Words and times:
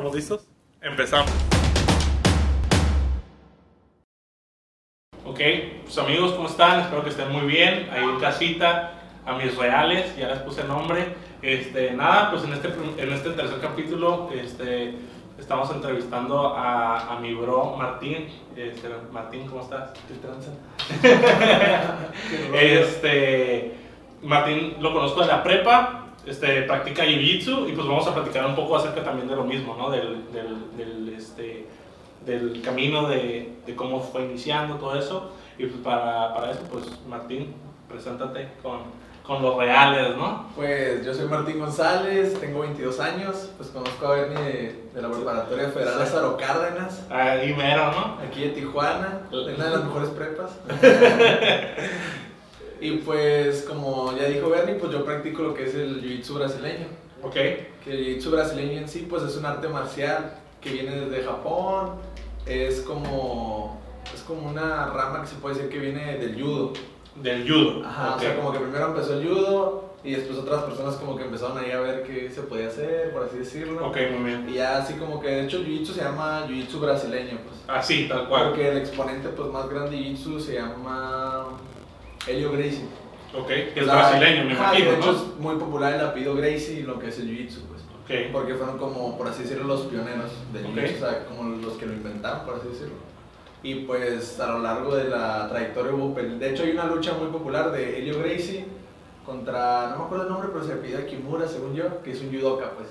¿Estamos 0.00 0.16
listos? 0.16 0.48
Empezamos. 0.80 1.30
Ok, 5.26 5.40
pues 5.82 5.98
amigos, 5.98 6.32
¿cómo 6.32 6.48
están? 6.48 6.80
Espero 6.80 7.04
que 7.04 7.10
estén 7.10 7.30
muy 7.30 7.42
bien. 7.42 7.86
Ahí 7.92 8.04
en 8.04 8.18
casita, 8.18 8.94
a 9.26 9.34
mis 9.34 9.54
reales, 9.58 10.16
ya 10.16 10.28
les 10.28 10.38
puse 10.38 10.64
nombre. 10.64 11.04
Este, 11.42 11.90
nada, 11.90 12.30
pues 12.30 12.44
en 12.44 12.54
este, 12.54 12.68
en 12.96 13.12
este 13.12 13.28
tercer 13.32 13.60
capítulo 13.60 14.30
este, 14.32 14.94
estamos 15.38 15.70
entrevistando 15.70 16.56
a, 16.56 17.14
a 17.14 17.20
mi 17.20 17.34
bro 17.34 17.76
Martín. 17.76 18.26
Este, 18.56 18.88
Martín, 19.12 19.46
¿cómo 19.48 19.64
estás? 19.64 19.90
¿Qué 20.08 20.14
tranza? 20.14 20.50
Este, 22.54 23.74
Martín 24.22 24.76
lo 24.80 24.94
conozco 24.94 25.20
de 25.20 25.26
la 25.26 25.42
prepa, 25.42 25.99
este, 26.26 26.62
practica 26.62 27.04
Jiu-Jitsu 27.04 27.68
y 27.68 27.72
pues 27.72 27.86
vamos 27.86 28.06
a 28.06 28.14
platicar 28.14 28.46
un 28.46 28.54
poco 28.54 28.76
acerca 28.76 29.02
también 29.02 29.28
de 29.28 29.36
lo 29.36 29.44
mismo, 29.44 29.74
¿no? 29.76 29.90
Del, 29.90 30.24
del, 30.32 30.76
del, 30.76 31.14
este, 31.16 31.66
del 32.26 32.60
camino 32.62 33.08
de, 33.08 33.52
de 33.66 33.76
cómo 33.76 34.00
fue 34.00 34.24
iniciando 34.24 34.76
todo 34.76 34.98
eso. 34.98 35.32
Y 35.58 35.66
pues 35.66 35.80
para, 35.82 36.32
para 36.34 36.50
eso, 36.52 36.60
pues 36.70 36.84
Martín, 37.08 37.54
preséntate 37.88 38.48
con, 38.62 38.80
con 39.26 39.42
los 39.42 39.56
reales, 39.56 40.16
¿no? 40.16 40.46
Pues 40.56 41.04
yo 41.04 41.12
soy 41.12 41.26
Martín 41.26 41.58
González, 41.58 42.38
tengo 42.40 42.60
22 42.60 42.98
años, 43.00 43.50
pues 43.56 43.68
conozco 43.70 44.06
a 44.06 44.12
Bernie 44.12 44.42
de, 44.42 44.84
de 44.94 45.02
la 45.02 45.10
Preparatoria 45.10 45.68
Federal 45.68 45.94
Sí. 45.94 46.00
Lázaro 46.00 46.36
Cárdenas, 46.36 47.06
Ahí 47.10 47.54
mero, 47.54 47.92
¿no? 47.92 48.18
aquí 48.26 48.40
de 48.42 48.48
Tijuana, 48.50 49.20
una 49.30 49.64
de 49.64 49.70
las 49.70 49.84
mejores 49.84 50.10
prepas. 50.10 50.50
y 52.80 52.92
pues 52.98 53.62
como 53.62 54.16
ya 54.16 54.24
dijo 54.24 54.48
Bernie, 54.50 54.74
pues 54.76 54.92
yo 54.92 55.04
practico 55.04 55.42
lo 55.42 55.54
que 55.54 55.64
es 55.64 55.74
el 55.74 56.02
Jiu-Jitsu 56.02 56.34
brasileño. 56.34 56.86
Ok, 57.22 57.32
Que 57.34 57.58
el 57.88 58.06
Jiu-Jitsu 58.20 58.30
brasileño 58.30 58.78
en 58.78 58.88
sí, 58.88 59.06
pues 59.08 59.22
es 59.22 59.36
un 59.36 59.44
arte 59.46 59.68
marcial 59.68 60.34
que 60.60 60.70
viene 60.70 60.92
desde 61.00 61.22
Japón, 61.24 61.92
es 62.46 62.80
como, 62.80 63.78
es 64.14 64.22
como 64.22 64.48
una 64.48 64.86
rama 64.86 65.20
que 65.22 65.26
se 65.28 65.36
puede 65.36 65.54
decir 65.56 65.70
que 65.70 65.78
viene 65.78 66.16
del 66.18 66.40
judo. 66.42 66.72
del 67.16 67.46
judo. 67.48 67.84
Ajá, 67.86 68.10
Ok. 68.12 68.16
o 68.16 68.20
sea, 68.20 68.36
como 68.36 68.52
que 68.52 68.58
primero 68.60 68.86
empezó 68.88 69.18
el 69.20 69.28
judo 69.28 69.90
y 70.02 70.12
después 70.12 70.38
otras 70.38 70.62
personas 70.62 70.94
como 70.96 71.14
que 71.16 71.24
empezaron 71.24 71.58
ahí 71.58 71.70
a 71.72 71.80
ver 71.80 72.02
qué 72.04 72.30
se 72.30 72.40
podía 72.42 72.68
hacer, 72.68 73.12
por 73.12 73.24
así 73.24 73.36
decirlo. 73.38 73.86
Ok, 73.88 73.96
muy 74.18 74.30
bien. 74.30 74.46
Y 74.48 74.54
ya 74.54 74.78
así 74.78 74.94
como 74.94 75.20
que, 75.20 75.28
de 75.28 75.44
hecho, 75.44 75.58
Jiu-Jitsu 75.58 75.92
se 75.92 76.00
llama 76.02 76.46
Jiu-Jitsu 76.48 76.80
brasileño, 76.80 77.38
pues. 77.46 77.60
Así, 77.68 78.08
tal 78.08 78.26
cual. 78.28 78.48
Porque 78.48 78.68
el 78.70 78.78
exponente 78.78 79.28
pues 79.28 79.50
más 79.52 79.68
grande 79.68 79.96
de 79.96 80.02
Jiu-Jitsu 80.04 80.40
se 80.40 80.54
llama 80.54 81.48
Helio 82.26 82.52
Gracie. 82.52 82.84
Ok, 83.34 83.46
que 83.46 83.72
es 83.76 83.82
O 83.82 83.84
sea, 83.84 83.94
brasileño, 83.94 84.44
me 84.44 84.52
imagino, 84.54 84.90
De 84.90 84.96
hecho 84.96 85.12
¿no? 85.12 85.18
es 85.18 85.22
muy 85.38 85.54
popular 85.56 85.94
el 85.94 86.00
apellido 86.00 86.34
Gracie 86.34 86.80
y 86.80 86.82
lo 86.82 86.98
que 86.98 87.08
es 87.08 87.18
el 87.18 87.28
Jiu-Jitsu, 87.28 87.60
pues. 87.68 87.82
Ok, 88.02 88.32
Porque 88.32 88.54
fueron 88.54 88.76
como, 88.78 89.16
por 89.16 89.28
así 89.28 89.42
decirlo, 89.44 89.64
los 89.64 89.82
pioneros 89.82 90.30
del 90.52 90.66
Ok. 90.66 90.72
Jiu-Jitsu, 90.72 90.96
o 90.96 90.98
sea, 91.10 91.24
como 91.26 91.42
los 91.56 91.74
que 91.74 91.86
lo 91.86 91.92
inventaron, 91.92 92.44
por 92.44 92.56
así 92.56 92.68
decirlo. 92.68 92.94
Y 93.62 93.74
pues 93.84 94.40
a 94.40 94.46
lo 94.52 94.60
largo 94.60 94.94
de 94.96 95.04
la 95.10 95.46
trayectoria 95.48 95.92
hubo 95.92 96.14
De 96.18 96.50
hecho 96.50 96.62
hay 96.62 96.70
una 96.70 96.86
lucha 96.86 97.12
muy 97.12 97.28
popular 97.28 97.70
de 97.70 97.98
Helio 97.98 98.18
Gracie 98.18 98.64
contra, 99.26 99.90
no 99.90 99.98
me 99.98 100.04
acuerdo 100.06 100.24
el 100.24 100.30
nombre, 100.30 100.48
pero 100.52 100.64
se 100.64 100.76
pide 100.76 101.04
Kimura, 101.06 101.46
según 101.46 101.74
yo, 101.74 102.02
que 102.02 102.12
es 102.12 102.20
un 102.22 102.32
judoka, 102.32 102.70
pues. 102.72 102.88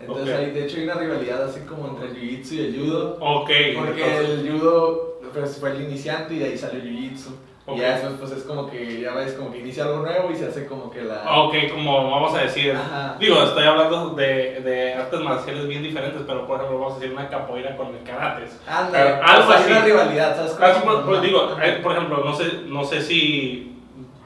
Entonces 0.00 0.32
Ok. 0.34 0.40
hay, 0.40 0.50
de 0.52 0.64
hecho 0.64 0.76
hay 0.78 0.84
una 0.84 0.94
rivalidad 0.94 1.42
así 1.44 1.60
como 1.60 1.88
entre 1.88 2.08
el 2.08 2.16
Jiu-Jitsu 2.16 2.52
y 2.52 2.60
el 2.60 2.78
judo. 2.80 3.16
ok. 3.20 3.50
Porque 3.76 4.04
entonces- 4.04 4.38
el 4.46 4.52
judo 4.52 5.18
pues, 5.34 5.56
fue 5.58 5.70
el 5.72 5.82
iniciante 5.82 6.34
y 6.34 6.38
de 6.38 6.44
ahí 6.46 6.56
salió 6.58 6.80
el 6.80 6.88
Jiu-Jitsu. 6.88 7.28
Ok. 7.64 7.76
Y 7.76 7.80
ya 7.80 7.92
después 7.92 8.14
pues 8.18 8.32
es 8.32 8.42
como 8.42 8.68
que, 8.68 9.00
ya 9.00 9.14
ves, 9.14 9.34
como 9.34 9.52
que 9.52 9.58
inicia 9.60 9.84
algo 9.84 9.98
nuevo 9.98 10.30
y 10.32 10.34
se 10.36 10.46
hace 10.46 10.66
como 10.66 10.90
que 10.90 11.02
la... 11.02 11.22
Ok, 11.44 11.54
como 11.72 12.10
vamos 12.10 12.34
a 12.34 12.42
decir, 12.42 12.72
Ajá. 12.74 13.16
digo, 13.20 13.40
estoy 13.40 13.64
hablando 13.64 14.10
de, 14.10 14.60
de 14.62 14.94
artes 14.94 15.20
marciales 15.20 15.68
bien 15.68 15.82
diferentes, 15.82 16.22
pero 16.26 16.44
por 16.46 16.56
ejemplo 16.56 16.80
vamos 16.80 16.96
a 16.96 16.98
decir 17.00 17.12
una 17.16 17.28
capoeira 17.28 17.76
con 17.76 17.94
el 17.94 18.02
karate. 18.02 18.46
Anda, 18.66 19.00
Eh, 19.00 19.20
algo 19.24 19.44
o 19.44 19.46
sea, 19.52 19.56
hay 19.58 19.62
así. 19.62 19.72
una 19.72 19.84
rivalidad, 19.84 20.34
¿sabes? 20.36 20.56
Así, 20.60 20.80
Como- 20.80 20.92
por, 20.96 21.04
por- 21.04 21.20
digo, 21.20 21.56
eh, 21.62 21.78
por 21.82 21.92
ejemplo, 21.92 22.24
no 22.24 22.34
sé, 22.34 22.44
no 22.66 22.82
sé 22.84 23.00
si, 23.00 23.76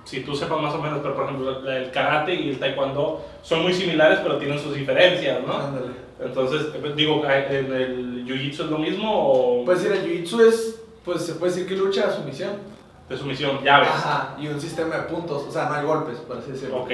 si 0.04 0.20
tú 0.20 0.34
sepas 0.34 0.58
más 0.62 0.72
o 0.74 0.78
menos, 0.80 1.00
pero 1.02 1.14
por 1.14 1.24
ejemplo 1.26 1.68
el 1.70 1.90
karate 1.90 2.34
y 2.34 2.48
el 2.48 2.58
taekwondo 2.58 3.22
son 3.42 3.60
muy 3.62 3.74
similares, 3.74 4.20
pero 4.22 4.38
tienen 4.38 4.58
sus 4.58 4.74
diferencias, 4.74 5.40
¿no? 5.46 5.52
Ándale. 5.58 5.88
Entonces, 6.24 6.68
eh, 6.74 6.92
digo, 6.96 7.22
¿en 7.26 7.72
el 7.74 8.24
jiu-jitsu 8.26 8.64
es 8.64 8.70
lo 8.70 8.78
mismo 8.78 9.10
o 9.12 9.64
Pues 9.66 9.84
el 9.84 9.92
jiu-jitsu 10.02 10.40
es, 10.48 10.80
pues 11.04 11.20
se 11.26 11.34
puede 11.34 11.52
decir 11.52 11.68
que 11.68 11.74
lucha 11.76 12.08
a 12.08 12.12
sumisión. 12.12 12.52
De 13.08 13.16
sumisión, 13.16 13.62
llaves? 13.62 13.88
Ajá, 13.88 14.34
y 14.38 14.48
un 14.48 14.60
sistema 14.60 14.96
de 14.96 15.02
puntos, 15.02 15.44
o 15.48 15.50
sea, 15.50 15.66
no 15.68 15.74
hay 15.74 15.84
golpes, 15.84 16.18
por 16.18 16.38
así 16.38 16.52
decirlo. 16.52 16.78
Ok. 16.82 16.90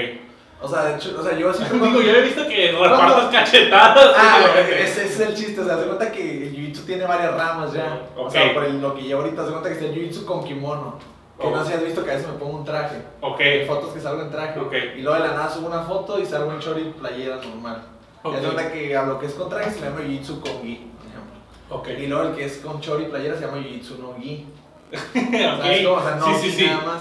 O 0.60 0.68
sea, 0.68 0.84
de 0.84 0.94
hecho, 0.94 1.16
o 1.18 1.22
sea, 1.24 1.36
yo 1.36 1.52
siempre... 1.52 1.78
Digo, 1.80 2.00
yo 2.02 2.10
he 2.14 2.22
visto 2.22 2.46
que 2.46 2.70
repartas 2.70 3.30
cachetadas. 3.32 4.14
Ah, 4.16 4.38
ese, 4.78 5.06
es 5.06 5.18
el 5.20 5.34
chiste, 5.34 5.60
o 5.60 5.64
sea, 5.64 5.76
se 5.78 5.84
cuenta 5.86 6.12
que 6.12 6.44
el 6.46 6.54
jiu-jitsu 6.54 6.84
tiene 6.86 7.04
varias 7.04 7.34
ramas 7.34 7.72
ya. 7.72 8.02
O 8.16 8.26
Ok. 8.26 8.30
sea, 8.30 8.54
por 8.54 8.64
el- 8.64 8.80
lo 8.80 8.94
que 8.94 9.02
llevo 9.02 9.22
ahorita, 9.22 9.44
se 9.44 9.50
cuenta 9.50 9.68
que 9.70 9.74
está 9.74 9.86
el 9.86 9.94
jiu-jitsu 9.94 10.24
con 10.24 10.44
kimono. 10.44 10.98
Que 11.40 11.46
Oh. 11.48 11.50
no 11.50 11.64
sé 11.64 11.70
si 11.70 11.74
has 11.78 11.84
visto 11.84 12.04
que 12.04 12.10
a 12.12 12.14
veces 12.14 12.28
me 12.28 12.34
pongo 12.38 12.58
un 12.58 12.64
traje. 12.64 13.02
Ok, 13.22 13.40
Hay 13.40 13.64
fotos 13.66 13.90
que 13.92 13.98
salgo 14.00 14.22
en 14.22 14.30
traje. 14.30 14.60
Ok. 14.60 14.72
Y 14.96 15.00
luego 15.00 15.20
de 15.20 15.28
la 15.28 15.34
nada 15.34 15.50
subo 15.50 15.66
una 15.66 15.82
foto 15.82 16.20
y 16.20 16.26
salgo 16.26 16.52
en 16.52 16.60
short 16.60 16.78
y 16.78 16.84
playera 16.90 17.36
normal. 17.36 17.82
Ok. 18.22 18.34
Y 18.34 18.36
se 18.36 18.42
cuenta 18.44 18.70
que 18.72 18.96
a 18.96 19.02
lo 19.02 19.18
que 19.18 19.26
es 19.26 19.32
con 19.34 19.48
traje 19.48 19.70
se 19.72 19.80
llama 19.80 20.00
jiu-jitsu 20.02 20.40
con 20.40 20.62
gi, 20.62 20.86
por 20.96 21.06
ejemplo. 21.08 21.36
ok. 21.70 21.88
Y 21.98 22.06
luego 22.06 22.28
el 22.28 22.36
que 22.36 22.44
es 22.44 22.58
con 22.58 22.80
short 22.80 23.00
y 23.02 23.06
playera 23.06 23.34
se 23.36 23.46
llama 23.46 23.58
jiu-jitsu 23.58 23.98
no 23.98 24.14
gi. 24.22 24.46
O 25.97 26.03
sea, 26.03 26.16
no 26.16 26.26
sí, 26.26 26.32
sí, 26.42 26.50
sí. 26.50 26.66
nada 26.66 26.82
más. 26.84 27.00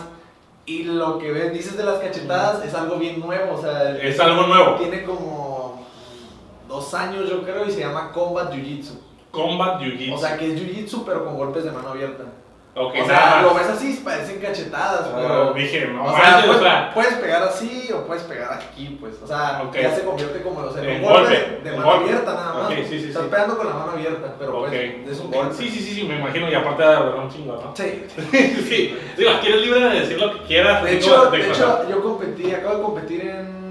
Y 0.65 0.83
lo 0.83 1.17
que 1.17 1.31
ves, 1.31 1.53
dices 1.53 1.75
de 1.75 1.83
las 1.83 1.99
cachetadas 1.99 2.63
es 2.63 2.73
algo 2.73 2.95
bien 2.97 3.19
nuevo, 3.19 3.55
o 3.55 3.61
sea, 3.61 3.97
Es 3.97 4.19
algo 4.19 4.43
nuevo. 4.43 4.75
tiene 4.75 5.03
como 5.03 5.85
dos 6.67 6.93
años 6.93 7.29
yo 7.29 7.43
creo 7.43 7.65
y 7.65 7.71
se 7.71 7.81
llama 7.81 8.11
Combat 8.13 8.51
Jiu-Jitsu. 8.53 8.93
Combat 9.31 9.81
Jiu-Jitsu. 9.81 10.13
O 10.13 10.17
sea 10.17 10.37
que 10.37 10.53
es 10.53 10.59
Jiu-Jitsu 10.59 11.03
pero 11.05 11.25
con 11.25 11.35
golpes 11.37 11.63
de 11.63 11.71
mano 11.71 11.89
abierta. 11.89 12.23
Ok, 12.75 12.95
o 13.01 13.05
sea, 13.05 13.41
lo 13.41 13.53
ves 13.53 13.67
así, 13.67 14.01
parecen 14.03 14.39
cachetadas, 14.39 15.07
Ah, 15.07 15.13
pero... 15.15 15.53
dije, 15.53 15.87
no 15.87 16.05
o 16.05 16.15
sea, 16.15 16.23
manches, 16.31 16.45
puedes, 16.45 16.61
o 16.61 16.63
sea, 16.63 16.93
puedes 16.93 17.13
pegar 17.15 17.43
así 17.43 17.89
o 17.93 18.05
puedes 18.07 18.23
pegar 18.23 18.53
aquí, 18.53 18.97
pues. 18.99 19.15
O 19.21 19.27
sea, 19.27 19.69
ya 19.73 19.95
se 19.95 20.03
convierte 20.03 20.41
como 20.41 20.59
o 20.61 20.71
sea, 20.73 20.83
En 20.83 21.03
un 21.03 21.11
golpe 21.11 21.59
de 21.63 21.71
mano 21.71 21.83
golpe. 21.85 22.05
abierta 22.05 22.33
nada 22.33 22.53
más. 22.53 22.71
Ok, 22.71 22.77
sí, 22.89 22.99
sí, 22.99 23.07
Estás 23.09 23.23
sí. 23.23 23.29
pegando 23.29 23.57
con 23.57 23.67
la 23.67 23.73
mano 23.73 23.91
abierta, 23.91 24.35
pero 24.39 24.59
pues 24.59 24.73
es 24.73 25.19
un 25.19 25.31
golpe. 25.31 25.53
Sí, 25.55 25.69
sí, 25.69 25.79
sí, 25.79 25.95
sí, 25.95 26.03
me 26.03 26.19
imagino, 26.19 26.49
y 26.49 26.53
aparte 26.55 26.83
de 26.83 26.97
un 26.97 27.29
chingo, 27.29 27.53
¿no? 27.63 27.75
Sí. 27.75 28.05
sí, 28.69 28.97
digo, 29.17 29.31
aquí 29.31 29.47
eres 29.47 29.61
libre 29.61 29.79
de 29.81 29.99
decir 29.99 30.19
lo 30.19 30.33
que 30.33 30.39
quieras. 30.45 30.83
De 30.83 30.97
hecho, 30.97 31.29
de 31.29 31.49
hecho, 31.49 31.89
yo 31.89 32.01
competí, 32.01 32.53
acabo 32.53 32.75
de 32.77 32.81
competir 32.83 33.21
en. 33.21 33.61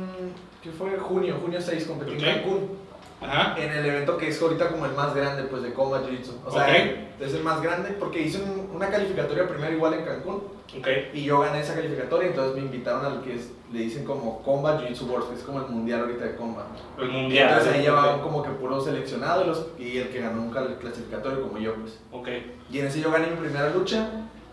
¿Qué 0.62 0.70
fue? 0.70 0.90
Junio, 0.98 1.38
junio 1.40 1.58
6, 1.58 1.86
competí 1.86 2.12
en 2.12 2.20
Cancún. 2.20 2.79
Ajá, 3.20 3.54
En 3.60 3.70
el 3.72 3.84
evento 3.84 4.16
que 4.16 4.28
es 4.28 4.40
ahorita 4.40 4.68
como 4.68 4.86
el 4.86 4.92
más 4.92 5.14
grande, 5.14 5.42
pues 5.44 5.62
de 5.62 5.72
Combat 5.74 6.02
Jiu-Jitsu. 6.04 6.32
O 6.46 6.50
sea, 6.50 6.62
Ok. 6.64 7.20
es 7.20 7.34
el 7.34 7.42
más 7.42 7.60
grande 7.60 7.90
porque 7.98 8.22
hice 8.22 8.42
un- 8.42 8.70
una 8.74 8.88
calificatoria 8.88 9.46
primero 9.46 9.72
igual 9.72 9.94
en 9.94 10.04
Cancún. 10.04 10.36
ok, 10.78 10.86
Y 11.12 11.24
yo 11.24 11.40
gané 11.40 11.60
esa 11.60 11.74
calificatoria, 11.74 12.28
entonces 12.28 12.54
me 12.54 12.60
invitaron 12.62 13.04
al 13.04 13.22
que 13.22 13.34
es- 13.34 13.50
le 13.72 13.80
dicen 13.80 14.04
como 14.04 14.40
Combat 14.42 14.80
Jiu-Jitsu 14.80 15.02
Worlds, 15.10 15.28
que 15.30 15.34
es 15.34 15.42
como 15.42 15.58
el 15.60 15.66
mundial 15.66 16.00
ahorita 16.02 16.24
de 16.24 16.36
Combat. 16.36 16.64
el 16.98 17.08
mundial. 17.08 17.48
Entonces 17.50 17.74
ahí 17.74 17.82
llevaban 17.82 18.20
como 18.20 18.42
que 18.42 18.50
puro 18.50 18.80
seleccionado 18.80 19.42
y, 19.44 19.46
los- 19.48 19.66
y 19.78 19.98
el 19.98 20.08
que 20.08 20.20
ganó 20.22 20.40
un 20.42 20.50
cal- 20.50 20.76
clasificatorio 20.80 21.42
como 21.42 21.58
yo, 21.58 21.74
pues. 21.74 21.98
Ok, 22.12 22.28
Y 22.70 22.78
en 22.78 22.86
ese 22.86 23.00
yo 23.00 23.10
gané 23.10 23.26
mi 23.26 23.36
primera 23.36 23.68
lucha 23.70 24.08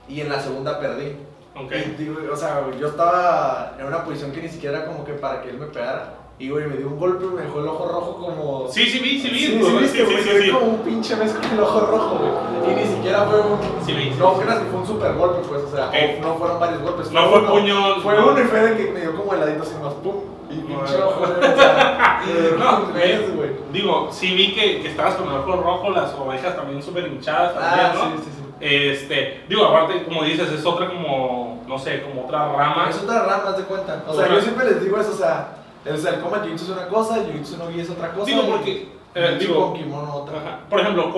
y 0.09 0.19
en 0.21 0.29
la 0.29 0.39
segunda 0.41 0.79
perdí. 0.79 1.13
ok. 1.55 1.71
Y, 1.71 2.03
digo, 2.03 2.17
o 2.31 2.35
sea, 2.35 2.63
yo 2.79 2.87
estaba 2.87 3.75
en 3.79 3.85
una 3.85 4.03
posición 4.03 4.31
que 4.31 4.41
ni 4.41 4.49
siquiera 4.49 4.79
era 4.79 4.87
como 4.87 5.05
que 5.05 5.13
para 5.13 5.41
que 5.41 5.49
él 5.51 5.57
me 5.57 5.67
pegara. 5.67 6.13
Y 6.39 6.49
güey, 6.49 6.67
me 6.67 6.77
dio 6.77 6.87
un 6.87 6.99
golpe 6.99 7.25
y 7.25 7.29
me 7.29 7.41
dejó 7.41 7.61
el 7.61 7.67
ojo 7.67 7.87
rojo 7.87 8.17
como... 8.17 8.67
Sí, 8.69 8.85
sí, 8.85 8.99
vi, 8.99 9.19
sí, 9.19 9.29
vi. 9.29 9.39
Sí, 9.39 9.45
sí, 9.47 9.63
sí, 9.63 9.77
viste, 9.79 9.97
sí, 9.97 10.03
güey, 10.03 10.17
sí, 10.23 10.29
quedé 10.29 10.43
sí. 10.43 10.51
como 10.51 10.65
un 10.67 10.77
pinche 10.79 11.15
mes 11.15 11.33
con 11.33 11.43
el 11.51 11.59
ojo 11.59 11.79
rojo, 11.79 12.17
güey. 12.19 12.71
Y 12.71 12.75
ni 12.75 12.95
siquiera 12.95 13.23
fue 13.25 13.39
un... 13.41 13.57
Sí, 13.83 13.93
vi, 13.93 14.03
sí, 14.13 14.15
No, 14.19 14.35
sí. 14.35 14.41
creas 14.41 14.59
que 14.59 14.65
fue 14.65 14.79
un 14.81 14.85
super 14.87 15.13
golpe, 15.15 15.39
pues, 15.47 15.63
o 15.63 15.71
sea, 15.75 15.91
no 16.21 16.35
fueron 16.35 16.59
varios 16.59 16.81
golpes. 16.83 17.11
No 17.11 17.29
fue 17.29 17.41
puño, 17.41 18.01
Fue 18.01 18.15
no. 18.15 18.27
uno 18.29 18.39
y 18.39 18.43
fue 18.43 18.59
de 18.61 18.77
que 18.77 18.91
me 18.91 19.01
dio 19.01 19.15
como 19.15 19.33
heladito 19.33 19.63
así 19.63 19.73
más, 19.81 19.93
pum. 19.95 20.15
Y 20.51 20.59
pinche 20.59 21.01
ojo, 21.01 21.19
güey, 21.25 22.93
mes, 22.93 23.35
güey. 23.35 23.49
Digo, 23.73 24.09
sí 24.11 24.33
vi 24.35 24.53
que, 24.53 24.81
que 24.81 24.89
estabas 24.89 25.15
con 25.15 25.27
el 25.29 25.35
ojo 25.39 25.55
rojo, 25.61 25.89
las 25.89 26.13
orejas 26.13 26.55
también 26.55 26.81
súper 26.81 27.07
hinchadas 27.07 27.53
Ah, 27.59 27.91
también, 27.91 28.11
¿no? 28.15 28.17
sí, 28.17 28.23
sí, 28.25 28.31
sí. 28.37 28.43
Este, 28.59 29.43
digo, 29.49 29.65
aparte, 29.65 30.03
como 30.05 30.23
dices, 30.23 30.51
es 30.51 30.65
otra 30.65 30.87
como, 30.87 31.63
no 31.67 31.77
sé, 31.79 32.01
como 32.03 32.25
otra 32.25 32.51
rama. 32.53 32.87
Es 32.89 32.97
otra 33.01 33.23
rama, 33.23 33.43
haz 33.49 33.57
de 33.57 33.63
cuenta. 33.63 34.03
O 34.07 34.13
sea, 34.15 34.27
yo 34.29 34.39
siempre 34.41 34.65
les 34.65 34.83
digo 34.83 34.99
eso, 34.99 35.11
o 35.11 35.17
sea, 35.17 35.49
o 35.93 35.97
sea 35.97 36.13
el 36.15 36.19
Combat 36.21 36.43
Jiu-Jitsu 36.45 36.61
es 36.63 36.69
una 36.69 36.87
cosa, 36.87 37.17
el 37.17 37.27
Jiu-Jitsu 37.33 37.57
no 37.57 37.69
es 37.69 37.89
otra 37.89 38.11
cosa. 38.11 38.25
Digo, 38.25 38.43
porque, 38.49 38.89
eh, 39.15 39.37
digo, 39.39 39.73
kimono 39.73 40.15
otra. 40.15 40.37
Ajá. 40.39 40.59
Por 40.69 40.79
ejemplo, 40.79 41.11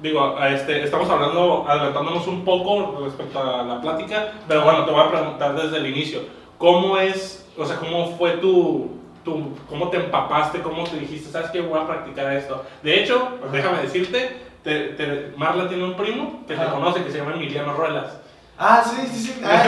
digo, 0.00 0.36
a 0.38 0.48
este, 0.50 0.82
estamos 0.82 1.08
hablando, 1.08 1.64
adelantándonos 1.68 2.26
un 2.26 2.44
poco 2.44 3.00
respecto 3.04 3.38
a 3.38 3.62
la 3.62 3.80
plática, 3.80 4.32
pero 4.46 4.62
bueno, 4.62 4.84
te 4.84 4.90
voy 4.92 5.00
a 5.00 5.10
preguntar 5.10 5.54
desde 5.56 5.76
el 5.78 5.86
inicio, 5.86 6.20
¿cómo 6.58 6.98
es, 6.98 7.48
o 7.56 7.64
sea, 7.64 7.76
cómo 7.76 8.16
fue 8.18 8.32
tu, 8.38 8.90
tu 9.24 9.52
cómo 9.68 9.88
te 9.88 9.96
empapaste, 9.96 10.60
cómo 10.60 10.84
te 10.84 10.96
dijiste, 10.98 11.30
sabes 11.30 11.50
que 11.50 11.60
voy 11.60 11.78
a 11.80 11.86
practicar 11.86 12.32
esto? 12.34 12.62
De 12.82 13.02
hecho, 13.02 13.16
Ajá. 13.42 13.50
déjame 13.52 13.82
decirte, 13.82 14.36
te, 14.62 14.88
te- 14.90 15.32
Marla 15.36 15.68
tiene 15.68 15.84
un 15.84 15.94
primo 15.94 16.40
que 16.46 16.54
te 16.54 16.60
Ajá. 16.62 16.72
conoce, 16.72 17.02
que 17.04 17.10
se 17.10 17.18
llama 17.18 17.34
Emiliano 17.34 17.72
Ruelas. 17.74 18.20
Ah, 18.58 18.82
sí, 18.84 18.96
sí, 19.12 19.20
sí. 19.26 19.34
Ah, 19.44 19.62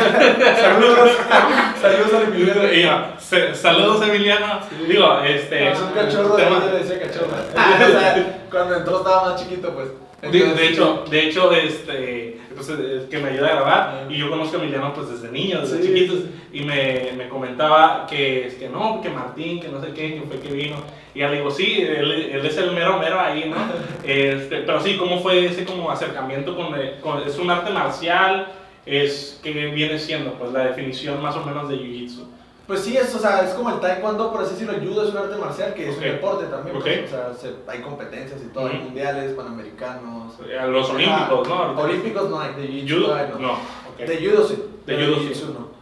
saludos. 0.60 1.10
saludos 1.82 2.12
a 2.14 2.22
Emiliano. 2.22 3.02
se- 3.18 3.54
saludos 3.54 4.06
Emiliano. 4.08 4.60
Digo, 4.86 5.20
este. 5.22 5.72
Es 5.72 5.80
un 5.80 5.90
cachorro 5.90 6.36
de 6.36 6.44
le 6.50 6.78
decía 6.84 7.00
cachorro. 7.00 7.26
o 7.52 8.00
sea, 8.00 8.46
cuando 8.50 8.76
entró 8.76 8.98
estaba 8.98 9.30
más 9.30 9.42
chiquito, 9.42 9.74
pues. 9.74 9.88
De, 10.22 10.30
de 10.30 10.38
Entonces, 10.44 10.70
hecho, 10.70 11.04
de 11.10 11.20
hecho, 11.28 11.52
este, 11.52 12.40
pues, 12.54 12.68
eh, 12.70 13.06
que 13.10 13.18
me 13.18 13.28
ayuda 13.30 13.48
a 13.48 13.54
grabar 13.54 14.06
y 14.08 14.16
yo 14.16 14.30
conozco 14.30 14.56
a 14.56 14.60
Emiliano 14.62 14.94
pues 14.94 15.10
desde 15.10 15.30
niño, 15.30 15.60
desde 15.60 15.82
Sí. 15.82 15.88
chiquitos 15.88 16.18
y 16.52 16.62
me, 16.62 17.12
me 17.16 17.28
comentaba 17.28 18.06
que, 18.08 18.56
que 18.58 18.68
no, 18.68 19.00
que 19.02 19.10
Martín, 19.10 19.60
que 19.60 19.68
no 19.68 19.80
sé 19.80 19.88
qué, 19.92 20.14
que 20.14 20.22
fue 20.26 20.40
que 20.40 20.52
vino 20.54 20.76
y 21.14 21.20
ya 21.20 21.28
le 21.28 21.36
digo, 21.36 21.50
sí, 21.50 21.80
él, 21.82 22.30
él 22.32 22.46
es 22.46 22.56
el 22.56 22.72
mero 22.72 22.98
mero 22.98 23.20
ahí, 23.20 23.48
¿no? 23.50 23.56
Este, 24.04 24.62
pero 24.62 24.80
sí, 24.80 24.96
¿cómo 24.96 25.20
fue 25.20 25.44
ese 25.46 25.64
como 25.66 25.90
acercamiento 25.90 26.56
con, 26.56 26.74
el- 26.74 26.98
con- 27.00 27.22
es 27.22 27.38
un 27.38 27.50
arte 27.50 27.70
marcial? 27.70 28.48
Es 28.86 29.40
que 29.42 29.50
viene 29.52 29.98
siendo 29.98 30.34
pues 30.34 30.52
la 30.52 30.60
definición 30.66 31.20
más 31.20 31.34
o 31.36 31.44
menos 31.44 31.68
de 31.68 31.76
Jiu-Jitsu. 31.76 32.22
Pues 32.66 32.80
sí, 32.80 32.96
es, 32.96 33.14
o 33.14 33.18
sea, 33.18 33.44
es 33.44 33.54
como 33.54 33.70
el 33.70 33.78
taekwondo, 33.80 34.32
por 34.32 34.40
así 34.42 34.52
decirlo, 34.54 34.72
el 34.74 34.88
judo 34.88 35.04
es 35.04 35.10
un 35.10 35.18
arte 35.18 35.36
marcial 35.36 35.72
que 35.74 35.88
es 35.88 35.96
un 35.96 36.02
deporte 36.02 36.46
también. 36.46 36.76
pues, 36.80 36.98
Ok. 36.98 37.04
o 37.04 37.08
sea, 37.08 37.34
se- 37.34 37.54
hay 37.68 37.80
competencias 37.80 38.40
y 38.42 38.48
todo, 38.52 38.66
hay 38.66 38.78
mundiales, 38.78 39.32
panamericanos. 39.34 40.34
A 40.60 40.66
Los 40.66 40.90
olímpicos, 40.90 41.48
¿no? 41.48 41.54
Ah, 41.54 41.74
olímpicos 41.78 42.28
no 42.30 42.40
hay, 42.40 42.54
de 42.54 42.88
¿Judo? 42.88 43.06
todavía 43.06 43.34
no. 43.34 43.38
No, 43.38 43.52
ok. 43.52 43.98
De 43.98 44.16
judo 44.30 44.44
sí, 44.48 44.64
De 44.86 44.96
judo 45.06 45.16
sí. 45.32 45.44
no. 45.52 45.76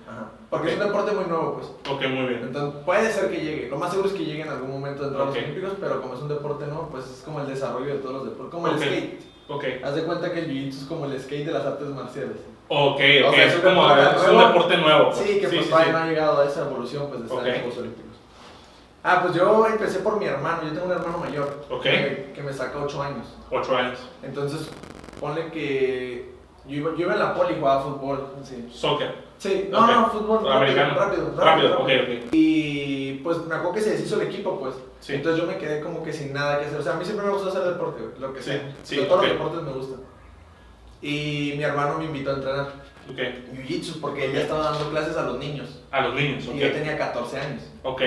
Porque 0.50 0.68
es 0.72 0.78
un 0.78 0.86
deporte 0.86 1.12
muy 1.12 1.24
nuevo, 1.24 1.54
pues. 1.54 1.66
Ok, 1.96 2.02
muy 2.10 2.26
bien. 2.28 2.42
Entonces 2.44 2.80
puede 2.84 3.10
ser 3.10 3.28
que 3.30 3.38
llegue. 3.40 3.68
Lo 3.68 3.76
más 3.76 3.90
seguro 3.90 4.08
es 4.08 4.14
que 4.14 4.24
llegue 4.24 4.42
en 4.42 4.50
algún 4.50 4.70
momento 4.70 5.02
dentro 5.02 5.20
de 5.20 5.26
los 5.26 5.36
olímpicos, 5.36 5.72
pero 5.80 6.00
como 6.00 6.14
es 6.14 6.20
un 6.20 6.28
deporte 6.28 6.66
nuevo, 6.66 6.88
pues 6.92 7.04
es 7.06 7.22
como 7.24 7.40
el 7.40 7.48
desarrollo 7.48 7.86
de 7.94 7.98
todos 8.00 8.14
los 8.14 8.24
deportes. 8.26 8.52
Como 8.54 8.68
el 8.68 8.78
skate. 8.78 9.20
Ok, 9.48 9.64
Haz 9.82 9.94
de 9.96 10.04
cuenta 10.04 10.32
que 10.32 10.38
el 10.40 10.48
jiu-jitsu 10.50 10.68
es 10.82 10.84
como 10.84 11.06
el 11.06 11.18
skate 11.20 11.46
de 11.46 11.52
las 11.52 11.64
artes 11.66 11.88
marciales. 11.88 12.36
Ok, 12.68 13.00
O 13.24 13.28
ok. 13.28 13.34
sea, 13.34 13.44
es 13.46 13.54
como 13.56 13.88
deporte 13.94 14.16
es 14.22 14.28
un 14.28 14.38
deporte 14.38 14.76
nuevo. 14.78 15.04
pues. 15.10 15.16
Sí, 15.18 15.40
que 15.40 15.48
pues 15.48 15.64
sí, 15.64 15.70
todavía 15.70 15.86
sí. 15.86 15.92
no 15.92 15.98
ha 15.98 16.06
llegado 16.06 16.40
a 16.40 16.44
esa 16.46 16.60
evolución 16.62 17.06
pues, 17.08 17.20
de 17.20 17.26
estar 17.26 17.38
Ok. 17.40 17.46
en 17.46 17.52
los 17.52 17.60
Juegos 17.62 17.78
Olímpicos. 17.78 18.04
Ah, 19.06 19.20
pues 19.22 19.34
yo 19.34 19.66
empecé 19.66 19.98
por 19.98 20.18
mi 20.18 20.24
hermano. 20.24 20.62
Yo 20.64 20.70
tengo 20.72 20.86
un 20.86 20.92
hermano 20.92 21.18
mayor. 21.18 21.64
Que, 21.82 22.32
que 22.34 22.42
me 22.42 22.52
saca 22.52 22.78
8 22.82 23.02
años. 23.02 23.26
Ocho 23.50 23.76
años. 23.76 23.98
Entonces, 24.22 24.70
ponle 25.20 25.50
que. 25.50 26.32
Yo 26.66 26.76
iba, 26.76 26.90
yo 26.92 27.00
iba 27.00 27.12
en 27.12 27.18
la 27.18 27.34
poli 27.34 27.52
y 27.54 27.58
jugaba 27.60 27.82
fútbol. 27.82 28.26
Sí, 28.42 28.66
Soccer. 28.72 29.14
sí 29.36 29.68
no, 29.70 29.86
no, 29.86 30.08
fútbol. 30.08 30.50
Americano. 30.50 30.94
Rápido, 30.94 31.26
rápido. 31.36 31.44
Rápido, 31.44 31.74
ok, 31.80 31.88
ok. 32.24 32.28
Y 32.32 33.14
pues 33.22 33.36
me 33.44 33.54
acuerdo 33.56 33.74
que 33.74 33.80
se 33.82 33.90
deshizo 33.90 34.18
el 34.18 34.28
equipo, 34.28 34.58
pues. 34.58 34.74
Sí. 35.00 35.12
Entonces 35.16 35.42
yo 35.42 35.46
me 35.46 35.58
quedé 35.58 35.80
como 35.82 36.02
que 36.02 36.10
sin 36.10 36.32
nada 36.32 36.58
que 36.60 36.64
hacer. 36.66 36.80
O 36.80 36.82
sea, 36.82 36.94
a 36.94 36.96
mí 36.96 37.04
siempre 37.04 37.26
me 37.26 37.32
gustó 37.34 37.50
hacer 37.50 37.64
deporte, 37.64 38.00
lo 38.18 38.32
que 38.32 38.40
Sí, 38.40 38.50
sea. 38.52 38.72
sí, 38.82 38.96
Pero 38.96 39.08
todos 39.08 39.20
los 39.26 39.30
deportes 39.32 39.62
me 39.62 39.72
gustan. 39.72 40.00
Y 41.04 41.52
mi 41.58 41.62
hermano 41.62 41.98
me 41.98 42.06
invitó 42.06 42.30
a 42.30 42.34
entrenar 42.34 42.66
Ok. 43.10 43.18
Jiu-Jitsu 43.54 44.00
porque 44.00 44.24
él 44.24 44.32
ya 44.32 44.40
estaba 44.40 44.70
dando 44.70 44.88
clases 44.90 45.14
a 45.18 45.24
los 45.24 45.38
niños. 45.38 45.82
A 45.90 46.00
los 46.06 46.14
niños, 46.14 46.44
Y 46.44 46.58
yo 46.58 46.66
ok. 46.68 46.72
tenía 46.72 46.96
14 46.96 47.38
años. 47.38 47.62
Ok, 47.82 48.00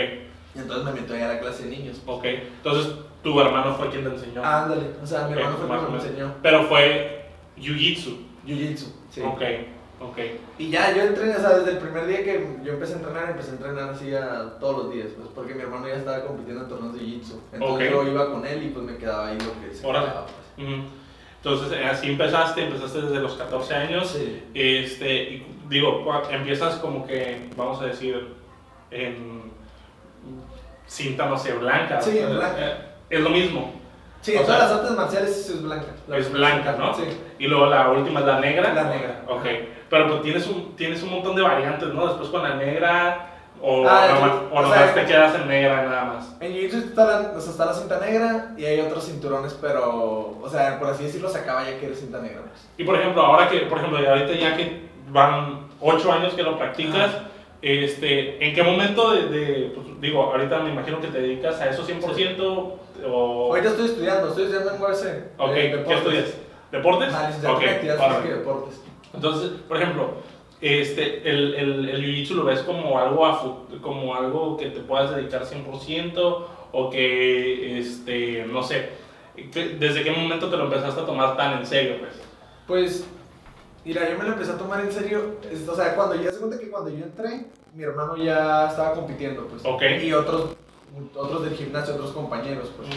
Y 0.56 0.60
entonces 0.60 0.84
me 0.86 1.00
metió 1.00 1.16
a 1.24 1.28
la 1.34 1.40
clase 1.40 1.66
de 1.66 1.70
niños. 1.70 2.02
ok. 2.08 2.26
Entonces, 2.26 2.94
tu 3.22 3.40
hermano 3.40 3.76
fue 3.76 3.90
quien 3.92 4.04
te 4.04 4.10
enseñó. 4.10 4.42
Ah, 4.44 4.64
ándale. 4.64 4.88
O 5.04 5.06
sea, 5.06 5.28
mi 5.28 5.34
Ok, 5.34 5.40
hermano 5.40 5.58
fue 5.58 5.68
quien 5.78 5.92
me 5.92 5.98
enseñó. 6.00 6.34
Pero 6.42 6.64
fue 6.64 7.30
Jiu-Jitsu. 7.60 8.18
Jiu-Jitsu. 8.48 8.86
Sí. 9.12 9.22
Ok, 9.22 9.42
ok. 10.02 10.18
Y 10.58 10.72
ya, 10.72 10.96
yo 10.96 11.04
entrené, 11.04 11.36
o 11.36 11.40
sea, 11.40 11.60
desde 11.60 11.72
el 11.74 11.78
primer 11.78 12.08
día 12.08 12.24
que 12.24 12.58
yo 12.64 12.74
empecé 12.74 12.94
a 12.94 12.98
entrenar, 12.98 13.30
empecé 13.30 13.52
a 13.52 13.54
entrenar 13.54 13.90
así 13.92 14.16
a 14.16 14.58
todos 14.60 14.86
los 14.86 14.94
días, 14.94 15.10
pues, 15.16 15.30
porque 15.36 15.54
mi 15.54 15.62
hermano 15.62 15.88
ya 15.88 15.96
estaba 15.98 16.24
compitiendo 16.26 16.64
en 16.64 16.70
torneos 16.70 16.94
de 16.96 17.02
Jiu-Jitsu. 17.02 17.34
Entonces 17.54 17.88
Ok. 17.94 17.94
yo 18.06 18.12
iba 18.12 18.32
con 18.32 18.48
él 18.48 18.64
y 18.64 18.70
pues 18.70 18.84
me 18.84 18.98
quedaba 18.98 19.28
ahí 19.28 19.38
lo 19.38 19.62
que 19.62 19.76
se 19.76 19.82
quedaba, 19.86 20.26
pues. 20.56 20.68
Ujú. 20.68 20.82
Entonces, 21.48 21.80
eh, 21.80 21.86
así 21.86 22.08
empezaste, 22.10 22.64
empezaste 22.66 23.02
desde 23.04 23.20
los 23.22 23.36
14 23.36 23.74
años. 23.74 24.08
Sí. 24.10 24.44
Este, 24.54 25.14
y 25.24 25.48
digo, 25.70 26.04
empiezas 26.30 26.76
como 26.76 27.08
que, 27.08 27.48
vamos 27.56 27.82
a 27.82 27.86
decir, 27.86 28.34
en 28.92 29.44
cinta, 30.86 31.26
no 31.28 31.38
sé, 31.38 31.54
blanca. 31.54 32.02
Sí, 32.02 32.18
Eh, 32.18 32.26
blanca. 32.26 32.56
eh, 32.60 32.74
Es 33.10 33.22
lo 33.22 33.30
mismo. 33.30 33.72
Sí, 34.20 34.34
en 34.36 34.44
todas 34.44 34.58
sea, 34.60 34.68
las 34.68 34.78
artes 34.80 34.98
marciales 34.98 35.30
es 35.50 35.64
blanca. 35.64 35.88
La- 36.10 36.18
Es 36.18 36.32
blanca, 36.34 36.76
¿no? 36.78 36.94
Sí. 36.94 37.04
Y 37.40 37.48
luego 37.48 37.68
la 37.68 37.90
última 37.92 38.20
es 38.20 38.26
la 38.26 38.40
negra. 38.42 38.74
La 38.74 38.84
negra. 38.84 39.22
Ok. 39.30 39.46
Pero 39.90 40.08
pues 40.10 40.22
tienes 40.24 40.46
un, 40.48 40.76
tienes 40.76 41.02
un 41.04 41.12
montón 41.12 41.34
de 41.38 41.44
variantes, 41.44 41.88
¿no? 41.94 42.06
Después 42.08 42.28
con 42.30 42.44
la 42.44 42.56
negra, 42.56 43.37
o, 43.62 43.88
Ah, 43.88 44.08
nomás, 44.14 44.32
sí. 44.32 44.38
o 44.52 44.56
O 44.58 44.62
nomás 44.62 44.78
sea, 44.80 44.94
te 44.94 45.06
quedas 45.06 45.36
en 45.36 45.48
negra 45.48 45.84
nada 45.86 46.06
más. 46.06 46.36
En 46.40 46.54
Jiu-Jitsu 46.54 46.86
está 46.90 47.06
la, 47.06 47.34
o 47.36 47.42
sea, 47.42 47.52
está 47.52 47.66
la 47.66 47.74
cinta 47.74 48.00
negra 48.00 48.54
y 48.58 48.66
hay 48.66 48.80
otros 48.82 49.06
cinturones, 49.06 49.58
pero, 49.62 50.38
o 50.42 50.50
sea, 50.50 50.80
por 50.80 50.90
así 50.90 51.04
decirlo, 51.06 51.30
se 51.30 51.40
acaba 51.40 51.64
ya 51.64 51.80
que 51.80 51.86
eres 51.88 52.00
cinta 52.00 52.20
negra. 52.22 52.42
Pues. 52.42 52.68
Y 52.78 52.84
por 52.84 52.96
ejemplo, 52.96 53.22
ahora 53.22 53.48
que, 53.50 53.60
por 53.62 53.78
ejemplo, 53.80 53.98
ahorita 54.10 54.34
ya 54.34 54.56
que 54.56 54.88
van 55.10 55.68
8 55.82 56.12
años 56.12 56.34
que 56.34 56.44
lo 56.44 56.58
practicas, 56.58 57.12
este, 57.62 58.46
¿en 58.48 58.54
qué 58.54 58.64
momento 58.64 59.12
de, 59.14 59.24
de, 59.30 59.72
pues, 59.74 59.88
digo, 60.00 60.24
ahorita 60.24 60.60
me 60.60 60.72
imagino 60.72 61.02
que 61.02 61.08
te 61.08 61.20
dedicas 61.22 61.60
a 61.60 61.70
eso 61.70 61.84
100% 61.86 62.40
o... 63.08 63.48
Ahorita 63.50 63.70
estoy 63.70 63.86
estudiando, 63.88 64.28
estoy 64.30 64.44
estudiando 64.46 64.76
en 64.76 64.82
UAC. 64.82 64.98
Ok, 65.38 65.52
eh, 65.56 65.84
¿qué 65.88 65.94
estudias? 65.94 66.34
¿Deportes? 66.72 67.14
Análisis 67.14 67.42
de 67.42 67.48
Ok, 67.48 67.64
actividades 67.64 68.00
órale. 68.02 68.16
físicas 68.16 68.36
y 68.36 68.40
deportes. 68.40 68.82
Entonces, 69.14 69.50
por 69.68 69.78
ejemplo, 69.78 70.10
este, 70.62 71.30
el, 71.30 71.54
el, 71.56 71.90
el 71.90 72.02
jiu-jitsu 72.04 72.36
lo 72.36 72.46
ves 72.46 72.62
como 72.62 72.98
algo, 73.00 73.26
a 73.26 73.42
como 73.82 74.16
algo 74.16 74.58
que 74.58 74.70
te 74.72 74.80
puedas 74.80 75.16
dedicar 75.16 75.44
100% 75.46 76.46
o 76.72 76.90
que, 76.90 77.80
este, 77.80 78.46
no 78.52 78.64
sé, 78.64 78.90
¿desde 79.80 80.04
qué 80.04 80.12
momento 80.12 80.50
te 80.50 80.58
lo 80.58 80.64
empezaste 80.66 81.02
a 81.02 81.06
tomar 81.06 81.38
tan 81.38 81.60
en 81.60 81.66
serio? 81.66 81.98
Pues? 82.00 82.14
Pues, 82.68 83.08
mira, 83.86 84.10
yo 84.10 84.18
me 84.18 84.24
lo 84.26 84.34
empecé 84.34 84.52
a 84.52 84.58
tomar 84.58 84.82
en 84.82 84.92
serio. 84.92 85.36
es- 85.50 85.68
o 85.68 85.76
sea, 85.76 85.96
cuando 85.96 86.16
ya 86.16 86.32
se 86.32 86.40
cuenta 86.40 86.58
que 86.60 86.70
cuando 86.70 86.90
yo 86.90 87.06
entré, 87.06 87.46
mi 87.74 87.84
hermano 87.84 88.18
ya 88.18 88.68
estaba 88.70 88.94
compitiendo, 88.94 89.48
pues. 89.48 89.64
Ok. 89.64 89.84
Y 90.04 90.12
otros, 90.12 90.56
otros 91.16 91.44
del 91.44 91.54
gimnasio, 91.54 91.94
otros 91.96 92.12
compañeros, 92.12 92.72
pues. 92.76 92.90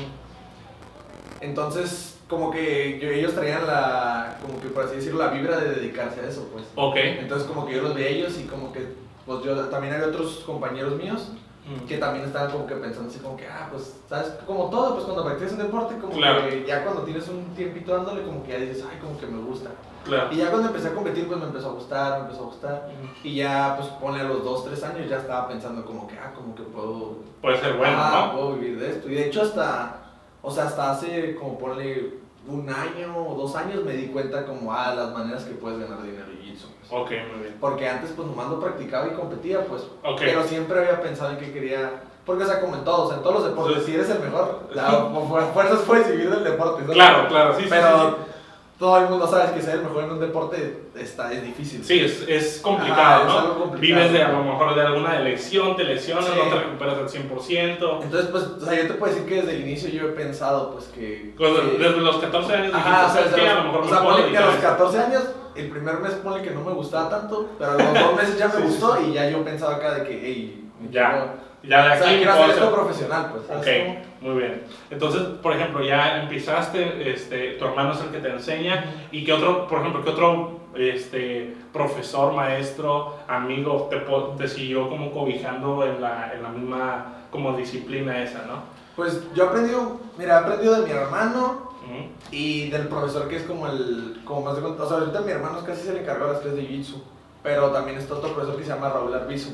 Entonces, 1.41 2.19
como 2.31 2.51
que 2.51 3.19
ellos 3.19 3.35
traían 3.35 3.67
la, 3.67 4.39
como 4.41 4.59
que 4.61 4.69
por 4.69 4.85
así 4.85 4.97
decirlo, 4.97 5.19
la 5.19 5.29
vibra 5.33 5.59
de 5.59 5.75
dedicarse 5.75 6.21
a 6.21 6.29
eso, 6.29 6.49
pues. 6.53 6.65
Ok. 6.77 6.97
Entonces, 6.97 7.47
como 7.49 7.67
que 7.67 7.75
yo 7.75 7.83
los 7.83 7.95
veía 7.95 8.07
a 8.07 8.11
ellos 8.11 8.39
y 8.39 8.45
como 8.45 8.73
que, 8.73 8.95
pues 9.27 9.43
yo 9.45 9.55
también 9.67 9.93
había 9.95 10.07
otros 10.07 10.43
compañeros 10.47 10.95
míos 10.97 11.33
Mm. 11.67 11.87
que 11.87 11.99
también 11.99 12.25
estaban 12.25 12.51
como 12.51 12.67
que 12.67 12.75
pensando 12.75 13.11
así 13.11 13.19
como 13.21 13.37
que, 13.37 13.47
ah, 13.47 13.69
pues, 13.71 14.01
¿sabes? 14.09 14.29
Como 14.47 14.71
todo, 14.71 14.95
pues 14.95 15.05
cuando 15.05 15.23
practicas 15.25 15.53
un 15.53 15.59
deporte, 15.59 15.95
como 15.99 16.15
Claro. 16.15 16.49
que 16.49 16.65
ya 16.67 16.83
cuando 16.83 17.03
tienes 17.03 17.29
un 17.29 17.55
tiempito 17.55 17.95
dándole, 17.95 18.23
como 18.23 18.43
que 18.43 18.53
ya 18.53 18.59
dices, 18.59 18.85
ay, 18.91 18.99
como 18.99 19.21
que 19.21 19.27
me 19.27 19.43
gusta. 19.43 19.71
Claro. 20.05 20.33
Y 20.33 20.37
ya 20.37 20.51
cuando 20.51 20.69
empecé 20.69 20.89
a 20.89 20.95
competir, 20.95 21.29
pues 21.29 21.39
me 21.39 21.45
empezó 21.47 21.69
a 21.69 21.73
gustar, 21.73 22.13
me 22.21 22.25
empezó 22.25 22.45
a 22.45 22.47
gustar. 22.47 22.89
Y 23.23 23.35
ya, 23.37 23.77
pues 23.77 23.89
ponle 24.01 24.21
a 24.21 24.25
los 24.25 24.43
2, 24.43 24.65
3 24.65 24.83
años, 24.85 25.09
ya 25.11 25.19
estaba 25.19 25.47
pensando 25.49 25.85
como 25.85 26.09
que, 26.09 26.19
ah, 26.19 26.33
como 26.35 26.55
que 26.55 26.63
puedo, 26.63 27.19
Puede 27.43 27.59
ser 27.61 27.75
bueno, 27.77 27.95
ah, 28.01 28.31
¿no? 28.33 28.33
puedo 28.39 28.55
vivir 28.55 28.81
de 28.81 28.91
esto. 28.93 29.09
Y 29.11 29.15
de 29.17 29.27
hecho 29.27 29.43
hasta, 29.43 30.00
o 30.43 30.51
sea, 30.51 30.65
hasta 30.65 30.91
hace 30.93 31.35
como 31.37 31.59
ponle 31.59 32.15
un 32.49 32.69
año 32.71 33.15
o 33.17 33.35
dos 33.37 33.55
años 33.57 33.85
me 33.85 33.93
di 33.93 34.07
cuenta 34.07 34.47
como, 34.47 34.73
ah, 34.73 34.95
las 34.95 35.13
maneras 35.13 35.45
que 35.45 35.55
puedes 35.55 35.79
ganar 35.79 36.03
dinero 36.03 36.25
en 36.31 36.39
jiu-jitsu. 36.39 36.67
pues. 36.81 36.91
Ok, 36.91 37.11
muy 37.33 37.43
bien. 37.43 37.57
Porque 37.61 37.89
antes 37.89 38.11
pues 38.17 38.27
nomás 38.27 38.49
lo 38.49 38.59
practicaba 38.61 39.07
y 39.09 39.11
competía, 39.11 39.65
pues. 39.67 39.83
Ok. 40.05 40.19
Pero 40.21 40.43
siempre 40.45 40.79
había 40.79 41.01
pensado 41.03 41.31
en 41.33 41.39
que 41.39 41.53
quería... 41.53 42.03
Porque, 42.25 42.45
o 42.45 42.47
sea, 42.47 42.61
como 42.61 42.77
en 42.77 42.85
todos, 42.85 43.13
en 43.15 43.23
todos 43.23 43.37
los 43.37 43.45
deportes, 43.45 43.79
Sí. 43.85 43.91
si 43.91 43.95
eres 43.97 44.11
el 44.11 44.21
mejor, 44.21 44.69
la, 44.75 45.13
por 45.13 45.27
fu- 45.29 45.53
fuerzas 45.53 45.81
puedes 45.87 46.11
vivir 46.11 46.31
del 46.31 46.45
deporte. 46.45 46.83
¿sabes? 46.83 46.95
Claro, 46.97 47.29
claro, 47.29 47.55
sí, 47.57 47.63
sí, 47.65 47.69
Pero 47.71 47.99
sí, 48.11 48.17
todo 48.81 48.97
el 48.99 49.09
mundo 49.11 49.27
sabe 49.27 49.53
que 49.55 49.61
ser 49.61 49.75
el 49.77 49.83
mejor 49.83 50.05
en 50.05 50.11
un 50.13 50.21
deporte 50.21 50.85
está, 50.97 51.31
es 51.33 51.43
difícil. 51.45 51.85
Sí, 51.85 52.01
es, 52.01 52.25
es 52.27 52.61
complicado, 52.61 53.01
Ajá, 53.03 53.21
es 53.21 53.27
¿no? 53.27 53.39
algo 53.39 53.59
complicado. 53.65 53.81
Vives 54.01 54.13
de 54.13 54.23
a 54.25 54.29
lo 54.33 54.43
mejor 54.43 54.75
de 54.75 54.81
alguna 54.83 55.17
elección, 55.19 55.77
te 55.77 55.85
lesionas, 55.85 56.25
Sí. 56.25 56.33
no 56.43 56.51
te 56.51 56.61
recuperas 56.65 56.95
al 56.99 57.09
100%. 57.11 58.01
Entonces, 58.03 58.31
pues, 58.31 58.43
o 58.45 58.61
sea, 58.65 58.75
yo 58.75 58.89
te 58.89 58.95
puedo 58.95 59.13
decir 59.13 59.29
que 59.29 59.35
desde 59.37 59.53
el 59.57 59.61
inicio 59.69 59.91
yo 59.91 60.09
he 60.09 60.13
pensado, 60.13 60.73
pues, 60.73 60.87
que... 60.87 61.35
Pues, 61.37 61.51
que- 61.53 61.79
desde 61.79 61.97
los 61.99 62.17
14 62.17 62.53
años 62.55 62.67
dijiste, 62.69 62.89
Ajá, 62.91 63.07
o 63.07 63.13
sea, 63.13 63.21
los- 63.27 63.35
A 63.35 63.55
lo 63.55 63.65
mejor 63.65 63.81
o 63.85 63.89
sea, 63.89 64.03
ponle 64.03 64.31
que 64.33 64.37
a 64.39 64.41
los 64.41 64.51
dedicar 64.55 64.71
a 64.73 64.77
14 64.79 64.99
años, 64.99 65.23
el 65.57 65.69
primer 65.71 65.99
mes 65.99 66.13
ponle 66.15 66.43
que 66.43 66.51
no 66.51 66.65
me 66.65 66.73
gustaba 66.73 67.11
tanto, 67.11 67.51
pero 67.59 67.73
a 67.73 67.75
los 67.75 67.95
dos 67.95 68.17
meses 68.17 68.39
ya 68.39 68.49
me 68.49 68.57
Sí, 68.57 68.63
gustó 68.63 68.97
sí. 68.97 69.05
y 69.11 69.13
ya 69.13 69.29
yo 69.29 69.45
pensaba 69.45 69.77
acá 69.77 69.93
de 69.97 70.05
que, 70.05 70.21
hey, 70.25 70.71
Ya. 70.91 71.11
quiero-. 71.11 71.51
Ya 71.65 71.83
de 71.85 71.91
o 71.91 71.93
aquí 71.93 72.03
sea, 72.05 72.17
quiero 72.17 72.33
hacer 72.33 72.51
esto 72.51 72.75
profesional, 72.75 73.29
pues, 73.31 73.43
¿sabes 73.47 73.61
Ok? 74.01 74.07
Muy 74.21 74.37
bien. 74.37 74.63
Entonces, 74.91 75.23
por 75.43 75.55
ejemplo, 75.55 75.83
ya 75.83 76.23
empezaste, 76.23 77.11
este, 77.11 77.53
tu 77.53 77.65
hermano 77.65 77.93
es 77.93 78.01
el 78.01 78.11
que 78.11 78.19
te 78.19 78.31
enseña, 78.31 78.85
y 79.11 79.25
qué 79.25 79.33
otro, 79.33 79.67
por 79.67 79.81
ejemplo, 79.81 80.05
qué 80.05 80.11
otro 80.11 80.61
este, 80.75 81.57
profesor, 81.73 82.33
maestro, 82.33 83.17
amigo 83.27 83.89
te, 83.91 84.03
te 84.39 84.49
siguió 84.49 84.89
como 84.89 85.11
cobijando 85.13 85.85
en 85.85 86.01
la, 86.01 86.33
en 86.35 86.43
la 86.43 86.49
misma 86.51 87.15
como 87.31 87.57
disciplina 87.57 88.23
esa, 88.23 88.45
¿no? 88.47 88.63
Pues 88.97 89.23
yo 89.35 89.45
he 89.45 89.47
aprendido, 89.49 90.01
mira, 90.19 90.35
he 90.35 90.39
aprendido 90.39 90.81
de 90.81 90.87
mi 90.87 90.91
hermano 90.91 91.71
Ujú. 91.85 92.09
y 92.31 92.69
del 92.71 92.89
profesor 92.89 93.29
que 93.29 93.37
es 93.37 93.45
como 93.45 93.67
el, 93.67 94.21
como 94.25 94.43
más 94.43 94.57
de 94.57 94.63
o 94.63 94.89
sea, 94.89 94.99
ahorita 94.99 95.21
mi 95.23 95.33
hermano 95.33 95.65
casi 95.65 95.83
se 95.87 95.93
le 95.95 96.01
encargó 96.01 96.27
las 96.27 96.41
clases 96.41 96.57
de 96.57 96.69
Jiu-Jitsu, 96.69 97.01
pero 97.43 97.71
también 97.71 97.99
está 97.99 98.15
otro 98.15 98.35
profesor 98.35 98.57
que 98.57 98.65
se 98.65 98.71
llama 98.71 98.91
Raúl 98.91 99.15
Arbizu. 99.15 99.51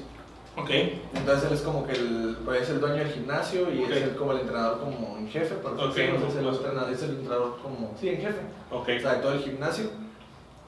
Ok, 0.59 0.71
Entonces 1.15 1.49
él 1.51 1.55
es 1.55 1.63
como 1.63 1.87
que 1.87 1.93
el, 1.93 2.37
pues, 2.45 2.63
es 2.63 2.71
el 2.71 2.81
dueño 2.81 2.97
del 2.97 3.09
gimnasio 3.09 3.71
y 3.73 3.83
es 3.83 3.91
el, 3.91 4.17
como 4.17 4.33
el 4.33 4.41
entrenador 4.41 4.81
como 4.81 5.19
en 5.19 5.29
jefe, 5.29 5.55
por 5.57 5.75
así 5.75 5.83
Ok, 5.85 5.95
decirlo, 5.95 6.21
por 6.21 6.29
es 6.31 6.37
el 6.37 6.47
entrenador, 6.47 6.93
es 6.93 7.03
el 7.03 7.11
entrenador 7.11 7.59
como, 7.63 7.95
sí, 8.01 8.09
en 8.09 8.17
jefe, 8.21 8.41
ok. 8.71 8.89
o 8.97 9.01
sea, 9.01 9.15
de 9.15 9.21
todo 9.23 9.33
el 9.35 9.41
gimnasio. 9.41 9.85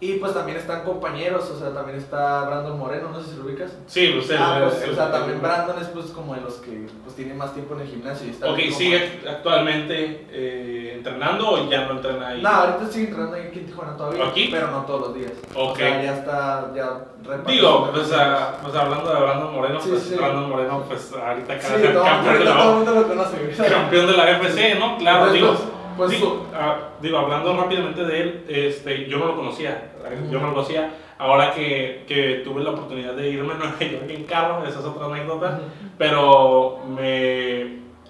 Y 0.00 0.14
pues 0.18 0.32
también 0.32 0.56
están 0.58 0.84
compañeros, 0.84 1.50
o 1.50 1.58
sea, 1.58 1.74
también 1.74 1.98
está 1.98 2.44
Brandon 2.44 2.78
Moreno, 2.78 3.08
no 3.12 3.20
sé 3.20 3.30
si 3.32 3.36
lo 3.36 3.46
ubicas. 3.46 3.72
Sí, 3.88 4.16
usted. 4.16 4.36
Ah, 4.38 4.60
pues, 4.62 4.88
o 4.90 4.94
sea, 4.94 5.10
también 5.10 5.42
Brandon 5.42 5.76
es 5.80 5.88
pues 5.88 6.06
como 6.06 6.36
de 6.36 6.40
los 6.40 6.54
que 6.58 6.86
pues 7.02 7.16
tiene 7.16 7.34
más 7.34 7.52
tiempo 7.52 7.74
en 7.74 7.80
el 7.80 7.88
gimnasio 7.88 8.28
y 8.28 8.30
está 8.30 8.48
Ok, 8.48 8.58
¿sigue 8.70 9.20
actualmente 9.28 10.26
eh, 10.30 10.92
entrenando 10.98 11.48
o 11.50 11.68
ya 11.68 11.86
no 11.86 11.92
entrena 11.94 12.28
ahí? 12.28 12.42
No, 12.42 12.48
ahorita 12.48 12.86
sigue 12.92 13.08
entrenando 13.08 13.36
aquí 13.36 13.58
en 13.58 13.66
Tijuana 13.66 13.96
todavía, 13.96 14.28
¿Aquí? 14.28 14.48
pero 14.52 14.70
no 14.70 14.82
todos 14.82 15.00
los 15.08 15.14
días. 15.16 15.32
O 15.54 15.70
Ok. 15.70 15.78
sea, 15.78 16.02
ya 16.02 16.14
está, 16.16 16.70
ya 16.76 17.00
Digo, 17.48 17.90
pues, 17.92 18.12
ah, 18.14 18.56
pues 18.62 18.74
hablando 18.76 19.12
de 19.12 19.20
Brandon 19.20 19.52
Moreno, 19.52 19.80
Sí, 19.80 19.88
pues 19.90 20.02
sí. 20.04 20.14
Brandon 20.14 20.48
Moreno, 20.48 20.84
pues 20.86 21.12
ahorita 21.12 21.60
Sí, 21.60 21.66
cada 21.82 21.92
todo, 21.92 22.04
campeón, 22.04 22.38
de 22.38 22.44
todo 22.44 22.70
el 22.70 22.76
mundo 22.76 22.94
lo 22.94 23.08
conoce. 23.08 23.56
campeón 23.68 24.06
de 24.06 24.12
la 24.16 24.30
FC, 24.38 24.74
¿no? 24.76 24.96
Claro, 24.96 25.20
Pues, 25.22 25.32
digo, 25.32 25.48
pues, 25.48 25.60
digo, 26.06 26.46
ah, 26.54 26.76
digo, 27.00 27.18
hablando 27.18 27.56
rápidamente 27.56 28.04
de 28.04 28.20
él, 28.20 28.44
este, 28.48 29.06
yo 29.06 29.18
no 29.18 29.26
lo 29.26 29.36
conocía, 29.36 29.90
yo 30.30 30.38
no 30.40 30.46
lo 30.48 30.54
conocía. 30.54 30.90
Ahora 31.18 31.52
que, 31.52 32.04
que 32.06 32.42
tuve 32.44 32.62
la 32.62 32.70
oportunidad 32.70 33.14
de 33.14 33.28
irme 33.30 33.52
a 33.54 33.56
Nueva 33.56 33.76
York 33.80 34.04
en 34.08 34.24
carro, 34.24 34.64
esa 34.66 34.78
es 34.78 34.84
otra 34.86 35.06
anécdota, 35.06 35.60
pero 35.98 36.78
me, 36.88 37.60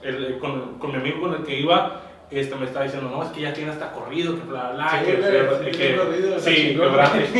el- 0.03 0.37
con, 0.41 0.79
con 0.79 0.91
mi 0.93 0.97
amigo 0.99 1.21
con 1.23 1.35
el 1.35 1.43
que 1.43 1.59
iba, 1.59 2.03
este, 2.31 2.55
me 2.57 2.67
estaba 2.67 2.85
diciendo, 2.85 3.09
no, 3.11 3.23
es 3.23 3.31
que 3.31 3.41
ya 3.41 3.55
tiene 3.55 3.71
hasta 3.71 3.91
corrido, 3.93 4.35
que 4.35 4.43
bla, 4.43 4.73
bla, 4.73 4.91
Sí, 5.01 5.07
que, 5.07 5.17
que- 5.17 5.71
que- 5.79 5.97
corrido, 5.97 6.37
está 6.37 6.51
sí, 6.51 6.77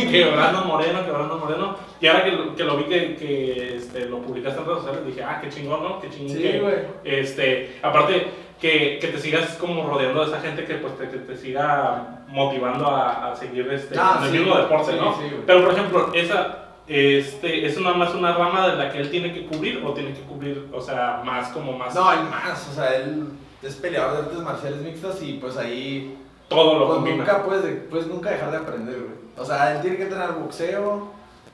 que, 0.09 0.25
Brandon 0.25 0.67
Moreno, 0.67 1.05
que 1.05 1.11
Brandon 1.11 1.39
Moreno, 1.39 1.75
y 2.01 2.07
ahora 2.07 2.23
que, 2.23 2.31
lo- 2.31 2.55
que 2.55 2.63
lo 2.63 2.77
vi 2.77 2.83
que, 2.85 3.15
que 3.15 3.75
este, 3.77 4.05
lo 4.07 4.17
publicaste 4.23 4.59
en 4.61 4.65
redes 4.65 4.79
sociales, 4.79 5.05
dije, 5.05 5.21
ah, 5.23 5.39
qué 5.43 5.49
chingón, 5.49 5.83
¿no? 5.83 5.99
Qué 6.01 6.09
chingón 6.09 6.35
Sí, 6.35 6.41
que, 6.41 6.87
este, 7.03 7.77
aparte, 7.83 8.25
que, 8.59 8.99
que 8.99 9.07
te 9.07 9.17
sigas 9.19 9.55
como 9.55 9.87
rodeando 9.87 10.21
de 10.21 10.27
esa 10.31 10.41
gente 10.41 10.65
que 10.65 10.75
pues 10.75 10.97
te, 10.97 11.07
que 11.09 11.17
te 11.17 11.37
siga 11.37 12.19
motivando 12.27 12.87
a, 12.87 13.31
a 13.31 13.35
seguir 13.35 13.71
este, 13.71 13.95
Ah, 13.97 14.17
en 14.19 14.25
el 14.25 14.31
sí, 14.31 14.37
mismo 14.39 14.57
deporte, 14.57 14.91
sí, 14.91 14.97
¿no? 14.99 15.13
sí. 15.15 15.35
Pero 15.45 15.63
por 15.63 15.73
ejemplo, 15.73 16.11
esa 16.13 16.65
este, 16.87 17.65
es 17.65 17.79
nada 17.79 17.95
más 17.95 18.13
una 18.13 18.33
rama 18.33 18.67
de 18.67 18.75
la 18.75 18.91
que 18.91 18.99
él 18.99 19.09
tiene 19.09 19.31
que 19.33 19.45
cubrir 19.45 19.81
o 19.85 19.93
tiene 19.93 20.13
que 20.13 20.21
cubrir, 20.21 20.67
o 20.73 20.81
sea, 20.81 21.21
más 21.23 21.49
como 21.49 21.77
más 21.77 21.93
No, 21.95 22.09
hay 22.09 22.19
más, 22.29 22.67
o 22.69 22.73
sea, 22.73 22.95
él 22.95 23.27
es 23.61 23.75
peleador 23.75 24.13
de 24.13 24.19
artes 24.23 24.39
marciales 24.39 24.79
mixtas 24.81 25.21
y 25.21 25.33
pues 25.33 25.55
ahí 25.57 26.17
todo 26.47 26.79
lo 26.79 26.85
pues 26.87 26.95
combina. 26.97 27.17
nunca 27.17 27.43
puedes, 27.43 27.63
de- 27.63 27.71
puedes 27.75 28.07
nunca 28.07 28.31
dejar 28.31 28.51
de 28.51 28.57
aprender, 28.57 28.95
güey. 28.95 29.19
O 29.37 29.45
sea, 29.45 29.73
él 29.75 29.81
tiene 29.81 29.97
que 29.97 30.03
entrenar 30.03 30.33
boxeo, 30.33 31.11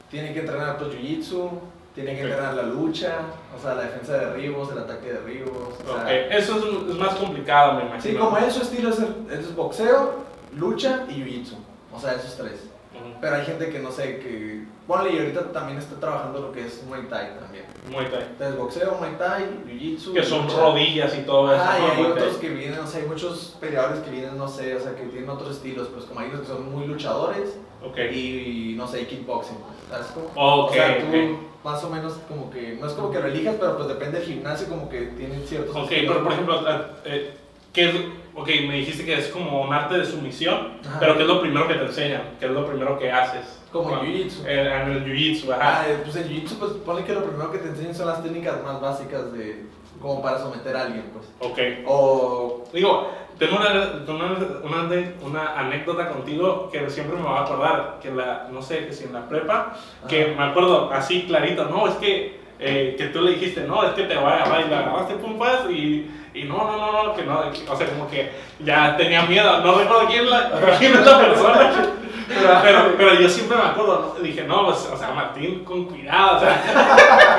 tiene 0.10 0.34
que 0.34 0.40
entrenar 0.40 0.78
jiu-jitsu, 0.80 1.50
tiene 1.96 2.12
que 2.16 2.26
Ok. 2.26 2.30
entrenar 2.32 2.54
la 2.54 2.64
lucha, 2.64 3.20
o 3.58 3.62
sea, 3.62 3.76
la 3.76 3.84
defensa 3.84 4.14
de 4.18 4.26
derribos, 4.28 4.72
el 4.72 4.80
ataque 4.80 5.08
de 5.08 5.14
derribos, 5.14 5.52
o 5.80 5.84
sea, 5.86 6.04
Ok, 6.04 6.10
Eso 6.32 6.58
es, 6.58 6.90
es 6.92 6.96
más 6.98 7.16
complicado, 7.16 7.74
me 7.76 7.84
imagino. 7.84 8.02
Sí, 8.02 8.16
como 8.16 8.38
él 8.38 8.52
su 8.52 8.62
estilo 8.62 8.90
es, 8.90 9.00
el- 9.00 9.16
es 9.32 9.56
boxeo, 9.56 10.16
lucha 10.56 11.06
y 11.10 11.14
jiu-jitsu, 11.14 11.56
o 11.94 12.00
sea, 12.00 12.14
esos 12.14 12.36
tres. 12.36 12.66
Ujú. 12.94 13.14
Pero 13.22 13.36
hay 13.38 13.46
gente 13.46 13.70
que 13.70 13.80
no 13.80 13.92
sé, 13.92 14.20
que... 14.20 14.64
Ponle, 14.88 15.14
y 15.14 15.18
ahorita 15.18 15.52
también 15.52 15.80
está 15.80 16.00
trabajando 16.00 16.40
lo 16.40 16.52
que 16.52 16.64
es 16.68 16.84
Muay 16.84 17.02
Thai 17.10 17.40
también. 17.40 17.66
Muay 17.90 18.06
Thai. 18.12 18.22
Entonces, 18.24 18.56
boxeo, 18.58 18.96
Muay 19.00 19.16
Thai, 19.18 19.44
jiu-jitsu... 19.68 20.14
Que 20.14 20.24
son 20.24 20.44
lucha. 20.46 20.60
rodillas 20.60 21.18
y 21.18 21.22
todo 21.22 21.54
eso. 21.56 21.64
Ah, 21.66 21.78
y 21.80 21.98
hay 22.00 22.06
otros 22.06 22.36
que 22.38 22.50
vienen, 22.50 22.80
o 22.80 22.86
sea, 22.88 23.02
hay 23.02 23.08
muchos 23.08 23.58
peleadores 23.60 24.00
que 24.00 24.12
vienen, 24.12 24.38
no 24.38 24.48
sé, 24.48 24.76
o 24.76 24.80
sea, 24.80 24.96
que 24.96 25.04
tienen 25.06 25.28
otros 25.30 25.56
estilos, 25.56 25.88
pues 25.94 26.06
como 26.06 26.20
hay 26.20 26.28
unos 26.30 26.42
que 26.42 26.48
son 26.48 26.72
muy 26.72 26.86
luchadores 26.86 27.58
Ok. 27.84 27.98
y, 28.14 28.74
no 28.78 28.88
sé, 28.88 29.06
kickboxing, 29.08 29.58
¿sabes 29.90 30.08
cómo? 30.08 30.28
Ok, 30.36 30.72
o 30.72 30.74
sea, 30.74 31.00
tú 31.00 31.06
ok. 31.08 31.40
más 31.64 31.84
o 31.84 31.90
menos 31.90 32.14
como 32.28 32.50
que, 32.50 32.78
no 32.80 32.88
es 32.88 32.94
como 32.94 33.12
que 33.12 33.20
lo 33.20 33.28
elijas, 33.28 33.56
pero 33.60 33.76
pues 33.78 33.88
depende 33.90 34.20
del 34.20 34.28
gimnasio, 34.28 34.68
como 34.68 34.90
que 34.90 35.02
tienen 35.18 35.44
ciertos 35.46 35.76
Ok, 35.76 35.90
pero 35.90 36.24
por 36.24 36.34
ejemplo, 36.34 36.62
ah, 36.68 36.88
eh, 37.06 37.34
¿qué 37.74 37.90
es, 37.90 37.96
ok, 38.36 38.48
me 38.68 38.76
dijiste 38.76 39.06
que 39.06 39.14
es 39.18 39.28
como 39.28 39.62
un 39.62 39.74
arte 39.74 39.98
de 40.00 40.06
sumisión, 40.06 40.74
Ajá. 40.88 41.00
pero 41.00 41.16
¿qué 41.16 41.22
es 41.24 41.28
lo 41.28 41.42
primero 41.42 41.68
que 41.68 41.76
te 41.76 41.86
enseñan? 41.86 42.22
¿Qué 42.40 42.46
es 42.46 42.52
lo 42.52 42.66
primero 42.66 42.98
que 42.98 43.12
haces? 43.12 43.60
Como 43.72 43.90
en 43.90 43.96
Ah, 43.96 44.02
jiu-jitsu. 44.04 44.46
En, 44.48 44.60
en 44.68 44.92
el 44.92 45.06
jiu-jitsu, 45.06 45.52
ajá. 45.54 45.82
Ah, 45.82 45.90
eh, 45.90 45.98
pues 46.04 46.16
en 46.16 46.24
jiu-jitsu, 46.30 46.58
pues 46.58 46.72
ponle 46.86 47.04
que 47.04 47.14
lo 47.14 47.24
primero 47.26 47.52
que 47.52 47.58
te 47.60 47.68
enseñan 47.70 47.94
son 47.94 48.08
las 48.08 48.24
técnicas 48.24 48.64
más 48.64 48.80
básicas 48.82 49.32
de, 49.34 49.66
como 50.06 50.22
para 50.22 50.38
someter 50.38 50.78
a 50.78 50.82
alguien, 50.84 51.12
pues. 51.12 51.26
Ok. 51.40 51.60
O, 51.88 52.64
Digo, 52.72 53.10
tengo 53.40 53.58
una, 53.58 53.70
una, 54.08 54.88
una, 55.24 55.60
anécdota 55.60 56.10
contigo 56.10 56.70
que 56.72 56.88
siempre 56.92 57.18
me 57.18 57.24
va 57.24 57.40
a 57.40 57.44
acordar, 57.46 58.00
que 58.02 58.12
la, 58.12 58.48
no 58.52 58.62
sé, 58.62 58.86
que 58.86 58.94
si 58.94 59.06
en 59.06 59.14
la 59.14 59.28
prepa, 59.28 59.76
que 60.08 60.36
me 60.38 60.44
acuerdo 60.44 60.92
así 60.92 61.24
clarito, 61.24 61.66
no, 61.66 61.88
es 61.88 61.96
que, 61.96 62.40
eh, 62.60 62.96
que 62.98 63.08
tú 63.08 63.22
le 63.22 63.32
dijiste, 63.32 63.62
no, 63.62 63.84
es 63.84 63.94
que 63.94 64.04
te 64.04 64.16
voy 64.16 64.32
a 64.32 64.46
y 64.70 64.74
agarraste 64.74 65.16
pumpas 65.16 65.70
y, 65.72 66.08
y 66.36 66.44
no, 66.44 66.58
no, 66.58 66.78
no, 66.78 67.04
no, 67.04 67.16
que 67.16 67.24
no, 67.24 67.40
o 67.68 67.76
sea, 67.76 67.88
como 67.88 68.08
que 68.08 68.30
ya 68.60 68.96
tenía 68.98 69.24
miedo, 69.24 69.60
no 69.62 69.80
recuerdo 69.80 70.08
quién, 70.08 70.30
la, 70.30 70.52
quién 70.78 70.94
es 70.94 71.06
la 71.06 71.18
persona, 71.18 71.72
pero, 72.28 72.96
pero 72.98 73.20
yo 73.20 73.30
siempre 73.30 73.58
me 73.58 73.64
acuerdo, 73.64 74.16
dije, 74.22 74.44
no, 74.44 74.66
pues, 74.66 74.90
o 74.92 74.98
sea, 74.98 75.12
Martín, 75.12 75.64
con 75.64 75.86
cuidado, 75.86 76.38
o 76.38 76.40
sea, 76.40 77.38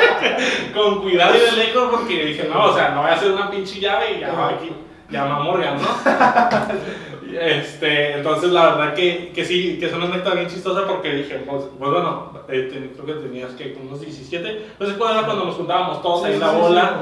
con 0.75 1.03
cuidado 1.03 1.35
y 1.37 1.41
de 1.41 1.53
lejos, 1.53 1.89
porque 1.91 2.27
dije, 2.27 2.49
no, 2.53 2.65
o 2.65 2.75
sea, 2.75 2.91
no 2.91 3.03
voy 3.03 3.11
a 3.11 3.15
hacer 3.15 3.33
una 3.33 3.51
pinche 3.51 3.81
llave 3.81 4.13
y 4.17 4.21
ya 4.21 4.33
va 4.33 4.51
aquí, 4.51 4.73
llama 5.11 5.37
a 5.37 5.41
Morgan, 5.41 5.77
¿no? 5.77 5.89
Este, 7.39 8.13
entonces 8.13 8.51
la 8.51 8.77
verdad 8.77 8.95
que, 8.95 9.33
que 9.35 9.45
sí, 9.45 9.79
que 9.79 9.87
es 9.87 9.93
una 9.93 10.07
anécdota 10.07 10.35
bien 10.35 10.49
chistosa 10.49 10.87
porque 10.87 11.13
dije, 11.13 11.43
pues, 11.47 11.65
pues 11.79 11.91
bueno, 11.91 12.33
eh, 12.49 12.93
creo 12.95 13.07
que 13.07 13.27
tenías 13.27 13.51
que 13.53 13.77
unos 13.83 14.01
17, 14.01 14.67
pues 14.79 14.91
es 14.91 14.97
cuando 14.97 15.19
era 15.19 15.27
cuando 15.27 15.45
nos 15.45 15.57
juntábamos 15.57 16.01
todos 16.03 16.25
ahí 16.25 16.35
en 16.35 16.41
la 16.41 16.53
bola, 16.53 17.01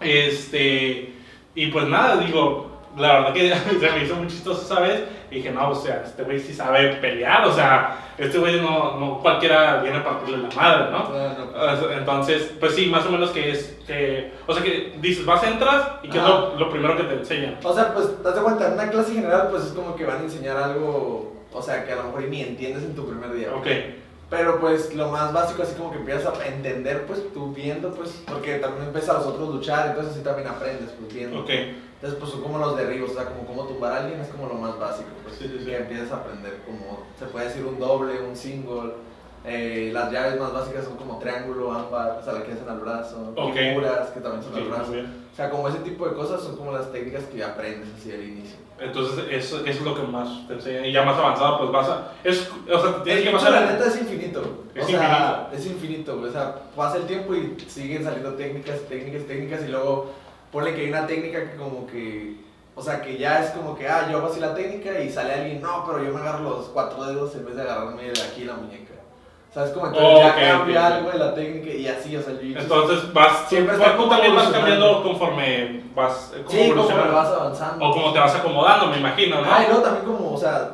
este, 0.00 1.14
y 1.54 1.66
pues 1.68 1.86
nada, 1.86 2.16
digo, 2.18 2.76
la 2.98 3.12
verdad 3.20 3.32
que 3.32 3.54
se 3.80 3.90
me 3.90 4.04
hizo 4.04 4.16
muy 4.16 4.28
chistoso 4.28 4.62
esa 4.62 4.80
vez. 4.80 5.04
Y 5.30 5.36
dije, 5.36 5.50
no, 5.50 5.70
o 5.70 5.74
sea, 5.74 6.02
este 6.04 6.22
güey 6.22 6.38
sí 6.38 6.52
sabe 6.54 6.96
pelear, 6.96 7.44
o 7.46 7.52
sea, 7.52 8.12
este 8.16 8.38
güey 8.38 8.60
no, 8.60 8.98
no 8.98 9.18
cualquiera 9.20 9.80
viene 9.82 9.98
a 9.98 10.04
partirle 10.04 10.48
la 10.48 10.54
madre, 10.54 10.90
¿no? 10.90 11.92
Entonces, 11.92 12.52
pues 12.60 12.74
sí, 12.74 12.86
más 12.86 13.04
o 13.06 13.10
menos 13.10 13.30
que 13.30 13.50
es, 13.50 13.76
que, 13.86 14.32
o 14.46 14.54
sea, 14.54 14.62
que 14.62 14.96
dices, 15.00 15.26
vas, 15.26 15.42
entras 15.44 15.84
y 16.02 16.08
que 16.08 16.18
es 16.18 16.24
lo, 16.24 16.56
lo 16.56 16.70
primero 16.70 16.96
que 16.96 17.04
te 17.04 17.14
enseñan. 17.14 17.58
O 17.62 17.74
sea, 17.74 17.92
pues, 17.92 18.16
te 18.22 18.22
das 18.22 18.38
cuenta, 18.38 18.68
en 18.68 18.74
una 18.74 18.88
clase 18.90 19.14
general, 19.14 19.48
pues 19.50 19.64
es 19.64 19.72
como 19.72 19.96
que 19.96 20.04
van 20.04 20.18
a 20.18 20.22
enseñar 20.24 20.56
algo, 20.56 21.34
o 21.52 21.62
sea, 21.62 21.84
que 21.84 21.92
a 21.92 21.96
lo 21.96 22.04
mejor 22.04 22.22
ni 22.24 22.42
entiendes 22.42 22.84
en 22.84 22.94
tu 22.94 23.06
primer 23.06 23.32
día. 23.34 23.48
Ok, 23.54 23.66
Pero 24.30 24.58
pues 24.60 24.94
lo 24.94 25.08
más 25.10 25.32
básico, 25.32 25.62
así 25.62 25.74
como 25.76 25.90
que 25.92 25.98
empiezas 25.98 26.26
a 26.38 26.46
entender, 26.46 27.06
pues 27.06 27.32
tú 27.32 27.52
viendo, 27.52 27.90
pues, 27.92 28.22
porque 28.26 28.56
también 28.56 28.86
empiezas 28.86 29.10
a 29.10 29.18
los 29.18 29.26
otros 29.26 29.48
luchar, 29.48 29.88
entonces 29.88 30.14
así 30.14 30.22
también 30.22 30.48
aprendes, 30.48 30.90
pues 30.98 31.12
viendo. 31.14 31.40
ok, 31.40 31.50
Entonces, 31.96 32.18
pues 32.18 32.30
son 32.32 32.42
como 32.42 32.58
los 32.58 32.76
derribos, 32.76 33.10
o 33.10 33.14
sea, 33.14 33.24
como 33.26 33.46
cómo 33.46 33.64
tumbar 33.64 33.92
a 33.92 33.96
alguien 34.04 34.20
es 34.20 34.28
como 34.28 34.46
lo 34.48 34.54
más 34.54 34.78
básico, 34.78 35.08
pues, 35.24 35.36
Sí, 35.36 35.48
sí, 35.48 35.58
sí. 35.60 35.64
que 35.64 35.76
empiezas 35.78 36.12
a 36.12 36.16
aprender, 36.16 36.60
como 36.66 37.04
se 37.18 37.24
puede 37.26 37.46
decir 37.46 37.64
un 37.64 37.78
doble, 37.78 38.20
un 38.20 38.36
single. 38.36 38.92
eh, 39.48 39.90
las 39.92 40.10
llaves 40.10 40.40
más 40.40 40.52
básicas 40.52 40.84
son 40.84 40.96
como 40.96 41.18
triángulo, 41.20 41.70
ámbar, 41.72 42.18
o 42.20 42.24
sea, 42.24 42.32
la 42.32 42.42
que 42.42 42.50
hacen 42.52 42.68
al 42.68 42.80
brazo, 42.80 43.32
Ok. 43.36 43.54
figuras, 43.54 44.08
que 44.10 44.18
también 44.20 44.42
son 44.42 44.52
ok, 44.54 44.58
al 44.58 44.64
brazo. 44.68 44.92
O 44.92 45.36
sea, 45.36 45.50
como 45.50 45.68
ese 45.68 45.78
tipo 45.78 46.04
de 46.08 46.14
cosas 46.16 46.40
son 46.42 46.56
como 46.56 46.72
las 46.72 46.90
técnicas 46.90 47.22
que 47.24 47.44
aprendes 47.44 47.88
así 47.96 48.10
al 48.10 48.24
inicio. 48.24 48.56
Entonces, 48.80 49.24
eso, 49.30 49.58
eso 49.60 49.68
es 49.68 49.80
lo 49.82 49.94
que 49.94 50.02
más 50.02 50.46
te 50.48 50.54
enseñan. 50.54 50.84
Y 50.86 50.92
ya 50.92 51.02
más 51.04 51.16
avanzado, 51.16 51.58
pues 51.60 51.70
vas 51.70 51.88
a. 51.88 52.12
Es, 52.24 52.50
o 52.70 52.78
sea, 52.80 53.02
tienes 53.04 53.22
que 53.24 53.30
pasar. 53.30 53.52
la 53.52 53.72
neta 53.72 53.86
es 53.86 54.00
infinito. 54.00 54.64
Es 54.74 54.84
o 54.84 54.88
sea, 54.88 55.48
es 55.54 55.64
infinito. 55.64 56.20
O 56.20 56.28
sea, 56.30 56.54
pasa 56.74 56.96
el 56.96 57.06
tiempo 57.06 57.34
y 57.34 57.56
siguen 57.68 58.02
saliendo 58.04 58.34
técnicas, 58.34 58.80
técnicas, 58.88 59.26
técnicas 59.26 59.62
y 59.64 59.68
luego 59.68 60.10
ponle 60.52 60.74
que 60.74 60.82
hay 60.82 60.88
una 60.90 61.06
técnica 61.06 61.50
que 61.50 61.56
como 61.56 61.86
que, 61.86 62.36
o 62.74 62.82
sea, 62.82 63.00
que 63.02 63.16
ya 63.18 63.42
es 63.42 63.50
como 63.50 63.76
que, 63.76 63.88
ah, 63.88 64.08
yo 64.10 64.18
hago 64.18 64.28
así 64.28 64.40
la 64.40 64.54
técnica 64.54 64.98
y 65.00 65.10
sale 65.10 65.32
alguien, 65.34 65.60
no, 65.62 65.84
pero 65.86 66.02
yo 66.04 66.12
me 66.12 66.20
agarro 66.20 66.42
los 66.50 66.66
cuatro 66.66 67.04
dedos 67.04 67.34
en 67.34 67.44
vez 67.46 67.56
de 67.56 67.62
agarrarme 67.62 68.02
de 68.02 68.22
aquí 68.22 68.44
la 68.44 68.54
muñeca. 68.54 68.92
O 69.50 69.54
sea, 69.58 69.64
es 69.64 69.70
como 69.70 69.86
entonces 69.86 70.10
Oh, 70.12 70.18
ya 70.20 70.28
ok, 70.28 70.58
cambia 70.58 70.80
ok. 70.86 70.92
algo 70.92 71.10
de 71.12 71.18
la 71.18 71.34
técnica 71.34 71.70
y 71.74 71.88
así, 71.88 72.14
o 72.16 72.22
sea, 72.22 72.34
Entonces 72.42 73.12
vas. 73.14 73.48
Siempre 73.48 73.74
está 73.76 73.96
tú 73.96 74.06
también 74.08 74.34
vas 74.36 74.48
cambiando 74.48 75.02
conforme 75.02 75.82
vas. 75.94 76.32
eh, 76.36 76.44
Sí, 76.46 76.56
como 76.58 76.72
evolucionando. 76.72 77.12
vas 77.14 77.28
avanzando. 77.28 77.84
O 77.86 77.90
como 77.92 78.12
te 78.12 78.18
vas 78.18 78.34
acomodando, 78.34 78.88
me 78.88 78.98
imagino, 78.98 79.40
¿no? 79.40 79.48
Ah, 79.50 79.62
y 79.64 79.66
luego 79.68 79.82
también 79.82 80.04
como, 80.04 80.34
o 80.34 80.36
sea, 80.38 80.70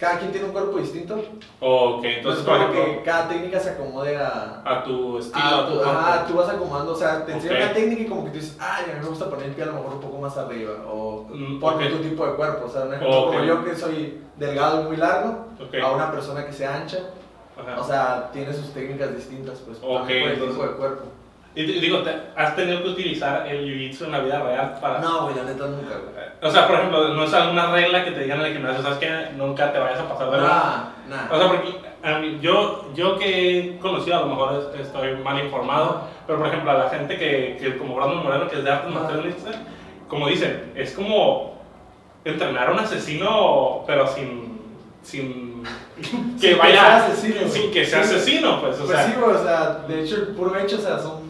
cada 0.00 0.18
quien 0.18 0.32
tiene 0.32 0.46
un 0.46 0.52
cuerpo 0.52 0.78
distinto. 0.78 1.22
Ok, 1.60 2.04
Entonces, 2.04 2.42
como 2.44 2.56
ejemplo, 2.56 2.84
que 2.84 3.02
cada 3.04 3.28
técnica 3.28 3.60
se 3.60 3.70
acomode 3.70 4.16
a, 4.16 4.62
a 4.64 4.82
tu 4.82 5.18
estilo, 5.18 5.44
Ah, 5.44 5.58
a 5.60 5.66
tu 5.66 5.72
tú, 5.72 5.78
cuerpo. 5.78 5.98
ajá, 5.98 6.26
tú 6.26 6.34
vas 6.34 6.48
acomodando, 6.48 6.92
o 6.92 6.96
sea, 6.96 7.26
te 7.26 7.32
enseñan 7.32 7.56
una 7.62 7.72
técnica 7.74 8.02
y 8.02 8.06
como 8.06 8.24
que 8.24 8.30
tú 8.30 8.36
dices, 8.36 8.56
ay, 8.58 8.84
a 8.90 8.94
mí 8.94 9.00
me 9.02 9.08
gusta 9.08 9.28
poner 9.28 9.46
el 9.46 9.52
pie 9.52 9.64
a 9.64 9.66
lo 9.66 9.74
mejor 9.74 9.92
un 9.94 10.00
poco 10.00 10.18
más 10.18 10.36
arriba, 10.38 10.72
o 10.90 11.26
Mm, 11.30 11.60
por 11.60 11.74
ok. 11.74 11.80
tu 11.90 11.96
tipo 11.98 12.26
de 12.26 12.32
cuerpo, 12.34 12.66
o 12.66 12.68
sea, 12.70 12.82
un 12.82 12.94
ejemplo 12.94 13.20
Ok. 13.20 13.26
como 13.34 13.44
yo 13.44 13.64
que 13.64 13.76
soy 13.76 14.20
delgado 14.36 14.80
y 14.80 14.84
muy 14.84 14.96
largo, 14.96 15.46
a 15.84 15.90
una 15.92 16.10
persona 16.10 16.46
que 16.46 16.52
sea 16.52 16.76
ancha, 16.76 16.98
Ajá. 17.60 17.78
o 17.80 17.84
sea, 17.84 18.30
tiene 18.32 18.52
sus 18.54 18.72
técnicas 18.72 19.14
distintas, 19.14 19.58
pues, 19.60 19.78
por 19.78 20.10
el 20.10 20.40
tipo 20.40 20.62
de 20.62 20.70
cuerpo. 20.72 21.04
Y 21.54 21.64
digo, 21.64 21.98
te- 22.02 22.14
¿has 22.36 22.54
tenido 22.54 22.80
que 22.82 22.90
utilizar 22.90 23.44
el 23.48 23.64
jiu-jitsu 23.66 24.04
en 24.04 24.12
la 24.12 24.20
vida 24.20 24.40
real 24.40 24.78
para...? 24.80 25.00
No, 25.00 25.22
güey, 25.24 25.34
la 25.34 25.42
neta 25.42 25.66
nunca, 25.66 25.96
güey. 25.96 26.24
O 26.42 26.50
sea, 26.50 26.66
por 26.68 26.76
ejemplo, 26.76 27.08
no 27.08 27.24
es 27.24 27.34
alguna 27.34 27.72
regla 27.72 28.04
que 28.04 28.12
te 28.12 28.20
digan 28.20 28.38
en 28.40 28.46
el 28.46 28.52
gimnasio, 28.52 28.82
¿sabes 28.82 28.98
que 28.98 29.32
Nunca 29.36 29.72
te 29.72 29.78
vayas 29.80 29.98
a 29.98 30.08
pasar 30.08 30.30
de 30.30 30.36
la... 30.38 30.92
Nah, 31.08 31.26
O 31.28 31.32
nah. 31.32 31.38
sea, 31.38 31.48
porque 31.48 31.80
a 32.04 32.18
mí- 32.18 32.38
yo, 32.40 32.90
yo 32.94 33.18
que 33.18 33.58
he 33.58 33.78
conocido, 33.78 34.18
a 34.18 34.20
lo 34.20 34.26
mejor 34.28 34.70
es- 34.74 34.80
estoy 34.80 35.16
mal 35.16 35.44
informado, 35.44 36.02
pero 36.26 36.38
por 36.38 36.46
ejemplo, 36.48 36.70
a 36.70 36.74
la 36.74 36.88
gente 36.88 37.18
que, 37.18 37.58
que 37.60 37.76
como 37.78 37.96
Brandon 37.96 38.22
Moreno, 38.22 38.48
que 38.48 38.56
es 38.58 38.64
de 38.64 38.70
artes 38.70 38.94
marciales 38.94 39.34
como 40.06 40.28
dicen, 40.28 40.72
es 40.76 40.92
como 40.92 41.58
entrenar 42.24 42.68
a 42.68 42.72
un 42.72 42.78
asesino, 42.78 43.82
pero 43.86 44.06
sin, 44.06 44.60
sin 45.02 45.62
que 45.96 46.04
Sin 46.04 46.38
que 46.40 46.54
vaya 46.54 46.74
sea 46.80 46.96
asesino, 47.06 47.48
sin 47.48 47.70
que 47.72 47.84
sea 47.84 48.04
Sí. 48.04 48.14
asesino, 48.14 48.60
pues, 48.60 48.76
o 48.80 48.84
Pues 48.86 48.96
sea, 48.96 49.06
sí, 49.06 49.12
güey, 49.20 49.34
o 49.36 49.42
sea, 49.42 49.70
de 49.88 50.02
hecho, 50.02 50.16
el 50.16 50.26
puro 50.28 50.56
hecho, 50.58 50.76
o 50.76 50.80
sea, 50.80 50.98
son 50.98 51.29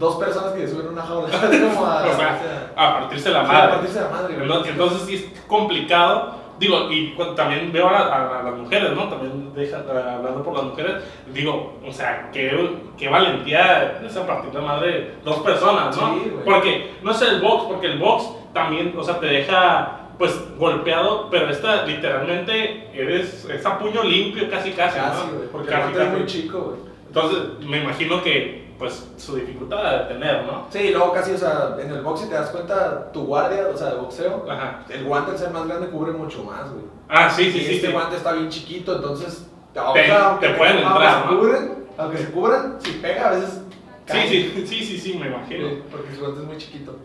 dos 0.00 0.16
personas 0.16 0.52
que 0.54 0.66
suben 0.66 0.88
una 0.88 1.02
jaula. 1.02 1.28
Es 1.52 1.60
como 1.74 1.86
a. 1.86 2.02
o 2.04 2.16
sea, 2.16 2.72
a 2.76 2.98
partirse 3.00 3.30
la 3.30 3.44
sí, 3.44 3.50
a 3.50 3.52
madre. 3.52 3.68
partirse 3.74 4.00
la 4.00 4.08
madre. 4.08 4.34
Entonces, 4.40 4.72
entonces 4.72 5.02
sí 5.02 5.14
es 5.14 5.40
complicado. 5.46 6.40
Digo, 6.58 6.90
y 6.92 7.16
también 7.36 7.72
veo 7.72 7.88
a, 7.88 7.98
a- 8.00 8.40
a 8.40 8.42
las 8.42 8.54
mujeres, 8.54 8.90
¿no? 8.94 9.04
También 9.08 9.54
deja, 9.54 9.78
hablando 9.78 10.42
por 10.42 10.52
las 10.54 10.64
mujeres, 10.64 11.02
digo, 11.32 11.78
o 11.86 11.90
sea, 11.90 12.28
qué, 12.34 12.76
qué 12.98 13.08
valentía 13.08 13.98
es 14.04 14.14
a 14.14 14.26
partir 14.26 14.50
de 14.50 14.60
madre 14.60 15.14
dos 15.24 15.38
personas, 15.38 15.96
¿no? 15.96 16.14
Sí, 16.16 16.32
porque 16.44 16.90
no 17.02 17.12
es 17.12 17.22
el 17.22 17.40
box, 17.40 17.64
porque 17.66 17.86
el 17.86 17.98
box 17.98 18.28
también, 18.52 18.92
o 18.98 19.02
sea, 19.02 19.18
te 19.18 19.24
deja 19.26 19.96
pues 20.18 20.38
golpeado, 20.58 21.28
pero 21.30 21.48
esta 21.48 21.86
literalmente 21.86 22.90
eres, 22.92 23.46
es 23.46 23.64
a 23.64 23.78
puño 23.78 24.02
limpio 24.02 24.50
casi 24.50 24.72
casi, 24.72 24.98
Casi, 24.98 25.26
¿no? 25.28 25.36
güey, 25.38 25.48
porque 25.50 25.68
Casi, 25.70 25.80
guante 25.80 25.98
es 26.02 26.04
casi. 26.08 26.18
muy 26.18 26.26
chico, 26.26 26.58
güey. 26.60 26.76
Entonces, 27.06 27.66
me 27.66 27.78
imagino 27.82 28.22
que 28.22 28.69
pues 28.80 29.06
su 29.18 29.36
dificultad 29.36 29.98
de 30.00 30.14
tener, 30.14 30.46
¿no? 30.46 30.66
Sí, 30.70 30.88
luego 30.88 31.12
casi, 31.12 31.32
o 31.32 31.38
sea, 31.38 31.76
en 31.78 31.90
el 31.92 32.00
box, 32.00 32.20
si 32.20 32.28
te 32.28 32.34
das 32.34 32.48
cuenta, 32.48 33.12
tu 33.12 33.26
guardia, 33.26 33.68
o 33.72 33.76
sea, 33.76 33.90
de 33.90 33.96
boxeo, 33.96 34.46
Ajá. 34.50 34.84
el 34.88 35.04
guante 35.04 35.32
al 35.32 35.38
ser 35.38 35.50
más 35.50 35.66
grande 35.68 35.88
cubre 35.88 36.12
mucho 36.12 36.42
más, 36.44 36.72
güey. 36.72 36.84
Ah, 37.06 37.28
sí, 37.30 37.52
sí, 37.52 37.58
y 37.58 37.64
sí. 37.64 37.74
este 37.74 37.88
sí. 37.88 37.92
guante 37.92 38.16
está 38.16 38.32
bien 38.32 38.48
chiquito, 38.48 38.96
entonces. 38.96 39.46
Te- 39.74 39.80
aunque 39.80 40.02
te 40.40 40.54
pueden 40.54 40.78
entrar, 40.78 41.26
¿no? 41.26 41.38
cubren, 41.38 41.84
aunque 41.98 42.16
se 42.16 42.30
cubran, 42.32 42.76
si 42.80 42.92
pega 42.92 43.28
a 43.28 43.30
veces. 43.32 43.60
Sí, 44.06 44.12
cae. 44.16 44.28
sí, 44.28 44.64
sí, 44.66 44.84
sí, 44.84 44.98
sí, 44.98 45.18
me 45.18 45.26
imagino. 45.26 45.68
Sí, 45.68 45.82
porque 45.90 46.14
su 46.14 46.20
guante 46.20 46.40
es 46.40 46.46
muy 46.46 46.56
chiquito. 46.56 46.96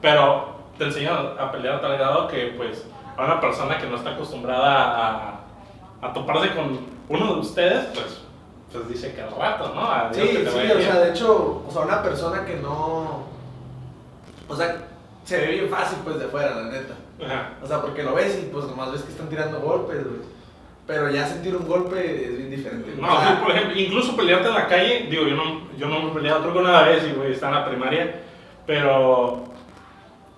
Pero 0.00 0.54
te 0.78 0.84
enseñan 0.84 1.16
a 1.36 1.50
pelear 1.50 1.74
a 1.74 1.80
tal 1.80 1.94
grado 1.98 2.28
que, 2.28 2.54
pues, 2.56 2.86
a 3.16 3.24
una 3.24 3.40
persona 3.40 3.76
que 3.76 3.88
no 3.88 3.96
está 3.96 4.10
acostumbrada 4.10 5.40
a, 6.00 6.06
a 6.06 6.12
toparse 6.12 6.54
con 6.54 6.78
uno 7.08 7.34
de 7.34 7.40
ustedes, 7.40 7.86
pues, 7.86 8.20
pues 8.72 8.88
dice 8.88 9.14
que 9.14 9.22
al 9.22 9.30
rato, 9.30 9.72
¿no? 9.74 10.12
Sí, 10.12 10.20
que 10.20 10.38
te 10.44 10.50
sí, 10.50 10.56
vaya 10.56 10.74
o 10.74 10.76
bien. 10.76 10.90
sea, 10.90 11.00
de 11.00 11.10
hecho, 11.10 11.64
o 11.66 11.70
sea, 11.70 11.82
una 11.82 12.02
persona 12.02 12.44
que 12.44 12.56
no. 12.56 13.24
O 14.48 14.56
sea, 14.56 14.76
se 15.24 15.38
ve 15.38 15.46
bien 15.52 15.68
fácil, 15.68 15.98
pues, 16.04 16.18
de 16.18 16.26
fuera, 16.26 16.54
la 16.54 16.64
neta. 16.64 16.94
Ajá. 17.24 17.50
O 17.62 17.66
sea, 17.66 17.80
porque 17.80 18.02
lo 18.02 18.14
ves 18.14 18.38
y 18.42 18.46
pues 18.52 18.66
nomás 18.66 18.92
ves 18.92 19.02
que 19.02 19.10
están 19.10 19.28
tirando 19.28 19.60
golpes, 19.60 20.04
güey. 20.04 20.20
Pero 20.86 21.10
ya 21.10 21.26
sentir 21.26 21.54
un 21.54 21.66
golpe 21.68 22.24
es 22.24 22.38
bien 22.38 22.50
diferente. 22.50 22.94
No, 22.98 23.14
O 23.14 23.20
sea, 23.20 23.28
sí, 23.28 23.34
por 23.42 23.50
ejemplo, 23.50 23.78
incluso 23.78 24.16
pelearte 24.16 24.48
en 24.48 24.54
la 24.54 24.66
calle, 24.68 25.06
digo, 25.10 25.26
yo 25.26 25.36
no, 25.36 25.68
yo 25.76 25.86
no 25.86 26.00
me 26.00 26.10
he 26.10 26.14
peleado, 26.14 26.40
creo 26.40 26.52
que 26.54 26.58
una 26.60 26.82
vez, 26.82 27.04
y 27.06 27.12
güey, 27.12 27.32
está 27.32 27.48
en 27.48 27.54
la 27.56 27.66
primaria, 27.66 28.20
pero, 28.66 29.44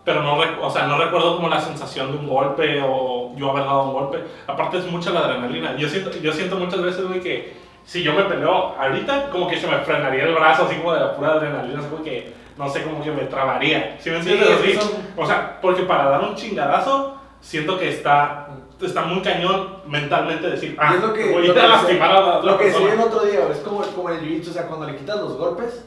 pero 0.05 0.23
no, 0.25 0.41
o 0.61 0.71
sea, 0.71 0.87
no 0.89 0.99
recuerdo 0.99 1.37
como 1.37 1.49
la 1.49 1.61
sensación 1.61 2.11
de 2.11 2.19
un 2.19 2.27
golpe 2.29 2.83
o 2.85 3.33
yo 3.37 3.51
haber 3.51 3.65
dado 3.65 3.85
un 3.85 3.93
golpe. 3.93 4.25
Aparte 4.49 4.79
es 4.79 4.87
mucha 4.87 5.11
la 5.11 5.21
adrenalina. 5.21 5.77
Yo 5.77 5.89
siento, 5.89 6.11
yo 6.19 6.33
siento 6.33 6.57
muchas 6.57 6.83
veces, 6.83 7.07
güey, 7.07 7.21
que 7.21 7.60
si 7.85 8.03
yo 8.03 8.13
me 8.15 8.23
peleo 8.25 8.75
ahorita, 8.79 9.31
como 9.31 9.49
que 9.49 9.59
se 9.59 9.67
me 9.67 9.79
frenaría 9.79 10.25
el 10.25 10.35
brazo, 10.35 10.65
así 10.67 10.77
como 10.77 10.93
de 10.95 11.01
la 11.01 11.15
pura 11.17 11.33
adrenalina, 11.33 11.81
así 11.81 11.89
como 11.89 12.05
que, 12.05 12.33
no 12.57 12.69
sé, 12.69 12.83
como 12.83 13.03
que 13.03 13.11
me 13.11 13.23
trabaría. 13.25 13.97
¿Sí 14.01 14.11
me 14.11 14.23
Sí, 14.23 14.31
entiendes? 14.33 14.61
Así, 14.61 14.75
son- 14.75 15.07
O 15.17 15.27
sea, 15.27 15.59
porque 15.61 15.83
para 15.83 16.09
dar 16.11 16.21
un 16.23 16.35
chingadazo, 16.35 17.17
siento 17.41 17.79
que 17.79 17.89
está, 17.89 18.49
está 18.81 19.03
muy 19.03 19.23
cañón 19.23 19.77
mentalmente 19.87 20.49
decir, 20.51 20.77
ah, 20.79 20.95
es 20.95 21.03
lo 21.03 21.13
que, 21.13 21.33
voy 21.33 21.47
lo 21.47 21.53
a 21.61 21.67
lastimar 21.67 22.11
a 22.13 22.21
la 22.21 22.41
Lo 22.43 22.59
que 22.59 22.65
decía 22.67 22.93
el 22.95 23.01
otro 23.01 23.25
día, 23.25 23.41
es 23.51 23.59
como, 23.59 23.81
como 23.83 24.11
el 24.11 24.21
jiu-jitsu, 24.21 24.51
o 24.51 24.53
sea, 24.53 24.67
cuando 24.67 24.87
le 24.87 24.97
quitas 24.97 25.17
los 25.17 25.37
golpes, 25.37 25.87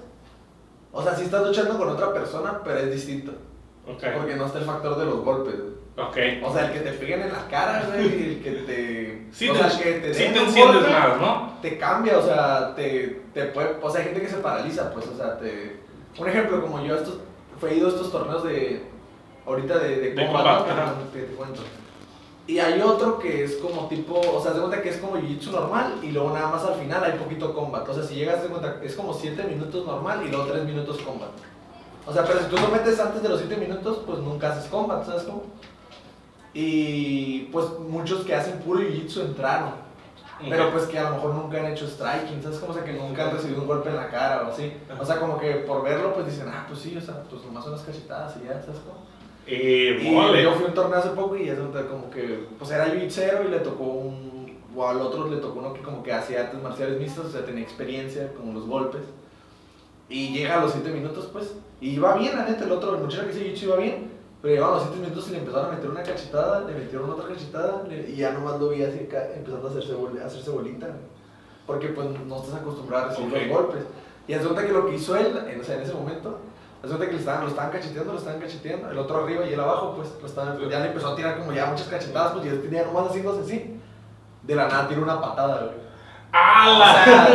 o 0.91 1.01
sea, 1.01 1.15
sí 1.15 1.23
estás 1.23 1.45
luchando 1.45 1.77
con 1.77 1.89
otra 1.89 2.13
persona, 2.13 2.59
pero 2.63 2.79
es 2.79 2.91
distinto. 2.91 3.31
Ok, 3.87 4.03
Porque 4.17 4.35
no 4.35 4.45
está 4.45 4.59
el 4.59 4.65
factor 4.65 4.97
de 4.97 5.05
los 5.05 5.23
golpes, 5.23 5.55
güey. 5.59 5.82
Ok. 5.97 6.17
O 6.43 6.53
sea, 6.53 6.65
el 6.67 6.73
que 6.73 6.79
te 6.79 6.91
peguen 6.93 7.21
en 7.21 7.33
la 7.33 7.47
cara, 7.47 7.85
güey, 7.87 8.07
y 8.07 8.29
el 8.29 8.43
que 8.43 8.51
te. 8.51 9.27
Sí 9.31 9.49
o 9.49 9.53
te, 9.53 9.59
sea, 9.59 9.79
que 9.79 9.91
te 9.93 10.13
sí 10.13 10.23
te 10.31 10.39
enciendes 10.39 10.83
golpe, 10.83 10.91
más, 10.91 11.19
¿no? 11.19 11.53
te 11.63 11.77
cambia, 11.77 12.19
o 12.19 12.21
sea, 12.21 12.75
te, 12.75 13.21
te 13.33 13.45
puede, 13.45 13.77
o 13.81 13.89
sea, 13.89 14.01
hay 14.01 14.07
gente 14.07 14.21
que 14.21 14.29
se 14.29 14.37
paraliza, 14.37 14.93
pues, 14.93 15.07
o 15.07 15.15
sea, 15.15 15.39
te, 15.39 15.79
un 16.19 16.27
ejemplo, 16.27 16.61
como 16.61 16.85
yo 16.85 16.95
estos, 16.95 17.19
ido 17.73 17.87
a 17.87 17.89
estos 17.89 18.11
torneos 18.11 18.43
de, 18.43 18.83
ahorita 19.47 19.79
de, 19.79 19.95
de, 19.95 20.09
De 20.11 20.25
combat, 20.25 20.59
combat, 20.59 20.75
¿no? 20.75 20.83
ajá. 20.83 20.93
que 21.13 21.21
te 21.21 21.33
cuento, 21.33 21.61
y 22.45 22.59
hay 22.59 22.81
otro 22.81 23.17
que 23.17 23.45
es 23.45 23.55
como 23.55 23.87
tipo, 23.87 24.19
o 24.19 24.43
sea, 24.43 24.53
se 24.53 24.59
cuenta 24.59 24.81
que 24.81 24.89
es 24.89 24.97
como 24.97 25.15
jiu-jitsu 25.15 25.51
normal, 25.51 25.99
y 26.03 26.11
luego 26.11 26.31
nada 26.33 26.49
más 26.49 26.65
al 26.65 26.75
final 26.75 27.01
hay 27.01 27.13
poquito 27.13 27.53
combat, 27.53 27.87
o 27.87 27.93
sea, 27.93 28.03
si 28.03 28.15
llegas, 28.15 28.43
de 28.43 28.49
cuenta, 28.49 28.79
es 28.83 28.93
como 28.95 29.13
7 29.13 29.41
minutos 29.45 29.87
normal, 29.87 30.21
y 30.27 30.29
luego 30.29 30.45
3 30.47 30.65
minutos 30.65 30.97
combat, 30.97 31.31
o 32.05 32.11
sea, 32.11 32.25
pero 32.25 32.39
si 32.39 32.45
tú 32.47 32.57
lo 32.57 32.67
metes 32.67 32.99
antes 32.99 33.23
de 33.23 33.29
los 33.29 33.39
7 33.39 33.55
minutos, 33.55 34.01
pues 34.05 34.19
nunca 34.19 34.51
haces 34.51 34.69
combat, 34.69 35.05
¿sabes 35.05 35.23
cómo? 35.23 35.43
Y 36.53 37.49
pues 37.51 37.65
muchos 37.79 38.23
que 38.25 38.35
hacen 38.35 38.59
puro 38.59 38.79
jiu-jitsu 38.81 39.21
entraron. 39.21 39.71
Pero 40.49 40.71
pues 40.71 40.85
que 40.85 40.99
a 40.99 41.09
lo 41.09 41.15
mejor 41.15 41.35
nunca 41.35 41.57
han 41.57 41.67
hecho 41.71 41.87
striking, 41.87 42.43
¿sabes? 42.43 42.59
Como 42.59 42.71
o 42.73 42.75
sea, 42.75 42.83
que 42.83 42.93
nunca 42.93 43.25
han 43.29 43.31
recibido 43.35 43.61
un 43.61 43.67
golpe 43.67 43.89
en 43.89 43.95
la 43.95 44.09
cara 44.09 44.43
o 44.43 44.51
así. 44.51 44.73
O 44.99 45.05
sea, 45.05 45.17
como 45.19 45.39
que 45.39 45.51
por 45.55 45.83
verlo, 45.83 46.13
pues 46.13 46.25
dicen, 46.25 46.47
ah, 46.49 46.65
pues 46.67 46.79
sí, 46.81 46.95
o 46.97 47.01
sea, 47.01 47.23
pues 47.29 47.43
nomás 47.45 47.65
unas 47.65 47.81
cachetadas 47.81 48.35
y 48.41 48.47
ya, 48.47 48.61
¿sabes 48.61 48.81
cómo? 48.81 49.05
Eh, 49.47 49.99
Y 50.03 50.11
mole. 50.11 50.43
yo 50.43 50.53
fui 50.53 50.65
a 50.65 50.67
un 50.67 50.73
torneo 50.73 50.99
hace 50.99 51.09
poco 51.09 51.37
y 51.37 51.47
es 51.47 51.57
donde 51.57 51.85
como 51.87 52.09
que, 52.09 52.45
pues 52.59 52.71
era 52.71 52.87
jiu-jitsu 52.87 53.45
y 53.47 53.51
le 53.51 53.59
tocó 53.59 53.83
un, 53.83 54.59
o 54.75 54.87
al 54.87 54.99
otro 55.01 55.29
le 55.29 55.37
tocó 55.37 55.59
uno 55.59 55.73
que 55.73 55.81
como 55.81 56.03
que 56.03 56.11
hacía 56.11 56.41
artes 56.41 56.61
marciales 56.61 56.99
mixtas, 56.99 57.25
o 57.25 57.29
sea, 57.31 57.45
tenía 57.45 57.63
experiencia 57.63 58.33
con 58.33 58.53
los 58.53 58.65
golpes. 58.67 59.01
Y 60.09 60.29
llega 60.33 60.59
a 60.59 60.61
los 60.61 60.73
7 60.73 60.89
minutos, 60.91 61.29
pues, 61.31 61.55
y 61.79 61.91
iba 61.91 62.15
bien, 62.17 62.35
la 62.35 62.43
neta, 62.45 62.65
el 62.65 62.71
otro, 62.73 62.95
el 62.95 63.01
muchacho 63.01 63.25
que 63.25 63.31
hizo 63.31 63.39
jiu-jitsu 63.39 63.63
iba 63.63 63.77
bien, 63.77 64.11
pero 64.43 64.55
llegaban 64.55 64.73
los 64.75 64.83
7 64.83 64.99
minutos 64.99 65.27
y 65.29 65.31
le 65.31 65.37
empezaron 65.37 65.67
a 65.67 65.71
meter 65.71 65.89
una 65.89 66.03
cachetada, 66.03 66.59
le 66.67 66.73
metieron 66.73 67.09
otra 67.09 67.29
cachetada, 67.29 67.83
le- 67.87 68.09
y 68.09 68.17
ya 68.17 68.31
nomás 68.33 68.59
lo 68.59 68.69
vi 68.69 68.83
así 68.83 69.07
empezando 69.35 69.67
a 69.67 69.71
hacerse, 69.71 69.93
bol- 69.93 70.19
a 70.21 70.25
hacerse 70.27 70.49
bolita, 70.51 70.87
porque 71.65 71.87
pues 71.87 72.09
no 72.27 72.37
estás 72.43 72.55
acostumbrado 72.59 73.05
a 73.05 73.07
recibir 73.09 73.47
los 73.47 73.57
golpes. 73.57 73.83
Y 74.27 74.33
haz 74.33 74.41
de 74.41 74.47
cuenta 74.49 74.67
que 74.67 74.73
lo 74.73 74.85
que 74.85 74.95
hizo 74.95 75.15
él, 75.15 75.27
en, 75.49 75.61
o 75.61 75.63
sea, 75.63 75.75
en 75.75 75.81
ese 75.83 75.93
momento, 75.93 76.39
haz 76.83 76.83
de 76.83 76.87
cuenta 76.89 77.05
que 77.05 77.13
le 77.13 77.19
estaban, 77.19 77.41
lo 77.43 77.47
estaban 77.47 77.71
cacheteando, 77.71 78.11
lo 78.11 78.19
estaban 78.19 78.41
cacheteando, 78.41 78.91
el 78.91 78.97
otro 78.97 79.23
arriba 79.23 79.45
y 79.45 79.53
él 79.53 79.59
abajo, 79.61 79.93
pues, 79.95 80.09
lo 80.19 80.27
estaban, 80.27 80.59
ya 80.69 80.79
le 80.81 80.87
empezó 80.87 81.07
a 81.07 81.15
tirar 81.15 81.37
como 81.39 81.53
ya 81.53 81.65
muchas 81.67 81.87
cachetadas, 81.87 82.33
pues, 82.33 82.45
y 82.45 82.49
él 82.49 82.61
tenía 82.61 82.83
nomás 82.85 83.07
haciéndose 83.07 83.39
así. 83.41 83.79
De 84.43 84.55
la 84.55 84.67
nada 84.67 84.89
tiró 84.89 85.03
una 85.03 85.21
patada, 85.21 85.59
güey. 85.67 85.83
Sea, 86.33 87.27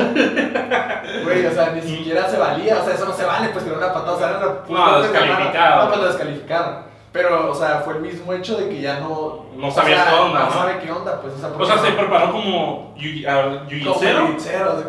güey, 1.24 1.46
o 1.46 1.52
sea, 1.52 1.70
ni 1.72 1.80
siquiera 1.80 2.28
se 2.28 2.36
valía, 2.36 2.80
o 2.80 2.84
sea, 2.84 2.94
eso 2.94 3.04
no 3.06 3.12
se 3.14 3.24
vale, 3.24 3.48
pues 3.50 3.64
tirar 3.64 3.78
una 3.78 3.92
patada, 3.94 4.12
o 4.12 4.18
sea, 4.18 4.28
era 4.30 4.38
una 4.38 4.48
No, 4.68 5.00
descalificado. 5.02 5.82
No, 5.84 5.88
pues 5.88 6.00
lo 6.00 6.06
descalificaron. 6.08 6.87
Pero, 7.10 7.50
o 7.50 7.54
sea, 7.54 7.80
fue 7.80 7.94
el 7.94 8.02
mismo 8.02 8.32
hecho 8.34 8.56
de 8.58 8.68
que 8.68 8.80
ya 8.82 9.00
no. 9.00 9.46
No 9.56 9.70
sea, 9.70 9.84
qué 9.84 9.94
onda, 9.94 10.44
No 10.44 10.50
sabe 10.52 10.78
qué 10.78 10.92
onda, 10.92 11.20
pues, 11.20 11.34
o 11.34 11.38
sea, 11.38 11.48
O 11.58 11.64
sea, 11.64 11.78
se 11.78 11.92
preparó 11.92 12.32
como. 12.32 12.94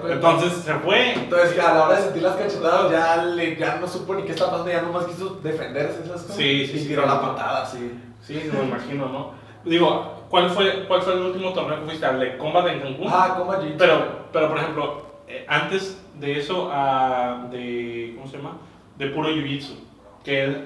Entonces 0.10 0.54
se 0.64 0.74
fue. 0.76 1.14
Entonces, 1.14 1.60
a 1.60 1.74
la 1.74 1.86
hora 1.86 1.96
de 1.96 2.02
sentir 2.04 2.24
las 2.24 2.36
cachetadas, 2.36 2.92
ya, 2.92 3.24
le, 3.24 3.56
ya 3.56 3.78
no 3.78 3.88
supo 3.88 4.16
ni 4.16 4.24
qué 4.24 4.34
estaba 4.34 4.52
pasando, 4.52 4.72
ya 4.72 4.82
nomás 4.82 5.06
quiso 5.06 5.40
defenderse, 5.42 6.06
¿sabes? 6.06 6.24
cómo? 6.24 6.36
Sí, 6.36 6.68
sí, 6.68 6.80
Y 6.80 6.88
tiró 6.88 7.06
la 7.06 7.22
patada, 7.22 7.66
sí. 7.66 8.00
Sí, 8.22 8.50
me 8.54 8.64
imagino, 8.64 9.08
¿no? 9.08 9.32
Digo, 9.64 10.26
¿cuál 10.30 10.50
fue, 10.50 10.86
¿cuál 10.88 11.02
fue 11.02 11.14
el 11.14 11.22
último 11.22 11.54
torneo 11.54 11.80
que 11.80 11.86
fuiste? 11.86 12.06
¿Al 12.06 12.20
de 12.20 12.38
Combat 12.38 12.68
en 12.68 12.82
Cancún? 12.82 13.08
Ah, 13.10 13.38
jiu 13.38 13.78
Pero, 13.78 14.28
pero 14.34 14.50
por 14.50 14.58
ejemplo, 14.58 15.02
eh, 15.28 15.46
antes 15.48 16.02
de 16.16 16.40
eso, 16.40 16.70
ah, 16.72 17.48
de, 17.50 18.14
¿cómo 18.18 18.30
se 18.30 18.38
llama? 18.38 18.58
De 18.98 19.08
puro 19.08 19.30
jiu-jitsu. 19.30 19.76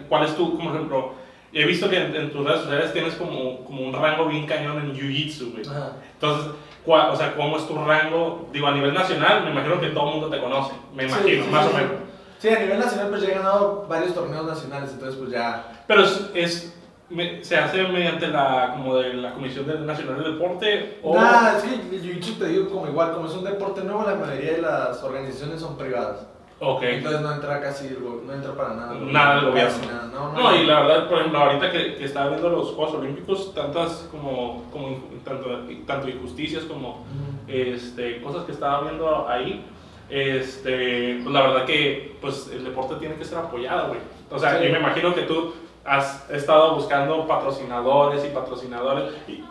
¿Cuál 0.09 0.25
es 0.25 0.35
tu, 0.35 0.57
como 0.57 0.73
ejemplo, 0.73 1.13
he 1.53 1.65
visto 1.65 1.89
que 1.89 1.97
en, 1.97 2.15
en 2.15 2.31
tus 2.31 2.45
redes 2.45 2.61
sociales 2.61 2.93
tienes 2.93 3.13
como, 3.15 3.63
como 3.65 3.81
un 3.85 3.93
rango 3.93 4.25
bien 4.27 4.45
cañón 4.47 4.77
en 4.79 4.93
jiu-jitsu, 4.93 5.51
güey. 5.53 5.65
Ajá. 5.67 5.91
Entonces, 6.13 6.51
¿cuál- 6.85 7.09
o 7.11 7.15
sea, 7.15 7.35
¿cómo 7.35 7.57
es 7.57 7.67
tu 7.67 7.75
rango? 7.77 8.49
Digo, 8.51 8.67
a 8.67 8.71
nivel 8.71 8.93
nacional, 8.93 9.43
me 9.43 9.51
imagino 9.51 9.79
que 9.79 9.87
todo 9.89 10.07
el 10.09 10.11
mundo 10.19 10.29
te 10.29 10.41
conoce, 10.41 10.73
me 10.93 11.03
Sí, 11.03 11.09
imagino, 11.09 11.43
sí, 11.45 11.49
más 11.51 11.63
sí, 11.65 11.67
o 11.67 11.71
sí. 11.71 11.77
menos. 11.83 11.93
Sí, 12.39 12.49
a 12.49 12.59
nivel 12.59 12.79
nacional, 12.79 13.09
pues 13.09 13.21
ya 13.21 13.27
he 13.29 13.35
ganado 13.35 13.85
varios 13.87 14.13
torneos 14.13 14.45
nacionales, 14.45 14.91
entonces, 14.91 15.17
pues 15.17 15.31
ya. 15.31 15.83
Pero 15.87 16.03
es, 16.03 16.29
es- 16.33 16.73
me- 17.09 17.43
se 17.43 17.55
hace 17.57 17.83
mediante 17.83 18.27
la, 18.27 18.71
como 18.75 18.95
de 18.95 19.13
la 19.13 19.33
Comisión 19.33 19.85
Nacional 19.85 20.23
del 20.23 20.33
Deporte 20.33 20.99
o... 21.03 21.13
Nada, 21.15 21.57
es 21.57 21.63
que 21.63 21.73
el 21.75 22.01
jiu-jitsu 22.01 22.39
te 22.39 22.47
digo 22.47 22.69
como 22.69 22.87
igual, 22.87 23.13
como 23.13 23.27
es 23.27 23.33
un 23.33 23.43
deporte 23.43 23.81
nuevo, 23.83 24.03
la 24.05 24.15
mayoría 24.15 24.53
de 24.53 24.61
las 24.61 25.03
organizaciones 25.03 25.61
son 25.61 25.77
privadas. 25.77 26.25
Ok. 26.65 26.83
Entonces 26.83 27.21
no 27.21 27.33
entra 27.33 27.59
casi, 27.61 27.89
no 28.25 28.33
entra 28.33 28.53
para 28.53 28.73
nada. 28.75 28.95
Nada 28.99 29.35
del 29.35 29.45
gobierno. 29.49 29.77
Nada, 29.85 30.07
No, 30.13 30.31
no, 30.33 30.39
No, 30.51 30.55
y 30.55 30.65
la 30.65 30.81
verdad, 30.81 31.09
por 31.09 31.17
ejemplo, 31.19 31.39
ahorita 31.39 31.71
que, 31.71 31.95
que 31.95 32.05
estaba 32.05 32.29
viendo 32.29 32.49
los 32.49 32.69
Juegos 32.71 32.95
Olímpicos, 32.95 33.53
tantas 33.53 34.07
como, 34.11 34.63
como 34.71 34.97
tanto, 35.25 35.49
tanto 35.85 36.07
injusticias 36.09 36.63
como 36.63 36.89
Ujú. 36.89 37.47
este, 37.47 38.21
cosas 38.21 38.45
que 38.45 38.51
estaba 38.53 38.81
viendo 38.83 39.27
ahí, 39.27 39.65
este, 40.09 41.19
pues 41.23 41.33
la 41.33 41.41
verdad 41.41 41.65
que 41.65 42.15
pues, 42.21 42.49
el 42.53 42.63
deporte 42.63 42.95
tiene 42.95 43.15
que 43.15 43.25
ser 43.25 43.37
apoyado, 43.39 43.89
güey. 43.89 43.99
O 44.31 44.39
sea, 44.39 44.57
Sí. 44.59 44.65
yo 44.65 44.71
me 44.71 44.79
imagino 44.79 45.13
que 45.13 45.23
tú 45.23 45.53
has 45.85 46.29
estado 46.29 46.75
buscando 46.75 47.27
patrocinadores 47.27 48.23
y 48.25 48.29
patrocinadores 48.29 49.13
y, 49.27 49.43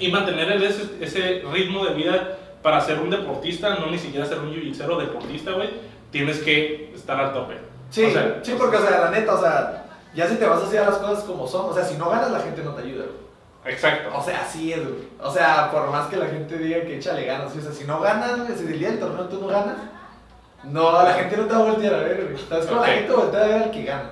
y 0.06 0.10
mantener 0.10 0.50
ese, 0.62 0.96
ese 1.00 1.42
ritmo 1.52 1.84
de 1.84 1.94
vida 1.94 2.38
para 2.62 2.80
ser 2.80 3.00
un 3.00 3.10
deportista, 3.10 3.74
no 3.76 3.86
ni 3.86 3.98
siquiera 3.98 4.24
ser 4.26 4.38
un 4.38 4.52
jiu 4.52 4.98
deportista, 4.98 5.52
güey, 5.52 5.70
tienes 6.10 6.38
que 6.38 6.92
estar 6.94 7.18
al 7.18 7.32
tope. 7.32 7.58
Sí, 7.90 8.04
O 8.04 8.10
sea, 8.10 8.40
sí, 8.42 8.54
porque, 8.58 8.76
o 8.76 8.80
sea, 8.86 9.00
la 9.00 9.10
neta, 9.10 9.34
o 9.34 9.40
sea, 9.40 9.84
ya 10.14 10.28
si 10.28 10.36
te 10.36 10.46
vas 10.46 10.62
a 10.62 10.66
hacer 10.66 10.86
las 10.86 10.96
cosas 10.96 11.24
como 11.24 11.46
son, 11.46 11.70
o 11.70 11.74
sea, 11.74 11.84
si 11.84 11.96
no 11.96 12.08
ganas, 12.08 12.30
la 12.30 12.40
gente 12.40 12.62
no 12.62 12.72
te 12.74 12.82
ayuda, 12.82 13.04
güey. 13.04 13.74
Exacto. 13.74 14.16
O 14.16 14.22
sea, 14.22 14.42
así 14.42 14.72
es, 14.72 14.80
güey. 14.82 15.02
O 15.20 15.30
sea, 15.30 15.70
por 15.70 15.90
más 15.90 16.08
que 16.08 16.16
la 16.16 16.26
gente 16.26 16.56
diga 16.58 16.80
que 16.82 16.96
échale 16.96 17.24
ganas, 17.24 17.54
o 17.56 17.60
sea, 17.60 17.72
si 17.72 17.84
no 17.84 18.00
ganas, 18.00 18.38
güey, 18.46 18.58
si 18.58 18.64
el 18.64 18.78
día 18.78 18.88
del 18.90 19.00
torneo 19.00 19.24
tú 19.26 19.40
no 19.40 19.46
ganas, 19.48 19.76
no, 20.64 20.92
la 21.02 21.14
gente 21.14 21.36
no 21.36 21.44
te 21.46 21.54
va 21.54 21.60
a 21.60 21.64
voltear 21.64 21.94
a 21.94 21.98
ver, 21.98 22.24
güey. 22.24 22.44
¿Sabes 22.48 22.66
cómo 22.66 22.80
Ok. 22.80 22.86
la 22.86 22.92
gente 22.94 23.12
voltea 23.12 23.40
a 23.42 23.46
ver 23.46 23.62
al 23.64 23.70
que 23.70 23.84
gana? 23.84 24.10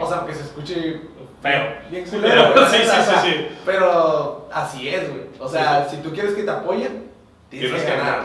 O 0.00 0.06
sea, 0.06 0.18
aunque 0.18 0.34
se 0.34 0.42
escuche 0.42 1.00
Feo. 1.40 1.62
bien 1.90 2.04
culero, 2.04 2.54
la 2.54 2.68
sí, 2.68 2.76
sí, 2.82 2.90
sí, 3.04 3.14
sí. 3.22 3.48
Pero 3.64 4.48
así 4.52 4.88
es, 4.88 5.08
güey. 5.10 5.22
O 5.38 5.48
sea, 5.48 5.88
si 5.88 5.96
tú 5.98 6.12
quieres 6.12 6.34
que 6.34 6.42
te 6.44 6.50
apoyen, 6.50 7.10
tienes, 7.60 7.70
Tienes 7.70 7.84
que 7.84 7.96
ganar. 7.96 8.22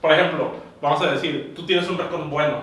Por 0.00 0.12
ejemplo, 0.12 0.50
vamos 0.80 1.00
a 1.02 1.12
decir, 1.12 1.52
tú 1.54 1.64
tienes 1.66 1.88
un 1.88 1.98
récord 1.98 2.24
bueno. 2.28 2.56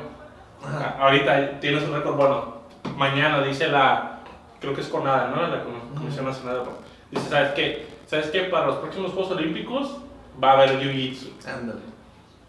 Ajá. 0.65 0.97
Ahorita 0.99 1.59
tienes 1.59 1.83
un 1.83 1.93
récord 1.93 2.15
bueno. 2.15 2.59
Mañana 2.97 3.41
dice 3.41 3.67
la, 3.69 4.19
creo 4.59 4.73
que 4.73 4.81
es 4.81 4.88
CONADA, 4.88 5.27
¿no? 5.33 5.41
La 5.47 5.63
Com- 5.63 5.95
Comisión 5.97 6.25
Nacional 6.25 6.53
de 6.55 6.59
Deportes. 6.59 6.85
Dice, 7.12 7.29
¿sabes 7.29 7.49
qué? 7.51 7.88
¿Sabes 8.07 8.27
qué? 8.27 8.41
Para 8.41 8.65
los 8.67 8.75
próximos 8.77 9.12
Juegos 9.12 9.31
Olímpicos 9.31 9.97
va 10.43 10.51
a 10.51 10.53
haber 10.53 10.79
Jiu-Jitsu. 10.81 11.29
Ándale. 11.47 11.79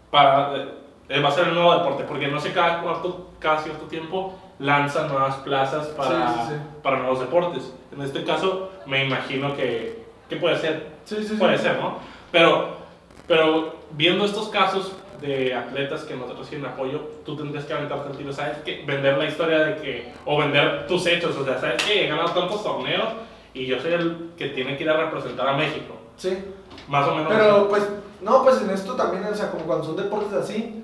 Para, 0.09 0.55
eh, 1.09 1.21
va 1.21 1.29
a 1.29 1.31
ser 1.31 1.47
el 1.47 1.53
nuevo 1.55 1.73
deporte, 1.77 2.03
porque 2.03 2.27
no 2.27 2.39
sé, 2.39 2.51
cada, 2.51 2.81
cuarto, 2.81 3.29
cada 3.39 3.59
cierto 3.59 3.85
tiempo 3.85 4.37
lanzan 4.59 5.07
nuevas 5.07 5.35
plazas 5.37 5.87
para, 5.87 6.33
Sí, 6.33 6.39
sí, 6.39 6.45
sí. 6.49 6.55
para 6.83 6.97
nuevos 6.97 7.19
deportes. 7.19 7.73
En 7.93 8.01
este 8.01 8.23
caso, 8.23 8.71
me 8.85 9.05
imagino 9.05 9.55
que, 9.55 10.03
que 10.29 10.35
puede 10.35 10.57
ser 10.57 10.91
Sí, 11.05 11.15
sí, 11.17 11.29
sí. 11.29 11.35
Puede 11.35 11.57
ser, 11.57 11.77
¿no? 11.79 11.95
Pero, 12.31 12.77
pero 13.27 13.75
viendo 13.91 14.25
estos 14.25 14.49
casos 14.49 14.93
de 15.21 15.53
atletas 15.53 16.03
que 16.03 16.15
no 16.15 16.25
reciben 16.33 16.65
apoyo, 16.65 16.99
tú 17.23 17.35
tendrías 17.35 17.65
que 17.65 17.73
aventarte 17.73 18.11
el 18.11 18.17
tiro, 18.17 18.33
¿sabes 18.33 18.57
qué? 18.65 18.83
Vender 18.85 19.17
la 19.17 19.25
historia 19.25 19.59
de 19.59 19.75
que, 19.75 20.13
o 20.25 20.37
vender 20.37 20.87
tus 20.87 21.05
hechos, 21.05 21.37
o 21.37 21.45
sea, 21.45 21.59
¿sabes 21.59 21.83
qué? 21.83 22.05
He 22.05 22.09
ganado 22.09 22.31
tantos 22.31 22.63
torneos 22.63 23.09
y 23.53 23.67
yo 23.67 23.79
soy 23.79 23.93
el 23.93 24.31
que 24.37 24.49
tiene 24.49 24.77
que 24.77 24.83
ir 24.83 24.89
a 24.89 24.97
representar 24.97 25.47
a 25.47 25.53
México. 25.57 25.95
Sí. 26.17 26.37
Más 26.87 27.07
o 27.07 27.15
menos. 27.15 27.31
Pero 27.31 27.69
pues, 27.69 27.87
no, 28.21 28.43
pues 28.43 28.61
en 28.61 28.69
esto 28.71 28.95
también, 28.95 29.23
o 29.25 29.35
sea, 29.35 29.51
como 29.51 29.65
cuando 29.65 29.85
son 29.85 29.95
deportes 29.95 30.33
así. 30.33 30.83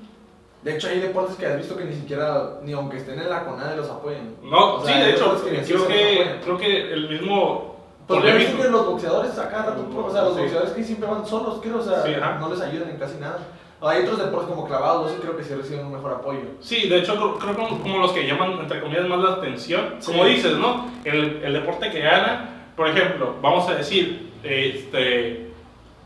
De 0.63 0.75
hecho, 0.75 0.87
hay 0.87 0.99
deportes 0.99 1.35
que 1.37 1.45
has 1.45 1.57
visto 1.57 1.77
que 1.77 1.85
ni 1.85 1.93
siquiera, 1.93 2.59
ni 2.63 2.73
aunque 2.73 2.97
estén 2.97 3.19
en 3.19 3.29
la 3.29 3.45
CONADE, 3.45 3.77
los 3.77 3.89
apoyan. 3.89 4.35
no, 4.43 4.75
o 4.75 4.85
sea, 4.85 4.93
sí, 4.93 5.01
de 5.01 5.11
hecho, 5.11 5.43
que 5.43 5.59
así 5.59 5.73
creo 5.73 5.87
que, 5.87 6.39
creo 6.43 6.57
que 6.57 6.93
el 6.93 7.09
mismo... 7.09 7.76
Polémico- 8.07 8.57
ves 8.57 8.65
que 8.65 8.71
los 8.71 8.85
boxeadores 8.85 9.37
acá 9.37 9.63
rato, 9.63 9.85
o 10.05 10.11
sea, 10.11 10.21
los 10.23 10.35
Sí. 10.35 10.41
boxeadores 10.41 10.71
que 10.73 10.83
siempre 10.83 11.09
van 11.09 11.25
solos, 11.25 11.59
creo, 11.61 11.77
o 11.79 11.81
sea, 11.83 12.03
Sí, 12.03 12.11
no 12.39 12.49
les 12.49 12.61
ayudan 12.61 12.89
en 12.89 12.97
casi 12.97 13.17
nada. 13.17 13.39
Hay 13.81 14.03
otros 14.03 14.17
deportes 14.17 14.49
como 14.49 14.65
clavados, 14.67 15.11
sí 15.11 15.17
creo 15.21 15.37
que 15.37 15.43
sí 15.43 15.53
reciben 15.53 15.85
un 15.85 15.91
mejor 15.93 16.11
apoyo. 16.13 16.39
Sí, 16.61 16.89
de 16.89 16.97
hecho 16.99 17.15
creo, 17.15 17.37
creo 17.37 17.55
como, 17.55 17.79
como 17.79 17.99
los 17.99 18.11
que 18.11 18.25
llaman, 18.25 18.53
entre 18.53 18.81
comillas, 18.81 19.07
más 19.07 19.19
la 19.19 19.31
atención. 19.33 19.95
Sí. 19.99 20.11
Como 20.11 20.25
dices, 20.25 20.57
¿no? 20.57 20.87
El, 21.03 21.41
el 21.43 21.53
deporte 21.53 21.91
que 21.91 21.99
gana, 21.99 22.71
por 22.75 22.87
ejemplo, 22.87 23.35
vamos 23.41 23.69
a 23.69 23.75
decir, 23.75 24.31
este, 24.43 25.46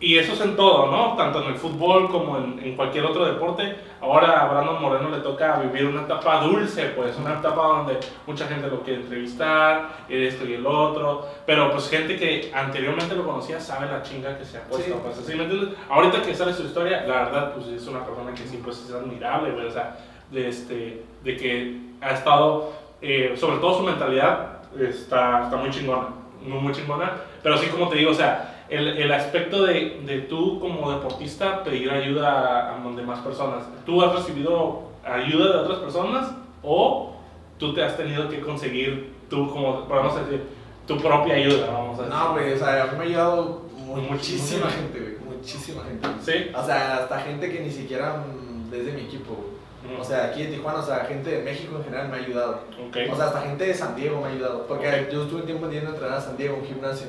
y 0.01 0.17
eso 0.17 0.33
es 0.33 0.41
en 0.41 0.55
todo, 0.55 0.91
¿no? 0.91 1.15
Tanto 1.15 1.43
en 1.43 1.49
el 1.49 1.55
fútbol 1.55 2.09
como 2.09 2.35
en, 2.37 2.59
en 2.63 2.75
cualquier 2.75 3.05
otro 3.05 3.23
deporte. 3.23 3.75
Ahora 4.01 4.41
a 4.41 4.47
Brandon 4.47 4.81
Moreno 4.81 5.09
le 5.09 5.19
toca 5.19 5.59
vivir 5.59 5.85
una 5.85 6.01
etapa 6.01 6.41
dulce, 6.41 6.85
pues 6.95 7.15
una 7.17 7.35
etapa 7.35 7.61
donde 7.61 7.99
mucha 8.25 8.47
gente 8.47 8.67
lo 8.67 8.81
quiere 8.81 9.01
entrevistar, 9.01 9.89
y 10.09 10.25
esto 10.25 10.47
y 10.47 10.55
el 10.55 10.65
otro. 10.65 11.27
Pero 11.45 11.69
pues 11.69 11.87
gente 11.87 12.17
que 12.17 12.51
anteriormente 12.51 13.15
lo 13.15 13.23
conocía 13.23 13.59
sabe 13.59 13.85
la 13.91 14.01
chinga 14.01 14.35
que 14.39 14.43
se 14.43 14.57
ha 14.57 14.63
puesto. 14.63 14.91
Sí. 14.91 14.99
Pues, 15.03 15.17
¿sí 15.17 15.35
me 15.35 15.43
entiendes? 15.43 15.77
Ahorita 15.87 16.23
que 16.23 16.33
sale 16.33 16.53
su 16.53 16.63
historia, 16.63 17.05
la 17.05 17.25
verdad, 17.25 17.53
pues 17.53 17.67
es 17.67 17.87
una 17.87 18.03
persona 18.03 18.33
que 18.33 18.47
sí, 18.47 18.59
pues 18.63 18.83
es 18.83 18.91
admirable, 18.91 19.51
güey. 19.51 19.67
O 19.67 19.71
sea, 19.71 19.97
de, 20.31 20.49
este, 20.49 21.05
de 21.23 21.37
que 21.37 21.79
ha 22.01 22.09
estado, 22.09 22.71
eh, 23.03 23.35
sobre 23.37 23.57
todo 23.57 23.77
su 23.77 23.83
mentalidad 23.83 24.63
está, 24.79 25.43
está 25.43 25.57
muy 25.57 25.69
chingona, 25.69 26.07
muy, 26.41 26.59
muy 26.59 26.73
chingona. 26.73 27.11
Pero 27.43 27.55
sí, 27.57 27.67
como 27.67 27.87
te 27.87 27.97
digo, 27.97 28.09
o 28.09 28.15
sea, 28.15 28.60
el, 28.71 28.87
el 28.87 29.11
aspecto 29.11 29.63
de, 29.63 30.01
de 30.05 30.19
tú 30.21 30.59
como 30.59 30.91
deportista 30.91 31.63
pedir 31.63 31.91
ayuda 31.91 32.71
a, 32.71 32.75
a 32.75 32.91
demás 32.95 33.19
personas. 33.19 33.63
¿Tú 33.85 34.01
has 34.01 34.13
recibido 34.15 34.83
ayuda 35.03 35.53
de 35.53 35.59
otras 35.63 35.79
personas 35.79 36.31
o 36.63 37.15
tú 37.57 37.73
te 37.73 37.83
has 37.83 37.95
tenido 37.97 38.27
que 38.29 38.39
conseguir 38.41 39.13
tú 39.29 39.49
como, 39.51 39.85
vamos 39.87 40.15
a 40.17 40.23
decir, 40.23 40.43
tu 40.87 40.97
propia 40.97 41.35
ayuda, 41.35 41.67
vamos 41.71 41.99
a 41.99 42.03
decir? 42.03 42.17
No, 42.17 42.31
güey, 42.33 42.53
o 42.53 42.57
sea, 42.57 42.83
a 42.83 42.87
mí 42.87 42.91
me 42.97 43.03
ha 43.03 43.07
ayudado 43.07 43.61
Muchísima. 43.77 44.11
muchísima 44.11 44.69
gente, 44.69 44.99
güey, 44.99 45.37
muchísima 45.37 45.83
gente. 45.83 46.07
¿Sí? 46.21 46.51
O 46.55 46.63
sea, 46.65 46.95
hasta 46.97 47.19
gente 47.19 47.51
que 47.51 47.59
ni 47.59 47.69
siquiera 47.69 48.23
mm, 48.25 48.73
es 48.73 48.85
de 48.85 48.91
mi 48.93 49.01
equipo, 49.01 49.35
güey. 49.35 49.51
O 49.99 50.03
sea, 50.03 50.25
aquí 50.25 50.43
en 50.43 50.51
Tijuana, 50.51 50.79
o 50.79 50.83
sea, 50.85 51.05
gente 51.05 51.29
de 51.29 51.43
México 51.43 51.75
en 51.77 51.83
general 51.83 52.07
me 52.09 52.15
ha 52.17 52.19
ayudado. 52.19 52.61
ok. 52.87 52.97
O 53.11 53.15
sea, 53.15 53.25
hasta 53.25 53.41
gente 53.41 53.65
de 53.65 53.73
San 53.73 53.95
Diego 53.95 54.21
me 54.21 54.27
ha 54.27 54.31
ayudado. 54.31 54.65
Porque 54.67 54.87
Ok. 54.87 55.11
yo 55.11 55.23
estuve 55.23 55.41
un 55.41 55.45
tiempo 55.47 55.69
yendo 55.69 55.89
a 55.89 55.93
entrenar 55.93 56.17
a 56.17 56.21
San 56.21 56.37
Diego, 56.37 56.57
un 56.61 56.65
gimnasio, 56.65 57.07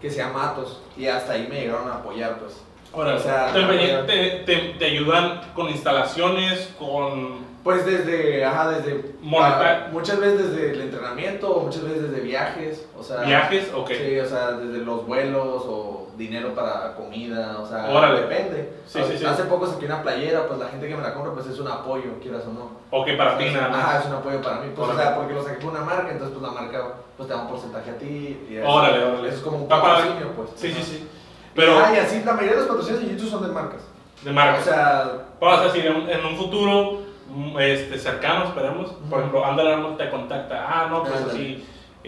que 0.00 0.10
se 0.10 0.18
llama 0.18 0.50
Atos. 0.50 0.80
Y 0.96 1.06
hasta 1.06 1.32
ahí 1.32 1.46
me 1.48 1.60
llegaron 1.60 1.88
a 1.88 1.96
apoyar, 1.96 2.38
pues. 2.38 2.60
Ahora, 2.92 3.16
o 3.16 3.18
sea, 3.18 3.52
te, 3.52 4.74
te, 4.78 4.84
ayudan 4.84 5.40
con 5.54 5.68
instalaciones, 5.68 6.72
con... 6.78 7.46
Pues 7.62 7.84
desde, 7.84 8.44
ajá, 8.44 8.70
desde... 8.70 9.14
Moneta- 9.20 9.86
ah, 9.86 9.88
muchas 9.92 10.18
veces 10.18 10.52
desde 10.52 10.70
el 10.72 10.80
entrenamiento, 10.82 11.60
muchas 11.60 11.82
veces 11.84 12.10
desde 12.10 12.20
viajes, 12.22 12.86
o 12.98 13.02
sea... 13.02 13.22
¿Viajes? 13.22 13.70
Ok. 13.74 13.90
Sí, 13.90 14.18
o 14.18 14.26
sea, 14.26 14.52
desde 14.52 14.84
los 14.84 15.06
vuelos 15.06 15.64
o 15.66 15.97
dinero 16.18 16.54
para 16.54 16.94
comida, 16.94 17.58
o 17.60 17.66
sea, 17.66 17.88
Órale. 17.88 18.22
depende. 18.22 18.72
Sí, 18.86 19.00
sí, 19.08 19.16
sí. 19.18 19.24
Hace 19.24 19.44
poco 19.44 19.66
saqué 19.66 19.86
una 19.86 20.02
playera, 20.02 20.46
pues 20.46 20.58
la 20.58 20.66
gente 20.68 20.88
que 20.88 20.96
me 20.96 21.02
la 21.02 21.14
compra, 21.14 21.32
pues 21.32 21.46
es 21.46 21.58
un 21.60 21.68
apoyo, 21.68 22.18
quieras 22.20 22.42
o 22.46 22.52
no. 22.52 22.70
Ok, 22.90 23.08
para 23.16 23.38
ti 23.38 23.48
O 23.48 23.52
nada 23.52 23.68
más. 23.68 23.84
Ajá, 23.84 23.98
es 24.00 24.06
un 24.06 24.12
apoyo 24.14 24.42
para 24.42 24.56
mí, 24.60 24.72
pues, 24.74 24.90
o 24.90 24.96
sea, 24.96 25.14
porque 25.16 25.32
lo 25.34 25.42
saqué 25.42 25.60
por 25.64 25.70
una 25.72 25.82
marca, 25.84 26.10
entonces 26.10 26.36
pues 26.36 26.52
la 26.52 26.60
marca 26.60 26.84
pues 27.16 27.28
te 27.28 27.34
da 27.34 27.40
un 27.42 27.48
porcentaje 27.48 27.90
a 27.90 27.96
ti. 27.98 28.46
Y 28.50 28.56
eso, 28.56 28.68
Órale, 28.68 29.04
órale. 29.04 29.28
Eso 29.28 29.36
es 29.38 29.42
como 29.42 29.56
un 29.58 29.62
Está 29.62 29.80
padre. 29.80 29.96
patrocinio, 30.08 30.32
pues. 30.36 30.50
Sí, 30.56 30.72
sí, 30.72 30.82
sí. 30.82 31.08
Pero 31.54 31.72
Ah, 31.78 31.92
y 31.94 31.98
así, 31.98 32.22
la 32.24 32.32
mayoría 32.34 32.52
de 32.54 32.58
los 32.60 32.68
patrocinios 32.68 33.02
de 33.04 33.10
YouTube 33.10 33.30
son 33.30 33.42
de 33.46 33.52
marcas. 33.52 33.80
de 34.22 34.32
marca. 34.32 34.58
O 34.60 34.62
sea, 34.64 35.12
Vamos 35.40 35.60
a 35.60 35.64
decir, 35.64 35.86
en, 35.86 35.94
un- 35.96 36.10
en 36.10 36.24
un 36.26 36.36
futuro 36.36 36.98
mm, 37.30 37.58
este, 37.60 37.96
cercano, 37.98 38.46
esperemos, 38.46 38.90
por 39.08 39.20
ejemplo, 39.20 39.48
Under 39.48 39.66
Armour 39.68 39.96
te 39.96 40.10
contacta, 40.10 40.66
ah, 40.68 40.88
no, 40.90 41.02
pues 41.02 41.14
Ándale. 41.14 41.32
así, 41.32 41.64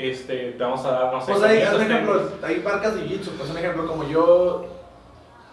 este, 0.08 0.52
te 0.52 0.62
vamos 0.62 0.84
a 0.84 0.90
dar, 0.92 1.12
no 1.12 1.20
sé, 1.20 1.32
pues 1.32 1.42
hay, 1.42 1.62
un 1.74 1.82
ejemplo, 1.82 2.22
hay 2.42 2.60
marcas 2.60 2.94
de 2.94 3.02
Jiu-Jitsu, 3.02 3.30
pues 3.36 3.50
un 3.50 3.58
ejemplo, 3.58 3.86
como 3.86 4.08
yo 4.08 4.66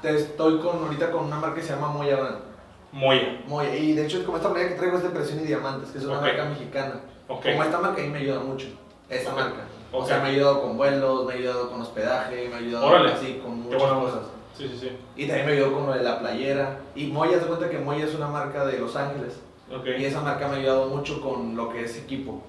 te 0.01 0.15
estoy 0.15 0.60
con 0.60 0.83
ahorita 0.83 1.12
con 1.12 1.25
una 1.25 1.38
marca 1.38 1.55
que 1.55 1.63
se 1.63 1.73
llama 1.73 1.89
Moya 1.89 2.15
Brand. 2.17 2.39
Moya, 2.91 3.41
Moya, 3.47 3.75
y 3.75 3.93
de 3.93 4.05
hecho 4.05 4.25
como 4.25 4.38
esta 4.38 4.49
marca 4.49 4.69
que 4.69 4.75
traigo 4.75 4.97
es 4.97 5.03
de 5.03 5.10
presión 5.10 5.39
y 5.41 5.43
diamantes, 5.43 5.91
que 5.91 5.97
es 5.97 6.05
una 6.05 6.21
marca 6.21 6.45
mexicana. 6.45 7.01
ok. 7.27 7.43
Como 7.43 7.63
esta 7.63 7.79
marca 7.79 8.01
ahí 8.01 8.10
me 8.10 8.19
ayuda 8.19 8.39
mucho, 8.39 8.67
esta 9.10 9.31
marca. 9.33 9.63
O 9.91 10.05
sea, 10.05 10.19
me 10.19 10.25
ha 10.25 10.27
ayudado 10.27 10.62
con 10.62 10.77
vuelos, 10.77 11.25
me 11.25 11.33
ha 11.33 11.36
ayudado 11.38 11.69
con 11.69 11.81
hospedaje, 11.81 12.49
me 12.49 12.55
ha 12.55 12.57
ayudado 12.57 12.88
Órale. 12.88 13.12
así 13.13 13.39
con 13.43 13.62
muchas 13.62 13.81
cosas. 13.81 13.97
cosa. 13.97 14.21
Sí, 14.57 14.67
sí, 14.67 14.77
sí. 14.79 14.91
Y 15.15 15.27
también 15.27 15.45
me 15.45 15.53
ayudó 15.53 15.73
con 15.73 15.86
lo 15.88 15.93
de 15.93 16.03
la 16.03 16.19
playera. 16.19 16.79
Y 16.95 17.07
Moya, 17.07 17.39
te 17.39 17.45
cuenta 17.45 17.69
que 17.69 17.79
Moya 17.79 18.05
es 18.05 18.15
una 18.15 18.27
marca 18.27 18.65
de 18.65 18.79
Los 18.79 18.95
Ángeles. 18.95 19.39
Y 19.97 20.05
esa 20.05 20.21
marca 20.21 20.47
me 20.47 20.55
ha 20.55 20.60
ayudado 20.60 20.88
mucho 20.88 21.21
con 21.21 21.55
lo 21.55 21.69
que 21.69 21.83
es 21.83 21.97
equipo. 21.97 22.41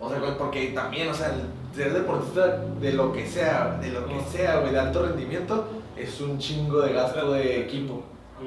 O 0.00 0.08
sea, 0.08 0.18
güey, 0.18 0.36
porque 0.38 0.68
también, 0.68 1.08
o 1.08 1.14
sea, 1.14 1.28
el 1.28 1.76
ser 1.76 1.92
deportista 1.92 2.58
de 2.80 2.92
lo 2.92 3.12
que 3.12 3.26
sea, 3.26 3.78
de 3.80 3.90
lo 3.90 4.06
que 4.06 4.20
sea, 4.20 4.60
güey, 4.60 4.72
de 4.72 4.80
alto 4.80 5.02
rendimiento, 5.02 5.68
es 5.96 6.20
un 6.20 6.38
chingo 6.38 6.80
de 6.80 6.92
gasto 6.92 7.32
de 7.32 7.60
equipo. 7.60 8.02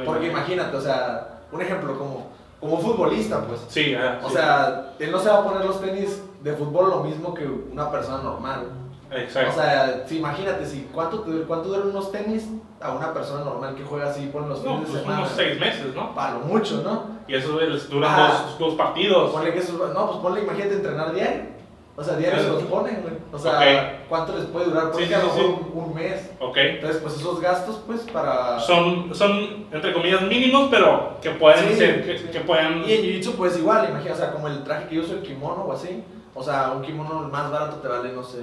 Porque 0.05 0.27
imagínate, 0.27 0.75
o 0.75 0.81
sea, 0.81 1.41
un 1.51 1.61
ejemplo, 1.61 1.97
como, 1.97 2.27
como 2.59 2.79
futbolista, 2.79 3.45
pues. 3.45 3.61
Sí, 3.67 3.93
ah, 3.93 4.19
O 4.23 4.29
sí. 4.29 4.35
sea, 4.35 4.93
él 4.97 5.11
no 5.11 5.19
se 5.19 5.29
va 5.29 5.39
a 5.39 5.43
poner 5.43 5.65
los 5.65 5.79
tenis 5.79 6.21
de 6.41 6.53
fútbol 6.53 6.89
lo 6.89 7.03
mismo 7.03 7.33
que 7.33 7.45
una 7.45 7.91
persona 7.91 8.23
normal. 8.23 8.65
Exacto. 9.15 9.51
O 9.51 9.53
sea, 9.53 10.03
sí, 10.07 10.17
imagínate, 10.17 10.65
si, 10.65 10.89
¿cuánto, 10.93 11.25
¿cuánto 11.47 11.69
duran 11.69 11.87
unos 11.89 12.11
tenis 12.11 12.47
a 12.81 12.91
una 12.91 13.13
persona 13.13 13.43
normal 13.45 13.75
que 13.75 13.83
juega 13.83 14.09
así 14.09 14.27
por 14.27 14.43
los 14.47 14.63
no, 14.63 14.71
fines 14.75 14.87
de 14.87 14.91
pues 14.91 15.01
semana? 15.03 15.19
unos 15.21 15.31
seis 15.33 15.59
meses, 15.59 15.95
¿no? 15.95 16.13
Para 16.15 16.33
lo 16.33 16.39
mucho, 16.41 16.81
¿no? 16.83 17.13
Y 17.27 17.35
eso 17.35 17.59
les 17.59 17.89
duran 17.89 18.11
Ah. 18.13 18.43
dos, 18.45 18.59
dos 18.59 18.73
partidos. 18.75 19.31
Ponle 19.31 19.53
que 19.53 19.59
esos, 19.59 19.93
no, 19.93 20.07
pues 20.07 20.17
ponle, 20.19 20.41
imagínate 20.41 20.75
entrenar 20.75 21.13
diario. 21.13 21.53
O 21.95 22.03
sea, 22.03 22.15
diario 22.15 22.41
se 22.41 22.49
los 22.49 22.63
ponen, 22.63 23.03
güey. 23.03 23.13
O 23.31 23.37
sea. 23.37 24.01
¿cuánto 24.09 24.35
les 24.35 24.45
puede 24.45 24.65
durar? 24.65 24.89
Porque 24.89 25.03
Sí, 25.05 25.09
sí, 25.09 25.13
a 25.13 25.19
lo 25.23 25.29
sí, 25.29 25.39
mejor 25.41 25.59
un, 25.75 25.83
un 25.83 25.93
mes. 25.93 26.31
Ok. 26.39 26.57
Entonces, 26.57 26.99
pues 27.03 27.15
esos 27.17 27.39
gastos, 27.39 27.81
pues 27.85 28.01
para. 28.11 28.59
Son, 28.59 29.13
son, 29.13 29.67
entre 29.71 29.93
comillas, 29.93 30.23
mínimos, 30.23 30.69
pero 30.71 31.17
que 31.21 31.29
pueden 31.31 31.77
ser, 31.77 32.03
que, 32.03 32.31
que 32.31 32.39
puedan... 32.39 32.83
Y 32.83 32.93
en 32.93 33.01
Jiu-Jitsu, 33.03 33.35
pues 33.35 33.59
igual, 33.59 33.87
imagina, 33.89 34.13
o 34.15 34.17
sea, 34.17 34.31
como 34.31 34.47
el 34.47 34.63
traje 34.63 34.87
que 34.87 34.95
yo 34.95 35.03
uso, 35.03 35.13
el 35.13 35.21
kimono 35.21 35.65
o 35.65 35.71
así. 35.73 36.03
O 36.33 36.41
sea, 36.41 36.71
un 36.75 36.81
kimono 36.81 37.29
más 37.31 37.51
barato 37.51 37.75
te 37.75 37.87
vale, 37.87 38.11
no 38.11 38.23
sé, 38.23 38.39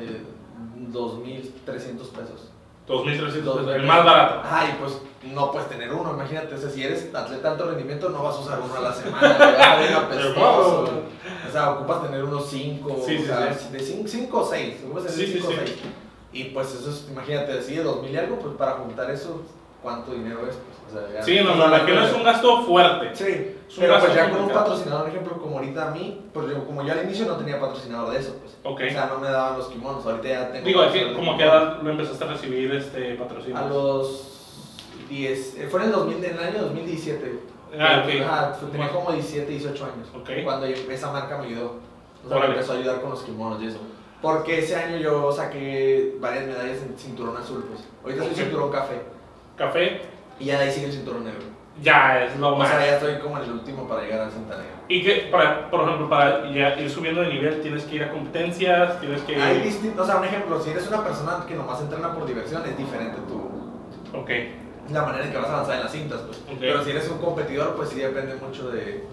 2.300 0.92 1.98
pesos. 2.10 2.50
2.300 2.88 3.32
pesos, 3.32 3.68
el 3.74 3.82
más 3.84 4.04
barato. 4.04 4.40
Ajá, 4.40 4.68
y 4.68 4.72
pues 4.80 4.98
no 5.32 5.52
puedes 5.52 5.68
tener 5.68 5.92
uno, 5.92 6.12
imagínate. 6.14 6.54
O 6.54 6.58
sea, 6.58 6.70
si 6.70 6.82
eres 6.82 7.14
atleta 7.14 7.42
de 7.42 7.48
alto 7.48 7.66
rendimiento, 7.66 8.08
no 8.08 8.22
vas 8.22 8.36
a 8.36 8.40
usar 8.40 8.60
uno 8.60 8.74
a 8.74 8.80
la 8.80 8.92
semana, 8.92 9.20
güey, 9.38 9.56
vas 9.58 9.66
a 9.66 9.76
ver 9.76 9.92
apestoso, 9.94 10.80
güey. 10.82 10.92
O 11.48 11.52
sea, 11.52 11.70
ocupas 11.70 12.02
tener 12.02 12.24
unos 12.24 12.46
5, 12.48 13.02
Sí, 13.06 13.18
sí, 13.18 13.22
o 13.24 13.26
sea, 13.26 13.54
sí. 13.54 13.68
de 13.72 13.80
5 13.80 14.38
o 14.40 14.44
6, 14.50 14.76
ocupas 14.86 15.04
tener 15.06 15.18
Sí, 15.18 15.26
sí, 15.32 15.38
5 15.40 15.46
o 15.48 15.50
sí. 15.50 15.56
6. 15.66 15.78
Y 16.32 16.44
pues 16.44 16.74
eso 16.74 16.90
es, 16.90 17.06
imagínate, 17.10 17.52
así 17.58 17.74
de 17.76 17.82
2000 17.82 18.10
y 18.12 18.16
algo, 18.16 18.38
pues 18.38 18.54
para 18.56 18.72
juntar 18.72 19.10
eso 19.10 19.42
cuánto 19.82 20.12
dinero 20.12 20.40
es. 20.48 20.56
Pues. 20.56 20.80
O 20.88 20.92
sea, 21.08 21.14
ya- 21.14 21.22
Sí, 21.22 21.38
no, 21.44 21.54
no, 21.54 21.68
la 21.68 21.86
que 21.86 21.92
no 21.92 22.04
es 22.04 22.12
un 22.12 22.24
gasto 22.24 22.62
fuerte. 22.62 23.10
Sí, 23.14 23.24
Es 23.68 23.76
un 23.76 23.80
pero 23.82 23.98
pues 24.00 24.04
gasto 24.04 24.14
ya 24.16 24.30
con 24.30 24.40
un 24.42 24.48
patrocinador, 24.50 25.02
por 25.04 25.10
ejemplo, 25.10 25.38
como 25.40 25.58
ahorita 25.58 25.88
a 25.88 25.90
mí, 25.92 26.22
pues 26.32 26.46
yo, 26.48 26.64
como 26.66 26.82
yo 26.82 26.92
al 26.92 27.04
inicio 27.04 27.26
no 27.26 27.36
tenía 27.36 27.60
patrocinador 27.60 28.12
de 28.12 28.18
eso, 28.18 28.36
pues. 28.40 28.56
Ok. 28.64 28.80
O 28.88 28.90
sea, 28.92 29.06
no 29.06 29.18
me 29.20 29.28
daban 29.30 29.58
los 29.58 29.68
kimonos, 29.68 30.04
ahorita 30.04 30.28
ya 30.28 30.52
tengo. 30.52 30.66
Digo, 30.66 30.82
es 30.82 30.90
que 30.92 30.98
patrocinador 31.00 31.16
de 31.20 31.26
como 31.26 31.38
que 31.38 31.44
edad 31.44 31.82
lo 31.82 31.90
empezaste 31.90 32.24
a 32.24 32.26
recibir 32.28 32.72
este 32.74 33.14
patrocinio. 33.14 33.56
A 33.58 33.66
los 33.68 34.26
10, 35.08 35.56
eh, 35.58 35.68
fue 35.70 35.80
en 35.80 35.86
el, 35.86 35.92
2000, 35.92 36.24
en 36.24 36.34
el 36.36 36.44
año 36.44 36.62
2017. 36.62 37.40
Ah, 37.78 38.02
ok. 38.04 38.22
Ajá, 38.26 38.52
fue- 38.58 38.68
tenía 38.70 38.88
como 38.90 39.12
17, 39.12 39.50
18 39.50 39.84
años. 39.84 40.08
Ok. 40.16 40.30
Cuando 40.44 40.66
esa 40.66 41.12
marca 41.12 41.38
me 41.38 41.46
ayudó. 41.46 41.76
O 42.24 42.28
sea, 42.28 42.38
me 42.38 42.46
empezó 42.46 42.72
a 42.72 42.76
ayudar 42.76 43.00
con 43.00 43.10
los 43.10 43.22
kimonos 43.22 43.62
y 43.62 43.66
eso. 43.68 43.78
Porque 44.20 44.58
ese 44.58 44.76
año 44.76 44.98
yo 44.98 45.32
saqué 45.32 46.16
varias 46.20 46.46
medallas 46.46 46.82
en 46.82 46.98
cinturón 46.98 47.36
azul, 47.36 47.64
pues. 47.68 47.80
Ahorita 48.04 48.24
soy 48.24 48.34
cinturón 48.34 48.70
café. 48.70 49.00
Café, 49.60 50.00
Y 50.38 50.46
ya 50.46 50.58
de 50.58 50.64
ahí 50.64 50.70
sigue 50.72 50.86
el 50.86 50.92
cinturón 50.92 51.24
negro. 51.24 51.40
ya 51.82 52.24
es 52.24 52.36
lo 52.38 52.54
O 52.54 52.56
más. 52.56 52.68
sea, 52.70 52.80
ya 52.84 52.94
estoy 52.94 53.18
como 53.18 53.36
en 53.36 53.44
el 53.44 53.50
último 53.52 53.86
para 53.86 54.02
llegar 54.02 54.20
a 54.22 54.30
cinta 54.30 54.56
negra. 54.56 54.72
Y 54.88 55.02
que, 55.04 55.28
para, 55.30 55.70
por 55.70 55.82
ejemplo, 55.82 56.08
para 56.08 56.50
ya 56.50 56.74
ir 56.80 56.90
subiendo 56.90 57.20
de 57.20 57.28
nivel, 57.28 57.60
tienes 57.60 57.84
que 57.84 57.96
ir 57.96 58.04
a 58.04 58.10
competencias, 58.10 58.98
tienes 59.00 59.20
que. 59.22 59.36
Hay 59.40 59.60
distintos, 59.60 60.02
o 60.08 60.10
sea, 60.10 60.18
un 60.20 60.24
ejemplo, 60.24 60.58
si 60.62 60.70
eres 60.70 60.88
una 60.88 61.04
persona 61.04 61.44
que 61.46 61.54
nomás 61.54 61.80
entrena 61.82 62.14
por 62.14 62.26
diversión, 62.26 62.62
es 62.66 62.76
diferente 62.76 63.18
tu, 63.28 64.18
Ok. 64.18 64.30
la 64.90 65.02
manera 65.02 65.26
en 65.26 65.30
que 65.32 65.38
vas 65.38 65.48
a 65.48 65.52
avanzar 65.54 65.76
en 65.76 65.82
las 65.82 65.92
cintas, 65.92 66.20
pues. 66.22 66.38
Ok. 66.38 66.56
Pero 66.58 66.82
si 66.82 66.90
eres 66.90 67.08
un 67.10 67.18
competidor, 67.18 67.76
pues 67.76 67.90
sí 67.90 68.00
depende 68.00 68.34
mucho 68.36 68.70
de... 68.70 69.04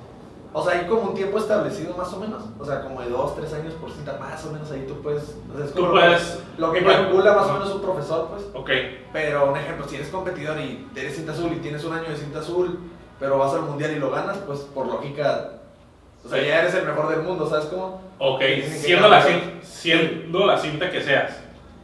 O 0.53 0.63
sea, 0.63 0.79
hay 0.79 0.87
como 0.87 1.01
un 1.01 1.13
tiempo 1.13 1.37
establecido 1.37 1.95
más 1.95 2.11
o 2.13 2.19
menos, 2.19 2.43
o 2.57 2.65
sea, 2.65 2.81
como 2.81 3.01
de 3.01 3.09
dos, 3.09 3.35
tres 3.35 3.53
años 3.53 3.73
por 3.75 3.91
cinta, 3.91 4.17
más 4.19 4.43
o 4.45 4.51
menos 4.51 4.71
ahí 4.71 4.85
tú 4.87 5.01
puedes... 5.01 5.35
O 5.53 5.55
sea, 5.57 5.65
es 5.65 5.73
Tú 5.73 5.81
como 5.81 5.91
puedes. 5.91 6.39
Lo 6.57 6.71
que 6.71 6.83
calcula 6.83 7.33
más 7.33 7.47
o 7.47 7.53
menos 7.53 7.75
un 7.75 7.81
profesor, 7.81 8.29
pues. 8.29 8.43
Ok. 8.53 8.69
Pero, 9.13 9.51
un 9.51 9.57
ejemplo, 9.57 9.87
si 9.87 9.95
eres 9.95 10.07
competidor 10.09 10.57
y 10.59 10.87
eres 10.95 11.15
cinta 11.15 11.33
azul 11.33 11.51
y 11.53 11.57
tienes 11.57 11.83
un 11.83 11.93
año 11.93 12.09
de 12.09 12.15
cinta 12.15 12.39
azul, 12.39 12.79
pero 13.19 13.37
vas 13.37 13.53
al 13.53 13.63
mundial 13.63 13.91
y 13.91 13.99
lo 13.99 14.09
ganas, 14.09 14.37
pues 14.47 14.59
por 14.61 14.87
lógica... 14.87 15.51
O 16.25 16.29
sea, 16.29 16.39
Sí. 16.41 16.47
ya 16.47 16.59
eres 16.61 16.73
el 16.73 16.85
mejor 16.85 17.09
del 17.09 17.21
mundo, 17.21 17.47
¿sabes 17.47 17.65
cómo? 17.65 18.01
Ok. 18.17 18.41
Siendo 18.67 19.07
la, 19.07 19.21
cinta, 19.21 19.45
siendo 19.61 20.45
la 20.45 20.57
cinta 20.57 20.89
que 20.89 21.01
seas. 21.01 21.39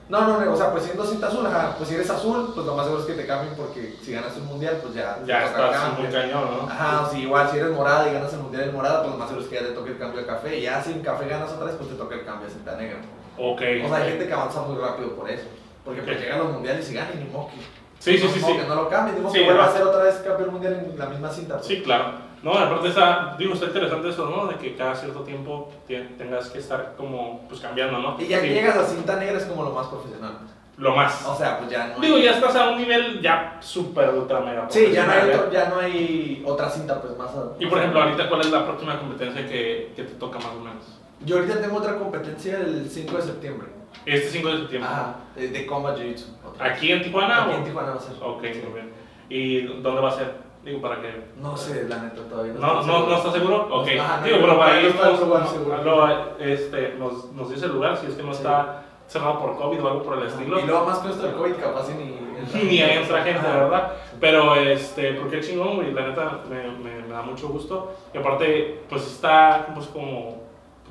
No, 0.09 0.21
no, 0.27 0.39
no, 0.39 0.53
o 0.53 0.55
sea, 0.57 0.69
pues 0.71 0.83
siendo 0.83 1.05
cinta 1.05 1.27
azul, 1.27 1.45
ajá, 1.47 1.75
pues 1.77 1.87
si 1.89 1.95
eres 1.95 2.09
azul, 2.09 2.51
pues 2.53 2.65
lo 2.65 2.75
más 2.75 2.85
seguro 2.85 3.01
es 3.03 3.07
que 3.07 3.13
te 3.13 3.25
cambien 3.25 3.55
porque 3.55 3.95
si 4.03 4.11
ganas 4.11 4.35
un 4.35 4.45
mundial, 4.47 4.77
pues 4.81 4.93
ya... 4.93 5.17
Ya 5.25 5.45
estás 5.45 5.97
muy 5.97 6.07
cañón, 6.09 6.43
¿no? 6.57 6.67
Ajá, 6.69 7.01
o 7.01 7.09
si 7.09 7.21
igual 7.21 7.49
si 7.49 7.57
eres 7.57 7.71
morada 7.71 8.09
y 8.09 8.13
ganas 8.13 8.33
el 8.33 8.39
mundial 8.39 8.63
en 8.63 8.73
morada, 8.73 8.99
pues 9.01 9.11
lo 9.13 9.17
más 9.17 9.29
seguro 9.29 9.45
es 9.45 9.49
que 9.49 9.55
ya 9.61 9.67
te 9.67 9.73
toque 9.73 9.91
el 9.91 9.97
cambio 9.97 10.19
de 10.19 10.27
café. 10.27 10.57
Y 10.59 10.63
ya 10.63 10.83
si 10.83 10.91
en 10.91 11.01
café 11.01 11.27
ganas 11.27 11.51
otra 11.51 11.65
vez, 11.67 11.75
pues 11.77 11.89
te 11.89 11.95
toca 11.95 12.15
el 12.15 12.25
cambio 12.25 12.47
de 12.47 12.53
cinta 12.53 12.75
negra. 12.75 12.97
Ok. 13.37 13.61
O 13.85 13.87
sea, 13.87 13.97
hay 13.97 14.09
gente 14.09 14.27
que 14.27 14.33
avanza 14.33 14.61
muy 14.63 14.77
rápido 14.79 15.15
por 15.15 15.29
eso. 15.29 15.45
Porque 15.85 16.01
pues 16.01 16.17
Ok. 16.17 16.21
llegan 16.23 16.39
los 16.39 16.51
mundiales 16.51 16.91
y 16.91 16.93
ganan 16.93 17.13
y 17.15 17.23
ni 17.23 17.29
modo 17.29 17.47
que... 17.47 17.55
Sí, 17.99 18.17
sí, 18.17 18.25
no, 18.25 18.33
sí, 18.33 18.39
modo 18.41 18.53
sí. 18.53 18.59
que 18.59 18.67
no 18.67 18.75
lo 18.75 18.89
cambien, 18.89 19.15
ni 19.15 19.21
modo 19.21 19.33
Sí, 19.33 19.39
que 19.39 19.45
vuelva 19.45 19.63
a 19.63 19.67
hacer 19.69 19.83
otra 19.83 20.03
vez 20.03 20.15
campeón 20.15 20.51
mundial 20.51 20.73
en 20.91 20.99
la 20.99 21.05
misma 21.05 21.29
cinta. 21.31 21.55
pues. 21.55 21.67
Sí, 21.67 21.81
claro. 21.81 22.32
No, 22.43 22.51
aparte 22.53 22.89
está, 22.89 23.35
digo, 23.39 23.53
está 23.53 23.67
interesante 23.67 24.09
eso, 24.09 24.29
¿no? 24.29 24.47
De 24.47 24.55
que 24.55 24.75
cada 24.75 24.93
cierto 24.95 25.21
tiempo 25.21 25.71
te- 25.87 26.01
tengas 26.17 26.49
que 26.49 26.59
estar 26.59 26.93
como, 26.97 27.47
pues 27.47 27.61
cambiando, 27.61 27.99
¿no? 27.99 28.15
Y 28.19 28.27
ya 28.27 28.41
Sí, 28.41 28.47
que 28.49 28.53
llegas 28.53 28.75
a 28.77 28.85
cinta 28.85 29.15
negra 29.15 29.37
es 29.37 29.45
como 29.45 29.63
lo 29.63 29.71
más 29.71 29.87
profesional. 29.87 30.33
Lo 30.75 30.93
más. 30.95 31.25
O 31.25 31.35
sea, 31.37 31.59
pues 31.59 31.69
ya 31.71 31.87
no 31.87 31.93
hay... 31.95 32.01
Digo, 32.01 32.17
ya 32.17 32.31
estás 32.31 32.55
a 32.55 32.69
un 32.71 32.77
nivel 32.79 33.21
ya 33.21 33.57
súper, 33.61 34.09
ultra, 34.09 34.41
mega 34.41 34.65
Sí, 34.69 34.91
ya 34.91 35.05
no, 35.05 35.11
hay 35.13 35.29
otro- 35.29 35.51
ya 35.51 35.69
no 35.69 35.79
hay 35.79 36.43
otra 36.45 36.69
cinta, 36.69 36.99
pues 37.01 37.15
más... 37.17 37.29
a- 37.29 37.51
Y 37.59 37.67
por 37.67 37.77
ejemplo, 37.77 38.01
ahorita, 38.01 38.27
¿cuál 38.27 38.41
es 38.41 38.51
la 38.51 38.65
próxima 38.65 38.99
competencia 38.99 39.47
que, 39.47 39.93
que 39.95 40.03
te 40.03 40.15
toca 40.15 40.39
más 40.39 40.47
o 40.47 40.59
menos? 40.59 40.83
Yo 41.23 41.37
ahorita 41.37 41.61
tengo 41.61 41.77
otra 41.77 41.97
competencia 41.97 42.57
el 42.57 42.89
5 42.89 43.15
de 43.15 43.21
septiembre. 43.21 43.67
Este 44.05 44.29
5 44.29 44.49
de 44.49 44.57
septiembre. 44.57 44.89
Ajá, 44.91 45.15
de, 45.35 45.47
de 45.47 45.65
Combat 45.65 45.95
Jiu-Jitsu. 45.97 46.25
otra. 46.45 46.65
¿Aquí 46.73 46.91
en 46.91 47.03
Tijuana? 47.03 47.43
Aquí 47.43 47.51
o- 47.53 47.57
en 47.57 47.63
Tijuana 47.63 47.89
va 47.91 47.95
a 47.95 48.01
ser. 48.01 48.15
Ok, 48.21 48.41
Sí. 48.51 48.61
muy 48.65 48.73
bien. 48.73 48.91
¿Y 49.29 49.61
dónde 49.81 50.01
va 50.01 50.09
a 50.09 50.15
ser? 50.17 50.42
Digo, 50.63 50.81
para 50.81 51.01
que... 51.01 51.23
No 51.37 51.57
sé, 51.57 51.87
la 51.89 51.97
neta 51.97 52.21
todavía. 52.29 52.53
¿No, 52.53 52.75
no, 52.75 52.83
seguro. 52.83 53.07
¿no 53.09 53.15
estás 53.17 53.33
seguro? 53.33 53.67
Ok. 53.69 53.87
Ajá, 53.99 54.17
no, 54.21 54.25
Digo, 54.25 54.37
no, 54.37 54.43
pero 54.43 54.59
para 54.59 54.73
no 54.81 54.87
está 54.87 55.09
el 55.09 55.17
seguro. 55.47 55.83
lo- 55.83 56.39
este, 56.39 56.95
nos, 56.97 57.31
nos 57.33 57.49
dice 57.49 57.65
el 57.65 57.73
lugar, 57.73 57.97
si 57.97 58.07
es 58.07 58.13
que 58.15 58.23
no 58.23 58.33
Sí. 58.33 58.37
está 58.37 58.83
cerrado 59.07 59.39
por 59.39 59.57
COVID 59.57 59.83
o 59.83 59.87
algo 59.89 60.03
por 60.03 60.17
el 60.19 60.27
estilo. 60.27 60.59
Y 60.59 60.63
luego 60.65 60.85
más 60.85 60.99
con 60.99 61.11
esto 61.11 61.23
del 61.23 61.35
COVID, 61.35 61.53
capaz 61.55 61.89
ni. 61.89 62.23
Ni 62.63 62.81
otra 62.97 63.23
gente, 63.23 63.39
Ajá. 63.39 63.57
¿verdad? 63.57 63.91
Pero, 64.19 64.55
este, 64.55 65.13
porque 65.13 65.39
es 65.39 65.47
chingón, 65.49 65.75
güey, 65.75 65.93
la 65.93 66.07
neta 66.07 66.39
me, 66.49 66.63
me, 66.71 67.01
me 67.01 67.13
da 67.13 67.21
mucho 67.21 67.47
gusto. 67.47 67.93
Y 68.13 68.17
aparte, 68.17 68.81
pues 68.89 69.05
está, 69.05 69.67
pues 69.73 69.87
como 69.87 70.43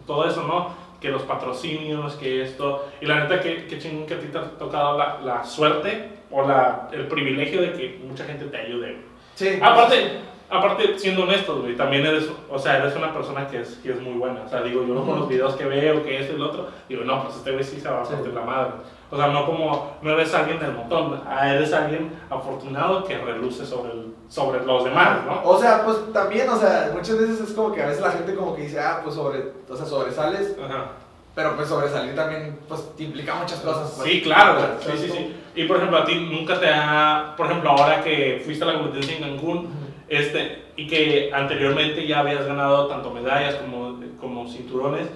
todo 0.06 0.26
eso, 0.26 0.42
¿no? 0.46 0.68
Que 1.00 1.08
los 1.10 1.22
patrocinios, 1.22 2.14
que 2.14 2.42
esto. 2.42 2.86
Y 3.02 3.06
la 3.06 3.20
neta, 3.20 3.40
que, 3.40 3.66
que 3.66 3.78
chingón 3.78 4.06
que 4.06 4.14
a 4.14 4.18
ti 4.20 4.28
te 4.28 4.38
ha 4.38 4.50
tocado 4.58 4.96
la, 4.96 5.20
la 5.20 5.44
suerte 5.44 6.10
o 6.30 6.46
la, 6.46 6.88
el 6.92 7.06
privilegio 7.08 7.60
de 7.60 7.72
que 7.72 8.00
mucha 8.06 8.24
gente 8.24 8.46
te 8.46 8.56
ayude. 8.56 8.96
Sí. 9.34 9.58
Aparte, 9.62 10.20
aparte, 10.50 10.98
siendo 10.98 11.22
honestos, 11.22 11.60
güey, 11.62 11.76
también 11.76 12.04
eres, 12.06 12.28
o 12.50 12.58
sea, 12.58 12.78
eres 12.78 12.94
una 12.96 13.12
persona 13.12 13.46
que 13.48 13.60
es, 13.60 13.76
que 13.82 13.92
es 13.92 14.00
muy 14.00 14.14
buena. 14.14 14.42
O 14.44 14.48
sea, 14.48 14.62
digo, 14.62 14.84
yo 14.86 15.04
con 15.04 15.20
los 15.20 15.28
videos 15.28 15.54
que 15.56 15.64
veo, 15.64 16.02
que 16.04 16.20
esto 16.20 16.34
y 16.34 16.38
lo 16.38 16.46
otro, 16.50 16.68
digo, 16.88 17.04
no, 17.04 17.22
pues 17.24 17.36
este 17.36 17.52
güey 17.52 17.64
sí 17.64 17.80
se 17.80 17.88
va 17.88 18.02
a 18.02 18.04
Sí. 18.04 18.12
partir 18.14 18.34
la 18.34 18.42
madre. 18.42 18.72
O 19.10 19.16
sea, 19.16 19.26
no 19.26 19.44
como, 19.44 19.96
no 20.00 20.10
eres 20.12 20.32
alguien 20.32 20.58
del 20.58 20.72
montón, 20.72 21.22
ah, 21.28 21.52
eres 21.54 21.70
alguien 21.74 22.12
afortunado 22.30 23.04
que 23.04 23.18
reluce 23.18 23.66
sobre, 23.66 23.92
el, 23.92 24.14
sobre 24.28 24.64
los 24.64 24.84
demás, 24.84 25.18
¿no? 25.26 25.42
O 25.44 25.58
sea, 25.58 25.84
pues 25.84 25.98
también, 26.14 26.48
o 26.48 26.56
sea, 26.56 26.90
muchas 26.94 27.18
veces 27.18 27.40
es 27.40 27.52
como 27.52 27.72
que 27.72 27.82
a 27.82 27.86
veces 27.88 28.00
la 28.02 28.10
gente 28.12 28.34
como 28.34 28.54
que 28.56 28.62
dice, 28.62 28.80
ah, 28.80 29.00
pues 29.02 29.14
sobre, 29.14 29.52
o 29.68 29.76
sea, 29.76 29.84
sobresales, 29.84 30.56
Ajá. 30.64 30.92
Pero 31.34 31.56
pues 31.56 31.68
sobresalir 31.68 32.14
también, 32.14 32.58
pues 32.68 32.94
te 32.96 33.04
implica 33.04 33.34
muchas 33.34 33.60
cosas. 33.60 33.94
pues. 33.96 34.08
Sí, 34.10 34.22
claro, 34.22 34.76
sí, 34.80 34.92
sí, 34.96 35.08
sí. 35.08 35.36
Y 35.54 35.64
por 35.64 35.76
ejemplo, 35.76 35.98
a 35.98 36.04
ti 36.04 36.14
nunca 36.14 36.58
te 36.58 36.68
ha, 36.68 37.34
por 37.36 37.46
ejemplo, 37.46 37.70
ahora 37.70 38.02
que 38.02 38.42
fuiste 38.44 38.64
a 38.64 38.68
la 38.68 38.74
competencia 38.74 39.16
en 39.16 39.22
Cancún, 39.22 39.68
este, 40.08 40.62
y 40.76 40.86
que 40.86 41.30
anteriormente 41.32 42.06
ya 42.06 42.20
habías 42.20 42.46
ganado 42.46 42.86
tanto 42.86 43.10
medallas 43.10 43.54
como, 43.56 44.00
como 44.20 44.48
cinturones, 44.48 45.08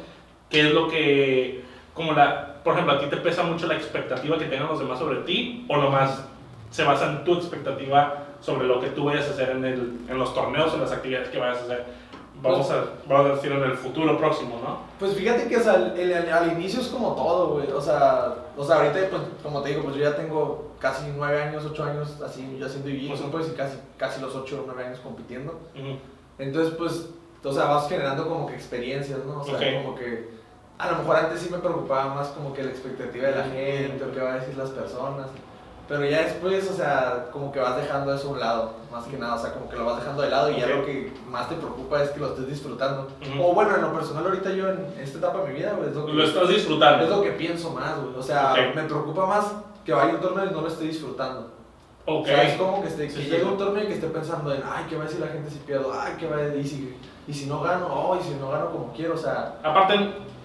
¿qué 0.50 0.68
es 0.68 0.72
lo 0.72 0.88
que, 0.88 1.64
como 1.94 2.12
la, 2.12 2.62
por 2.62 2.74
ejemplo, 2.74 2.94
a 2.94 3.00
ti 3.00 3.07
te 3.07 3.16
pesa 3.18 3.42
mucho 3.42 3.66
la 3.66 3.74
expectativa 3.74 4.38
que 4.38 4.46
tengan 4.46 4.68
los 4.68 4.79
demás 4.79 4.98
sobre 4.98 5.20
ti 5.20 5.64
o 5.68 5.76
nomás 5.76 6.26
se 6.70 6.83
basa 6.85 7.11
en 7.11 7.24
tu 7.24 7.35
expectativa 7.35 8.24
sobre 8.40 8.66
lo 8.66 8.81
que 8.81 8.88
tú 8.88 9.05
vayas 9.05 9.26
a 9.29 9.31
hacer 9.31 9.50
en, 9.50 9.64
el, 9.64 9.98
en 10.09 10.18
los 10.18 10.35
torneos, 10.35 10.74
en 10.74 10.81
las 10.81 10.92
actividades 10.92 11.29
que 11.29 11.38
vayas 11.38 11.59
a 11.59 11.64
hacer? 11.64 11.85
Vamos 12.42 12.70
a, 12.70 12.85
vamos 13.09 13.27
a 13.31 13.35
decir 13.35 13.51
en 13.53 13.62
el 13.62 13.75
futuro 13.75 14.16
próximo, 14.18 14.61
¿no? 14.62 14.79
Pues 14.99 15.14
fíjate 15.14 15.49
que 15.49 15.57
o 15.57 15.61
sea, 15.62 15.75
el- 15.75 15.99
el- 16.12 16.33
al 16.33 16.53
inicio 16.53 16.81
es 16.81 16.88
como 16.88 17.14
todo, 17.14 17.55
güey. 17.55 17.70
O 17.72 17.81
sea, 17.81 18.35
o 18.57 18.62
sea, 18.64 18.77
ahorita, 18.77 19.09
pues, 19.11 19.22
como 19.42 19.62
te 19.62 19.70
digo, 19.70 19.83
pues 19.83 19.96
yo 19.96 20.03
ya 20.03 20.14
tengo 20.16 20.72
casi 20.79 21.12
nueve 21.16 21.42
años, 21.42 21.64
ocho 21.64 21.85
años 21.85 22.20
así, 22.25 22.57
yo 22.59 22.66
haciendo 22.66 22.88
jiu-jitsu, 22.90 23.20
Ujú. 23.22 23.31
pues, 23.31 23.49
y 23.49 23.53
casi, 23.53 23.79
casi 23.96 24.20
los 24.20 24.35
ocho 24.37 24.61
o 24.61 24.64
nueve 24.66 24.85
años 24.85 25.01
compitiendo. 25.01 25.59
Entonces, 26.38 26.75
pues, 26.77 27.09
o 27.42 27.53
sea, 27.53 27.64
vas 27.66 27.88
generando 27.88 28.29
como 28.29 28.46
que 28.46 28.55
experiencias, 28.55 29.20
¿no? 29.25 29.40
O 29.40 29.44
sea, 29.44 29.59
como 29.83 29.94
que 29.94 30.29
a 30.79 30.90
lo 30.90 30.99
mejor 30.99 31.16
antes 31.16 31.40
sí 31.40 31.49
me 31.51 31.59
preocupaba 31.59 32.14
más 32.14 32.29
como 32.29 32.53
que 32.53 32.62
la 32.62 32.70
expectativa 32.70 33.29
de 33.29 33.35
la 33.37 33.44
gente 33.44 34.05
o 34.05 34.12
qué 34.12 34.20
va 34.20 34.35
a 34.35 34.38
decir 34.40 34.57
las 34.59 34.70
personas. 34.70 35.29
Pero 35.88 36.05
ya 36.05 36.22
después, 36.22 36.68
o 36.68 36.75
sea, 36.75 37.29
como 37.33 37.53
que 37.53 37.61
vas 37.61 37.77
dejando 37.77 38.12
eso 38.12 38.29
a 38.29 38.33
un 38.33 38.40
lado, 38.40 38.72
más 38.90 39.05
que 39.05 39.16
nada, 39.16 39.37
o 39.37 39.38
sea, 39.38 39.53
como 39.53 39.68
que 39.68 39.77
lo 39.77 39.85
vas 39.87 39.99
dejando 40.01 40.22
de 40.22 40.31
lado 40.31 40.51
y 40.51 40.59
ya 40.59 40.66
lo 40.66 40.85
que 40.85 41.12
más 41.29 41.49
te 41.49 41.55
preocupa 41.55 42.03
es 42.03 42.11
que 42.11 42.18
lo 42.18 42.29
estés 42.29 42.49
disfrutando. 42.49 43.07
Ujú. 43.22 43.42
O 43.42 43.55
bueno, 43.55 43.77
en 43.77 43.83
lo 43.83 43.92
personal 43.92 44.25
ahorita 44.27 44.51
yo 44.51 44.68
en 44.68 44.94
esta 45.01 45.18
etapa 45.18 45.42
de 45.42 45.49
mi 45.53 45.59
vida, 45.61 45.75
güey, 45.77 45.88
es 45.90 45.94
lo 45.94 46.07
que, 46.07 46.12
Lo 46.12 46.25
estás 46.25 46.49
disfrutando. 46.49 47.05
es 47.05 47.11
lo 47.11 47.22
que 47.22 47.31
pienso 47.33 47.70
más, 47.70 48.01
güey. 48.01 48.16
O 48.16 48.22
sea, 48.22 48.53
Ok. 48.53 48.75
me 48.75 48.83
preocupa 48.83 49.27
más 49.27 49.53
que 49.85 49.92
vaya 49.92 50.14
un 50.14 50.20
torneo 50.20 50.46
y 50.46 50.51
no 50.53 50.61
lo 50.62 50.66
esté 50.68 50.85
disfrutando. 50.85 51.53
Ok. 52.05 52.22
O 52.22 52.27
sea, 52.27 52.42
es 52.42 52.57
como 52.59 52.83
que, 52.83 52.88
esté, 52.88 53.07
que 53.07 53.12
Sí, 53.12 53.22
sí, 53.22 53.31
llegue 53.31 53.42
sí. 53.44 53.49
un 53.49 53.57
torneo 53.59 53.85
y 53.85 53.87
que 53.87 53.94
esté 53.94 54.09
pensando 54.09 54.53
en, 54.53 54.62
ay, 54.64 54.87
¿qué 54.88 54.96
va 54.96 55.03
a 55.03 55.07
decir 55.07 55.20
la 55.20 55.29
gente 55.29 55.51
si 55.51 55.59
pierdo? 55.59 55.92
Ay, 55.92 56.14
¿qué 56.18 56.27
va 56.29 56.37
a 56.37 56.38
decir? 56.40 56.61
Y 56.61 56.68
si, 56.68 56.96
y 57.29 57.33
si 57.35 57.46
no 57.46 57.61
gano, 57.61 57.87
oh, 57.92 58.16
y 58.20 58.25
si 58.25 58.35
no 58.35 58.51
gano 58.51 58.70
como 58.72 58.92
quiero, 58.92 59.14
o 59.14 59.18
sea, 59.18 59.55
Aparte, 59.62 59.94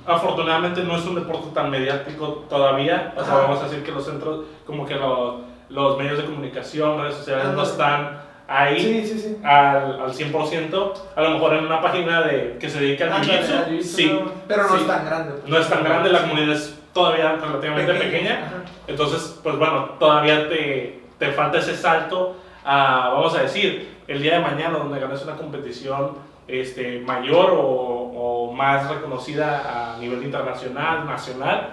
afortunadamente 0.06 0.84
no 0.84 0.96
es 0.98 1.06
un 1.06 1.16
deporte 1.16 1.48
tan 1.54 1.70
mediático 1.70 2.46
todavía. 2.50 3.14
O 3.16 3.24
sea, 3.24 3.34
Ajá. 3.34 3.42
vamos 3.44 3.62
a 3.62 3.66
decir 3.66 3.84
que 3.84 3.92
los 3.92 4.06
centros, 4.06 4.46
como 4.66 4.86
que 4.86 4.96
lo- 4.96 5.42
los 5.70 5.98
medios 5.98 6.18
de 6.18 6.26
comunicación, 6.26 7.00
redes 7.02 7.16
sociales 7.16 7.46
no 7.46 7.50
Ándale. 7.52 7.70
están 7.70 8.22
ahí 8.48 8.82
sí, 8.82 9.08
sí, 9.08 9.20
sí. 9.20 9.38
al, 9.44 10.02
al 10.02 10.14
100%. 10.14 10.94
A 11.16 11.22
lo 11.22 11.30
mejor 11.32 11.54
en 11.54 11.66
una 11.66 11.82
página 11.82 12.22
de, 12.24 12.58
que 12.60 12.70
se 12.70 12.80
dedica 12.82 13.06
al 13.06 13.14
al 13.14 13.22
jiu-jitsu, 13.24 13.82
sí. 13.82 14.08
no, 14.12 14.32
pero 14.48 14.68
no 14.68 14.76
es 14.76 14.88
tan 14.88 15.06
grande. 15.06 15.32
pues. 15.40 15.50
No 15.50 15.58
es 15.58 15.70
tan 15.70 15.84
grande, 15.84 16.10
la 16.10 16.22
comunidad 16.24 16.56
es 16.56 16.78
todavía 16.94 17.38
relativamente 17.38 17.94
pequeña. 17.94 18.44
Ajá. 18.46 18.56
Entonces, 18.88 19.40
pues 19.42 19.56
bueno, 19.58 19.92
todavía 20.00 20.50
te, 20.50 21.00
te 21.18 21.32
falta 21.32 21.60
ese 21.60 21.76
salto 21.78 22.36
a, 22.66 23.12
vamos 23.14 23.34
a 23.38 23.44
decir, 23.44 23.98
el 24.08 24.22
día 24.22 24.34
de 24.34 24.40
mañana 24.40 24.78
donde 24.78 25.00
ganes 25.00 25.24
una 25.24 25.36
competición 25.38 26.12
este, 26.50 27.00
mayor 27.00 27.52
o, 27.56 28.01
o 28.14 28.52
más 28.52 28.90
reconocida 28.90 29.94
a 29.94 29.98
nivel 29.98 30.24
internacional, 30.24 31.06
nacional. 31.06 31.72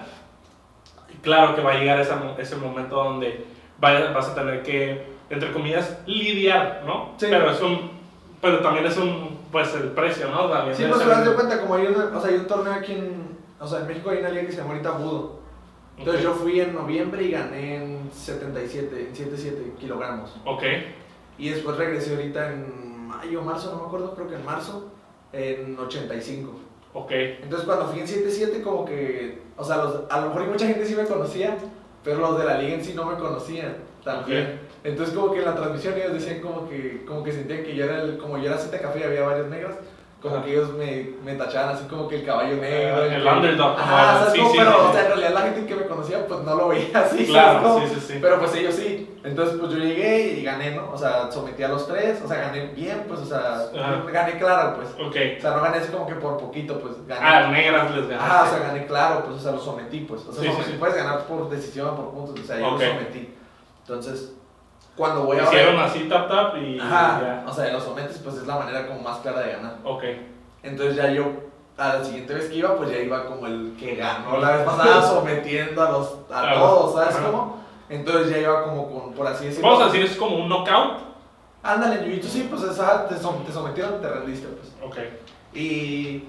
Claro 1.21 1.55
que 1.55 1.61
va 1.61 1.71
a 1.71 1.77
llegar 1.77 1.99
mo- 2.15 2.35
ese 2.37 2.55
momento 2.55 2.95
donde 2.95 3.45
vas 3.79 4.27
a 4.29 4.35
tener 4.35 4.63
que, 4.63 5.05
entre 5.29 5.51
comillas, 5.51 5.97
lidiar, 6.05 6.83
¿no? 6.85 7.11
Sí. 7.17 7.27
Pero, 7.29 7.51
es 7.51 7.61
un, 7.61 7.91
pero 8.41 8.59
también 8.59 8.85
es 8.85 8.97
un, 8.97 9.37
pues 9.51 9.73
el 9.75 9.89
precio, 9.89 10.29
¿no? 10.29 10.45
También 10.49 10.75
Sí, 10.75 10.83
pues 10.87 11.01
ese- 11.01 11.09
te 11.09 11.15
das 11.15 11.29
cuenta, 11.29 11.59
como 11.61 11.75
hay, 11.75 11.87
una, 11.87 12.17
o 12.17 12.21
sea, 12.21 12.29
hay 12.29 12.37
un 12.37 12.47
torneo 12.47 12.73
aquí 12.73 12.93
en, 12.93 13.37
o 13.59 13.67
sea, 13.67 13.79
en 13.79 13.87
México 13.87 14.09
hay 14.11 14.19
una 14.19 14.29
liga 14.29 14.45
que 14.45 14.51
se 14.51 14.57
llama 14.59 14.71
ahorita 14.71 14.91
Budo. 14.91 15.39
Entonces 15.97 16.25
Ok. 16.25 16.31
yo 16.31 16.39
fui 16.41 16.59
en 16.61 16.73
noviembre 16.73 17.23
y 17.23 17.31
gané 17.31 17.75
en 17.75 18.09
77, 18.13 19.07
en 19.09 19.15
77 19.15 19.73
kilogramos. 19.79 20.33
Ok. 20.45 20.63
Y 21.37 21.49
después 21.49 21.75
regresé 21.75 22.15
ahorita 22.15 22.53
en 22.53 23.07
mayo, 23.07 23.41
marzo, 23.41 23.71
no 23.71 23.81
me 23.81 23.87
acuerdo, 23.87 24.15
creo 24.15 24.29
que 24.29 24.35
en 24.35 24.45
marzo, 24.45 24.93
en 25.33 25.77
85. 25.79 26.51
Ok. 26.93 27.11
Entonces 27.11 27.65
cuando 27.65 27.87
fui 27.87 27.99
en 27.99 28.07
77 28.07 28.61
como 28.61 28.85
que, 28.85 29.39
o 29.57 29.63
sea, 29.63 29.77
los- 29.77 30.01
a 30.09 30.21
lo 30.21 30.27
mejor 30.29 30.47
mucha 30.47 30.65
gente 30.65 30.85
sí 30.85 30.95
me 30.95 31.05
conocía, 31.05 31.55
pero 32.03 32.19
los 32.19 32.37
de 32.39 32.45
la 32.45 32.57
liga 32.57 32.75
en 32.75 32.83
sí 32.83 32.93
no 32.95 33.05
me 33.05 33.15
conocían 33.17 33.75
también. 34.03 34.59
Entonces 34.83 35.13
como 35.15 35.31
que 35.33 35.39
en 35.39 35.45
la 35.45 35.55
transmisión 35.55 35.93
ellos 35.97 36.13
decían 36.13 36.39
como 36.41 36.67
que, 36.69 37.03
como 37.05 37.23
que 37.23 37.31
sentían 37.31 37.63
que 37.63 37.75
yo 37.75 37.85
era, 37.85 38.01
el, 38.01 38.17
como 38.17 38.37
yo 38.37 38.45
era 38.45 38.57
Z 38.57 38.79
Café 38.79 38.99
y 39.01 39.03
había 39.03 39.21
varios 39.23 39.47
negros, 39.49 39.75
como 40.21 40.35
Ajá. 40.37 40.45
que 40.45 40.51
ellos 40.51 40.73
me, 40.73 41.11
me 41.23 41.35
tachaban 41.35 41.75
así 41.75 41.85
como 41.85 42.07
que 42.07 42.15
el 42.17 42.25
caballo 42.25 42.55
negro. 42.57 43.01
Ah, 43.03 43.07
y 43.07 43.13
el 43.15 43.23
que- 43.23 43.29
underdog, 43.29 43.77
¿sabes 43.77 44.33
sí, 44.33 44.39
sí, 44.41 44.57
pero 44.57 44.71
sí, 44.71 44.77
o 44.79 44.91
sea, 44.93 45.01
en 45.01 45.07
realidad 45.07 45.33
la 45.33 45.41
gente 45.41 45.65
que 45.65 45.75
me 45.75 45.85
conocía 45.85 46.25
pues 46.27 46.39
no 46.41 46.55
lo 46.55 46.67
veía 46.69 46.87
así, 46.99 47.17
¿sabes 47.17 47.29
Claro, 47.29 47.61
cómo? 47.63 47.79
sí, 47.87 47.93
sí, 47.95 48.01
sí. 48.07 48.19
Pero 48.21 48.39
pues 48.39 48.55
ellos 48.55 48.75
sí. 48.75 49.08
Entonces 49.21 49.57
pues 49.59 49.71
yo 49.73 49.77
llegué 49.79 50.27
y 50.39 50.43
gané, 50.43 50.71
¿no? 50.71 50.91
O 50.93 50.97
sea, 50.97 51.29
sometí 51.29 51.61
a 51.61 51.67
los 51.67 51.85
tres, 51.87 52.21
o 52.23 52.27
sea, 52.27 52.37
gané 52.37 52.67
bien, 52.67 53.03
pues, 53.07 53.19
o 53.19 53.25
sea, 53.25 53.55
Ajá. 53.77 54.01
gané 54.11 54.37
claro, 54.37 54.75
pues. 54.77 54.89
Ok. 54.93 55.15
O 55.37 55.41
sea, 55.41 55.51
no 55.51 55.61
gané 55.61 55.77
así 55.79 55.91
como 55.91 56.07
que 56.07 56.15
por 56.15 56.37
poquito, 56.37 56.79
pues 56.79 57.05
gané. 57.05 57.21
Ah, 57.21 57.47
negras 57.51 57.93
les 57.95 58.07
ganaste. 58.07 58.31
Ah, 58.31 58.43
o 58.47 58.49
sea, 58.49 58.59
gané 58.67 58.85
claro, 58.87 59.23
pues, 59.25 59.37
o 59.37 59.39
sea, 59.39 59.51
lo 59.51 59.59
sometí, 59.59 59.99
pues. 60.01 60.21
O 60.25 60.31
sea, 60.31 60.41
Sí, 60.43 60.49
sometí, 60.49 60.71
sí. 60.71 60.77
puedes 60.79 60.95
ganar 60.95 61.25
por 61.25 61.49
decisión, 61.49 61.95
por 61.97 62.11
puntos, 62.11 62.39
o 62.39 62.47
sea, 62.47 62.59
yo 62.59 62.67
Ok. 62.75 62.79
lo 62.81 62.87
sometí. 62.87 63.35
Entonces, 63.81 64.33
cuando 64.95 65.23
voy 65.23 65.37
a 65.37 65.43
Hicieron 65.43 65.79
así 65.79 65.99
tap 66.09 66.29
tap 66.29 66.55
y 66.57 66.79
Ajá, 66.79 67.21
ya. 67.21 67.45
o 67.45 67.53
sea, 67.53 67.73
lo 67.73 67.79
sometes, 67.81 68.19
pues 68.19 68.35
es 68.35 68.47
la 68.47 68.55
manera 68.57 68.87
como 68.87 69.01
más 69.01 69.17
clara 69.19 69.41
de 69.41 69.51
ganar. 69.53 69.75
Ok. 69.83 70.03
Entonces 70.63 70.95
ya 70.95 71.09
yo, 71.11 71.25
a 71.77 71.95
la 71.95 72.03
siguiente 72.03 72.33
vez 72.33 72.49
que 72.49 72.55
iba, 72.55 72.75
pues 72.75 72.89
ya 72.89 72.97
iba 72.99 73.25
como 73.25 73.47
el 73.47 73.75
que 73.79 73.95
ganó 73.95 74.37
la 74.39 74.51
vez 74.57 74.65
pasada, 74.65 75.01
sometiendo 75.01 75.81
a 75.81 75.91
los, 75.91 76.15
a 76.31 76.45
los- 76.51 76.59
todos, 76.59 76.93
¿sabes 76.95 77.15
cómo? 77.17 77.58
Entonces 77.89 78.29
ya 78.31 78.37
iba 78.37 78.63
como 78.63 78.89
con, 78.91 79.13
por 79.13 79.27
así 79.27 79.45
decirlo. 79.45 79.67
Vamos 79.69 79.83
a 79.83 79.85
decir, 79.87 80.03
es 80.03 80.15
como 80.15 80.37
un 80.37 80.47
knockout. 80.49 80.99
Ándale, 81.63 82.01
Jiu-Jitsu 82.05 82.23
sí, 82.27 82.47
pues 82.49 82.61
esa, 82.63 83.07
te, 83.07 83.15
som- 83.15 83.43
te 83.45 83.51
sometieron, 83.51 83.99
te 84.01 84.07
rendiste, 84.09 84.47
pues. 84.47 84.71
Ok. 84.81 84.97
Y, 85.53 86.23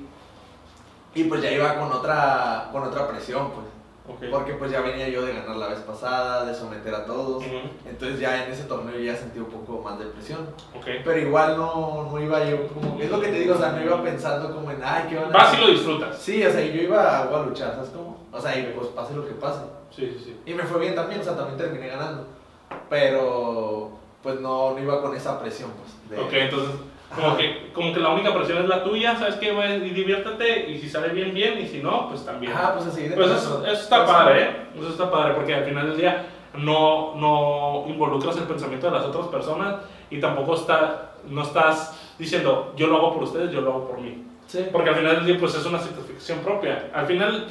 y 1.15 1.25
pues 1.25 1.43
ya 1.43 1.51
iba 1.53 1.75
con 1.79 1.93
otra, 1.93 2.69
con 2.73 2.83
otra 2.85 3.07
presión, 3.09 3.51
pues. 3.53 3.67
Ok. 4.09 4.25
Porque 4.33 4.55
pues 4.55 4.73
ya 4.73 4.81
venía 4.81 5.09
yo 5.09 5.23
de 5.23 5.35
ganar 5.35 5.55
la 5.57 5.69
vez 5.69 5.79
pasada, 5.81 6.45
de 6.45 6.53
someter 6.55 6.93
a 6.95 7.05
todos. 7.05 7.45
Ujú, 7.45 7.57
Entonces 7.89 8.19
ya 8.19 8.45
en 8.45 8.51
ese 8.51 8.65
torneo 8.65 8.99
ya 8.99 9.15
sentí 9.15 9.39
un 9.39 9.45
poco 9.47 9.83
más 9.83 9.99
de 10.01 10.07
presión. 10.07 10.49
Ok. 10.75 10.85
Pero 11.05 11.19
igual 11.19 11.57
no, 11.57 12.09
no 12.11 12.19
iba 12.21 12.43
yo 12.45 12.67
como... 12.69 12.99
Es 12.99 13.09
lo 13.11 13.21
que 13.21 13.29
te 13.29 13.39
digo, 13.41 13.55
o 13.55 13.59
sea, 13.59 13.71
no 13.73 13.83
iba 13.85 14.03
pensando 14.03 14.53
como 14.53 14.71
en, 14.73 14.81
ay, 14.83 15.05
¿qué 15.09 15.17
van 15.17 15.27
a 15.27 15.37
Vas 15.39 15.55
y 15.57 15.61
lo 15.61 15.69
disfrutas. 15.69 16.19
Sí, 16.19 16.45
o 16.45 16.51
sea, 16.51 16.61
yo 16.65 16.83
iba, 16.83 17.27
voy 17.27 17.41
a 17.41 17.43
luchar, 17.45 17.75
¿sabes 17.77 17.91
cómo? 17.91 18.17
O 18.33 18.41
sea, 18.41 18.59
y 18.59 18.73
pues 18.77 18.89
pase 18.89 19.15
lo 19.15 19.25
que 19.25 19.33
pase. 19.35 19.61
Sí, 19.91 20.07
sí, 20.19 20.23
sí. 20.25 20.37
Y 20.47 20.55
me 20.55 20.63
fue 20.65 20.81
bien 20.81 20.95
también, 20.95 21.21
o 21.21 21.25
sea, 21.25 21.37
también 21.37 21.59
terminé 21.59 21.89
ganando. 21.89 22.27
Pero 22.89 23.91
pues 24.23 24.39
no, 24.41 24.73
no 24.73 24.79
iba 24.79 25.01
con 25.01 25.15
esa 25.17 25.41
presión, 25.41 25.71
pues. 25.79 26.11
de- 26.11 26.25
Ok, 26.25 26.33
entonces, 26.33 26.71
como 27.15 27.29
Ajá. 27.29 27.37
que, 27.39 27.71
como 27.73 27.93
que 27.93 28.01
la 28.01 28.11
única 28.11 28.35
presión 28.35 28.59
es 28.59 28.69
la 28.69 28.85
tuya, 28.85 29.17
¿sabes 29.19 29.37
qué? 29.37 29.53
Güey, 29.53 29.87
Y 29.87 29.91
diviértete, 29.91 30.71
y 30.71 30.79
si 30.79 30.89
sale 30.89 31.09
bien, 31.09 31.33
bien, 31.35 31.59
y 31.59 31.67
si 31.67 31.79
no, 31.83 32.09
pues 32.09 32.25
también. 32.25 32.53
Ajá, 32.53 32.75
pues 32.75 32.87
así 32.87 33.09
de 33.09 33.17
Pues 33.17 33.31
eso, 33.31 33.63
eso 33.65 33.73
está 33.83 34.05
padre, 34.07 34.43
¿eh? 34.43 34.57
Eso 34.79 34.89
está 34.91 35.11
padre, 35.11 35.35
porque 35.35 35.55
al 35.55 35.65
final 35.65 35.89
del 35.89 35.97
día 35.97 36.27
no, 36.55 37.15
no 37.17 37.85
involucras 37.89 38.37
el 38.37 38.45
pensamiento 38.45 38.87
de 38.87 38.93
las 38.93 39.05
otras 39.07 39.27
personas 39.29 39.77
y 40.11 40.21
tampoco 40.21 40.55
está, 40.55 41.13
no 41.29 41.43
estás 41.43 41.99
diciendo, 42.19 42.73
yo 42.77 42.87
lo 42.89 42.97
hago 42.99 43.15
por 43.15 43.23
ustedes, 43.25 43.51
yo 43.51 43.61
lo 43.63 43.71
hago 43.71 43.89
por 43.89 44.01
mí. 44.01 44.25
Sí. 44.47 44.67
Porque 44.71 44.91
al 44.91 44.97
final 44.97 45.17
del 45.17 45.27
día, 45.27 45.37
pues 45.39 45.55
es 45.55 45.65
una 45.65 45.79
satisfacción 45.79 46.41
propia. 46.41 46.91
Al 46.93 47.07
final, 47.07 47.47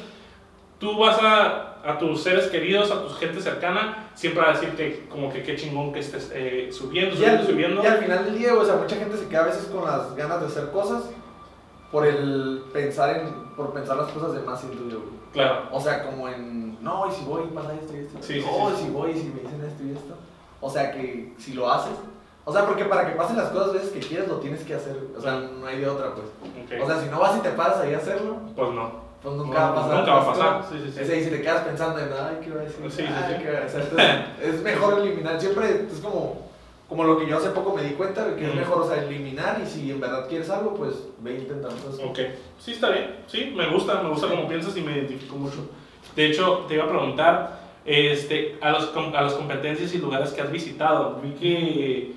tú 0.78 0.96
vas 0.98 1.18
a, 1.22 1.69
a 1.84 1.98
tus 1.98 2.22
seres 2.22 2.48
queridos, 2.48 2.90
a 2.90 3.02
tu 3.02 3.08
gente 3.14 3.40
cercana, 3.40 4.10
siempre 4.14 4.44
a 4.44 4.52
decir 4.52 4.70
que, 4.70 5.08
como 5.08 5.32
que 5.32 5.42
qué 5.42 5.56
chingón 5.56 5.92
que 5.92 6.00
estés 6.00 6.30
eh, 6.34 6.68
subiendo, 6.72 7.14
Y 7.14 7.18
subiendo, 7.18 7.40
al, 7.40 7.46
subiendo. 7.46 7.82
y 7.82 7.86
al 7.86 7.98
final 7.98 8.24
del 8.24 8.38
día, 8.38 8.54
o 8.54 8.64
sea, 8.64 8.76
mucha 8.76 8.96
gente 8.96 9.16
se 9.16 9.28
queda 9.28 9.42
a 9.42 9.46
veces 9.46 9.64
con 9.66 9.84
las 9.84 10.14
ganas 10.14 10.40
de 10.40 10.46
hacer 10.46 10.70
cosas 10.70 11.04
por 11.90 12.06
el 12.06 12.64
pensar 12.72 13.16
en, 13.16 13.32
por 13.56 13.72
pensar 13.72 13.96
las 13.96 14.10
cosas 14.12 14.34
de 14.34 14.40
más 14.40 14.60
siento 14.60 14.88
yo, 14.88 15.00
güey. 15.00 15.20
Claro. 15.32 15.68
O 15.72 15.80
sea, 15.80 16.04
como 16.04 16.28
en, 16.28 16.82
no, 16.82 17.08
y 17.08 17.12
si 17.12 17.24
voy 17.24 17.44
y 17.44 17.54
pasa 17.54 17.74
esto 17.74 17.92
y 17.94 18.00
esto. 18.00 18.18
Sí, 18.20 18.40
sí, 18.40 18.46
no, 18.46 18.68
sí. 18.70 18.74
y 18.74 18.84
si 18.84 18.90
voy 18.90 19.10
y 19.10 19.14
si 19.14 19.28
me 19.28 19.40
dicen 19.40 19.64
esto 19.64 19.84
y 19.84 19.90
esto. 19.92 20.14
O 20.60 20.68
sea, 20.70 20.92
que 20.92 21.34
si 21.38 21.54
lo 21.54 21.70
haces. 21.70 21.92
O 22.44 22.52
sea, 22.52 22.66
porque 22.66 22.84
para 22.84 23.06
que 23.08 23.16
pasen 23.16 23.36
las 23.36 23.50
cosas 23.50 23.72
veces 23.72 23.90
que 23.90 24.00
quieres, 24.00 24.28
lo 24.28 24.36
tienes 24.36 24.62
que 24.64 24.74
hacer. 24.74 24.96
O 25.16 25.20
sea, 25.20 25.38
no 25.38 25.66
hay 25.66 25.78
de 25.78 25.88
otra, 25.88 26.14
pues. 26.14 26.26
Ok. 26.26 26.82
O 26.82 26.86
sea, 26.86 27.00
si 27.00 27.08
no 27.08 27.20
vas 27.20 27.36
y 27.36 27.40
te 27.40 27.50
paras 27.50 27.78
ahí 27.78 27.94
a 27.94 27.98
hacerlo, 27.98 28.38
pues 28.56 28.70
no. 28.72 29.09
Pues 29.22 29.34
nunca 29.36 29.58
va 29.58 29.68
a 29.68 29.74
pasar. 29.74 29.98
Nunca 29.98 30.14
va 30.14 30.20
a 30.20 30.24
¿sabes 30.24 30.38
pasar. 30.38 30.64
Sí, 30.70 30.84
sí, 30.84 30.92
sí. 30.92 31.00
Ese, 31.02 31.18
y 31.18 31.24
si 31.24 31.30
te 31.30 31.42
quedas 31.42 31.64
pensando 31.64 31.98
en, 31.98 32.08
ay, 32.12 32.38
¿qué 32.42 32.50
va 32.50 32.60
a 32.60 32.64
decir? 32.64 32.90
Sí, 32.90 33.02
sí, 33.02 33.04
Ay, 33.06 33.34
sí. 33.36 33.42
¿qué 33.42 33.52
va 33.52 33.58
a 33.58 33.60
decir? 33.62 33.80
Entonces, 33.80 34.10
es 34.42 34.62
mejor 34.62 34.98
eliminar. 34.98 35.40
Siempre 35.40 35.86
es 35.92 36.00
como, 36.00 36.48
como 36.88 37.04
lo 37.04 37.18
que 37.18 37.26
yo 37.26 37.36
hace 37.36 37.50
poco 37.50 37.76
me 37.76 37.82
di 37.82 37.90
cuenta, 37.94 38.34
que 38.34 38.48
es 38.48 38.54
mejor, 38.54 38.82
o 38.82 38.88
sea, 38.88 39.02
eliminar. 39.02 39.60
Y 39.62 39.66
si 39.66 39.90
en 39.90 40.00
verdad 40.00 40.26
quieres 40.26 40.48
algo, 40.48 40.74
pues 40.74 40.94
ve 41.18 41.34
intentando. 41.34 41.76
¿sabes 41.76 41.96
cómo? 41.96 42.10
Ok, 42.10 42.18
sí 42.58 42.72
está 42.72 42.88
bien, 42.90 43.16
sí, 43.26 43.52
me 43.54 43.68
gusta, 43.68 44.02
me 44.02 44.08
gusta 44.08 44.28
como 44.28 44.48
piensas 44.48 44.76
y 44.76 44.80
me 44.80 44.92
identifico 44.92 45.36
mucho. 45.36 45.68
De 46.16 46.26
hecho, 46.26 46.64
te 46.66 46.74
iba 46.74 46.84
a 46.84 46.88
preguntar, 46.88 47.60
este, 47.84 48.58
a, 48.62 48.70
los, 48.70 48.90
a 48.96 49.22
las 49.22 49.34
competencias 49.34 49.94
y 49.94 49.98
lugares 49.98 50.30
que 50.30 50.40
has 50.40 50.50
visitado, 50.50 51.20
vi 51.22 51.32
que, 51.32 52.14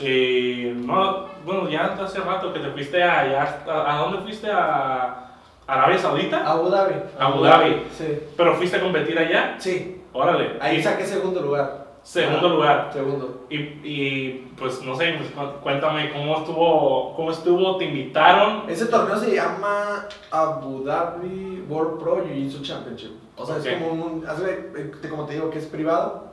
eh, 0.00 0.72
no, 0.74 1.26
bueno, 1.44 1.68
ya 1.68 1.94
hace 2.02 2.20
rato 2.20 2.52
que 2.52 2.60
te 2.60 2.70
fuiste 2.70 3.02
a, 3.02 3.64
¿a 3.66 3.98
dónde 3.98 4.22
fuiste? 4.22 4.48
¿A 4.50 5.27
Arabia 5.68 5.98
Saudita? 5.98 6.44
Abu 6.50 6.68
Dhabi. 6.70 6.94
Abu 7.18 7.42
Dhabi. 7.44 7.82
Sí. 7.96 8.18
¿Pero 8.36 8.54
fuiste 8.54 8.78
a 8.78 8.80
competir 8.80 9.18
allá? 9.18 9.54
Sí. 9.58 10.02
Órale. 10.12 10.56
Ahí 10.60 10.78
Y- 10.78 10.82
saqué 10.82 11.04
segundo 11.04 11.40
lugar. 11.42 11.86
Segundo 12.02 12.46
Ah, 12.46 12.50
lugar. 12.50 12.90
Segundo. 12.92 13.46
Y, 13.50 13.56
y, 13.84 14.52
pues 14.58 14.82
no 14.82 14.96
sé, 14.96 15.14
pues, 15.18 15.30
cu- 15.32 15.60
cuéntame 15.62 16.10
cómo 16.10 16.38
estuvo, 16.38 17.14
cómo 17.14 17.30
estuvo, 17.30 17.76
te 17.76 17.84
invitaron. 17.84 18.62
Ese 18.66 18.86
torneo 18.86 19.16
se 19.18 19.34
llama 19.34 20.06
Abu 20.30 20.84
Dhabi 20.84 21.66
World 21.68 22.00
Pro 22.00 22.24
Jiu-Jitsu 22.24 22.62
Championship. 22.62 23.12
O 23.36 23.44
sea, 23.44 23.56
Ok. 23.56 23.66
es 23.66 23.74
como 23.82 23.92
un. 24.06 24.24
eh, 24.24 24.90
como 25.10 25.26
te 25.26 25.34
digo, 25.34 25.50
que 25.50 25.58
es 25.58 25.66
privado. 25.66 26.28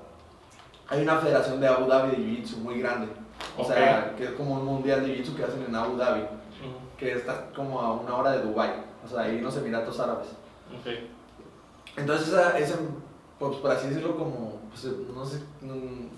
Hay 0.88 1.02
una 1.02 1.18
federación 1.18 1.60
de 1.60 1.68
Abu 1.68 1.88
Dhabi 1.88 2.12
de 2.12 2.18
Jiu-Jitsu 2.18 2.58
muy 2.60 2.80
grande. 2.80 3.08
O 3.58 3.66
sea, 3.66 4.14
que 4.18 4.24
es 4.26 4.32
como 4.32 4.54
un 4.54 4.64
mundial 4.66 5.02
de 5.06 5.08
Jiu-Jitsu 5.14 5.36
que 5.36 5.44
hacen 5.44 5.66
en 5.68 5.76
Abu 5.76 5.98
Dhabi. 5.98 6.22
Ujú, 6.22 6.98
Que 6.98 7.12
está 7.14 7.48
como 7.54 7.82
a 7.82 7.92
una 7.92 8.16
hora 8.16 8.32
de 8.32 8.44
Dubai. 8.44 8.70
O 9.06 9.08
sea, 9.10 9.22
ahí 9.22 9.38
en 9.38 9.44
los 9.44 9.56
Emiratos 9.58 10.00
Árabes. 10.00 10.28
ok. 10.74 10.88
Entonces, 11.98 12.28
esa, 12.30 12.58
esa 12.58 12.76
pues 13.40 13.58
por 13.58 13.72
así 13.72 13.88
decirlo, 13.88 14.16
como. 14.18 14.56
Pues, 14.70 14.94
no 15.16 15.26
sé, 15.26 15.40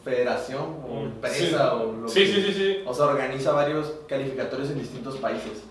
federación 0.04 0.64
o 0.88 1.02
Mm, 1.02 1.06
empresa 1.06 1.70
sí. 1.72 1.76
o 1.80 1.92
lo 1.94 2.08
Sí, 2.08 2.20
que- 2.22 2.26
sí, 2.34 2.42
sí, 2.44 2.54
sí. 2.54 2.78
O 2.88 2.94
sea, 2.94 3.06
organiza 3.06 3.52
varios 3.52 3.94
calificatorios 4.08 4.70
en 4.72 4.80
distintos 4.80 5.18
países. 5.18 5.64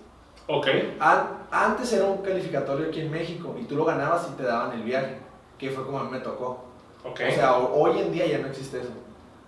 Ok. 0.47 0.67
An- 1.01 1.37
Antes 1.51 1.93
era 1.93 2.05
un 2.05 2.19
calificatorio 2.19 2.89
aquí 2.89 3.01
en 3.01 3.11
México 3.11 3.57
y 3.61 3.65
tú 3.65 3.77
lo 3.77 3.85
ganabas 3.85 4.29
y 4.33 4.37
te 4.37 4.43
daban 4.45 4.73
el 4.73 4.83
viaje, 4.83 5.19
que 5.59 5.71
fue 5.71 5.85
como 5.85 5.99
a 5.99 6.05
mí 6.05 6.11
me 6.11 6.21
tocó. 6.21 6.65
Ok. 7.05 7.21
O 7.31 7.35
sea, 7.35 7.57
ho- 7.57 7.73
hoy 7.75 7.99
en 8.01 8.13
día 8.13 8.27
ya 8.27 8.39
no 8.39 8.49
existe 8.49 8.81
eso. 8.81 8.91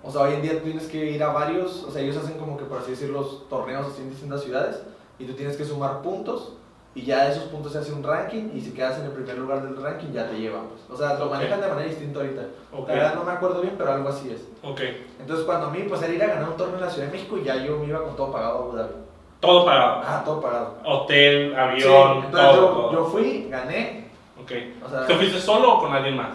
O 0.03 0.11
sea, 0.11 0.23
hoy 0.23 0.35
en 0.35 0.43
día 0.43 0.61
tienes 0.63 0.87
que 0.87 1.05
ir 1.11 1.23
a 1.23 1.33
varios, 1.33 1.85
o 1.85 1.91
sea, 1.91 2.01
ellos 2.03 2.17
hacen 2.17 2.39
como 2.39 2.57
que 2.57 2.65
por 2.65 2.79
así 2.79 2.93
decirlo, 2.93 3.21
los 3.21 3.49
torneos 3.49 3.87
así 3.87 4.03
en 4.03 4.11
distintas 4.11 4.43
ciudades 4.43 4.81
y 5.19 5.25
tú 5.27 5.35
tienes 5.35 5.57
que 5.57 5.65
sumar 5.65 6.03
puntos 6.03 6.53
y 6.95 7.03
ya 7.03 7.25
de 7.25 7.33
esos 7.33 7.45
puntos 7.45 7.73
se 7.73 7.79
hace 7.79 7.93
un 7.93 8.03
ranking 8.03 8.51
y 8.55 8.61
si 8.61 8.73
quedas 8.73 8.99
en 8.99 9.05
el 9.07 9.13
primer 9.13 9.39
lugar 9.39 9.63
del 9.63 9.81
ranking 9.81 10.09
ya 10.13 10.29
te 10.29 10.37
llevan. 10.39 10.63
Pues. 10.69 10.81
O 10.91 10.97
sea, 11.01 11.17
lo 11.19 11.27
Ok. 11.27 11.31
manejan 11.33 11.61
de 11.61 11.69
manera 11.69 11.89
distinta 11.89 12.21
ahorita. 12.21 12.43
ok. 12.73 12.89
La 12.89 12.95
verdad 12.95 13.15
no 13.15 13.25
me 13.25 13.33
acuerdo 13.33 13.61
bien, 13.61 13.75
pero 13.79 13.93
algo 13.93 14.09
así 14.09 14.31
es. 14.33 14.49
Ok. 14.63 14.81
Entonces 15.21 15.45
cuando 15.47 15.67
a 15.67 15.71
mí 15.71 15.85
pues 15.89 16.03
era 16.03 16.13
ir 16.13 16.23
a 16.23 16.27
ganar 16.27 16.49
un 16.49 16.57
torneo 16.57 16.77
en 16.77 16.85
la 16.85 16.91
Ciudad 16.91 17.07
de 17.07 17.13
México 17.13 17.39
y 17.39 17.45
ya 17.45 17.57
yo 17.57 17.79
me 17.79 17.87
iba 17.87 18.03
con 18.03 18.17
todo 18.17 18.33
pagado 18.33 18.59
a 18.59 18.63
Abu 18.63 18.73
Dhabi. 18.77 18.95
Todo 19.41 19.65
pagado. 19.65 20.03
Ah, 20.05 20.23
todo 20.25 20.41
pagado. 20.41 20.75
Hotel, 20.85 21.51
Sí, 21.51 21.57
avión, 21.57 22.25
entonces 22.25 22.31
todo, 22.33 22.55
yo, 22.57 22.69
todo. 22.73 22.93
yo 22.93 23.05
fui, 23.05 23.47
gané, 23.49 24.09
Ok. 24.41 24.53
o 24.85 24.89
sea, 24.89 25.07
¿Te 25.07 25.15
fuiste 25.15 25.39
solo 25.41 25.75
o 25.75 25.81
con 25.81 25.93
alguien 25.93 26.17
más? 26.17 26.31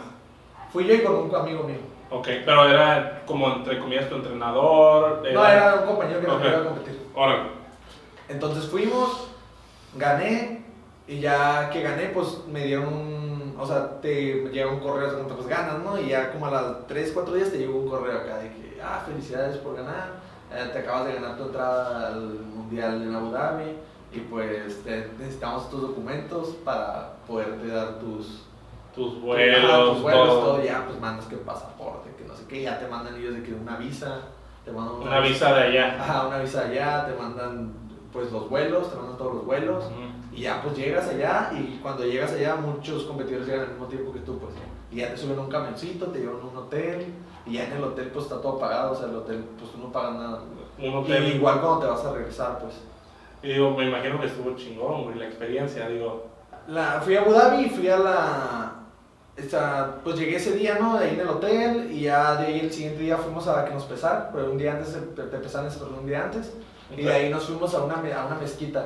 fui 0.72 0.86
yo 0.86 0.94
y 0.96 1.02
con 1.04 1.16
un 1.16 1.36
amigo 1.36 1.64
mío. 1.64 1.78
Ok. 2.10 2.28
Pero 2.46 2.68
era 2.70 3.24
como 3.26 3.48
entre 3.52 3.78
comillas 3.80 4.08
tu 4.08 4.16
entrenador. 4.16 5.22
No, 5.34 5.46
era 5.46 5.76
un 5.82 5.88
compañero 5.88 6.22
que 6.22 6.28
Ok. 6.28 6.34
nos 6.40 6.48
iba 6.48 6.58
a 6.60 6.64
competir. 6.64 7.00
Órale. 7.14 7.44
Entonces 8.30 8.66
fuimos, 8.70 9.28
gané, 9.96 10.64
y 11.08 11.20
ya 11.20 11.70
que 11.72 11.82
gané, 11.82 12.08
pues 12.08 12.40
me 12.52 12.66
dieron 12.66 12.88
un, 12.94 13.56
o 13.60 13.66
sea, 13.66 14.00
te 14.02 14.50
llega 14.52 14.70
un 14.72 14.80
correo, 14.80 15.08
de 15.10 15.16
cuenta, 15.16 15.36
pues 15.36 15.48
ganas, 15.48 15.80
¿no? 15.80 16.00
Y 16.00 16.10
ya 16.10 16.32
como 16.32 16.48
a 16.48 16.52
las 16.52 16.88
3, 16.88 17.12
4 17.14 17.34
días 17.36 17.52
te 17.52 17.58
llegó 17.60 17.80
un 17.80 17.90
correo 17.90 18.18
acá 18.20 18.38
de 18.38 18.50
que, 18.50 18.80
ah, 18.84 19.04
felicidades 19.06 19.58
por 19.58 19.76
ganar, 19.76 20.12
eh, 20.52 20.70
te 20.72 20.80
acabas 20.80 21.06
de 21.08 21.14
ganar 21.16 21.38
tu 21.38 21.44
entrada 21.44 22.08
al 22.08 22.22
Mundial 22.56 23.02
en 23.04 23.16
Abu 23.16 23.32
Dhabi, 23.32 23.76
y 24.12 24.20
pues 24.20 24.84
te- 24.84 25.10
necesitamos 25.18 25.70
tus 25.70 25.82
documentos 25.82 26.50
para 26.64 27.14
poderte 27.28 27.68
dar 27.68 28.00
tus... 28.00 28.44
Tus 28.96 29.20
vuelos, 29.20 29.90
tus 29.94 30.02
vuelos, 30.04 30.28
todo. 30.30 30.42
todo, 30.54 30.64
ya, 30.64 30.86
pues 30.86 31.00
mandas 31.00 31.26
que 31.26 31.36
pasaporte, 31.38 32.12
que 32.16 32.26
no 32.26 32.36
sé 32.36 32.46
qué, 32.48 32.62
ya 32.62 32.78
te 32.78 32.88
mandan 32.88 33.16
ellos 33.16 33.34
de 33.34 33.42
que 33.42 33.52
una 33.52 33.76
visa, 33.78 34.20
te 34.64 34.72
mandan 34.72 34.98
Una 34.98 35.20
visa 35.20 35.52
de 35.52 35.64
allá. 35.64 35.98
Ajá, 36.00 36.28
una 36.28 36.38
visa 36.38 36.62
allá, 36.66 37.08
te 37.08 37.14
mandan 37.20 37.74
pues 38.14 38.32
los 38.32 38.50
vuelos, 38.50 38.90
te 38.90 38.96
mandan 38.96 39.18
todos 39.18 39.36
los 39.36 39.46
vuelos. 39.46 39.86
Y 40.32 40.42
ya 40.42 40.62
pues 40.62 40.78
llegas 40.78 41.08
allá 41.10 41.52
y 41.54 41.80
cuando 41.82 42.06
llegas 42.06 42.32
allá 42.32 42.56
muchos 42.56 43.04
competidores 43.04 43.48
llegan 43.48 43.64
al 43.66 43.70
mismo 43.72 43.88
tiempo 43.88 44.14
que 44.14 44.20
tú 44.20 44.40
pues. 44.40 44.54
Y 44.92 44.98
ya 44.98 45.10
te 45.10 45.18
suben 45.18 45.38
a 45.38 45.42
un 45.42 45.50
camioncito, 45.50 46.08
te 46.08 46.20
llevan 46.20 46.42
a 46.42 46.46
un 46.46 46.58
hotel 46.58 47.14
y 47.46 47.54
ya 47.54 47.66
en 47.66 47.74
el 47.74 47.84
hotel 47.84 48.10
pues 48.14 48.26
está 48.26 48.40
todo 48.42 48.58
pagado, 48.58 48.94
o 48.94 48.96
sea 48.96 49.08
el 49.08 49.16
hotel 49.16 49.44
pues 49.58 49.72
tú 49.72 49.80
no 49.80 49.92
pagas 49.92 50.14
nada. 50.16 50.42
Un 50.80 50.96
hotel. 50.96 51.24
Y 51.26 51.36
igual 51.36 51.60
cuando 51.60 51.80
te 51.80 51.88
vas 51.88 52.06
a 52.06 52.14
regresar 52.14 52.60
pues. 52.60 52.74
Y 53.44 53.54
digo, 53.54 53.72
me 53.72 53.86
imagino 53.86 54.20
que 54.20 54.28
estuvo 54.28 54.56
chingón, 54.56 55.04
güey, 55.04 55.18
la 55.18 55.26
experiencia, 55.26 55.90
digo. 55.90 56.28
La, 56.68 57.02
fui 57.02 57.16
a 57.16 57.22
Abu 57.22 57.34
Dhabi, 57.34 57.70
fui 57.70 57.90
a 57.90 57.98
la... 57.98 58.74
Esta, 59.36 60.00
pues 60.04 60.18
llegué 60.18 60.38
ese 60.38 60.54
día, 60.54 60.78
¿no? 60.80 60.98
De 60.98 61.06
ahí 61.06 61.14
en 61.16 61.20
el 61.22 61.28
hotel 61.28 61.92
y 61.92 62.02
ya 62.02 62.36
de 62.36 62.48
ahí 62.48 62.60
el 62.62 62.72
siguiente 62.72 63.02
día 63.02 63.18
fuimos 63.18 63.48
a 63.48 63.66
que 63.66 63.74
nos 63.74 63.84
pesaran, 63.84 64.30
pero 64.32 64.52
un 64.52 64.58
día 64.58 64.74
antes, 64.74 64.94
te 65.16 65.24
te 65.24 65.38
pesaban 65.40 65.68
ese 65.68 65.84
un 65.84 66.06
día 66.06 66.24
antes. 66.24 66.54
Y 66.96 67.02
de 67.04 67.14
ahí 67.14 67.30
nos 67.30 67.46
fuimos 67.46 67.74
a 67.74 67.84
una, 67.84 67.96
a 67.96 68.26
una 68.26 68.36
mezquita. 68.40 68.82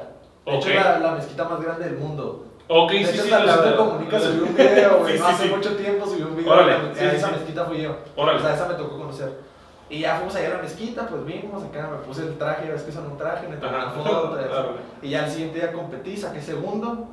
De 0.46 0.56
hecho, 0.56 0.70
Ok. 0.70 0.76
la, 0.76 1.00
la 1.00 1.12
mezquita 1.14 1.44
más 1.46 1.62
grande 1.62 1.86
del 1.86 1.98
mundo. 1.98 2.46
Ok, 2.70 2.92
De 2.92 3.06
sí, 3.06 3.14
hecho, 3.16 3.24
sí, 3.24 3.34
hasta 3.34 3.66
la 3.72 3.76
Comunica 3.78 4.20
subió 4.20 4.44
un 4.46 4.56
video, 4.56 4.98
güey. 5.00 5.14
Sí, 5.14 5.20
no 5.20 5.28
sí, 5.28 5.34
hace 5.34 5.44
sí. 5.44 5.50
mucho 5.56 5.76
tiempo 5.76 6.06
subió 6.06 6.28
un 6.28 6.36
video. 6.38 6.52
Órale, 6.54 6.74
a 6.74 6.96
sí, 6.96 7.06
esa 7.16 7.28
sí. 7.28 7.34
mezquita 7.34 7.66
fui 7.66 7.82
yo. 7.82 7.96
Órale. 8.16 8.40
O 8.40 8.42
sea, 8.42 8.54
esa 8.56 8.68
me 8.68 8.74
tocó 8.76 8.98
conocer. 8.98 9.32
Y 9.90 10.00
ya 10.02 10.16
fuimos 10.16 10.36
allá 10.36 10.48
a 10.48 10.54
la 10.56 10.62
mezquita, 10.62 11.08
pues 11.08 11.26
vimos 11.26 11.64
acá, 11.64 11.90
me 11.90 11.98
puse 12.06 12.24
el 12.24 12.38
traje, 12.38 12.70
ves 12.70 12.82
que 12.84 12.92
son 12.92 13.10
un 13.10 13.18
traje, 13.18 13.48
me 13.48 13.56
tomé 13.56 13.78
una 13.78 13.90
foto. 13.92 14.38
y 15.02 15.10
ya 15.10 15.24
al 15.24 15.32
siguiente 15.32 15.60
día 15.60 15.72
competí, 15.72 16.18
saqué 16.18 16.42
segundo. 16.42 17.08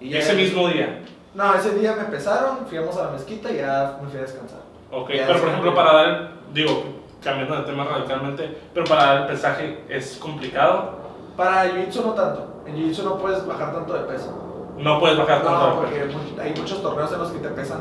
Y 0.00 0.10
ya 0.10 0.18
Ese 0.18 0.34
mismo 0.34 0.68
día. 0.68 1.02
No, 1.34 1.54
ese 1.54 1.70
día 1.74 1.94
me 1.96 2.04
pesaron, 2.04 2.66
fuimos 2.66 2.96
a 2.98 3.04
la 3.06 3.10
mezquita 3.12 3.50
y 3.50 3.56
ya 3.56 3.98
me 4.02 4.08
fui 4.10 4.18
a 4.18 4.22
descansar. 4.22 4.60
Ok, 4.92 5.08
pero 5.08 5.34
sí. 5.34 5.40
por 5.40 5.48
ejemplo, 5.48 5.74
para 5.74 5.92
dar, 5.94 6.06
el- 6.08 6.28
digo, 6.52 6.84
cambiando 7.24 7.56
de 7.56 7.62
tema 7.62 7.84
radicalmente, 7.84 8.58
pero 8.72 8.86
para 8.86 9.04
dar 9.04 9.20
el 9.22 9.26
pesaje 9.28 9.84
es 9.88 10.16
complicado. 10.18 11.02
Para 11.36 11.64
Jiu-Jitsu 11.66 12.02
no 12.04 12.12
tanto. 12.12 12.62
En 12.66 12.76
Jiu-Jitsu 12.76 13.02
no 13.04 13.18
puedes 13.18 13.44
bajar 13.46 13.72
tanto 13.74 13.92
de 13.94 14.00
peso. 14.04 14.72
No 14.78 15.00
puedes 15.00 15.16
bajar 15.18 15.42
tanto 15.42 15.58
No, 15.58 15.66
de 15.70 15.72
porque 15.76 15.94
peso. 16.00 16.18
mu- 16.18 16.40
hay 16.40 16.54
muchos 16.56 16.82
torneos 16.82 17.12
en 17.12 17.18
los 17.18 17.30
que 17.32 17.38
te 17.38 17.48
pesan 17.48 17.80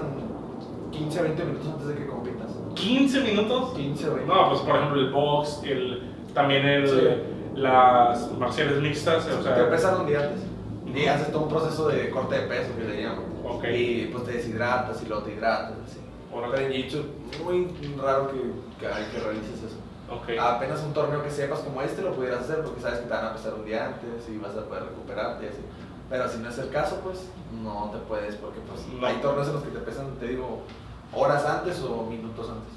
15, 0.91 1.21
20 1.23 1.43
minutos 1.43 1.67
antes 1.73 1.87
de 1.87 1.95
que 1.95 2.07
compitas. 2.07 2.47
15 2.75 3.21
minutos. 3.21 3.73
15, 3.75 4.09
20. 4.09 4.25
No, 4.33 4.49
pues 4.49 4.61
por 4.61 4.75
ejemplo 4.75 4.99
el 5.01 5.11
box, 5.11 5.61
el, 5.63 6.03
también 6.33 6.65
el, 6.65 6.87
Sí. 6.87 7.07
las 7.55 8.31
marciales 8.33 8.79
mixtas, 8.81 9.27
o 9.27 9.41
sea, 9.43 9.55
te 9.55 9.63
pesan 9.65 10.01
un 10.01 10.07
día 10.07 10.19
antes. 10.21 10.43
Y 10.95 11.07
haces 11.07 11.31
todo 11.31 11.43
un 11.43 11.49
proceso 11.49 11.87
de 11.87 12.09
corte 12.11 12.35
de 12.35 12.41
peso 12.47 12.69
que 12.77 12.83
le 12.83 13.01
llaman. 13.01 13.23
Ok. 13.47 13.63
Y 13.75 14.05
pues 14.11 14.25
te 14.25 14.33
deshidratas 14.33 15.01
y 15.03 15.07
luego 15.07 15.23
te 15.23 15.33
hidratas. 15.33 15.71
Así. 15.87 15.99
En 16.33 16.71
Jiu-Jitsu 16.71 17.03
muy 17.43 17.67
raro 18.01 18.29
que, 18.31 18.37
que, 18.79 18.87
que 19.11 19.19
realices 19.23 19.63
eso. 19.63 19.77
Apenas 20.41 20.81
un 20.83 20.93
torneo 20.93 21.23
que 21.23 21.29
sepas 21.31 21.59
como 21.59 21.81
este 21.81 22.01
lo 22.01 22.13
pudieras 22.13 22.41
hacer 22.41 22.63
porque 22.63 22.81
sabes 22.81 22.99
que 22.99 23.05
te 23.07 23.13
van 23.13 23.25
a 23.25 23.33
pesar 23.33 23.53
un 23.55 23.65
día 23.65 23.85
antes 23.87 24.29
y 24.29 24.37
vas 24.37 24.55
a 24.55 24.65
poder 24.65 24.83
recuperarte 24.83 25.45
y 25.45 25.49
así. 25.49 25.59
Pero 26.09 26.27
si 26.29 26.37
no 26.39 26.49
es 26.49 26.57
el 26.59 26.69
caso, 26.69 26.99
pues 27.03 27.27
no 27.63 27.89
te 27.91 27.97
puedes 27.99 28.35
porque 28.35 28.59
pues 28.67 28.85
No. 28.99 29.07
hay 29.07 29.15
torneos 29.15 29.47
en 29.47 29.53
los 29.53 29.63
que 29.63 29.69
te 29.71 29.79
pesan, 29.79 30.07
te 30.19 30.27
digo, 30.27 30.61
horas 31.13 31.45
antes 31.45 31.81
o 31.81 32.03
minutos 32.03 32.49
antes. 32.49 32.73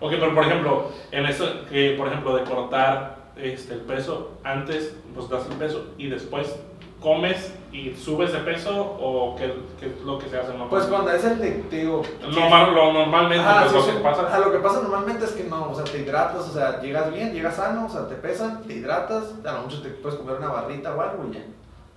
Ok, 0.00 0.10
pero 0.20 0.34
por 0.34 0.44
ejemplo, 0.44 0.90
en 1.10 1.26
eso 1.26 1.46
que 1.70 1.94
por 1.96 2.06
ejemplo 2.08 2.36
de 2.36 2.44
cortar 2.44 3.16
este, 3.36 3.74
el 3.74 3.80
peso, 3.80 4.32
antes 4.44 4.94
pues 5.14 5.28
das 5.28 5.46
el 5.50 5.56
peso 5.56 5.86
y 5.98 6.08
después 6.08 6.54
comes 7.00 7.52
y 7.72 7.94
subes 7.94 8.32
de 8.32 8.38
peso 8.38 8.72
o 9.00 9.36
qué, 9.36 9.52
qué 9.78 9.86
es 9.86 10.00
lo 10.02 10.18
que 10.18 10.28
se 10.28 10.38
hace 10.38 10.48
normalmente? 10.48 10.70
Pues 10.76 10.86
cuando 10.86 11.10
es 11.12 11.24
el 11.24 11.38
de, 11.38 11.50
te 11.70 11.76
digo... 11.80 12.02
Normal- 12.22 12.74
lo 12.74 12.92
normalmente 12.92 13.44
Ah, 13.46 13.66
pues, 13.70 13.70
sí, 13.72 13.76
lo 13.76 13.82
sí. 13.84 13.90
que 13.98 14.02
pasa. 14.04 14.28
Ah, 14.32 14.38
lo 14.38 14.50
que 14.52 14.58
pasa 14.58 14.80
normalmente 14.82 15.24
es 15.24 15.32
que 15.32 15.44
no, 15.44 15.70
o 15.70 15.74
sea, 15.74 15.84
te 15.84 15.98
hidratas, 15.98 16.48
o 16.48 16.52
sea, 16.52 16.80
llegas 16.80 17.12
bien, 17.12 17.32
llegas 17.34 17.56
sano, 17.56 17.86
o 17.86 17.88
sea, 17.88 18.08
te 18.08 18.14
pesan, 18.16 18.62
te 18.62 18.74
hidratas, 18.74 19.24
a 19.44 19.52
lo 19.52 19.62
mucho 19.62 19.82
te 19.82 19.90
puedes 19.90 20.18
comer 20.18 20.36
una 20.36 20.48
barrita 20.48 20.94
o 20.94 21.00
algo 21.00 21.24
y 21.30 21.34
ya. 21.34 21.40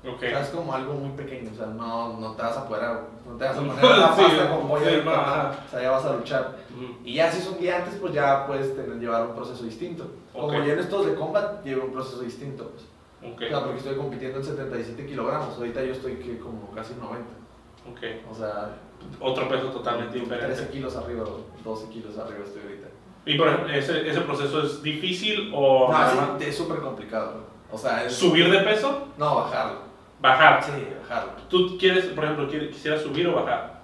Ok. 0.10 0.16
O 0.16 0.20
sea, 0.20 0.42
es 0.42 0.50
como 0.50 0.74
algo 0.74 0.94
muy 0.94 1.12
pequeño, 1.12 1.50
o 1.54 1.56
sea, 1.58 1.66
no, 1.68 2.18
no 2.20 2.32
te 2.34 2.42
vas 2.42 2.56
a 2.58 2.68
poder, 2.68 2.84
no 3.28 3.36
te 3.38 3.44
vas 3.46 3.58
a 3.58 3.60
poner 3.60 3.84
la 3.84 4.16
Sí, 4.16 4.22
pasta 4.24 4.50
con 4.50 4.68
pollo 4.68 4.86
sí, 4.90 5.02
ajá. 5.06 5.52
o 5.66 5.70
sea, 5.72 5.82
ya 5.82 5.92
vas 5.92 6.06
a 6.06 6.14
luchar. 6.16 6.56
Mm, 6.76 7.06
Y 7.06 7.14
ya 7.16 7.32
si 7.32 7.40
es 7.40 7.48
un 7.48 7.58
día 7.60 7.78
antes, 7.78 7.96
pues 8.00 8.14
ya 8.14 8.46
puedes 8.48 8.76
tener, 8.76 8.98
llevar 9.00 9.26
un 9.28 9.36
proceso 9.36 9.64
distinto. 9.64 10.06
Como 10.34 10.48
Ok. 10.48 10.54
ya 10.66 10.74
en 10.74 10.80
estos 10.80 11.06
de 11.06 11.16
combat, 11.16 11.64
llevo 11.66 11.86
un 11.86 11.92
proceso 11.94 12.22
distinto, 12.22 12.70
pues. 12.70 12.86
Ok, 13.22 13.42
O 13.42 13.48
sea, 13.50 13.64
porque 13.64 13.78
estoy 13.80 13.96
compitiendo 13.96 14.38
en 14.40 14.46
77 14.46 15.06
kilogramos, 15.06 15.58
ahorita 15.58 15.84
yo 15.84 15.92
estoy 15.92 16.16
que 16.16 16.38
como 16.40 16.72
casi 16.72 16.94
90. 16.96 17.16
ok. 17.92 18.32
O 18.32 18.36
sea, 18.36 18.78
Otro 19.20 19.48
peso 19.50 19.68
totalmente 19.72 20.20
13 20.20 20.26
diferente. 20.36 20.68
kilos 20.72 20.96
arriba, 20.96 21.24
12 21.64 21.90
kilos 21.90 22.18
arriba 22.18 22.44
estoy 22.46 22.62
ahorita. 22.64 22.88
Y 23.26 23.38
por 23.38 23.48
ejemplo, 23.50 23.74
ese, 23.74 24.10
ese 24.10 24.22
proceso 24.22 24.62
es 24.64 24.82
difícil 24.82 25.52
o 25.54 25.92
No, 25.92 26.38
es 26.40 26.56
súper 26.58 26.80
complicado. 26.80 27.44
O 27.72 27.78
sea, 27.78 28.06
es... 28.06 28.14
subir 28.14 28.50
de 28.50 28.60
peso, 28.60 29.10
No, 29.18 29.36
bajarlo. 29.36 29.80
bajar. 30.22 30.64
Sí, 30.64 30.72
bajarlo. 31.02 31.32
¿Tú 31.50 31.78
quieres, 31.78 32.06
por 32.06 32.24
ejemplo, 32.24 32.48
quisieras 32.50 33.02
subir 33.02 33.28
o 33.28 33.36
bajar? 33.36 33.79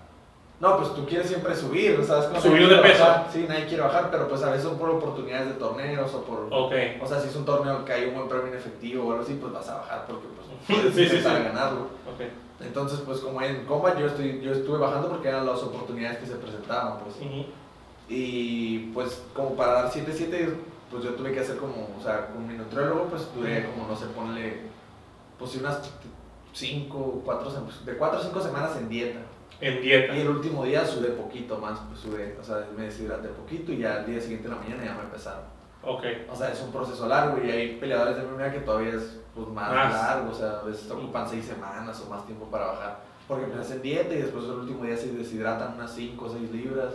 No, 0.59 0.77
pues 0.77 0.93
tú 0.95 1.05
quieres 1.05 1.27
siempre 1.27 1.53
subir, 1.55 2.01
¿sabes? 2.05 2.25
Como 2.27 2.39
Subir 2.41 2.69
de 2.69 2.77
peso. 2.77 3.03
bajar. 3.03 3.27
Sí, 3.31 3.45
nadie 3.47 3.65
quiere 3.67 3.83
bajar, 3.83 4.09
pero 4.09 4.27
pues 4.29 4.41
a 4.41 4.49
veces 4.51 4.63
son 4.63 4.77
por 4.77 4.89
oportunidades 4.89 5.47
de 5.49 5.53
torneos 5.55 6.13
o 6.13 6.21
por... 6.23 6.47
Ok. 6.49 6.73
O 7.01 7.05
sea, 7.07 7.19
si 7.19 7.27
es 7.27 7.35
un 7.35 7.43
torneo 7.45 7.83
que 7.83 7.91
hay 7.91 8.05
un 8.05 8.15
buen 8.15 8.29
premio 8.29 8.47
en 8.47 8.55
efectivo 8.55 9.05
o 9.05 9.11
algo 9.11 9.23
así, 9.23 9.33
pues 9.39 9.51
vas 9.51 9.67
a 9.67 9.75
bajar 9.79 10.05
porque 10.07 10.27
pues 10.35 10.47
puedes 10.79 10.95
Sí, 10.95 11.01
sí, 11.09 11.15
intentar 11.17 11.37
sí. 11.37 11.43
ganarlo. 11.43 11.81
Ok. 11.81 12.21
Entonces, 12.61 12.99
pues 13.05 13.19
como 13.19 13.41
en 13.41 13.65
combat 13.65 13.97
yo, 13.99 14.07
estoy, 14.07 14.39
yo 14.41 14.53
estuve 14.53 14.77
bajando 14.77 15.09
porque 15.09 15.27
eran 15.27 15.45
las 15.45 15.61
oportunidades 15.61 16.19
que 16.19 16.25
se 16.27 16.35
presentaban, 16.35 16.99
pues. 16.99 17.15
Y 18.07 18.77
pues 18.93 19.21
como 19.33 19.55
para 19.55 19.73
dar 19.73 19.91
7-7, 19.91 20.53
pues 20.89 21.03
yo 21.03 21.15
tuve 21.15 21.33
que 21.33 21.39
hacer 21.41 21.57
como, 21.57 21.89
o 21.99 22.01
sea, 22.01 22.27
con 22.27 22.47
mi 22.47 22.53
nutriólogo, 22.53 23.05
pues 23.05 23.27
duré 23.35 23.65
como, 23.65 23.87
no 23.89 23.95
sé, 23.95 24.05
ponle, 24.15 24.61
pues 25.37 25.51
sí, 25.51 25.57
unas 25.59 25.81
5, 26.53 27.21
4, 27.25 27.51
de 27.85 27.97
4 27.97 28.19
o 28.19 28.23
5 28.23 28.41
semanas 28.41 28.77
en 28.77 28.87
dieta. 28.87 29.19
En 29.61 29.81
dieta. 29.81 30.15
Y 30.15 30.21
el 30.21 30.29
último 30.29 30.63
día 30.65 30.85
sudé 30.85 31.09
poquito 31.09 31.57
más, 31.57 31.79
pues 31.87 31.99
sudé, 32.01 32.37
o 32.39 32.43
sea, 32.43 32.65
me 32.75 32.83
deshidraté 32.83 33.29
poquito 33.29 33.71
y 33.71 33.77
ya 33.77 33.95
al 33.97 34.05
día 34.05 34.19
siguiente 34.19 34.47
en 34.47 34.53
la 34.55 34.59
mañana 34.59 34.83
ya 34.83 34.93
me 34.95 35.01
empezaron. 35.03 35.43
Ok. 35.83 36.03
O 36.31 36.35
sea, 36.35 36.51
es 36.51 36.61
un 36.61 36.71
proceso 36.71 37.07
largo 37.07 37.37
y 37.43 37.49
hay 37.49 37.75
peleadores 37.77 38.17
de 38.17 38.23
MMA 38.23 38.51
que 38.51 38.59
todavía 38.59 38.95
es 38.95 39.19
pues, 39.33 39.47
más, 39.49 39.71
Más. 39.71 39.93
largo, 39.93 40.31
o 40.31 40.33
sea, 40.33 40.59
a 40.59 40.63
veces 40.63 40.89
ocupan 40.91 41.27
6 41.29 41.45
semanas 41.45 42.01
o 42.05 42.09
más 42.09 42.25
tiempo 42.25 42.45
para 42.47 42.65
bajar. 42.67 42.99
Porque 43.27 43.45
empiezas 43.45 43.71
en 43.71 43.81
dieta 43.81 44.13
y 44.13 44.17
después 44.21 44.45
el 44.45 44.51
último 44.51 44.83
día 44.83 44.97
se 44.97 45.11
deshidratan 45.11 45.75
unas 45.75 45.91
5 45.93 46.25
o 46.25 46.29
6 46.29 46.51
libras. 46.51 46.93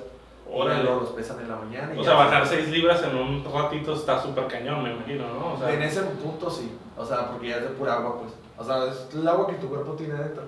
Órale. 0.52 0.82
luego 0.82 1.00
los 1.02 1.10
pesan 1.10 1.38
en 1.40 1.48
la 1.48 1.56
mañana. 1.56 1.94
y 1.94 1.98
O 1.98 2.02
sea, 2.02 2.12
se- 2.12 2.18
bajar 2.18 2.46
6 2.46 2.68
libras 2.70 3.02
en 3.04 3.14
un 3.14 3.44
ratito 3.44 3.94
está 3.94 4.20
súper 4.20 4.48
cañón, 4.48 4.82
me 4.82 4.92
imagino, 4.92 5.24
¿no? 5.32 5.54
O 5.54 5.58
sea, 5.58 5.72
En 5.72 5.82
ese 5.82 6.00
punto 6.02 6.50
sí, 6.50 6.72
o 6.96 7.04
sea, 7.04 7.28
porque 7.30 7.48
ya 7.50 7.56
es 7.58 7.62
de 7.62 7.68
pura 7.68 7.94
agua, 7.94 8.18
pues. 8.20 8.32
O 8.58 8.64
sea, 8.64 8.84
es 8.90 9.08
el 9.14 9.26
agua 9.28 9.46
que 9.46 9.54
tu 9.54 9.68
cuerpo 9.68 9.92
tiene 9.92 10.14
dentro. 10.14 10.42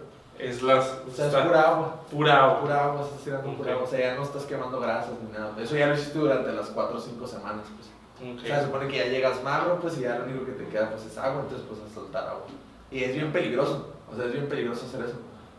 Es 0.48 0.62
las. 0.62 0.98
O 1.06 1.10
sea, 1.14 1.26
es 1.28 1.34
pura 1.34 1.62
agua. 1.62 1.94
pura 2.10 2.44
agua. 2.44 2.60
Pura 2.60 2.84
agua, 2.84 3.02
estás 3.02 3.20
tirando 3.24 3.56
pura 3.56 3.72
agua. 3.72 3.84
O 3.84 3.86
sea, 3.86 3.98
ya 4.00 4.14
no 4.16 4.22
estás 4.22 4.44
quemando 4.44 4.80
grasas 4.80 5.12
ni 5.24 5.32
nada. 5.32 5.52
Eso 5.60 5.76
ya 5.76 5.86
lo 5.86 5.94
hiciste 5.94 6.18
durante 6.18 6.52
las 6.52 6.68
4 6.70 6.96
o 6.96 7.00
5 7.00 7.26
semanas, 7.26 7.66
pues. 7.76 7.88
O 8.36 8.40
sea, 8.46 8.60
se 8.60 8.66
supone 8.66 8.86
que 8.88 8.98
ya 8.98 9.06
llegas 9.06 9.42
magro, 9.42 9.78
pues, 9.80 9.98
y 9.98 10.02
ya 10.02 10.16
lo 10.18 10.24
único 10.26 10.44
que 10.46 10.52
te 10.52 10.68
queda, 10.68 10.90
pues, 10.90 11.04
es 11.06 11.18
agua, 11.18 11.42
entonces, 11.42 11.66
pues, 11.68 11.80
a 11.80 11.92
soltar 11.94 12.24
agua. 12.28 12.44
Y 12.90 13.02
es 13.02 13.14
bien 13.14 13.32
peligroso, 13.32 13.88
o 14.12 14.14
sea, 14.14 14.26
es 14.26 14.32
bien 14.32 14.48
peligroso 14.48 14.86
hacer 14.86 15.06
eso. 15.06 15.16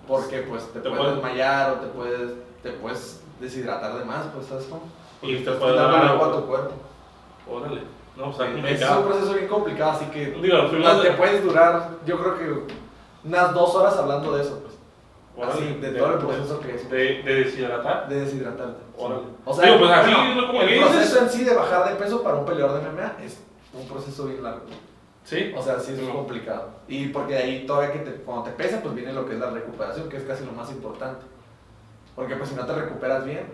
Porque, 0.08 0.40
pues, 0.42 0.64
te, 0.72 0.80
Te 0.80 0.90
puedes 0.90 0.98
puede- 0.98 1.16
desmayar 1.16 1.72
o 1.72 1.74
te 1.76 1.88
puedes, 1.88 2.32
te 2.62 2.72
puedes 2.72 3.22
deshidratar 3.42 3.98
de 3.98 4.06
más, 4.06 4.28
pues, 4.34 4.46
¿sabes 4.48 4.66
cómo? 4.70 4.84
Y 5.22 5.34
te 5.34 5.40
Estás 5.40 5.56
puede 5.56 5.76
dando 5.76 5.92
dar 5.98 6.06
agua 6.08 6.28
a 6.28 6.32
tu 6.32 6.46
cuerpo. 6.46 6.72
Órale. 7.50 7.82
No, 8.16 8.30
o 8.30 8.34
sea, 8.34 8.46
Es 8.48 8.90
un 8.90 9.04
proceso 9.06 9.34
bien 9.34 9.48
complicado, 9.48 9.92
así 9.92 10.06
que 10.06 10.28
Digo, 10.32 10.68
te 10.70 10.76
de- 10.78 11.12
puedes 11.18 11.44
durar, 11.44 11.90
yo 12.06 12.18
creo 12.20 12.38
que 12.38 12.74
unas 13.28 13.54
dos 13.54 13.76
horas 13.76 13.98
hablando 13.98 14.36
de 14.38 14.44
eso, 14.44 14.60
pues. 14.62 14.73
Así, 15.42 15.66
de 15.82 15.92
todo 15.94 16.14
el 16.14 16.20
proceso 16.20 16.60
que 16.60 16.76
es. 16.76 16.90
De, 16.90 17.24
de 17.24 17.36
deshidratar. 17.44 18.08
De 18.08 18.20
deshidratarte. 18.22 18.84
Órale. 18.98 19.24
O 19.46 19.54
sea, 19.54 19.66
Digo, 19.66 19.80
pues 19.80 19.92
así, 19.92 20.12
bueno, 20.14 20.36
¿no? 20.42 20.48
Como 20.48 20.62
el 20.62 20.80
proceso 20.80 21.00
dices. 21.00 21.22
en 21.22 21.30
sí 21.30 21.44
de 21.44 21.56
bajar 21.56 21.90
de 21.90 21.96
peso 21.96 22.22
para 22.24 22.36
un 22.38 22.46
peleador 22.46 22.82
de 22.84 22.90
MMA 22.90 23.14
es 23.24 23.40
un 23.74 23.88
proceso 23.88 24.26
bien 24.26 24.44
largo. 24.44 24.62
Sí. 25.24 25.52
O 25.58 25.62
sea, 25.64 25.80
sí 25.80 25.94
es 25.94 26.00
No. 26.02 26.14
complicado. 26.14 26.70
Y 26.88 27.08
porque 27.08 27.34
de 27.34 27.40
ahí 27.40 27.66
todavía 27.66 27.94
que 27.94 28.00
te, 28.00 28.12
cuando 28.22 28.44
te 28.44 28.52
pesa, 28.52 28.82
pues 28.82 28.94
viene 28.94 29.12
lo 29.14 29.26
que 29.26 29.34
es 29.34 29.40
la 29.40 29.50
recuperación, 29.50 30.08
que 30.10 30.18
es 30.18 30.24
casi 30.24 30.46
lo 30.46 30.52
más 30.52 30.70
importante. 30.70 31.26
Porque 32.16 32.36
pues 32.36 32.50
si 32.50 32.56
no 32.56 32.66
te 32.66 32.74
recuperas 32.74 33.26
bien, 33.26 33.46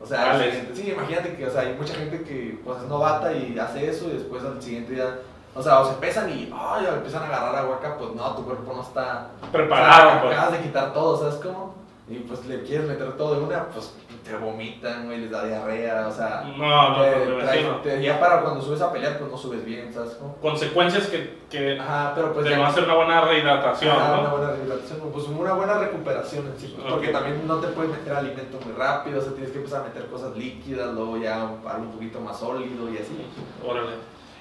o 0.00 0.04
sea, 0.06 0.32
al 0.32 0.38
Vale. 0.40 0.50
siguiente- 0.52 0.74
sí, 0.82 0.90
imagínate 0.90 1.36
que, 1.36 1.46
o 1.46 1.50
sea, 1.50 1.62
hay 1.62 1.74
mucha 1.74 1.94
gente 1.94 2.22
que 2.22 2.60
pues 2.64 2.82
es 2.82 2.88
novata 2.88 3.32
y 3.32 3.58
hace 3.58 3.88
eso 3.88 4.08
y 4.08 4.14
después 4.14 4.42
al 4.44 4.60
siguiente 4.60 4.92
día, 4.94 5.20
o 5.54 5.62
sea, 5.62 5.80
o 5.80 5.86
se 5.88 5.94
pesan 5.94 6.28
y, 6.30 6.52
ay, 6.54 6.86
empiezan 6.86 7.22
a 7.22 7.26
agarrar 7.26 7.56
agua 7.56 7.76
acá, 7.76 7.96
pues 7.98 8.12
no, 8.14 8.34
tu 8.34 8.44
cuerpo 8.44 8.72
no 8.74 8.82
está 8.82 9.28
Preparado, 9.52 10.08
o 10.08 10.10
sea, 10.12 10.22
pues. 10.22 10.32
acabas 10.36 10.52
de 10.52 10.60
quitar 10.64 10.92
todo, 10.92 11.16
¿sabes 11.18 11.36
cómo? 11.36 11.74
Y 12.06 12.16
pues 12.18 12.44
le 12.46 12.62
quieres 12.64 12.86
meter 12.86 13.16
todo 13.16 13.36
de 13.36 13.40
una, 13.46 13.64
pues 13.68 13.94
te 14.24 14.36
vomitan, 14.36 15.06
güey, 15.06 15.20
les 15.20 15.30
da 15.30 15.44
diarrea, 15.44 16.06
o 16.08 16.12
sea, 16.12 16.44
No, 16.56 16.90
no, 16.90 16.96
pues, 16.96 17.28
me 17.28 17.42
trae- 17.44 17.82
te- 17.82 18.02
ya 18.02 18.18
para 18.20 18.40
cuando 18.42 18.60
subes 18.62 18.80
a 18.82 18.90
pelear, 18.92 19.18
pues 19.18 19.30
no 19.30 19.36
subes 19.38 19.64
bien, 19.64 19.92
¿sabes 19.92 20.14
cómo? 20.14 20.34
Consecuencias 20.36 21.06
que, 21.08 21.38
que 21.50 21.78
Ajá, 21.78 22.12
pero 22.14 22.32
pues 22.34 22.44
te 22.44 22.50
ya- 22.50 22.58
van 22.58 22.66
a 22.66 22.70
hacer 22.70 22.84
una 22.84 22.94
buena 22.94 23.20
rehidratación, 23.22 23.96
Ajá, 23.96 24.12
una 24.18 24.22
¿no? 24.22 24.30
buena 24.36 24.50
recuperación, 24.52 25.00
pues 25.12 25.28
una 25.28 25.52
buena 25.54 25.74
recuperación 25.78 26.46
en 26.46 26.58
sí, 26.58 26.74
pues, 26.78 26.92
porque 26.92 27.08
también 27.08 27.46
no 27.46 27.56
te 27.56 27.68
puedes 27.68 27.90
meter 27.90 28.12
alimento 28.14 28.58
muy 28.64 28.74
rápido, 28.74 29.18
o 29.18 29.22
sea, 29.22 29.32
tienes 29.32 29.52
que 29.52 29.58
empezar 29.58 29.80
a 29.82 29.84
meter 29.84 30.06
cosas 30.06 30.36
líquidas, 30.36 30.92
luego 30.92 31.16
ya 31.18 31.40
algo 31.42 31.58
un 31.82 31.92
poquito 31.92 32.20
más 32.20 32.38
sólido 32.38 32.90
y 32.90 32.98
así. 32.98 33.26
Órale. 33.66 33.92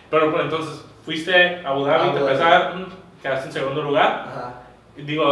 Pero, 0.09 0.31
pues, 0.31 0.43
entonces, 0.43 0.85
fuiste 1.05 1.57
a 1.65 1.69
Abu 1.69 1.85
Dhabi, 1.85 2.09
te 2.11 2.19
Dhabi. 2.19 2.27
pesaron, 2.31 2.87
quedaste 3.21 3.47
en 3.47 3.53
segundo 3.53 3.81
lugar. 3.83 4.25
Ajá. 4.27 4.53
Digo, 4.97 5.25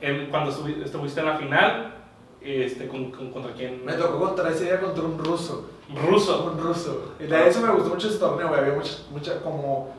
en- 0.00 0.26
cuando 0.30 0.50
estuvi- 0.50 0.82
estuviste 0.84 1.20
en 1.20 1.26
la 1.26 1.36
final, 1.36 1.94
este, 2.40 2.88
con, 2.88 3.10
con- 3.10 3.30
¿contra 3.30 3.52
quién? 3.52 3.84
Me 3.84 3.94
tocó 3.94 4.18
contra 4.18 4.50
ese 4.50 4.64
día 4.64 4.80
contra 4.80 5.02
un 5.04 5.18
ruso. 5.18 5.70
Ruso. 6.08 6.44
Un 6.44 6.58
ruso. 6.60 7.14
Y 7.20 7.24
de 7.24 7.48
eso 7.48 7.60
me 7.60 7.70
gustó 7.72 7.90
mucho 7.90 8.08
ese 8.08 8.18
torneo, 8.18 8.48
güey. 8.48 8.60
Había 8.60 8.74
mucha, 8.74 8.92
mucha 9.10 9.40
como. 9.40 9.92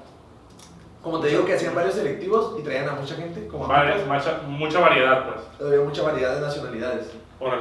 Como 1.02 1.20
te 1.20 1.28
digo 1.28 1.46
que 1.46 1.54
hacían 1.54 1.76
varios 1.76 1.94
selectivos 1.94 2.56
y 2.60 2.64
traían 2.64 2.90
a 2.90 2.94
mucha 2.94 3.14
gente. 3.16 3.48
Como 3.48 3.68
Varias- 3.68 4.06
mucha, 4.08 4.40
mucha 4.48 4.80
variedad, 4.80 5.26
pues. 5.28 5.68
Había 5.72 5.86
mucha 5.86 6.02
variedad 6.02 6.34
de 6.36 6.42
nacionalidades. 6.42 7.12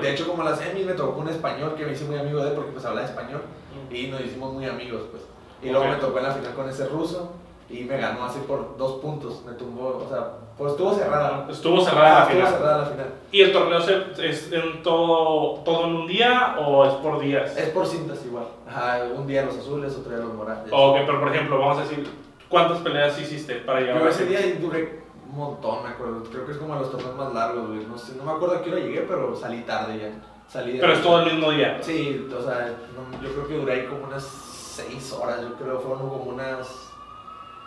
De 0.01 0.11
hecho, 0.13 0.27
como 0.27 0.43
las 0.45 0.59
semis 0.59 0.87
me 0.87 0.95
tocó 0.95 1.21
un 1.21 1.29
español 1.29 1.75
que 1.77 1.85
me 1.85 1.93
hice 1.93 2.05
muy 2.07 2.17
amigo 2.17 2.43
de 2.43 2.51
él 2.51 2.55
porque 2.55 2.71
pues 2.73 2.85
hablaba 2.87 3.07
español. 3.07 3.43
Mm. 3.91 3.95
Y 3.95 4.07
nos 4.07 4.21
hicimos 4.23 4.55
muy 4.55 4.65
amigos, 4.67 5.03
pues. 5.11 5.25
Y 5.63 5.69
luego 5.71 5.85
Ok. 5.85 5.91
me 5.93 5.97
tocó 5.99 6.19
en 6.19 6.25
la 6.25 6.33
final 6.33 6.55
con 6.55 6.69
ese 6.71 6.87
ruso 6.87 7.33
y 7.71 7.85
me 7.85 7.97
ganó 7.97 8.25
así 8.25 8.41
por 8.47 8.77
dos 8.77 9.01
puntos. 9.01 9.43
Me 9.47 9.53
tumbó, 9.53 10.03
o 10.05 10.09
sea, 10.09 10.29
pues 10.57 10.73
estuvo 10.73 10.93
cerrada. 10.95 11.47
Estuvo 11.51 11.81
cerrada 11.81 12.09
la 12.09 12.17
Ah, 12.17 12.23
estuvo 12.23 12.37
final. 12.47 12.53
cerrada 12.53 12.79
la 12.79 12.87
final. 12.87 13.07
¿Y 13.33 13.41
el 13.43 13.53
torneo 13.53 13.81
se- 13.81 14.29
es 14.29 14.53
en 14.53 14.83
todo, 14.83 15.61
todo 15.65 15.87
en 15.87 15.97
un 15.97 16.07
día 16.07 16.57
o 16.65 16.85
es 16.85 16.95
por 16.95 17.21
días? 17.21 17.57
Es 17.57 17.71
por 17.71 17.87
cintas 17.87 18.25
igual. 18.25 18.47
Ajá, 18.69 19.01
un 19.17 19.27
día 19.27 19.45
los 19.45 19.57
azules, 19.59 19.97
otro 19.97 20.15
día 20.15 20.25
los 20.25 20.35
morados. 20.35 20.69
Ok, 20.71 20.97
pero 21.07 21.21
por 21.21 21.35
ejemplo, 21.35 21.59
vamos 21.59 21.79
a 21.79 21.83
decir, 21.83 22.09
¿cuántas 22.49 22.79
peleas 22.79 23.19
hiciste 23.21 23.57
para 23.57 23.81
llegar 23.81 23.99
Yo 23.99 24.07
a 24.07 24.11
ese 24.11 24.27
día 24.27 24.41
duré 24.61 25.03
un 25.29 25.37
montón, 25.37 25.83
me 25.83 25.89
acuerdo. 25.89 26.23
Creo 26.31 26.47
que 26.47 26.53
es 26.53 26.59
como 26.59 26.77
los 26.77 26.91
torneos 26.91 27.17
más 27.17 27.35
largos, 27.35 27.67
güey. 27.69 27.85
No, 27.87 27.99
sé, 27.99 28.15
no 28.17 28.25
me 28.25 28.33
acuerdo 28.33 28.57
a 28.57 28.63
qué 28.63 28.71
hora 28.71 28.81
llegué, 28.81 29.01
pero 29.01 29.35
salí 29.35 29.63
tarde 29.63 29.99
ya. 29.99 30.13
Salí 30.47 30.77
Pero 30.79 30.93
es 30.93 31.03
todo 31.03 31.21
el 31.23 31.33
mismo 31.35 31.51
día. 31.51 31.79
Sí, 31.81 32.29
o 32.31 32.43
sea, 32.43 32.71
no- 32.95 33.21
yo 33.23 33.33
creo 33.35 33.49
que 33.49 33.55
duré 33.57 33.73
ahí 33.73 33.87
como 33.87 34.05
unas 34.05 34.23
6 34.23 35.13
horas. 35.13 35.41
Yo 35.41 35.55
creo 35.55 35.81
fueron 35.81 36.01
como 36.09 36.17
unas. 36.25 36.91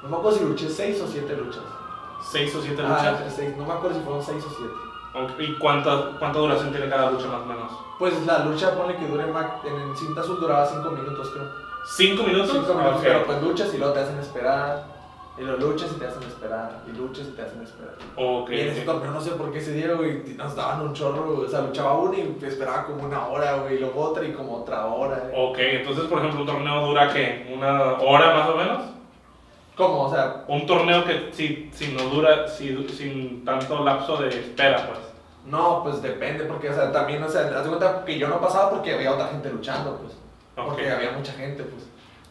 No 0.04 0.10
me 0.10 0.18
acuerdo 0.18 0.38
si 0.38 0.46
luché 0.46 0.70
6 0.70 1.02
o 1.02 1.08
7 1.08 1.36
luchas. 1.38 1.64
¿Seis 2.32 2.54
o 2.56 2.62
siete 2.62 2.82
Ah, 2.84 2.90
luchas? 2.90 3.08
entre 3.22 3.30
seis, 3.30 3.56
no 3.58 3.66
me 3.66 3.74
acuerdo 3.74 3.96
si 3.98 4.04
fueron 4.04 4.24
6 4.24 4.44
o 4.44 4.50
7. 4.50 4.74
Ok, 5.14 5.40
¿Y 5.40 5.54
cuánta, 5.60 6.12
cuánta 6.20 6.40
duración 6.40 6.72
tiene 6.72 6.90
cada 6.90 7.12
lucha 7.12 7.28
más 7.28 7.42
o 7.42 7.46
menos? 7.46 7.72
Pues 8.00 8.26
la 8.26 8.40
lucha, 8.40 8.76
pone 8.76 8.96
que 8.98 9.08
dure. 9.08 9.24
En 9.24 9.96
cinta 9.96 10.22
azul 10.22 10.40
duraba 10.40 10.66
5 10.66 10.90
minutos, 10.92 11.30
creo. 11.30 11.46
¿Cinco 11.86 12.24
minutos? 12.24 12.52
5 12.52 12.74
minutos, 12.74 12.96
Ok. 12.98 13.04
pero 13.04 13.24
pues 13.26 13.42
luchas 13.44 13.74
y 13.74 13.78
luego 13.78 13.94
te 13.94 14.00
hacen 14.02 14.18
esperar. 14.20 14.98
Y 15.38 15.44
lo 15.44 15.56
luchas 15.58 15.92
y 15.96 16.00
te 16.00 16.08
hacen 16.08 16.24
esperar. 16.24 16.82
Y 16.88 16.98
luchas 16.98 17.28
y 17.28 17.32
te 17.36 17.42
hacen 17.44 17.62
esperar. 17.62 17.94
Ok, 18.16 18.50
Y 18.50 18.60
en 18.62 18.68
ese 18.70 18.82
torneo 18.82 19.12
no 19.12 19.22
sé 19.22 19.32
por 19.32 19.52
qué 19.52 19.60
ese 19.60 19.74
día, 19.74 19.94
güey, 19.94 20.24
nos 20.36 20.56
daban 20.56 20.82
un 20.82 20.94
chorro, 20.94 21.40
o 21.40 21.48
sea, 21.48 21.62
luchaba 21.62 21.94
uno 22.00 22.14
y 22.16 22.36
esperaba 22.44 22.86
como 22.88 23.04
una 23.04 23.28
hora, 23.28 23.58
güey, 23.58 23.76
y 23.76 23.80
luego 23.80 24.02
otra 24.02 24.26
y 24.26 24.34
como 24.34 24.58
otra 24.58 24.88
hora. 24.88 25.30
güey. 25.32 25.50
Ok, 25.52 25.58
entonces, 25.60 26.06
por 26.06 26.18
ejemplo, 26.18 26.42
un 26.42 26.48
torneo 26.48 26.88
dura 26.88 27.14
¿qué? 27.14 27.54
¿Una 27.56 27.94
hora 27.94 28.34
más 28.34 28.50
o 28.50 28.56
menos? 28.58 28.82
¿Cómo? 29.78 30.04
O 30.06 30.10
sea, 30.12 30.44
Un 30.48 30.66
torneo 30.66 31.06
que 31.06 31.30
si, 31.32 31.70
si 31.72 31.94
no 31.94 32.04
dura, 32.10 32.48
si, 32.48 32.88
sin 32.90 33.46
tanto 33.46 33.84
lapso 33.84 34.18
de 34.18 34.30
espera, 34.30 34.88
pues. 34.88 35.00
no, 35.46 35.84
pues 35.84 36.02
depende, 36.02 36.46
porque, 36.46 36.70
o 36.70 36.74
sea, 36.74 36.92
también, 36.92 37.22
o 37.24 37.30
sea, 37.30 37.42
haz 37.56 37.64
de 37.64 37.70
cuenta 37.70 38.04
que 38.04 38.18
yo 38.18 38.28
no 38.28 38.42
pasaba 38.42 38.72
porque 38.72 38.96
había 38.96 39.14
otra 39.14 39.28
gente 39.28 39.50
luchando, 39.52 39.98
pues. 39.98 40.14
Ok, 40.58 40.66
Porque 40.70 40.90
había 40.90 41.12
mucha 41.12 41.32
gente, 41.34 41.62
pues. 41.64 41.84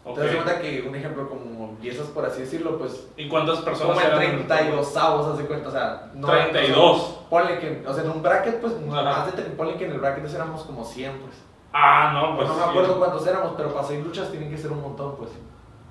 ok. 0.05 0.09
Entonces, 0.19 0.25
haz 0.25 0.31
de 0.31 0.43
cuenta 0.43 0.61
que, 0.61 0.89
un 0.89 0.95
ejemplo, 0.97 1.29
como 1.29 1.69
empiezas, 1.71 2.09
por 2.09 2.27
así 2.27 2.41
decirlo, 2.41 2.79
pues, 2.79 3.07
¿Y 3.17 3.29
cuántas 3.29 3.61
personas 3.61 3.97
como 3.97 4.21
en 4.21 4.31
eran? 4.31 4.47
32 4.49 4.97
avos, 4.97 5.27
haz 5.29 5.39
de 5.39 5.45
cuenta, 5.47 5.69
o 5.69 5.73
sea, 5.73 6.11
no. 6.15 6.27
32. 6.27 7.01
Ponle 7.31 7.59
que, 7.61 7.85
o 7.87 7.95
sea, 7.95 8.03
en 8.03 8.11
un 8.11 8.23
bracket, 8.23 8.61
pues, 8.61 8.73
Ajá. 8.91 9.03
más 9.03 9.37
de, 9.37 9.43
ponle 9.43 9.77
que 9.77 9.85
en 9.87 9.93
el 9.93 10.01
bracket 10.01 10.35
éramos 10.35 10.63
como 10.63 10.85
100, 10.85 11.19
pues. 11.21 11.37
Ah, 11.73 12.11
no, 12.13 12.37
pues. 12.37 12.49
no 12.49 12.55
me 12.55 12.63
sí. 12.65 12.69
acuerdo 12.71 12.99
cuántos 12.99 13.25
éramos, 13.25 13.53
pero 13.57 13.73
para 13.73 13.87
seis 13.87 14.05
luchas 14.05 14.31
tienen 14.33 14.51
que 14.51 14.59
ser 14.59 14.73
un 14.73 14.83
montón, 14.83 15.15
pues. 15.17 15.31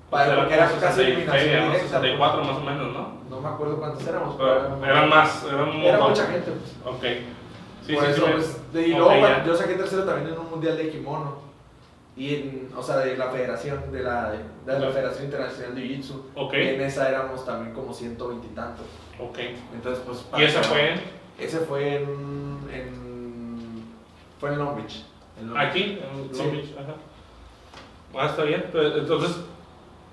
O 0.06 0.10
Para, 0.10 0.26
sea, 0.26 0.36
porque 0.36 0.54
era 0.54 0.66
casi 0.66 0.80
60 0.80 1.02
y 1.02 1.06
eliminación 1.12 1.62
directa. 1.72 1.78
64 1.88 2.36
pues. 2.42 2.52
más 2.52 2.56
o 2.58 2.64
menos, 2.64 2.92
¿no? 2.92 3.16
No 3.28 3.40
me 3.40 3.48
acuerdo 3.48 3.76
cuántos 3.78 4.06
éramos, 4.06 4.36
Pero 4.36 4.84
eran 4.84 5.08
más, 5.08 5.44
eran 5.44 5.68
Era 5.72 5.98
mucha 5.98 6.26
gente, 6.26 6.52
pues. 6.52 6.94
Ok. 6.94 7.04
Sí, 7.84 7.94
Por 7.94 8.04
sí, 8.04 8.10
eso, 8.12 8.20
sí. 8.20 8.26
me- 8.26 8.32
pues, 8.36 8.72
de- 8.72 8.86
y 8.88 8.90
luego 8.94 9.10
ya. 9.14 9.44
yo 9.44 9.54
saqué 9.56 9.74
tercero 9.74 10.04
también 10.04 10.32
en 10.34 10.40
un 10.40 10.50
mundial 10.50 10.76
de 10.76 10.90
kimono. 10.90 11.44
Y 12.16 12.34
en, 12.34 12.70
o 12.74 12.82
sea, 12.82 12.96
de 12.98 13.16
la 13.16 13.30
federación, 13.30 13.92
de 13.92 14.02
la, 14.02 14.30
de 14.32 14.78
la 14.78 14.90
Federación 14.90 15.24
Internacional 15.26 15.74
de 15.74 15.82
Jiu-Jitsu. 15.82 16.22
Ok, 16.34 16.54
Y 16.54 16.68
en 16.68 16.80
esa 16.80 17.08
éramos 17.10 17.44
también 17.44 17.74
como 17.74 17.92
120 17.92 18.46
y 18.46 18.50
tantos. 18.54 18.86
ok. 19.20 19.38
Entonces, 19.74 20.02
pues. 20.06 20.24
¿Y 20.38 20.44
ese 20.44 20.54
para- 20.58 20.68
fue 20.68 20.92
en- 20.92 21.00
Ese 21.38 21.58
fue 21.60 21.96
en. 21.96 22.58
en 22.72 23.84
fue 24.40 24.50
en 24.52 24.58
Long 24.58 24.76
Beach. 24.76 25.02
en 25.38 25.48
Long 25.48 25.58
Beach. 25.58 25.68
aquí, 25.68 25.82
en. 26.02 26.38
Long 26.38 26.52
Beach? 26.52 26.70
Ajá. 26.78 26.94
Ah, 28.18 28.26
está 28.30 28.44
bien. 28.44 28.64
Pero, 28.72 28.96
entonces, 28.98 29.36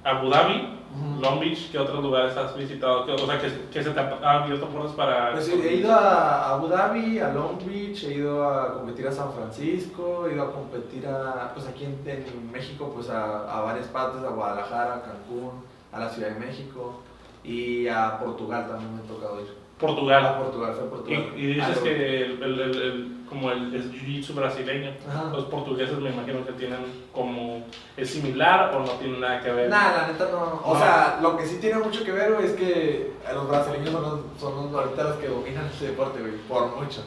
Abu 0.03 0.29
Dhabi. 0.29 0.79
Long 1.19 1.39
Beach, 1.39 1.71
¿qué 1.71 1.79
otros 1.79 2.03
lugares 2.03 2.37
has 2.37 2.55
visitado? 2.55 3.05
¿Qué, 3.05 3.13
o 3.13 3.25
sea, 3.25 3.39
¿qué, 3.39 3.51
qué 3.71 3.83
se 3.83 3.89
te 3.89 3.99
ha 3.99 4.43
abierto 4.43 4.67
puertas 4.67 4.91
para...? 4.91 5.31
Pues 5.31 5.47
he 5.49 5.67
he 5.67 5.75
ido 5.77 5.91
a 5.91 6.53
Abu 6.53 6.67
Dhabi, 6.67 7.17
a 7.19 7.29
Long 7.29 7.57
Beach, 7.65 8.03
he 8.03 8.15
ido 8.15 8.47
a 8.47 8.75
competir 8.75 9.07
a 9.07 9.11
San 9.11 9.33
Francisco, 9.33 10.27
he 10.27 10.33
ido 10.33 10.43
a 10.43 10.51
competir 10.51 11.07
a, 11.07 11.51
pues 11.55 11.65
aquí 11.65 11.85
en, 11.85 11.99
en 12.05 12.51
México, 12.51 12.91
pues 12.93 13.09
a, 13.09 13.51
a 13.51 13.61
varias 13.61 13.87
partes, 13.87 14.23
a 14.23 14.29
Guadalajara, 14.29 14.95
a 14.95 15.01
Cancún, 15.01 15.63
a 15.91 15.99
la 15.99 16.09
Ciudad 16.09 16.29
de 16.29 16.39
México 16.39 17.01
y 17.43 17.87
a 17.87 18.19
Portugal 18.19 18.67
también 18.67 18.95
me 18.95 19.01
ha 19.01 19.05
tocado 19.07 19.41
ir. 19.41 19.62
Portugal. 19.87 20.25
A 20.25 20.37
Portugal, 20.37 20.73
fue 20.73 20.83
a 20.83 20.85
Y, 20.85 20.89
Portugal. 20.89 21.33
y 21.37 21.45
dices 21.47 21.77
Ah, 21.79 21.83
que 21.83 22.21
el, 22.25 22.43
el, 22.43 22.59
el- 22.59 23.13
como 23.29 23.49
el, 23.51 23.73
el 23.73 23.91
jiu-jitsu 23.91 24.35
brasileño, 24.35 24.91
Ajá. 25.09 25.23
los 25.31 25.45
portugueses 25.45 25.97
me 25.97 26.11
imagino 26.11 26.45
que 26.45 26.51
tienen 26.53 26.79
como... 27.11 27.65
¿Es 27.97 28.11
similar 28.11 28.75
o 28.75 28.79
no 28.81 28.91
tiene 28.91 29.17
nada 29.17 29.41
que 29.41 29.51
ver? 29.51 29.69
Nah, 29.71 29.91
la 30.01 30.07
neta 30.07 30.27
no. 30.31 30.61
O 30.63 30.73
No. 30.73 30.79
sea, 30.79 31.17
lo 31.19 31.35
que 31.35 31.45
sí 31.47 31.57
tiene 31.59 31.79
mucho 31.79 32.03
que 32.03 32.11
ver, 32.11 32.33
güey, 32.33 32.45
es 32.45 32.51
que 32.53 33.11
los 33.33 33.47
brasileños 33.49 33.89
son 33.89 34.01
los, 34.03 34.19
son 34.39 34.71
los 34.71 34.73
ahorita 34.83 35.03
los 35.03 35.15
que 35.15 35.27
dominan 35.29 35.65
ese 35.65 35.87
deporte, 35.87 36.19
güey, 36.19 36.33
por 36.47 36.75
mucho. 36.75 37.03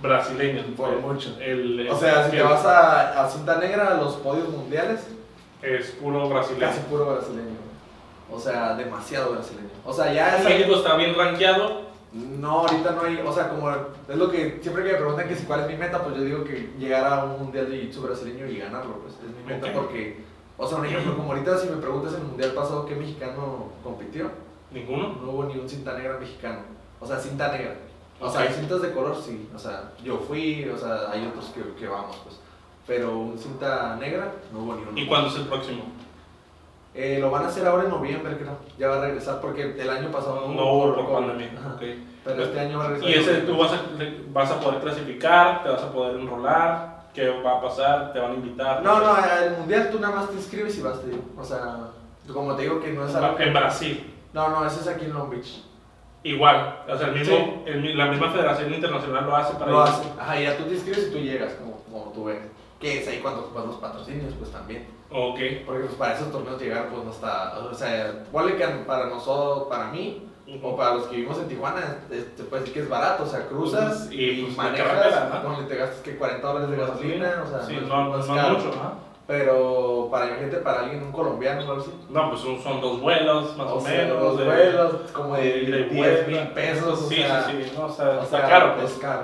Brasileños. 0.00 0.64
Por 0.76 0.92
el- 0.94 0.98
mucho. 0.98 1.30
O 1.92 1.96
sea, 1.96 2.24
si 2.24 2.32
te 2.36 2.42
vas 2.42 2.64
a, 2.66 3.22
a 3.24 3.28
cinta 3.30 3.58
negra, 3.58 3.88
a 3.92 3.94
los 3.94 4.14
podios 4.16 4.48
mundiales, 4.48 5.06
Es 5.62 5.92
puro 5.92 6.28
brasileño. 6.28 6.60
casi 6.66 6.80
puro 6.90 7.06
brasileño. 7.12 7.56
O 8.32 8.40
sea, 8.40 8.74
demasiado 8.74 9.32
brasileño. 9.32 9.68
O 9.84 9.92
sea, 9.92 10.12
ya 10.12 10.40
México 10.42 10.74
está 10.76 10.96
bien 10.96 11.14
rankeado. 11.14 11.91
No, 12.12 12.60
ahorita 12.60 12.90
no 12.90 13.02
hay, 13.02 13.18
o 13.24 13.32
sea, 13.32 13.48
como 13.48 13.70
es 13.70 14.16
lo 14.16 14.30
que 14.30 14.58
siempre 14.60 14.84
que 14.84 14.92
me 14.92 14.98
preguntan 14.98 15.28
que 15.28 15.34
si 15.36 15.46
cuál 15.46 15.60
es 15.60 15.68
mi 15.68 15.76
meta, 15.76 16.02
pues 16.02 16.16
yo 16.16 16.22
digo 16.24 16.44
que 16.44 16.70
llegar 16.78 17.06
a 17.06 17.24
un 17.24 17.44
mundial 17.44 17.70
de 17.70 17.90
jiu-jitsu 17.90 18.02
brasileño 18.02 18.46
y 18.46 18.58
ganarlo, 18.58 18.98
pues 18.98 19.14
es 19.14 19.34
mi 19.34 19.42
meta 19.50 19.72
porque, 19.72 20.22
o 20.58 20.66
sea, 20.66 20.78
un 20.78 20.84
ejemplo, 20.86 21.16
como 21.16 21.32
ahorita 21.32 21.56
si 21.58 21.70
me 21.70 21.76
preguntas 21.76 22.12
en 22.12 22.20
el 22.20 22.26
mundial 22.26 22.52
pasado 22.52 22.84
qué 22.84 22.96
mexicano 22.96 23.70
compitió, 23.82 24.30
Ninguno. 24.70 25.16
no 25.22 25.30
hubo 25.30 25.44
ni 25.44 25.58
un 25.58 25.66
cinta 25.68 25.96
negra 25.96 26.18
mexicano, 26.18 26.58
o 27.00 27.06
sea, 27.06 27.18
cinta 27.18 27.50
negra. 27.50 27.76
O 28.20 28.30
sea, 28.30 28.42
hay 28.42 28.52
cintas 28.52 28.82
de 28.82 28.92
color, 28.92 29.16
sí, 29.16 29.48
o 29.54 29.58
sea, 29.58 29.92
yo 30.04 30.18
fui, 30.18 30.68
o 30.68 30.76
sea, 30.76 31.10
hay 31.10 31.26
otros 31.26 31.46
que, 31.46 31.62
que 31.80 31.88
vamos, 31.88 32.20
pues, 32.24 32.38
pero 32.86 33.18
un 33.18 33.38
cinta 33.38 33.96
negra 33.96 34.32
no 34.52 34.60
hubo 34.60 34.74
ni 34.74 34.82
uno. 34.82 34.92
¿Y 34.94 35.06
cuándo 35.06 35.28
es 35.28 35.36
el 35.36 35.46
próximo? 35.48 35.84
Eh, 36.94 37.18
lo 37.20 37.30
van 37.30 37.44
a 37.44 37.48
hacer 37.48 37.66
ahora 37.66 37.84
en 37.84 37.90
noviembre, 37.90 38.36
creo, 38.36 38.58
ya 38.78 38.88
va 38.88 38.96
a 38.96 39.00
regresar 39.06 39.40
porque 39.40 39.62
el 39.78 39.88
año 39.88 40.10
pasado 40.10 40.46
No 40.48 40.72
hubo 40.74 40.94
por 40.94 41.06
COVID. 41.06 41.14
pandemia. 41.26 41.50
Ajá. 41.58 41.74
ok. 41.76 41.82
Pero 42.24 42.42
este 42.44 42.60
año 42.60 42.78
va 42.78 42.84
a 42.84 42.88
regresar. 42.88 43.10
Y 43.10 43.14
ese 43.14 43.34
tú 43.42 43.56
vas 43.56 43.72
a, 43.72 43.80
vas 44.28 44.50
a 44.50 44.60
poder 44.60 44.80
clasificar, 44.80 45.62
te 45.62 45.70
vas 45.70 45.82
a 45.82 45.90
poder 45.92 46.20
enrolar, 46.20 47.04
¿qué 47.14 47.30
va 47.30 47.58
a 47.58 47.62
pasar? 47.62 48.12
¿Te 48.12 48.18
van 48.20 48.32
a 48.32 48.34
invitar? 48.34 48.82
No, 48.82 49.00
no, 49.00 49.16
el 49.42 49.56
mundial 49.58 49.88
tú 49.90 49.98
nada 50.00 50.16
más 50.16 50.28
te 50.28 50.36
inscribes 50.36 50.76
y 50.78 50.82
vas, 50.82 51.00
te 51.00 51.08
digo. 51.08 51.22
O 51.38 51.42
sea, 51.44 51.78
como 52.32 52.54
te 52.54 52.62
digo 52.62 52.78
que 52.80 52.92
no 52.92 53.06
es 53.06 53.14
algo. 53.14 53.38
En 53.40 53.52
Brasil. 53.54 54.12
No, 54.34 54.48
no, 54.50 54.66
ese 54.66 54.80
es 54.80 54.86
aquí 54.88 55.06
en 55.06 55.14
Long 55.14 55.30
Beach. 55.30 55.62
Igual, 56.24 56.84
o 56.88 56.96
sea, 56.96 57.08
el 57.08 57.14
mismo, 57.14 57.34
Sí. 57.36 57.62
el 57.72 57.98
la 57.98 58.06
misma 58.06 58.30
federación 58.30 58.72
internacional 58.72 59.24
lo 59.26 59.34
hace 59.34 59.54
para 59.54 59.72
Lo 59.72 59.82
ir. 59.82 59.88
hace. 59.88 60.04
Ajá, 60.20 60.38
ya 60.40 60.56
tú 60.56 60.64
te 60.64 60.74
inscribes 60.74 61.08
y 61.08 61.10
tú 61.10 61.18
llegas, 61.18 61.54
como, 61.54 61.78
como 61.90 62.12
tú 62.12 62.24
ves. 62.26 62.38
Que 62.82 63.00
es 63.00 63.08
ahí 63.08 63.20
cuando 63.20 63.42
ocupas 63.42 63.64
los 63.66 63.76
patrocinios, 63.76 64.34
pues 64.38 64.50
también. 64.50 64.86
Ok, 65.10 65.38
Porque 65.64 65.82
pues 65.84 65.94
para 65.94 66.14
esos 66.14 66.32
torneos 66.32 66.60
llegar, 66.60 66.88
pues 66.88 67.04
no 67.04 67.10
está. 67.10 67.56
O 67.58 67.72
sea, 67.74 68.24
ponle 68.32 68.56
que 68.56 68.66
para 68.66 69.06
nosotros, 69.06 69.68
para 69.68 69.86
mí, 69.92 70.28
o 70.62 70.76
para 70.76 70.94
los 70.96 71.04
que 71.06 71.16
vivimos 71.16 71.38
en 71.38 71.48
Tijuana, 71.48 71.98
te 72.10 72.42
puede 72.44 72.60
decir 72.62 72.74
que 72.74 72.80
es 72.80 72.88
barato. 72.88 73.22
O 73.22 73.26
sea, 73.26 73.46
cruzas 73.46 74.08
Y, 74.10 74.16
y, 74.24 74.42
pues, 74.42 74.56
manejas, 74.56 75.30
¿no? 75.44 75.66
te 75.66 75.76
gastas 75.76 76.00
que 76.00 76.16
40 76.16 76.46
dólares 76.46 76.70
de 76.70 76.76
gasolina, 76.76 77.44
o 77.46 77.48
sea, 77.48 77.62
sí, 77.62 77.74
no, 77.76 77.80
es- 77.82 77.88
no, 77.88 78.04
no 78.04 78.10
no 78.16 78.18
es 78.20 78.26
caro. 78.26 78.54
mucho, 78.58 78.68
¿no? 78.70 79.12
Pero 79.24 80.08
para 80.10 80.26
imagínate, 80.26 80.56
para 80.58 80.80
alguien, 80.80 81.02
un 81.04 81.12
colombiano 81.12 81.60
o 81.60 81.70
algo 81.70 81.80
así. 81.82 81.92
No, 82.10 82.30
pues 82.30 82.40
son, 82.42 82.60
son 82.60 82.80
dos 82.80 83.00
vuelos, 83.00 83.56
más 83.56 83.70
o, 83.70 83.80
sea, 83.80 83.90
menos. 84.04 84.20
los 84.22 84.38
de- 84.38 84.44
vuelos, 84.44 84.92
como 85.12 85.36
de 85.36 85.42
de 85.42 85.58
ida 85.60 85.78
y 85.78 85.84
10 85.94 86.26
mil 86.28 86.48
pesos. 86.48 87.00
o 87.02 87.08
Sí, 87.08 87.14
sea, 87.16 87.44
sí, 87.44 87.52
sí, 87.62 87.72
no, 87.78 87.86
o 87.86 87.92
sea, 87.92 88.08
o 88.08 88.22
está 88.24 88.38
sea, 88.40 88.48
caro. 88.48 88.74
pues. 88.76 88.92
Es 88.92 88.98
caro. 88.98 89.22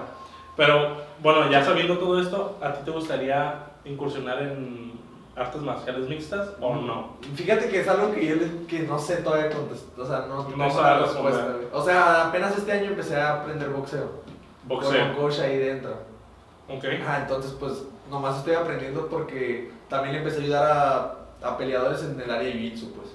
Pero, 0.59 0.97
bueno, 1.23 1.51
ya 1.51 1.65
sabiendo 1.65 1.97
todo 1.99 2.21
esto, 2.21 2.59
¿a 2.61 2.73
ti 2.75 2.81
te 2.85 2.91
gustaría 2.91 3.55
incursionar 3.85 4.43
en 4.43 4.99
artes 5.37 5.63
marciales 5.63 6.09
mixtas 6.09 6.51
o 6.61 6.75
no? 6.75 7.17
Fíjate 7.37 7.69
que 7.69 7.81
es 7.81 7.89
algo 7.89 8.13
que 8.13 8.27
yo 8.27 8.35
le- 8.35 8.67
que 8.67 8.81
no 8.81 8.99
sé 8.99 9.19
todavía 9.19 9.51
contestar. 9.51 10.01
O 10.01 10.07
sea, 10.07 10.27
no, 10.29 10.43
No 10.43 10.45
tengo 10.45 10.71
sabes 10.71 10.77
la 10.83 10.99
responder. 10.99 11.33
respuesta, 11.33 11.53
güey. 11.55 11.67
O 11.73 11.83
sea, 11.85 12.27
apenas 12.29 12.59
este 12.59 12.73
año 12.73 12.87
empecé 12.87 13.17
a 13.17 13.35
aprender 13.35 13.69
boxeo. 13.71 14.11
Con 14.69 14.77
Boxeo. 14.81 15.05
un 15.07 15.15
coach 15.15 15.39
ahí 15.39 15.57
dentro. 15.59 15.93
Ok. 16.69 16.85
Ajá, 17.03 17.23
entonces 17.23 17.53
pues 17.59 17.85
nomás 18.11 18.37
estoy 18.39 18.55
aprendiendo 18.55 19.07
porque 19.09 19.71
también 19.89 20.13
le 20.15 20.19
empecé 20.19 20.41
a 20.41 20.43
ayudar 20.43 20.67
a, 21.43 21.49
a 21.49 21.57
peleadores 21.57 22.03
en 22.03 22.21
el 22.21 22.29
área 22.31 22.49
de 22.49 22.55
jiu-jitsu, 22.55 22.93
pues. 22.95 23.09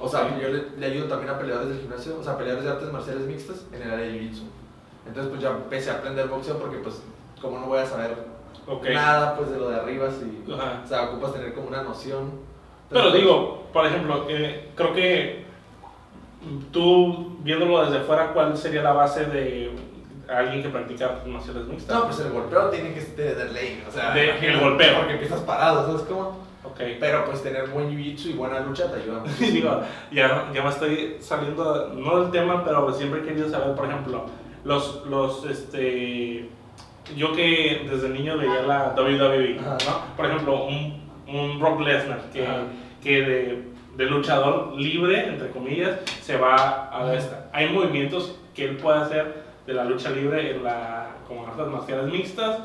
O 0.00 0.08
sea, 0.08 0.22
Ok. 0.26 0.40
yo 0.40 0.48
le, 0.48 0.70
le 0.78 0.86
ayudo 0.86 1.08
también 1.08 1.30
a 1.34 1.38
peleadores 1.38 1.70
del 1.70 1.80
gimnasio, 1.80 2.16
o 2.18 2.22
sea, 2.22 2.38
peleadores 2.38 2.64
de 2.66 2.70
artes 2.72 2.92
marciales 2.92 3.26
mixtas 3.26 3.64
en 3.72 3.82
el 3.82 3.90
área 3.90 4.06
de 4.06 4.12
jiu-jitsu. 4.12 4.44
Entonces, 5.06 5.30
pues 5.30 5.42
ya 5.42 5.50
empecé 5.50 5.90
a 5.90 5.94
aprender 5.94 6.28
boxeo 6.28 6.58
porque, 6.58 6.78
pues, 6.78 7.02
como 7.40 7.58
no 7.58 7.66
voy 7.66 7.78
a 7.80 7.86
saber 7.86 8.16
Ok. 8.66 8.86
nada, 8.92 9.36
pues, 9.36 9.50
de 9.50 9.58
lo 9.58 9.68
de 9.70 9.76
arriba, 9.76 10.08
si, 10.10 10.50
Ajá. 10.52 10.80
o 10.84 10.86
sea, 10.88 11.02
ocupas 11.10 11.32
tener 11.34 11.52
como 11.54 11.68
una 11.68 11.82
noción. 11.82 12.30
Pero 12.88 13.00
Entonces, 13.00 13.20
digo, 13.22 13.64
por 13.72 13.86
ejemplo, 13.86 14.24
eh, 14.28 14.70
creo 14.74 14.92
que 14.94 15.44
tú 16.72 17.36
viéndolo 17.40 17.84
desde 17.90 18.04
fuera, 18.04 18.32
¿cuál 18.32 18.56
sería 18.56 18.82
la 18.82 18.92
base 18.92 19.24
de 19.26 19.72
alguien 20.28 20.62
que 20.62 20.68
practica 20.68 21.18
marciales 21.26 21.66
mixtas? 21.66 21.96
No, 21.96 22.04
pues 22.04 22.20
el 22.20 22.30
golpeo 22.32 22.68
tiene 22.70 22.92
que 22.94 23.00
tener 23.00 23.50
ley, 23.52 23.84
o 23.86 23.90
sea, 23.90 24.12
De- 24.12 24.46
el 24.46 24.60
golpeo. 24.60 24.96
Porque 24.98 25.12
empiezas 25.14 25.40
parado, 25.40 25.86
¿sabes 25.86 26.02
cómo? 26.02 26.44
Ok. 26.64 26.80
Pero 26.98 27.24
pues 27.26 27.42
tener 27.42 27.68
buen 27.68 27.90
jiu-jitsu 27.90 28.30
y 28.30 28.32
buena 28.32 28.60
lucha 28.60 28.90
te 28.90 29.00
ayuda 29.02 29.22
digo, 29.38 29.80
ya, 30.10 30.50
ya 30.52 30.62
me 30.62 30.70
estoy 30.70 31.16
saliendo, 31.20 31.92
no 31.94 32.20
del 32.20 32.30
tema, 32.30 32.64
pero 32.64 32.90
siempre 32.92 33.20
he 33.20 33.24
querido 33.24 33.48
saber, 33.50 33.74
por 33.74 33.86
ejemplo, 33.86 34.24
los, 34.64 35.04
los, 35.06 35.44
este, 35.46 36.48
yo 37.16 37.32
que 37.32 37.86
desde 37.90 38.08
niño 38.08 38.38
veía 38.38 38.62
la 38.62 38.94
WWE, 38.96 39.58
Ajá. 39.60 39.76
¿no? 39.86 40.16
Por 40.16 40.26
ejemplo, 40.26 40.64
un, 40.64 41.02
un 41.28 41.58
Brock 41.60 41.80
Lesnar 41.80 42.20
que, 42.32 42.46
que 43.02 43.22
de, 43.22 43.64
de 43.96 44.04
luchador 44.06 44.74
libre, 44.76 45.28
entre 45.28 45.50
comillas, 45.50 46.00
se 46.22 46.36
va 46.36 46.56
a 46.56 47.02
Ajá. 47.02 47.14
esta. 47.14 47.50
Hay 47.52 47.68
movimientos 47.70 48.38
que 48.54 48.64
él 48.64 48.76
puede 48.78 48.98
hacer 48.98 49.44
de 49.66 49.74
la 49.74 49.84
lucha 49.84 50.10
libre 50.10 50.52
en 50.56 50.64
la, 50.64 51.08
como 51.28 51.46
artes 51.46 51.66
marciales 51.66 52.06
mixtas, 52.06 52.58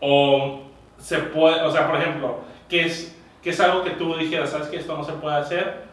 o 0.00 0.62
se 0.98 1.18
puede, 1.18 1.62
o 1.62 1.70
sea, 1.70 1.86
por 1.86 2.00
ejemplo, 2.00 2.38
que 2.68 2.82
es, 2.86 3.16
que 3.42 3.50
es 3.50 3.60
algo 3.60 3.84
que 3.84 3.90
tú 3.90 4.14
dijeras, 4.16 4.50
sabes 4.50 4.68
que 4.68 4.76
esto 4.76 4.96
no 4.96 5.04
se 5.04 5.12
puede 5.12 5.36
hacer, 5.36 5.85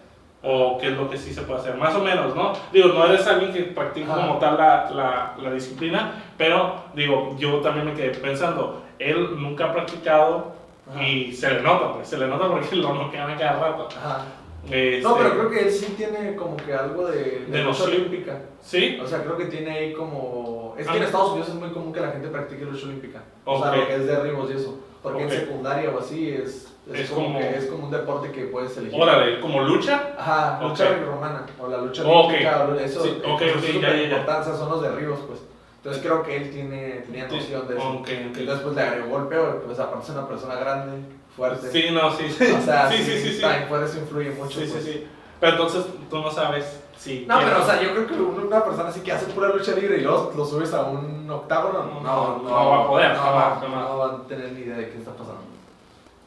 o 0.43 0.77
qué 0.77 0.87
es 0.89 0.97
lo 0.97 1.09
que 1.09 1.17
sí 1.17 1.33
se 1.33 1.41
puede 1.43 1.61
hacer, 1.61 1.75
más 1.77 1.95
o 1.95 2.03
menos, 2.03 2.35
¿no? 2.35 2.53
Digo, 2.73 2.89
no 2.89 3.05
eres 3.05 3.25
alguien 3.27 3.53
que 3.53 3.61
practica 3.63 4.13
como 4.13 4.37
tal 4.39 4.57
la, 4.57 4.89
la, 4.91 5.35
la 5.41 5.51
disciplina, 5.53 6.21
pero 6.37 6.75
digo, 6.93 7.35
yo 7.37 7.59
también 7.61 7.85
me 7.85 7.93
quedé 7.93 8.09
pensando, 8.11 8.83
él 8.99 9.41
nunca 9.41 9.65
ha 9.65 9.73
practicado 9.73 10.53
Ajá. 10.91 11.01
y 11.01 11.31
se 11.33 11.49
le 11.49 11.61
nota, 11.61 11.93
pues, 11.93 12.07
se 12.09 12.17
le 12.17 12.27
nota 12.27 12.49
porque 12.49 12.75
lo 12.75 12.93
noquean 12.93 13.31
a 13.31 13.37
cada 13.37 13.59
rato. 13.59 13.87
Ajá. 13.97 14.25
Este, 14.65 15.01
No, 15.01 15.17
pero 15.17 15.31
creo 15.31 15.49
que 15.49 15.59
él 15.59 15.71
sí 15.71 15.93
tiene 15.97 16.35
como 16.37 16.55
que 16.57 16.73
algo 16.73 17.07
de, 17.07 17.45
de, 17.47 17.57
De 17.57 17.63
lucha 17.63 17.83
olímpica. 17.83 18.39
Sí, 18.61 18.97
O 19.03 19.07
sea, 19.07 19.21
creo 19.21 19.35
que 19.37 19.45
tiene 19.45 19.71
ahí 19.71 19.93
como... 19.93 20.73
Es 20.77 20.87
que 20.87 20.93
Ah. 20.93 20.97
en 20.97 21.03
Estados 21.03 21.31
Unidos 21.31 21.49
es 21.49 21.55
muy 21.55 21.69
común 21.71 21.91
que 21.91 21.99
la 21.99 22.11
gente 22.11 22.29
practique 22.29 22.63
lucha 22.65 22.85
olímpica. 22.85 23.21
O 23.43 23.61
sea, 23.61 23.75
lo 23.75 23.87
que 23.87 23.95
es 23.95 24.07
derribos 24.07 24.49
y 24.49 24.53
eso. 24.53 24.79
Porque 25.01 25.25
Ok. 25.25 25.31
en 25.31 25.39
secundaria 25.39 25.89
o 25.89 25.99
así 25.99 26.29
es, 26.29 26.72
es, 26.91 26.99
Es 26.99 27.09
como, 27.11 27.27
como- 27.27 27.39
que 27.39 27.57
es 27.57 27.65
como 27.67 27.85
un 27.85 27.91
deporte 27.91 28.31
que 28.31 28.45
puedes 28.45 28.75
elegir. 28.77 29.01
órale, 29.01 29.39
como 29.39 29.61
lucha, 29.61 30.13
Ajá, 30.17 30.59
lucha 30.61 30.97
romana 31.05 31.45
o 31.59 31.67
la 31.67 31.77
lucha 31.77 32.03
Ok. 32.03 32.25
olímpica. 32.27 32.65
o 32.69 32.75
Eso, 32.75 33.03
Sí, 33.03 33.21
ok, 33.25 33.41
eso 33.41 33.57
es 33.59 33.73
ya, 33.75 33.81
ya, 33.81 33.95
ya. 33.95 34.03
importancia, 34.03 34.53
son 34.55 34.69
los 34.69 34.81
derribos, 34.81 35.19
pues. 35.27 35.39
Entonces 35.77 36.01
creo 36.01 36.23
que 36.23 36.35
él 36.37 36.49
tiene, 36.51 37.03
tenía 37.05 37.29
Sí, 37.29 37.35
noción 37.35 37.67
de 37.67 37.75
eso. 37.77 38.03
Entonces 38.07 38.59
pues 38.63 38.75
le 38.75 38.81
agregó 38.81 39.07
golpeo, 39.09 39.61
pues 39.65 39.79
aparte 39.79 40.03
es 40.05 40.09
una 40.17 40.27
persona 40.27 40.55
grande, 40.55 40.91
fuerte. 41.35 41.69
sí, 41.71 41.85
no, 41.91 42.09
sí, 42.11 42.29
sí, 42.29 42.45
O 42.57 42.61
sea, 42.61 42.89
sí, 42.89 42.97
sí, 43.03 43.17
sí, 43.19 43.33
sí. 43.35 43.41
también 43.41 43.83
eso 43.83 43.99
influye 43.99 44.31
mucho. 44.31 44.59
Sí, 44.59 44.65
sí, 44.65 44.71
pues. 44.71 44.83
sí. 44.85 45.07
Pero 45.39 45.51
entonces 45.53 45.85
tú 46.09 46.19
no 46.19 46.31
sabes 46.31 46.79
si. 46.97 47.25
No, 47.27 47.37
pero 47.39 47.61
o 47.61 47.65
sea, 47.65 47.81
yo 47.81 47.91
creo 47.91 48.07
que 48.07 48.13
un- 48.13 48.47
una 48.47 48.63
persona 48.63 48.87
así 48.89 49.01
que 49.01 49.11
hace 49.11 49.25
pura 49.33 49.49
lucha 49.49 49.73
libre 49.73 49.97
y 49.97 50.01
luego 50.01 50.31
lo 50.37 50.45
subes 50.45 50.73
a 50.73 50.83
un 50.83 51.29
octágono, 51.29 51.83
no, 51.85 52.01
No, 52.01 52.37
no 52.43 52.69
va 52.69 52.83
a 52.83 52.87
poder, 52.87 53.11
no, 53.13 53.19
jamás, 53.19 53.55
no, 53.55 53.67
jamás. 53.67 53.89
no 53.89 53.97
van 53.97 54.15
a 54.15 54.27
tener 54.27 54.51
ni 54.53 54.61
idea 54.61 54.77
de 54.77 54.89
qué 54.89 54.97
está 54.99 55.11
pasando. 55.11 55.41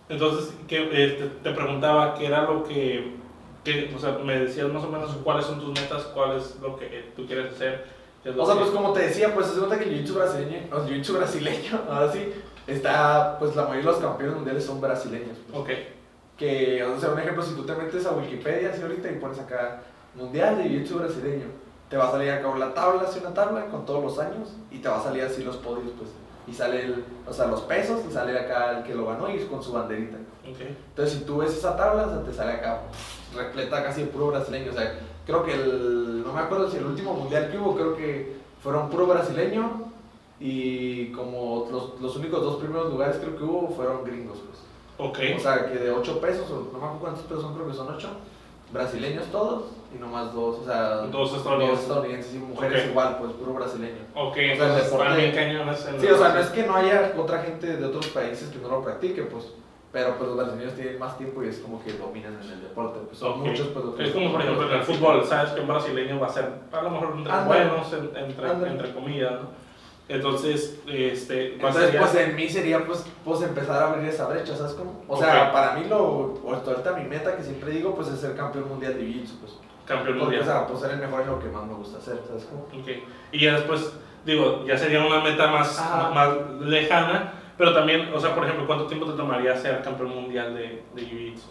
Entonces, 0.08 0.54
que, 0.68 0.88
eh, 0.92 1.30
te, 1.42 1.50
preguntaba 1.50 2.14
qué 2.14 2.26
era 2.26 2.42
lo 2.42 2.62
que, 2.62 3.16
que, 3.64 3.92
o 3.94 3.98
sea, 3.98 4.18
me 4.18 4.38
decías 4.38 4.72
más 4.72 4.84
o 4.84 4.88
menos 4.88 5.10
cuáles 5.24 5.46
son 5.46 5.58
tus 5.60 5.68
metas, 5.80 6.04
cuál 6.14 6.36
es 6.36 6.56
lo 6.60 6.76
que 6.76 6.86
eh, 6.86 7.12
tú 7.16 7.26
quieres 7.26 7.52
hacer. 7.52 7.84
O 8.36 8.44
sea, 8.46 8.54
que- 8.54 8.60
pues 8.60 8.70
como 8.72 8.92
te 8.92 9.00
decía, 9.00 9.34
pues 9.34 9.46
se 9.48 9.58
cuenta 9.58 9.78
que 9.78 9.84
el 9.84 10.04
jiu-jitsu 10.04 10.14
brasileño, 10.14 10.58
o 10.72 10.76
el 10.76 10.82
jiu-jitsu 10.84 11.16
brasileño, 11.16 11.80
ahora 11.90 12.12
sí, 12.12 12.32
está, 12.66 13.36
pues 13.38 13.54
la 13.56 13.62
mayoría 13.62 13.86
de 13.90 13.92
los 13.92 14.00
campeones 14.00 14.36
mundiales 14.36 14.64
son 14.64 14.80
brasileños. 14.80 15.36
pues. 15.50 15.60
Ok, 15.60 15.70
Que, 16.36 16.84
o 16.84 16.98
sea, 17.00 17.10
un 17.10 17.18
ejemplo, 17.18 17.42
si 17.42 17.54
tú 17.54 17.64
te 17.64 17.74
metes 17.74 18.06
a 18.06 18.12
Wikipedia 18.12 18.70
así 18.70 18.82
ahorita 18.82 19.10
y 19.10 19.16
pones 19.16 19.38
acá 19.38 19.82
Mundial 20.14 20.56
de 20.58 20.64
Jiu-Jitsu 20.64 20.98
brasileño, 20.98 21.46
te 21.90 21.96
va 21.96 22.08
a 22.08 22.10
salir 22.12 22.30
acá 22.30 22.56
la 22.56 22.74
tabla, 22.74 23.02
así 23.02 23.20
una 23.20 23.34
tabla 23.34 23.66
con 23.66 23.84
todos 23.86 24.02
los 24.02 24.18
años 24.18 24.54
y 24.70 24.78
te 24.78 24.88
va 24.88 24.98
a 24.98 25.02
salir 25.02 25.22
así 25.22 25.42
los 25.44 25.56
podios, 25.56 25.92
pues. 25.98 26.10
Y 26.46 26.52
sale, 26.52 26.84
el, 26.84 27.04
o 27.26 27.32
sea, 27.32 27.46
los 27.46 27.62
pesos 27.62 28.02
y 28.08 28.12
sale 28.12 28.38
acá 28.38 28.78
el 28.78 28.84
que 28.84 28.94
lo 28.94 29.06
ganó 29.06 29.28
y 29.28 29.38
con 29.46 29.62
su 29.62 29.72
banderita. 29.72 30.16
Entonces, 30.44 31.18
si 31.18 31.24
tú 31.24 31.38
ves 31.38 31.56
esa 31.56 31.76
tabla, 31.76 32.06
o 32.06 32.10
sea, 32.10 32.22
te 32.22 32.32
sale 32.32 32.52
acá 32.52 32.82
repleta 33.34 33.82
casi 33.82 34.02
de 34.02 34.06
puro 34.08 34.28
brasileño. 34.28 34.70
O 34.70 34.74
sea, 34.74 34.98
creo 35.26 35.44
que 35.44 35.54
el, 35.54 36.22
no 36.24 36.32
me 36.32 36.40
acuerdo 36.40 36.70
si 36.70 36.76
el 36.76 36.86
último 36.86 37.14
mundial 37.14 37.50
que 37.50 37.58
hubo, 37.58 37.74
creo 37.74 37.96
que 37.96 38.36
fueron 38.62 38.88
puro 38.88 39.06
brasileño 39.06 39.86
y 40.38 41.12
como 41.12 41.68
los, 41.70 42.00
los 42.00 42.16
únicos 42.16 42.42
dos 42.42 42.56
primeros 42.56 42.90
lugares 42.90 43.16
creo 43.16 43.36
que 43.36 43.44
hubo 43.44 43.68
fueron 43.70 44.04
gringos, 44.04 44.38
pues. 44.38 44.60
Ok, 44.98 45.18
O 45.36 45.40
sea, 45.40 45.70
que 45.70 45.78
de 45.78 45.90
8 45.90 46.20
pesos, 46.20 46.50
o 46.50 46.70
no 46.72 46.78
me 46.78 46.86
acuerdo 46.86 47.00
cuántos 47.00 47.24
pesos 47.24 47.42
son, 47.42 47.54
creo 47.54 47.68
que 47.68 47.74
son 47.74 47.94
8, 47.94 48.08
brasileños 48.72 49.26
todos 49.26 49.64
y 49.96 50.00
nomás 50.00 50.32
dos, 50.34 50.58
o 50.60 50.64
sea, 50.64 50.96
dos 51.06 51.10
dos 51.10 51.34
estadounidenses. 51.80 52.34
y 52.34 52.38
mujeres 52.38 52.86
igual, 52.90 53.16
pues 53.18 53.32
puro 53.32 53.54
brasileño. 53.54 54.02
Ok, 54.14 54.36
el 54.36 54.50
entonces 54.50 54.84
deporte- 54.84 55.04
están 55.04 55.16
bien 55.16 55.34
cañones 55.34 55.86
en 55.86 56.00
Sí, 56.00 56.06
o 56.08 56.18
sea, 56.18 56.28
no 56.30 56.40
es 56.40 56.46
que 56.48 56.62
no 56.66 56.76
haya 56.76 57.12
otra 57.16 57.42
gente 57.42 57.76
de 57.76 57.84
otros 57.84 58.06
países 58.08 58.48
que 58.50 58.58
no 58.58 58.68
lo 58.68 58.82
practique, 58.82 59.22
pues, 59.22 59.52
pero 59.92 60.16
pues 60.18 60.28
los 60.28 60.36
brasileños 60.36 60.74
tienen 60.74 60.98
más 60.98 61.16
tiempo 61.16 61.42
y 61.42 61.48
es 61.48 61.58
como 61.58 61.82
que 61.82 61.92
dominan 61.94 62.34
en 62.42 62.50
el 62.50 62.60
deporte, 62.62 62.98
pues 63.06 63.18
son 63.18 63.40
muchos, 63.40 63.68
pues 63.68 63.84
Es 64.08 64.14
como 64.14 64.32
por 64.32 64.42
ejemplo 64.42 64.68
en 64.68 64.74
el 64.78 64.82
fútbol, 64.82 65.24
sabes 65.24 65.52
que 65.52 65.60
un 65.60 65.68
brasileño 65.68 66.20
va 66.20 66.26
a 66.26 66.30
ser 66.30 66.50
a 66.72 66.82
lo 66.82 66.90
mejor 66.90 67.14
entre 67.16 67.32
Ándale. 67.32 67.64
buenos, 67.70 67.92
en- 67.92 68.16
entre, 68.16 68.92
comillas, 68.94 69.32
¿no? 69.32 69.66
Entonces, 70.08 70.78
este, 70.86 71.56
¿cuál 71.58 71.72
Entonces, 71.74 71.96
pues 72.00 72.14
en 72.14 72.36
mí 72.36 72.48
sería 72.48 72.84
pues, 72.86 73.04
pues 73.24 73.42
empezar 73.42 73.82
a 73.82 73.88
abrir 73.88 74.08
esa 74.08 74.28
brecha, 74.28 74.54
¿sabes 74.56 74.74
cómo? 74.74 75.02
O 75.08 75.16
sea, 75.16 75.50
para 75.52 75.72
mí 75.72 75.86
lo, 75.88 75.98
o 76.44 76.52
ahorita 76.64 76.92
mi 76.92 77.08
meta 77.08 77.36
que 77.36 77.42
siempre 77.42 77.72
digo, 77.72 77.92
pues 77.94 78.06
es 78.08 78.20
ser 78.20 78.36
campeón 78.36 78.68
mundial 78.68 78.94
de 78.94 79.00
Jiu-Jitsu, 79.00 79.40
pues. 79.40 79.52
Campeón 79.86 80.18
Porque, 80.18 80.20
o 80.20 80.24
mundial. 80.24 80.44
sea, 80.44 80.66
pues 80.66 80.80
ser 80.80 80.90
el 80.92 80.98
mejor 80.98 81.20
es 81.22 81.26
lo 81.28 81.38
que 81.38 81.48
más 81.48 81.64
me 81.64 81.74
gusta 81.74 81.98
hacer, 81.98 82.20
¿sabes 82.26 82.46
cómo? 82.50 82.62
Ok. 82.82 82.88
Y 83.32 83.40
ya 83.40 83.54
después, 83.54 83.92
digo, 84.24 84.64
ya 84.66 84.76
sería 84.76 85.04
una 85.04 85.20
meta 85.20 85.46
más, 85.48 85.78
Ajá. 85.78 86.10
más 86.10 86.28
lejana, 86.60 87.32
pero 87.56 87.72
también, 87.72 88.12
o 88.14 88.20
sea, 88.20 88.34
por 88.34 88.44
ejemplo, 88.44 88.66
¿cuánto 88.66 88.86
tiempo 88.86 89.06
te 89.06 89.16
tomaría 89.16 89.56
ser 89.56 89.82
campeón 89.82 90.10
mundial 90.14 90.54
de, 90.54 90.82
de 90.94 91.02
Jiu-Jitsu? 91.02 91.46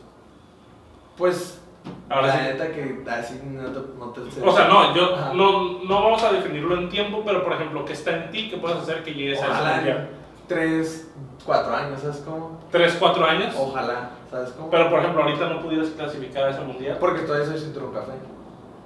Pues, 1.18 1.62
Ahora 2.10 2.28
la 2.28 2.34
sí. 2.34 2.40
neta 2.44 2.72
que 2.72 3.04
así 3.10 3.40
no 3.46 3.70
te, 3.72 3.80
no 3.98 4.10
te. 4.10 4.22
O 4.44 4.52
sea, 4.56 4.68
no, 4.68 4.96
yo 4.96 5.16
Ajá. 5.16 5.34
no, 5.34 5.84
no 5.84 6.04
vamos 6.04 6.24
a 6.24 6.32
definirlo 6.34 6.76
en 6.78 6.90
tiempo, 6.90 7.22
pero 7.26 7.44
por 7.44 7.54
ejemplo, 7.54 7.86
¿qué 7.86 7.94
está 7.94 8.12
en 8.16 8.32
ti 8.32 8.50
que 8.50 8.58
puedes 8.58 8.78
hacer 8.78 9.04
que 9.04 9.14
llegues 9.14 9.40
a 9.42 9.46
ese 9.46 9.52
Ojalá 9.52 9.76
mundial? 9.76 10.10
3, 10.48 11.12
4 11.46 11.76
años, 11.76 12.00
¿sabes 12.02 12.24
cómo? 12.26 12.60
¿Tres, 12.72 12.96
cuatro 13.00 13.26
años? 13.26 13.54
Ojalá, 13.58 14.12
¿sabes 14.36 14.52
cómo? 14.52 14.70
Pero 14.70 14.90
por 14.90 15.00
ejemplo, 15.00 15.24
ahorita 15.24 15.50
no 15.50 15.62
pudieras 15.62 15.90
clasificar 15.90 16.44
a 16.46 16.50
ese 16.52 16.62
mundial, 16.62 16.98
Porque 17.00 17.22
todavía 17.22 17.48
soy 17.48 17.58
cinturón 17.60 17.94
café. 17.94 18.12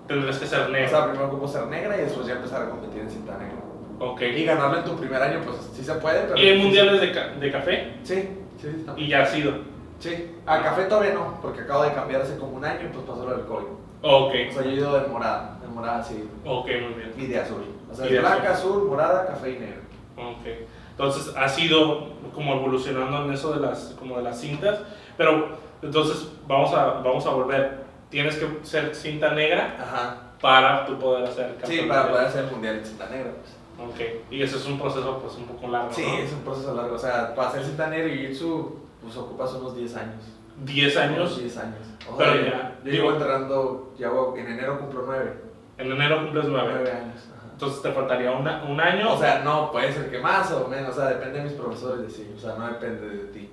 tendrías 0.07 0.37
que 0.37 0.45
ser 0.47 0.61
O 0.61 0.69
negro. 0.69 0.89
sea, 0.89 1.05
primero 1.07 1.27
ocupo 1.27 1.47
ser 1.47 1.65
negra 1.67 1.97
y 1.97 2.01
después 2.01 2.27
ya 2.27 2.33
empezar 2.33 2.63
a 2.63 2.69
competir 2.69 3.01
en 3.01 3.09
cinta 3.09 3.37
negra. 3.37 3.55
Ok. 3.99 4.21
Y 4.21 4.45
ganarlo 4.45 4.77
en 4.77 4.83
tu 4.85 4.95
primer 4.95 5.21
año, 5.21 5.39
pues 5.43 5.57
sí 5.73 5.83
se 5.83 5.93
puede, 5.95 6.21
pero... 6.21 6.39
¿Y 6.39 6.47
hay 6.47 6.57
mundiales 6.61 7.01
de, 7.01 7.11
ca- 7.11 7.27
de 7.39 7.51
café? 7.51 7.93
Sí, 8.03 8.29
sí, 8.61 8.67
sí. 8.71 8.85
Y 8.97 9.07
ya 9.09 9.23
ha 9.23 9.25
sido. 9.25 9.53
Sí, 9.99 10.35
a 10.45 10.61
café 10.63 10.83
todavía 10.85 11.13
no, 11.13 11.37
porque 11.41 11.61
acabo 11.61 11.83
de 11.83 11.91
cambiar 11.93 12.21
hace 12.21 12.37
como 12.37 12.53
un 12.55 12.63
año 12.63 12.85
y 12.85 12.93
pues 12.93 13.05
pasó 13.05 13.25
lo 13.27 13.35
del 13.35 13.45
COVID. 13.45 13.65
Ok. 14.01 14.33
O 14.49 14.53
sea, 14.53 14.63
yo 14.63 14.69
he 14.69 14.73
ido 14.75 14.97
de 14.99 15.07
morada, 15.07 15.57
de 15.61 15.67
morada 15.67 16.01
sí, 16.03 16.29
Ok, 16.45 16.65
muy 16.67 16.93
bien. 16.93 17.13
y 17.17 17.25
de 17.27 17.39
azul. 17.39 17.65
O 17.91 17.93
sea, 17.93 18.05
de 18.05 18.19
blanca, 18.19 18.51
azul, 18.51 18.85
morada, 18.87 19.27
café 19.27 19.49
y 19.51 19.59
negro. 19.59 19.81
Ok. 20.15 20.47
Entonces 20.91 21.33
ha 21.35 21.47
sido 21.49 22.07
como 22.33 22.53
evolucionando 22.55 23.25
en 23.25 23.33
eso 23.33 23.51
de 23.53 23.59
las, 23.59 23.95
como 23.99 24.15
de 24.17 24.23
las 24.23 24.39
cintas. 24.39 24.79
Pero 25.19 25.49
entonces 25.81 26.29
vamos 26.47 26.73
a, 26.73 26.85
vamos 27.01 27.25
a 27.25 27.31
volver. 27.31 27.79
Tienes 28.09 28.37
que 28.37 28.47
ser 28.65 28.95
cinta 28.95 29.33
negra 29.33 29.75
Ajá. 29.77 30.15
para 30.41 30.85
tú 30.85 30.97
poder 30.97 31.25
hacer 31.25 31.57
Sí, 31.65 31.81
para 31.81 32.03
mundial. 32.03 32.07
poder 32.09 32.25
hacer 32.27 32.45
el 32.45 32.51
mundial 32.51 32.75
en 32.77 32.85
cinta 32.85 33.09
negra, 33.09 33.31
pues. 33.33 33.89
Ok. 33.89 34.31
Y 34.31 34.41
ese 34.41 34.55
es 34.55 34.65
un 34.65 34.79
proceso 34.79 35.19
pues 35.19 35.35
un 35.35 35.43
poco 35.45 35.67
largo, 35.67 35.91
Sí, 35.91 36.05
¿no? 36.07 36.17
es 36.19 36.31
un 36.31 36.39
proceso 36.39 36.73
largo. 36.73 36.95
O 36.95 36.97
sea, 36.97 37.35
para 37.35 37.49
hacer 37.49 37.65
cinta 37.65 37.87
negra 37.87 38.07
y 38.07 38.27
jiu-jitsu, 38.29 38.69
pues 39.01 39.17
ocupas 39.17 39.53
unos 39.55 39.75
10 39.75 39.93
años. 39.97 40.23
10 40.63 40.95
Unos 40.95 41.05
años. 41.05 41.39
10 41.39 41.57
años. 41.57 41.87
O 42.09 42.15
Pero 42.17 42.35
ya, 42.35 42.77
Yo 42.85 42.91
llevo 42.91 43.11
entrenando, 43.11 43.93
ya 43.99 44.07
en 44.37 44.47
enero 44.47 44.79
cumplo 44.79 45.03
9. 45.05 45.33
En 45.79 45.91
enero 45.91 46.21
cumples 46.23 46.45
9. 46.47 46.69
9 46.75 46.91
años. 46.91 47.27
ajá. 47.37 47.47
Entonces 47.51 47.81
te 47.81 47.91
faltaría 47.91 48.31
una- 48.31 48.63
un 48.63 48.79
año. 48.79 49.13
O 49.13 49.17
sea, 49.19 49.41
no, 49.43 49.69
puede 49.71 49.91
ser 49.91 50.09
que 50.09 50.19
más 50.19 50.49
o 50.53 50.67
menos, 50.69 50.91
o 50.97 50.99
sea, 50.99 51.09
depende 51.09 51.39
de 51.39 51.43
mis 51.43 51.53
profesores, 51.53 52.11
sí, 52.13 52.33
o 52.35 52.39
sea, 52.39 52.55
no 52.55 52.67
depende 52.67 53.07
de 53.09 53.23
ti, 53.33 53.48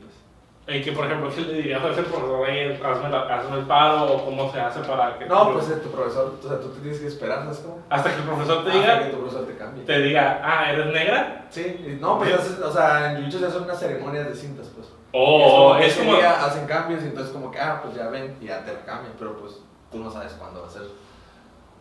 que, 0.67 0.91
por 0.93 1.07
ejemplo, 1.07 1.31
¿qué 1.33 1.43
le 1.43 1.53
dirías 1.55 1.81
a 1.83 1.91
ese 1.91 2.03
profesor? 2.03 2.41
"Oye, 2.41 2.75
Hazme, 2.83 3.17
hazme 3.17 3.59
el 3.59 3.67
paro 3.67 4.05
o 4.12 4.25
cómo 4.25 4.51
se 4.53 4.61
hace 4.61 4.81
para 4.81 5.17
que. 5.17 5.27
No, 5.27 5.53
pues 5.53 5.69
es 5.69 5.81
tu 5.81 5.91
profesor, 5.91 6.35
o 6.45 6.49
sea, 6.49 6.59
tú 6.61 6.69
te 6.71 6.81
tienes 6.81 6.99
que 7.01 7.07
esperar, 7.07 7.45
¿sabes 7.45 7.59
cómo? 7.61 7.79
Hasta 7.89 8.11
que 8.11 8.17
el 8.17 8.23
profesor 8.25 8.64
te 8.64 8.71
Hasta 8.71 8.81
diga, 8.83 8.99
que 9.05 9.11
tu 9.11 9.19
profesor 9.21 9.47
te 9.47 9.57
cambie. 9.57 9.85
te 9.85 10.03
diga, 10.03 10.41
ah, 10.43 10.73
¿eres 10.73 10.87
negra? 10.87 11.47
Sí, 11.51 11.99
no, 12.01 12.19
pues 12.19 12.35
haces- 12.35 12.59
o 12.61 12.73
sea, 12.73 13.12
en 13.12 13.19
jiu-jitsu 13.25 13.39
se 13.39 13.47
hacen 13.47 13.62
unas 13.62 13.79
ceremonias 13.79 14.27
de 14.27 14.35
cintas, 14.35 14.67
pues. 14.75 14.89
O 15.12 15.77
es 15.77 15.87
es 15.87 15.99
como, 16.05 16.17
hacen 16.17 16.67
cambios 16.67 17.03
y 17.03 17.07
entonces 17.07 17.33
como 17.33 17.51
que, 17.51 17.61
ah, 17.61 17.81
pues 17.83 17.95
ya 17.95 18.09
ven, 18.09 18.37
y 18.41 18.47
ya 18.47 18.64
te 18.64 18.73
la 18.73 18.81
cambian, 18.81 19.12
pero 19.19 19.37
pues 19.39 19.61
tú 19.93 19.99
no 19.99 20.11
sabes 20.11 20.33
cuándo 20.33 20.62
va 20.62 20.67
a 20.67 20.71
ser. 20.71 20.83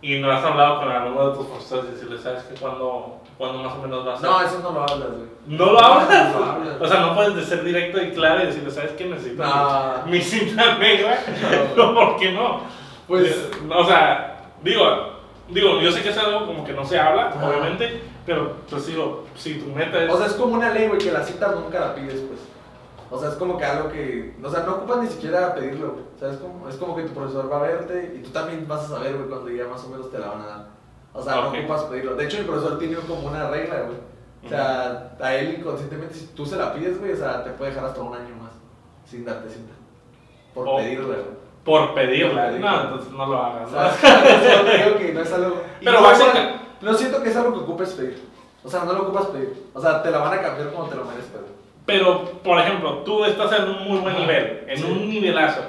Y 0.02 0.20
no 0.20 0.32
has 0.32 0.44
hablado 0.44 0.80
con 0.82 0.92
alguno 0.92 1.32
de 1.32 1.38
tus 1.38 1.48
profesores 1.48 1.86
y 1.90 1.94
decirle, 1.96 2.20
¿sabes 2.20 2.44
qué? 2.44 2.54
¿Cuándo, 2.60 3.18
¿Cuándo 3.38 3.64
más 3.64 3.74
o 3.74 3.82
menos 3.82 4.08
va 4.08 4.16
a? 4.16 4.20
No, 4.22 4.42
eso 4.42 4.60
no 4.64 4.72
lo 4.72 4.82
hablas, 4.82 5.10
güey. 5.10 5.28
¿No 5.48 5.72
lo 5.74 5.80
hablas? 5.84 6.34
No 6.34 6.40
lo 6.40 6.46
hablas. 6.46 6.82
O 6.82 6.88
sea, 6.88 7.00
no 7.02 7.16
puedes 7.16 7.36
de 7.36 7.44
ser 7.44 7.64
directo 7.64 8.02
y 8.02 8.12
claro 8.12 8.44
y 8.44 8.46
decirle, 8.48 8.72
¿sabes 8.72 8.92
qué? 8.94 9.06
Necesito 9.06 9.44
No. 9.44 10.04
mi 10.06 10.22
cinta 10.22 10.78
negra. 10.78 11.20
No. 11.76 11.94
¿Por 11.94 12.16
qué 12.18 12.32
no? 12.32 12.62
Pues- 13.08 13.50
No, 13.68 13.80
o 13.80 13.86
sea, 13.86 14.52
digo, 14.64 14.86
digo, 15.50 15.80
yo 15.82 15.92
sé 15.92 16.02
que 16.02 16.10
es 16.10 16.18
algo 16.18 16.46
como 16.48 16.64
que 16.64 16.72
no 16.74 16.86
se 16.86 16.98
habla, 16.98 17.34
obviamente, 17.46 18.02
pero 18.26 18.56
pues 18.70 18.88
digo, 18.88 19.26
si 19.36 19.56
tu 19.60 19.70
meta 19.72 20.02
es... 20.04 20.12
O 20.12 20.18
sea, 20.18 20.28
es 20.28 20.34
como 20.34 20.54
una 20.56 20.72
ley, 20.72 20.88
güey, 20.88 21.00
que 21.00 21.12
la 21.12 21.22
cita 21.24 21.50
nunca 21.50 21.80
la 21.80 21.94
pides, 21.96 22.22
pues. 22.22 22.40
O 23.12 23.20
sea, 23.20 23.30
es 23.30 23.36
como 23.36 23.56
que 23.58 23.64
algo 23.66 23.90
que. 23.90 24.34
O 24.44 24.50
sea, 24.50 24.62
no 24.62 24.74
ocupas 24.78 24.98
ni 24.98 25.08
siquiera 25.08 25.54
pedirlo, 25.54 25.92
güey. 25.92 26.04
O 26.16 26.20
sea, 26.20 26.32
es 26.32 26.38
como, 26.38 26.68
es 26.68 26.76
como 26.78 26.96
que 26.96 27.04
tu 27.04 27.14
profesor 27.14 27.52
va 27.52 27.58
a 27.60 27.62
verte 27.64 28.14
y 28.18 28.24
tú 28.24 28.32
también 28.32 28.66
vas 28.68 28.86
a 28.86 28.96
saber, 28.96 29.16
güey, 29.16 29.30
cuando 29.30 29.52
ya 29.52 29.66
más 29.68 29.84
o 29.84 29.90
menos 29.90 30.10
te 30.10 30.18
la 30.18 30.28
van 30.30 30.42
a 30.42 30.46
dar. 30.48 30.66
O 31.16 31.24
sea, 31.24 31.36
no 31.36 31.48
ocupas 31.50 31.84
pedirlo. 31.86 32.16
De 32.16 32.26
hecho, 32.26 32.38
mi 32.40 32.44
profesor 32.44 32.78
tiene 32.78 32.96
como 32.98 33.28
una 33.28 33.50
regla, 33.50 33.82
güey. 33.84 33.98
O 34.46 34.50
sea, 34.50 35.16
a 35.20 35.34
él 35.36 35.56
inconscientemente, 35.60 36.14
si 36.14 36.28
tú 36.28 36.46
se 36.46 36.56
la 36.58 36.74
pides, 36.74 37.00
güey, 37.00 37.14
o 37.14 37.16
sea, 37.18 37.44
te 37.44 37.52
puede 37.52 37.72
dejar 37.72 37.88
hasta 37.88 38.02
un 38.02 38.14
año 38.14 38.36
más 38.36 38.52
sin 39.06 39.26
darte 39.26 39.50
cita. 39.50 39.74
Por 40.54 40.68
Oh. 40.68 40.78
pedirla, 40.78 41.06
güey. 41.06 41.46
por 41.64 41.94
pedirla. 41.96 42.50
Por. 42.52 42.60
No, 42.60 42.82
entonces 42.84 43.12
no 43.12 43.26
lo 43.26 43.42
hagas. 43.42 43.70
O 43.70 43.72
sea, 43.72 43.92
digo 44.86 44.98
que 45.00 45.14
no 45.14 45.22
es 45.22 45.34
algo. 45.34 45.62
Pero 45.80 45.92
no, 46.02 46.12
igual, 46.14 46.62
no 46.82 46.94
siento 46.94 47.24
que 47.24 47.30
es 47.30 47.36
algo 47.38 47.54
que 47.54 47.60
ocupes 47.60 47.94
pedir. 47.94 48.24
O 48.64 48.70
sea, 48.70 48.84
no 48.84 48.94
lo 48.94 49.04
ocupas 49.04 49.26
pedir. 49.28 49.66
O 49.74 49.82
sea, 49.82 50.04
te 50.04 50.12
la 50.12 50.20
van 50.20 50.38
a 50.38 50.42
cambiar 50.42 50.72
como 50.72 50.88
te 50.90 50.96
lo 50.96 51.06
merezcas, 51.06 51.42
güey. 51.42 51.54
Pero, 51.88 52.24
por 52.44 52.60
ejemplo, 52.60 53.00
tú 53.00 53.24
estás 53.26 53.52
en 53.60 53.70
un 53.70 53.84
muy 53.88 54.00
buen 54.00 54.16
nivel, 54.18 54.64
en 54.68 54.78
Sí. 54.78 54.84
un 54.84 55.08
nivelazo, 55.10 55.62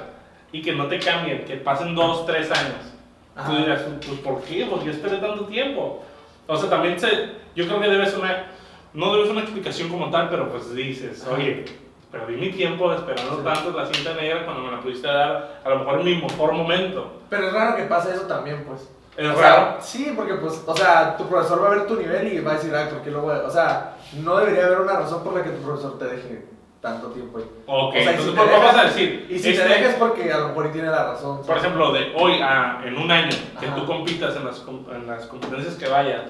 y 0.51 0.61
que 0.63 0.73
no 0.73 0.87
te 0.87 0.99
cambien, 0.99 1.45
que 1.45 1.57
pasen 1.57 1.93
dos, 1.95 2.25
tres 2.25 2.49
años. 2.51 2.93
Ajá. 3.37 3.49
Tú 3.49 3.57
dirás, 3.57 3.81
pues 4.05 4.19
¿por 4.19 4.41
qué? 4.41 4.65
Porque 4.69 4.85
yo 4.85 4.91
esperé 4.91 5.17
tanto 5.17 5.45
tiempo. 5.45 6.03
O 6.47 6.57
sea, 6.57 6.69
también 6.69 6.99
se, 6.99 7.07
yo 7.55 7.67
creo 7.67 7.79
que 7.79 7.87
debes 7.89 8.13
una, 8.15 8.47
no 8.93 9.13
debes 9.13 9.29
una 9.29 9.41
explicación 9.41 9.89
como 9.89 10.09
tal, 10.09 10.29
pero 10.29 10.49
pues 10.49 10.73
dices, 10.73 11.23
Ajá. 11.25 11.35
oye, 11.35 11.65
perdí 12.11 12.35
mi 12.37 12.49
tiempo 12.51 12.91
esperando 12.93 13.37
Sí. 13.37 13.43
tanto 13.43 13.77
la 13.77 13.85
cinta 13.85 14.13
negra 14.13 14.45
cuando 14.45 14.63
me 14.63 14.71
la 14.71 14.79
pudiste 14.81 15.07
dar 15.07 15.61
a 15.63 15.69
lo 15.69 15.79
mejor 15.79 15.99
en 15.99 16.05
mi 16.05 16.15
mejor 16.21 16.53
momento. 16.53 17.11
Pero 17.29 17.47
es 17.47 17.53
raro 17.53 17.75
que 17.75 17.83
pase 17.83 18.13
eso 18.13 18.23
también, 18.23 18.63
pues. 18.65 18.89
Es 19.17 19.25
O 19.27 19.33
raro. 19.41 19.41
sea, 19.41 19.77
sí, 19.81 20.13
porque 20.15 20.35
pues, 20.35 20.63
o 20.65 20.75
sea, 20.77 21.17
tu 21.17 21.27
profesor 21.27 21.61
va 21.63 21.67
a 21.67 21.71
ver 21.71 21.87
tu 21.87 21.95
nivel 21.95 22.31
y 22.33 22.39
va 22.39 22.51
a 22.51 22.55
decir, 22.55 22.73
ay, 22.73 22.87
¿por 22.89 23.01
qué 23.01 23.11
lo 23.11 23.21
voy 23.23 23.35
a-?" 23.35 23.47
O 23.47 23.49
sea, 23.49 23.97
no 24.23 24.37
debería 24.37 24.67
haber 24.67 24.81
una 24.81 24.93
razón 24.93 25.23
por 25.23 25.33
la 25.35 25.43
que 25.43 25.49
tu 25.49 25.61
profesor 25.63 25.97
te 25.99 26.05
deje 26.05 26.45
tanto 26.81 27.07
tiempo 27.07 27.37
ahí. 27.39 27.43
Ok, 27.65 27.89
O 27.89 27.91
sea, 27.91 28.01
y 28.03 28.07
entonces 28.07 28.25
si 28.25 28.37
pues, 28.37 28.51
vamos 28.51 28.65
dejas- 28.71 28.77
a 28.77 28.83
decir, 28.85 29.27
Y 29.29 29.39
si 29.39 29.49
este- 29.49 29.63
te 29.63 29.69
dejas 29.69 29.89
es 29.89 29.95
porque 29.95 30.31
a 30.31 30.37
lo 30.37 30.47
mejor 30.49 30.71
tiene 30.71 30.87
la 30.89 31.07
razón. 31.13 31.41
por 31.45 31.57
ejemplo, 31.57 31.91
de 31.91 32.13
hoy 32.15 32.39
a 32.41 32.81
en 32.85 32.97
un 32.97 33.09
año, 33.11 33.35
que 33.59 33.65
Ajá. 33.65 33.75
tú 33.75 33.85
compitas 33.85 34.35
en 34.35 34.45
las, 34.45 34.63
en 34.93 35.07
las 35.07 35.25
competencias 35.25 35.75
que 35.75 35.87
vayas, 35.87 36.23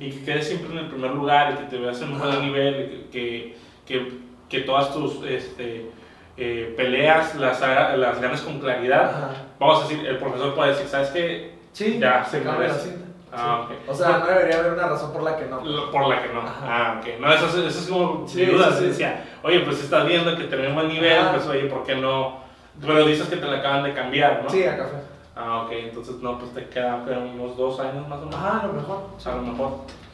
y 0.00 0.10
que 0.10 0.24
quedes 0.24 0.48
siempre 0.48 0.72
en 0.72 0.78
el 0.78 0.88
primer 0.88 1.10
lugar 1.12 1.52
y 1.52 1.56
que 1.62 1.70
te 1.70 1.78
veas 1.78 2.00
en 2.02 2.12
un 2.12 2.18
buen 2.18 2.40
nivel, 2.42 3.06
y 3.06 3.12
que, 3.12 3.56
que, 3.86 4.12
que 4.48 4.60
todas 4.62 4.92
tus 4.92 5.22
este, 5.24 5.90
eh, 6.36 6.74
peleas 6.76 7.34
las, 7.36 7.60
las 7.60 8.20
ganes 8.20 8.40
con 8.40 8.58
claridad, 8.58 9.04
Ajá. 9.10 9.30
vamos 9.58 9.84
a 9.84 9.88
decir, 9.88 10.06
el 10.06 10.16
profesor 10.18 10.54
puede 10.54 10.70
decir, 10.70 10.88
¿sabes 10.88 11.08
qué? 11.10 11.52
Sí, 11.72 11.98
Ya, 12.00 12.22
se 12.24 12.44
la 12.44 12.68
cinta. 12.74 13.06
Ah, 13.34 13.62
ok. 13.64 13.88
O 13.88 13.94
sea, 13.94 14.18
no 14.18 14.26
debería 14.26 14.58
haber 14.58 14.72
una 14.74 14.88
razón 14.88 15.12
por 15.12 15.22
la 15.22 15.36
que 15.36 15.46
no. 15.46 15.64
Lo- 15.64 15.90
Por 15.90 16.06
la 16.08 16.22
que 16.22 16.32
no. 16.32 16.42
Ah, 16.44 17.00
ok. 17.00 17.20
No, 17.20 17.32
eso, 17.32 17.46
es- 17.46 17.54
eso 17.54 17.78
es 17.80 17.88
como 17.88 18.28
Sí, 18.28 18.44
duda. 18.44 18.70
sí, 18.72 18.78
sí. 18.80 18.84
Decía, 18.86 19.24
oye, 19.42 19.60
pues 19.60 19.78
si 19.78 19.84
estás 19.84 20.06
viendo 20.06 20.36
que 20.36 20.44
tenés 20.44 20.74
buen 20.74 20.88
nivel, 20.88 21.18
Ajá. 21.18 21.32
pues 21.32 21.46
oye, 21.46 21.64
¿por 21.64 21.82
qué 21.84 21.94
no? 21.96 22.40
Pero 22.80 23.04
dices 23.06 23.28
que 23.28 23.36
te 23.36 23.46
la 23.46 23.58
acaban 23.58 23.84
de 23.84 23.92
cambiar, 23.94 24.42
¿no? 24.42 24.50
Sí, 24.50 24.64
a 24.64 24.76
café. 24.76 24.96
Ah, 25.34 25.62
ok. 25.64 25.72
Entonces, 25.72 26.16
no, 26.16 26.38
pues 26.38 26.52
te 26.52 26.66
quedan 26.68 27.04
creo, 27.04 27.20
unos 27.22 27.56
dos 27.56 27.80
años 27.80 28.06
más 28.08 28.18
o 28.20 28.26
menos. 28.26 28.40
Ah, 28.42 28.60
a 28.62 28.66
lo 28.66 28.72
mejor. 28.74 28.98
sí. 29.18 29.28
A 29.30 29.34
lo 29.36 29.42
mejor, 29.42 29.70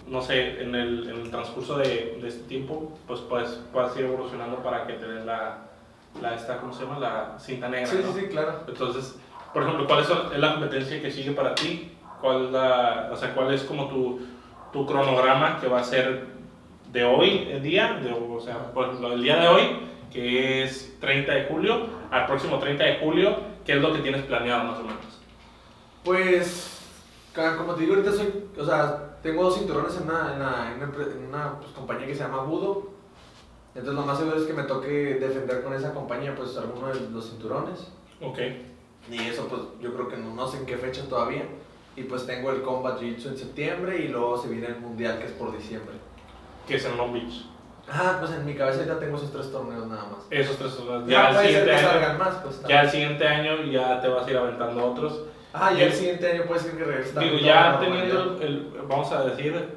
no 0.07 0.23
sé, 0.23 0.63
en 0.63 0.75
el, 0.75 1.09
en 1.11 1.21
el 1.23 1.31
transcurso 1.31 1.77
de, 1.79 2.19
de 2.23 2.29
este 2.29 2.45
tiempo, 2.49 2.93
pues 3.07 3.21
puedes, 3.21 3.51
puedes 3.73 3.97
ir 3.97 4.05
evolucionando 4.07 4.59
para 4.63 4.87
que 4.87 4.93
te 4.95 5.07
den 5.09 5.27
la, 5.27 5.59
la 6.23 6.35
esta, 6.35 6.59
¿cómo 6.59 6.73
se 6.73 6.85
llama? 6.85 6.99
La 7.01 7.39
cinta 7.39 7.69
negra, 7.69 7.87
Sí, 7.89 8.01
¿no? 8.05 8.13
sí, 8.13 8.21
sí, 8.21 8.27
claro. 8.29 8.61
Entonces, 8.69 9.17
por 9.53 9.63
ejemplo, 9.65 9.87
¿cuál 9.87 10.01
es 10.01 10.09
la 10.39 10.53
competencia 10.55 11.01
que 11.03 11.11
sigue 11.11 11.33
para 11.33 11.55
ti? 11.55 11.97
¿Cuál 12.21 12.53
la, 12.53 13.11
o 13.13 13.17
sea, 13.17 13.35
¿cuál 13.35 13.53
es 13.55 13.63
como 13.63 13.89
tu, 13.89 14.21
tu 14.73 14.87
cronograma 14.87 15.61
que 15.61 15.69
va 15.69 15.81
a 15.81 15.85
ser 15.85 16.27
de 16.93 17.05
hoy 17.05 17.49
en 17.51 17.63
día? 17.63 17.95
De, 18.03 18.13
o 18.13 18.41
sea, 18.41 18.73
por 18.73 18.87
ejemplo, 18.87 19.13
el 19.13 19.23
día 19.23 19.37
de 19.37 19.49
hoy, 19.49 19.63
que 20.13 20.65
es 20.65 20.99
30 21.01 21.33
de 21.33 21.45
julio, 21.45 21.87
al 22.11 22.27
próximo 22.27 22.59
30 22.59 22.85
de 22.85 22.99
julio, 22.99 23.37
¿qué 23.65 23.75
es 23.75 23.83
lo 23.83 23.93
que 23.93 24.01
tienes 24.01 24.23
planeado 24.23 24.65
más 24.65 24.79
o 24.79 24.83
menos? 24.83 25.21
Pues, 26.05 26.79
como 27.57 27.75
te 27.75 27.83
digo, 27.83 27.95
ahorita 27.95 28.13
soy, 28.13 28.49
o 28.59 28.65
sea, 28.65 29.19
tengo 29.23 29.45
dos 29.45 29.59
cinturones 29.59 29.97
en 29.97 30.05
una, 30.05 30.33
en 30.33 30.41
una, 30.41 30.73
en 30.73 30.83
una, 30.83 31.05
en 31.05 31.29
una, 31.29 31.59
pues, 31.59 31.73
compañía 31.73 32.07
que 32.07 32.15
se 32.15 32.23
llama 32.23 32.43
Budo. 32.43 32.91
Entonces, 33.75 33.95
lo 33.95 34.07
más 34.07 34.19
seguro 34.19 34.39
es 34.39 34.45
que 34.45 34.55
me 34.55 34.65
toque 34.65 34.89
defender 35.21 35.63
con 35.63 35.75
esa 35.75 35.95
compañía, 35.95 36.35
pues, 36.35 36.57
alguno 36.57 36.89
de 36.89 37.11
los 37.11 37.31
cinturones. 37.31 37.93
Ok. 38.21 38.39
Y 39.11 39.19
eso, 39.29 39.47
pues, 39.49 39.63
yo 39.81 39.95
creo 39.95 40.09
que 40.09 40.17
no, 40.17 40.35
no 40.35 40.49
sé 40.49 40.59
en 40.59 40.67
qué 40.67 40.77
fecha 40.77 41.03
todavía. 41.09 41.45
Y 41.99 42.05
pues 42.05 42.27
tengo 42.27 42.51
el 42.53 42.63
Combat 42.63 43.01
Jiu-Jitsu 43.01 43.29
en 43.29 43.37
septiembre 43.37 43.99
y 43.99 44.09
luego 44.09 44.39
se 44.39 44.49
viene 44.49 44.69
el 44.69 44.77
Mundial 44.81 45.19
que 45.19 45.27
es 45.27 45.33
por 45.33 45.57
diciembre. 45.57 45.95
Que 46.67 46.77
es 46.77 46.85
en 46.85 46.97
Long 46.97 47.13
Beach. 47.13 47.45
Ah, 47.91 48.17
pues 48.21 48.31
en 48.33 48.45
mi 48.45 48.55
cabeza 48.55 48.85
ya 48.87 48.99
tengo 48.99 49.17
esos 49.17 49.33
tres 49.33 49.51
torneos 49.51 49.87
nada 49.87 50.05
más. 50.05 50.27
Esos 50.31 50.57
tres 50.59 50.73
son 50.73 51.07
Ya, 51.09 51.33
ya, 51.33 51.41
siguiente 51.43 51.75
año. 51.75 52.19
más, 52.19 52.35
pues. 52.37 52.63
Ya 52.69 52.83
el 52.83 52.91
siguiente 52.91 53.27
año 53.27 53.65
ya 53.65 54.01
te 54.01 54.09
vas 54.09 54.27
a 54.27 54.31
ir 54.31 54.37
aventando 54.37 54.85
otros. 54.93 55.23
Ah, 55.53 55.73
ya 55.73 55.85
el 55.85 55.93
siguiente 55.93 56.31
año 56.31 56.45
puede 56.45 56.61
ser 56.61 56.77
que 56.77 56.85
regrese 56.85 57.19
Digo, 57.19 57.39
ya 57.39 57.79
teniendo 57.81 58.37
el- 58.43 58.71
vamos 58.87 59.11
a 59.11 59.25
decir, 59.25 59.77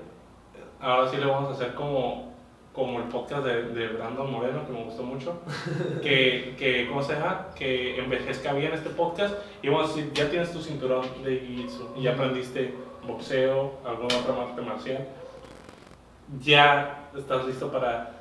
ahora 0.79 1.09
sí 1.09 1.17
le 1.17 1.25
vamos 1.25 1.49
a 1.49 1.53
hacer 1.53 1.73
como, 1.73 2.30
como 2.73 2.99
el 2.99 3.05
podcast 3.05 3.43
de, 3.45 3.63
de 3.63 3.87
Brandon 3.89 4.31
Moreno, 4.31 4.65
que 4.65 4.71
me 4.71 4.83
gustó 4.85 5.03
mucho, 5.03 5.41
que, 6.01 6.55
que, 6.57 6.87
¿cómo 6.87 7.03
se 7.03 7.13
llama? 7.13 7.47
Que 7.55 7.99
envejezca 7.99 8.53
bien 8.53 8.71
este 8.73 8.89
podcast 8.91 9.35
y 9.61 9.67
vamos 9.69 9.91
a 9.91 9.95
decir, 9.95 10.13
ya 10.13 10.29
tienes 10.29 10.51
tu 10.53 10.61
cinturón 10.61 11.05
de 11.23 11.41
Jiu-Jitsu 11.41 11.97
y 11.97 12.03
ya 12.03 12.13
aprendiste 12.13 12.73
boxeo, 13.05 13.73
alguna 13.85 14.15
otra 14.17 14.41
arte 14.49 14.61
marcial, 14.61 15.05
ya 16.41 17.09
estás 17.17 17.45
listo 17.45 17.71
para 17.71 18.11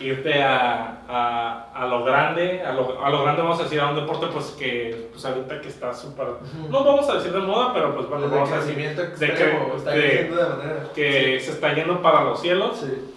irte 0.00 0.42
a, 0.42 1.02
a, 1.08 1.70
a 1.72 1.86
lo 1.86 2.02
grande, 2.04 2.60
a 2.62 2.72
lo, 2.72 3.04
a 3.04 3.08
lo 3.08 3.22
grande 3.22 3.42
vamos 3.42 3.60
a 3.60 3.62
decir 3.64 3.78
a 3.80 3.88
un 3.90 3.94
deporte 3.96 4.26
pues 4.32 4.46
que 4.58 5.08
pues 5.12 5.24
ahorita 5.24 5.60
que 5.60 5.68
está 5.68 5.94
súper, 5.94 6.26
no 6.68 6.84
vamos 6.84 7.08
a 7.08 7.14
decir 7.14 7.32
de 7.32 7.38
moda, 7.38 7.72
pero 7.72 7.94
pues 7.94 8.08
bueno, 8.08 8.28
vamos 8.28 8.50
a 8.50 8.56
decir 8.56 8.74
crecimiento 8.74 9.02
de 9.02 9.08
que- 9.16 9.24
extremo, 9.26 9.74
está 9.76 9.90
de- 9.92 10.24
de 10.24 10.30
manera. 10.30 10.88
que 10.94 11.38
se 11.40 11.50
está 11.52 11.72
yendo 11.72 12.02
para 12.02 12.24
los 12.24 12.40
cielos, 12.40 12.78
Sí. 12.78 13.12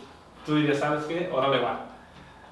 Tú 0.46 0.56
dirías, 0.56 0.80
¿sabes 0.80 1.06
qué? 1.06 1.30
Órale 1.32 1.60
va. 1.60 1.86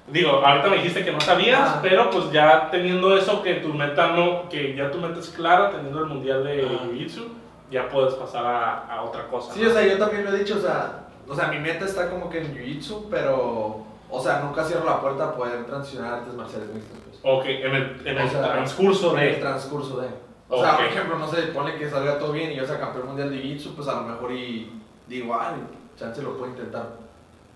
Digo, 0.06 0.30
ahorita 0.44 0.68
me 0.68 0.76
dijiste 0.76 1.04
que 1.04 1.12
no 1.12 1.20
sabías, 1.20 1.60
Ah. 1.60 1.78
pero 1.82 2.08
pues 2.10 2.30
ya 2.32 2.70
teniendo 2.70 3.16
eso, 3.16 3.42
que 3.42 3.54
tu 3.56 3.74
meta 3.74 4.08
no, 4.12 4.48
que 4.48 4.74
ya 4.74 4.90
tu 4.90 4.98
meta 4.98 5.20
es 5.20 5.28
clara, 5.28 5.70
teniendo 5.70 5.98
el 6.00 6.06
mundial 6.06 6.44
de 6.44 6.62
Ah. 6.66 6.84
Jiu-Jitsu, 6.86 7.24
ya 7.70 7.88
puedes 7.90 8.14
pasar 8.14 8.46
a, 8.46 8.86
a 8.86 9.02
otra 9.02 9.26
cosa. 9.28 9.52
Sí, 9.52 9.60
¿no? 9.62 9.68
o 9.68 9.72
sea, 9.72 9.86
yo 9.86 9.98
también 9.98 10.24
lo 10.24 10.30
he 10.34 10.38
dicho, 10.38 10.56
o 10.56 10.60
sea, 10.60 11.00
o 11.28 11.34
sea, 11.34 11.48
mi 11.48 11.58
meta 11.58 11.84
está 11.84 12.08
como 12.08 12.30
que 12.30 12.38
en 12.40 12.54
Jiu-Jitsu, 12.56 13.08
pero, 13.10 13.84
o 14.08 14.20
sea, 14.22 14.40
nunca 14.40 14.64
cierro 14.64 14.86
la 14.86 14.98
puerta 15.00 15.24
a 15.24 15.34
poder 15.36 15.66
transicionar 15.66 16.14
a 16.14 16.16
artes 16.18 16.32
marciales 16.34 16.70
mixtas, 16.72 16.98
pues. 17.04 17.18
Ok, 17.22 17.44
en 17.44 17.74
el, 17.74 18.00
en 18.06 18.18
el 18.18 18.30
sea, 18.30 18.42
transcurso 18.52 19.12
En 19.14 19.22
el 19.24 19.34
de... 19.34 19.40
transcurso 19.40 20.00
de. 20.00 20.08
O 20.48 20.62
sea, 20.62 20.70
Ok. 20.72 20.76
por 20.78 20.86
ejemplo, 20.86 21.18
no 21.18 21.28
sé, 21.28 21.42
pone 21.48 21.74
que 21.76 21.90
salga 21.90 22.18
todo 22.18 22.32
bien 22.32 22.50
y 22.52 22.56
yo 22.56 22.64
sea 22.66 22.80
campeón 22.80 23.08
mundial 23.08 23.28
de 23.28 23.36
Jiu-Jitsu, 23.42 23.74
pues 23.76 23.86
a 23.88 23.96
lo 24.00 24.02
mejor 24.08 24.32
y 24.32 24.72
digo, 25.06 25.34
ah, 25.34 25.52
chance 25.98 26.22
lo 26.22 26.38
puedo 26.38 26.50
intentar. 26.52 26.86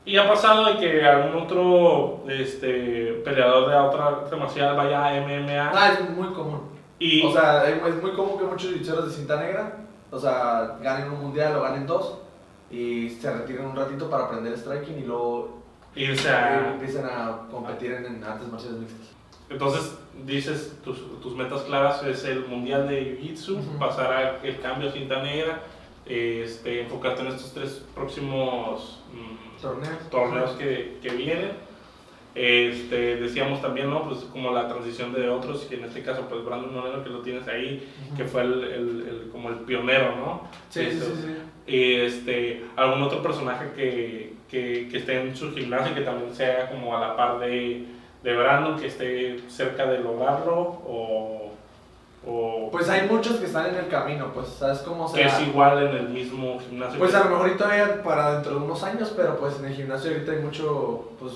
Y 0.05 0.17
ha 0.17 0.29
pasado 0.29 0.65
de 0.67 0.79
que 0.79 1.05
algún 1.07 1.43
otro 1.43 2.25
este, 2.29 3.23
peleador 3.25 3.71
de 3.71 3.77
otra 3.77 4.07
arte 4.09 4.35
marcial 4.37 4.77
vaya 4.77 5.07
a 5.07 5.21
MMA 5.21 5.71
Ah, 5.73 5.93
es 5.93 6.11
muy 6.11 6.29
común. 6.35 6.61
y... 6.99 7.25
O 7.25 7.33
sea, 7.33 7.69
es 7.69 8.03
muy 8.03 8.13
común 8.13 8.39
que 8.39 8.45
muchos 8.45 8.71
jiu-jitseros 8.73 9.07
de 9.07 9.13
cinta 9.13 9.37
negra, 9.41 9.77
o 10.11 10.19
sea, 10.19 10.77
ganen 10.83 11.11
un 11.11 11.21
mundial 11.23 11.57
o 11.57 11.63
ganen 11.63 11.87
dos 11.87 12.19
y 12.71 13.11
se 13.11 13.33
retiren 13.33 13.67
un 13.67 13.77
ratito 13.77 14.11
para 14.11 14.25
aprender 14.25 14.57
striking 14.59 14.99
y 14.99 15.03
luego 15.05 15.63
irse 15.95 16.29
eh, 16.29 16.33
a... 16.33 16.73
empiecen 16.73 17.05
a 17.07 17.43
competir 17.51 17.93
en, 17.93 18.07
en 18.07 18.25
artes 18.25 18.49
marciales 18.49 18.81
mixtas. 18.81 19.09
Entonces, 19.51 19.99
dices, 20.25 20.79
tus, 20.83 21.21
tus 21.21 21.37
metas 21.37 21.61
claras 21.63 22.03
es 22.05 22.25
el 22.25 22.47
mundial 22.47 22.89
de 22.89 23.19
Jiu-Jitsu, 23.21 23.59
Ujú. 23.59 23.79
pasar 23.79 24.13
al 24.13 24.39
el 24.43 24.59
cambio 24.61 24.89
a 24.89 24.93
cinta 24.93 25.23
negra, 25.23 25.61
este, 26.07 26.83
enfocarte 26.83 27.23
en 27.23 27.29
estos 27.29 27.53
tres 27.55 27.85
próximos 27.95 29.01
mm, 29.13 29.61
Torneos. 29.63 30.11
torneos 30.11 30.51
que, 30.53 30.99
que 31.03 31.11
vienen. 31.11 31.53
Este, 32.35 33.17
decíamos 33.17 33.61
también, 33.61 33.91
¿no? 33.91 34.05
Pues 34.09 34.21
como 34.33 34.53
la 34.53 34.67
transición 34.67 35.13
de 35.13 35.29
otros, 35.29 35.69
y 35.71 35.75
en 35.75 35.85
este 35.85 36.03
caso, 36.03 36.23
pues 36.31 36.43
Brandon 36.43 36.75
Moreno, 36.75 37.05
que 37.05 37.11
lo 37.11 37.21
tienes 37.21 37.47
ahí, 37.47 37.87
que 38.17 38.25
fue 38.25 38.41
el, 38.43 38.53
el- 38.65 39.07
el- 39.09 39.29
como 39.31 39.51
el 39.51 39.57
pionero, 39.57 40.17
¿no? 40.17 40.43
Sí, 40.71 40.81
sí, 40.91 40.97
Eso. 40.97 41.05
sí, 41.15 41.23
sí. 41.27 41.35
Este, 41.67 42.65
algún 42.75 43.03
otro 43.03 43.23
personaje 43.23 43.73
que, 43.77 44.33
que, 44.51 44.89
que 44.91 44.97
esté 44.97 45.21
en 45.21 45.37
su 45.37 45.53
gimnasio 45.53 45.95
que 45.95 46.01
también 46.01 46.35
sea 46.35 46.71
como 46.71 46.97
a 46.97 47.01
la 47.01 47.17
par 47.17 47.39
de, 47.39 47.85
de 48.25 48.37
Brandon, 48.37 48.81
que 48.81 48.87
esté 48.87 49.39
cerca 49.51 49.85
de 49.87 49.99
lograrlo, 49.99 50.55
o, 50.87 51.52
O 52.27 52.69
Pues 52.71 52.89
hay 52.89 53.09
muchos 53.09 53.37
que 53.39 53.47
están 53.47 53.67
en 53.67 53.75
el 53.75 53.89
camino, 53.89 54.33
pues, 54.33 54.49
¿sabes 54.49 54.79
cómo 54.81 55.09
se 55.09 55.17
que 55.19 55.27
es 55.27 55.41
igual 55.41 55.83
en 55.89 55.97
el 55.97 56.09
mismo 56.11 56.59
gimnasio. 56.61 56.99
Pues 56.99 57.15
a 57.15 57.25
lo 57.25 57.31
mejor 57.31 57.57
todavía 57.57 58.03
para 58.03 58.35
dentro 58.35 58.53
de 58.53 58.65
unos 58.65 58.83
años, 58.85 59.13
pero 59.17 59.37
pues 59.39 59.59
en 59.59 59.65
el 59.67 59.75
gimnasio 59.75 60.13
ahorita 60.13 60.33
hay 60.33 60.39
mucho, 60.39 61.11
pues, 61.19 61.33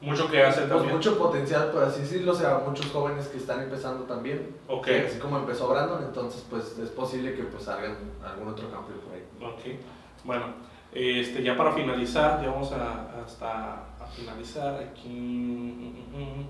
Mucho 0.00 0.28
que 0.30 0.42
hacer 0.42 0.64
pues 0.64 0.70
también. 0.76 0.96
mucho 0.96 1.16
potencial, 1.16 1.70
por 1.70 1.84
así 1.84 2.00
decirlo, 2.02 2.32
o 2.32 2.34
sea, 2.34 2.60
muchos 2.66 2.86
jóvenes 2.90 3.28
que 3.28 3.38
están 3.38 3.62
empezando 3.62 4.04
también. 4.04 4.54
Ok, 4.68 4.88
Así 5.08 5.18
como 5.18 5.38
empezó 5.38 5.68
Brandon, 5.68 6.02
entonces 6.02 6.44
pues 6.50 6.78
es 6.78 6.90
posible 6.90 7.34
que 7.34 7.44
pues 7.44 7.62
salgan 7.62 7.96
algún 8.22 8.48
otro 8.48 8.68
campeón 8.70 8.98
por 9.00 9.14
ahí. 9.14 9.52
ok. 9.52 9.80
Bueno, 10.24 10.44
este, 10.92 11.42
ya 11.42 11.56
para 11.56 11.72
finalizar, 11.72 12.42
ya 12.42 12.50
vamos 12.50 12.70
a, 12.72 13.22
hasta 13.24 13.72
a 13.98 14.06
finalizar 14.14 14.74
aquí. 14.74 15.08
mm, 15.08 16.18
mm, 16.18 16.40
mm, 16.40 16.46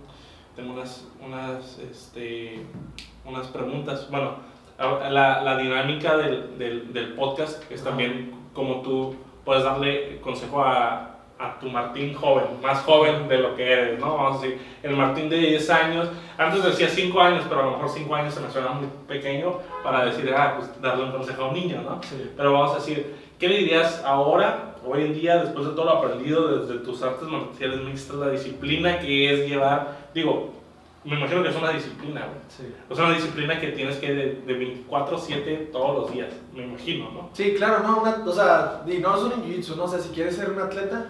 Tengo 0.57 0.73
unas, 0.73 1.07
unas, 1.21 1.79
este, 1.79 2.65
unas 3.25 3.47
preguntas. 3.49 4.09
Bueno, 4.11 4.37
la, 4.79 5.43
la 5.43 5.57
dinámica 5.57 6.17
del, 6.17 6.59
del, 6.59 6.93
del 6.93 7.15
podcast 7.15 7.71
es 7.71 7.83
también 7.83 8.33
como 8.53 8.83
tú 8.83 9.17
puedes 9.45 9.65
darle 9.65 10.21
consejo 10.21 10.63
a, 10.63 11.15
a 11.39 11.59
tu 11.59 11.69
Martín 11.69 12.15
joven, 12.15 12.45
más 12.63 12.83
joven 12.83 13.29
de 13.29 13.39
lo 13.39 13.57
que 13.57 13.73
eres, 13.73 13.99
¿no? 13.99 14.17
Vamos 14.17 14.39
a 14.39 14.43
decir, 14.43 14.61
el 14.83 14.97
Martín 14.97 15.29
de 15.29 15.39
10 15.39 15.71
años, 15.71 16.09
antes 16.39 16.63
decía 16.63 16.89
5 16.89 17.21
años, 17.21 17.45
pero 17.49 17.63
a 17.63 17.65
lo 17.65 17.71
mejor 17.73 17.89
5 17.89 18.15
años 18.15 18.35
se 18.35 18.41
me 18.41 18.51
suena 18.51 18.71
muy 18.71 18.89
pequeño 19.09 19.59
para 19.83 20.05
decir, 20.05 20.33
ah, 20.37 20.55
pues 20.57 20.81
darle 20.81 21.05
un 21.05 21.13
consejo 21.13 21.45
a 21.45 21.49
un 21.49 21.55
niño, 21.55 21.83
¿no? 21.83 22.01
Sí. 22.03 22.31
Pero 22.37 22.53
vamos 22.53 22.73
a 22.73 22.77
decir, 22.77 23.17
¿qué 23.39 23.49
le 23.49 23.59
dirías 23.59 24.03
ahora, 24.07 24.74
hoy 24.87 25.03
en 25.03 25.15
día, 25.15 25.43
después 25.43 25.67
de 25.67 25.73
todo 25.73 25.85
lo 25.85 25.91
aprendido 25.93 26.59
desde 26.59 26.81
tus 26.81 27.03
artes 27.03 27.29
marciales 27.29 27.81
mixtas, 27.83 28.17
la 28.17 28.31
disciplina 28.31 28.99
que 28.99 29.33
es 29.33 29.49
llevar, 29.49 29.99
digo, 30.15 30.53
me 31.05 31.17
imagino 31.17 31.43
que 31.43 31.51
es 31.51 31.57
una 31.57 31.71
disciplina, 31.71 32.21
güey. 32.21 32.41
Sí. 32.49 32.75
O 32.89 32.95
sea, 32.95 33.05
una 33.05 33.15
disciplina 33.15 33.61
que 33.61 33.69
tienes 33.69 33.97
que 33.97 34.15
de, 34.15 34.43
de 34.47 34.87
24-7 34.89 35.71
todos 35.71 36.03
los 36.03 36.13
días, 36.13 36.33
me 36.55 36.65
imagino, 36.65 37.11
¿no? 37.11 37.31
Sí, 37.35 37.55
claro, 37.57 37.87
no, 37.87 38.01
una, 38.01 38.25
o 38.25 38.33
sea, 38.33 38.83
y 38.87 38.99
no 38.99 39.17
es 39.17 39.23
un 39.23 39.33
jiu-jitsu, 39.33 39.77
¿no? 39.77 39.85
O 39.85 39.89
sea, 39.89 39.99
si 39.99 40.09
quieres 40.11 40.37
ser 40.37 40.51
un 40.51 40.61
atleta, 40.61 41.07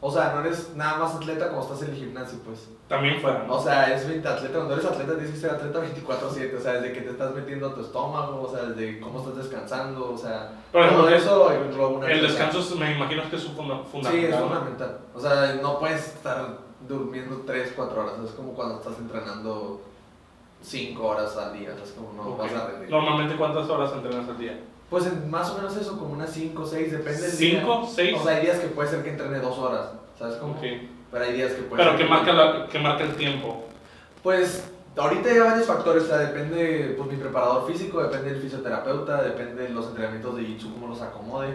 o 0.00 0.10
sea, 0.12 0.32
no 0.34 0.40
eres 0.40 0.74
nada 0.76 0.98
más 0.98 1.14
atleta 1.16 1.48
como 1.48 1.62
estás 1.62 1.82
en 1.82 1.90
el 1.90 1.96
gimnasio, 1.96 2.38
pues. 2.44 2.68
También 2.88 3.20
fuera, 3.20 3.44
¿no? 3.46 3.54
O 3.54 3.60
sea, 3.62 3.92
es 3.94 4.06
20 4.08 4.26
atleta, 4.28 4.54
cuando 4.54 4.74
eres 4.74 4.86
atleta 4.86 5.12
tienes 5.14 5.30
que 5.32 5.36
ser 5.36 5.50
atleta 5.50 5.80
24/7, 5.80 6.56
o 6.56 6.60
sea, 6.60 6.72
desde 6.74 6.92
que 6.92 7.00
te 7.02 7.10
estás 7.10 7.34
metiendo 7.34 7.66
a 7.68 7.74
tu 7.74 7.80
estómago, 7.80 8.42
o 8.42 8.50
sea, 8.50 8.64
desde 8.66 9.00
cómo 9.00 9.18
estás 9.18 9.36
descansando, 9.36 10.12
o 10.12 10.16
sea, 10.16 10.52
ejemplo, 10.72 10.98
todo 11.04 11.08
eso 11.10 11.52
engloba 11.52 11.88
una 11.88 12.06
El 12.06 12.12
atleta. 12.18 12.28
descanso 12.32 12.60
es- 12.60 12.76
me 12.78 12.92
imagino 12.94 13.22
que 13.28 13.36
es 13.36 13.44
un 13.44 13.56
funda- 13.56 13.82
Sí, 13.84 13.90
fundamental. 13.90 14.24
es 14.32 14.40
¿no? 14.40 14.46
fundamental. 14.48 14.98
O 15.14 15.20
sea, 15.20 15.58
no 15.60 15.78
puedes 15.80 16.06
estar 16.14 16.58
durmiendo 16.88 17.42
3, 17.46 17.72
4 17.74 18.00
horas, 18.00 18.14
es 18.24 18.30
como 18.30 18.52
cuando 18.54 18.76
estás 18.76 18.96
entrenando 18.98 19.80
5 20.62 21.06
horas 21.08 21.36
al 21.36 21.52
día, 21.52 21.74
es 21.82 21.92
como 21.92 22.12
no 22.12 22.36
vas 22.36 22.52
a 22.52 22.66
rendir. 22.68 22.90
Normalmente, 22.90 23.36
¿cuántas 23.36 23.68
horas 23.68 23.92
entrenas 23.92 24.28
al 24.28 24.38
día? 24.38 24.58
Pues 24.90 25.06
en 25.06 25.30
más 25.30 25.50
o 25.50 25.56
menos 25.56 25.76
eso, 25.76 25.98
como 25.98 26.14
unas 26.14 26.30
5, 26.30 26.64
6, 26.66 26.92
depende 26.92 27.20
del 27.20 27.36
día. 27.38 27.60
¿Cinco? 27.60 27.88
¿Seis? 27.94 28.16
O 28.18 28.24
sea, 28.24 28.36
hay 28.36 28.42
días 28.46 28.58
que 28.58 28.68
puede 28.68 28.88
ser 28.88 29.02
que 29.02 29.10
entrene 29.10 29.38
2 29.38 29.58
horas, 29.58 29.90
¿sabes 30.18 30.36
cómo? 30.36 30.56
Pero 31.10 31.24
hay 31.24 31.32
días 31.34 31.52
que 31.52 31.62
puede 31.62 31.82
Pero 31.82 31.96
ser 31.96 32.00
que- 32.06 32.10
marca, 32.10 32.32
la, 32.32 32.66
que 32.68 32.78
marca 32.78 33.04
el 33.04 33.14
tiempo. 33.16 33.64
Pues 34.22 34.64
ahorita 34.96 35.28
hay 35.28 35.38
varios 35.38 35.66
factores, 35.66 36.04
o 36.04 36.06
sea, 36.06 36.18
depende 36.18 36.94
pues 36.96 37.10
mi 37.10 37.16
preparador 37.16 37.70
físico, 37.70 38.02
depende 38.02 38.30
del 38.32 38.40
fisioterapeuta, 38.42 39.22
depende 39.22 39.64
de 39.64 39.68
los 39.70 39.86
entrenamientos 39.88 40.36
de 40.36 40.42
jiu-jitsu, 40.42 40.72
cómo 40.72 40.88
los 40.88 41.02
acomode. 41.02 41.54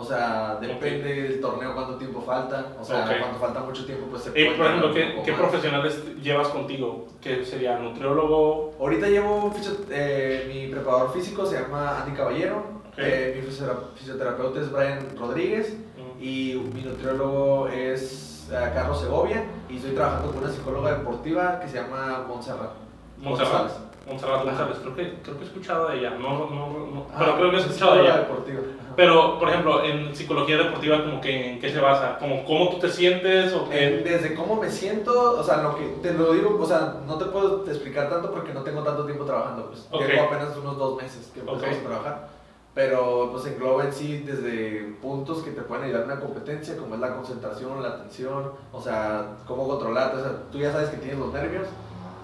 O 0.00 0.04
sea, 0.04 0.56
depende 0.60 1.22
del 1.24 1.40
torneo 1.40 1.74
cuánto 1.74 1.96
tiempo 1.96 2.22
falta. 2.22 2.66
O 2.80 2.84
sea, 2.84 3.04
Ok. 3.04 3.10
cuando 3.20 3.38
falta 3.38 3.60
mucho 3.60 3.84
tiempo, 3.84 4.06
pues 4.10 4.22
se 4.22 4.30
puede 4.30 4.52
por 4.52 4.66
ejemplo, 4.66 4.94
¿qué, 4.94 5.32
profesionales 5.34 6.02
llevas 6.22 6.48
contigo? 6.48 7.06
¿Qué 7.20 7.44
sería 7.44 7.78
nutriólogo? 7.78 8.72
Ahorita 8.80 9.08
llevo 9.08 9.52
eh, 9.90 10.50
mi 10.52 10.68
preparador 10.72 11.12
físico, 11.12 11.44
se 11.44 11.60
llama 11.60 12.00
Andy 12.00 12.16
Caballero. 12.16 12.80
Eh, 12.96 13.34
mi 13.36 13.42
fisiotera- 13.48 13.78
fisioterapeuta 13.94 14.60
es 14.60 14.72
Brian 14.72 14.98
Rodríguez. 15.18 15.74
Mm, 15.96 16.22
Y 16.22 16.70
mi 16.74 16.82
nutriólogo 16.82 17.68
es 17.68 18.48
eh, 18.52 18.70
Carlos 18.74 19.00
Segovia. 19.00 19.44
Y 19.68 19.76
estoy 19.76 19.92
trabajando 19.92 20.32
con 20.32 20.42
una 20.44 20.52
psicóloga 20.52 20.92
deportiva 20.98 21.60
que 21.60 21.68
se 21.68 21.76
llama 21.76 22.24
Montserrat. 22.26 22.70
Montserrat. 23.18 23.52
González. 23.52 23.78
Montserrat. 24.06 24.44
González, 24.44 24.78
creo 24.82 24.94
que, 24.96 25.14
creo 25.22 25.36
que 25.38 25.44
he 25.44 25.46
escuchado 25.46 25.88
de 25.88 25.98
ella, 25.98 26.10
no, 26.18 26.46
no, 26.50 26.68
no, 26.90 27.06
Ah, 27.14 27.16
pero 27.20 27.36
creo 27.36 27.50
que 27.50 27.56
he 27.58 27.60
escuchado 27.60 27.94
de 27.96 28.00
ella. 28.02 28.16
deportiva. 28.18 28.60
Pero, 29.00 29.38
por 29.38 29.48
ejemplo, 29.48 29.82
en 29.82 30.14
psicología 30.14 30.58
deportiva, 30.58 31.02
como 31.02 31.22
que, 31.22 31.52
¿en 31.52 31.58
qué 31.58 31.72
se 31.72 31.80
basa? 31.80 32.18
¿Como 32.18 32.44
cómo 32.44 32.68
tú 32.68 32.80
te 32.80 32.90
sientes 32.90 33.50
o 33.54 33.66
qué? 33.66 34.02
desde 34.04 34.34
cómo 34.34 34.56
me 34.60 34.70
siento, 34.70 35.38
o 35.40 35.42
sea, 35.42 35.62
lo 35.62 35.74
que 35.74 35.86
te 36.02 36.12
lo 36.12 36.34
digo, 36.34 36.58
o 36.60 36.66
sea, 36.66 36.96
no 37.06 37.16
te 37.16 37.24
puedo 37.24 37.64
explicar 37.66 38.10
tanto 38.10 38.30
porque 38.30 38.52
no 38.52 38.62
tengo 38.62 38.82
tanto 38.82 39.06
tiempo 39.06 39.24
trabajando, 39.24 39.68
pues. 39.70 39.88
Ok. 39.90 40.02
Llevo 40.06 40.24
apenas 40.24 40.54
unos 40.54 40.76
dos 40.76 41.00
meses 41.02 41.30
que 41.32 41.40
empezamos 41.40 41.76
Ok. 41.78 41.80
a 41.80 41.88
trabajar. 41.88 42.28
Pero 42.74 43.30
pues 43.32 43.46
engloba 43.46 43.86
en 43.86 43.92
sí 43.94 44.18
desde 44.18 44.94
puntos 45.00 45.42
que 45.44 45.52
te 45.52 45.62
pueden 45.62 45.84
ayudar 45.84 46.02
en 46.02 46.10
una 46.10 46.20
competencia, 46.20 46.76
como 46.76 46.94
es 46.94 47.00
la 47.00 47.16
concentración, 47.16 47.82
la 47.82 47.88
atención, 47.88 48.52
o 48.70 48.82
sea, 48.82 49.38
cómo 49.46 49.66
controlarte, 49.66 50.18
o 50.18 50.20
sea, 50.20 50.32
tú 50.52 50.58
ya 50.58 50.72
sabes 50.72 50.90
que 50.90 50.98
tienes 50.98 51.18
los 51.18 51.32
nervios, 51.32 51.66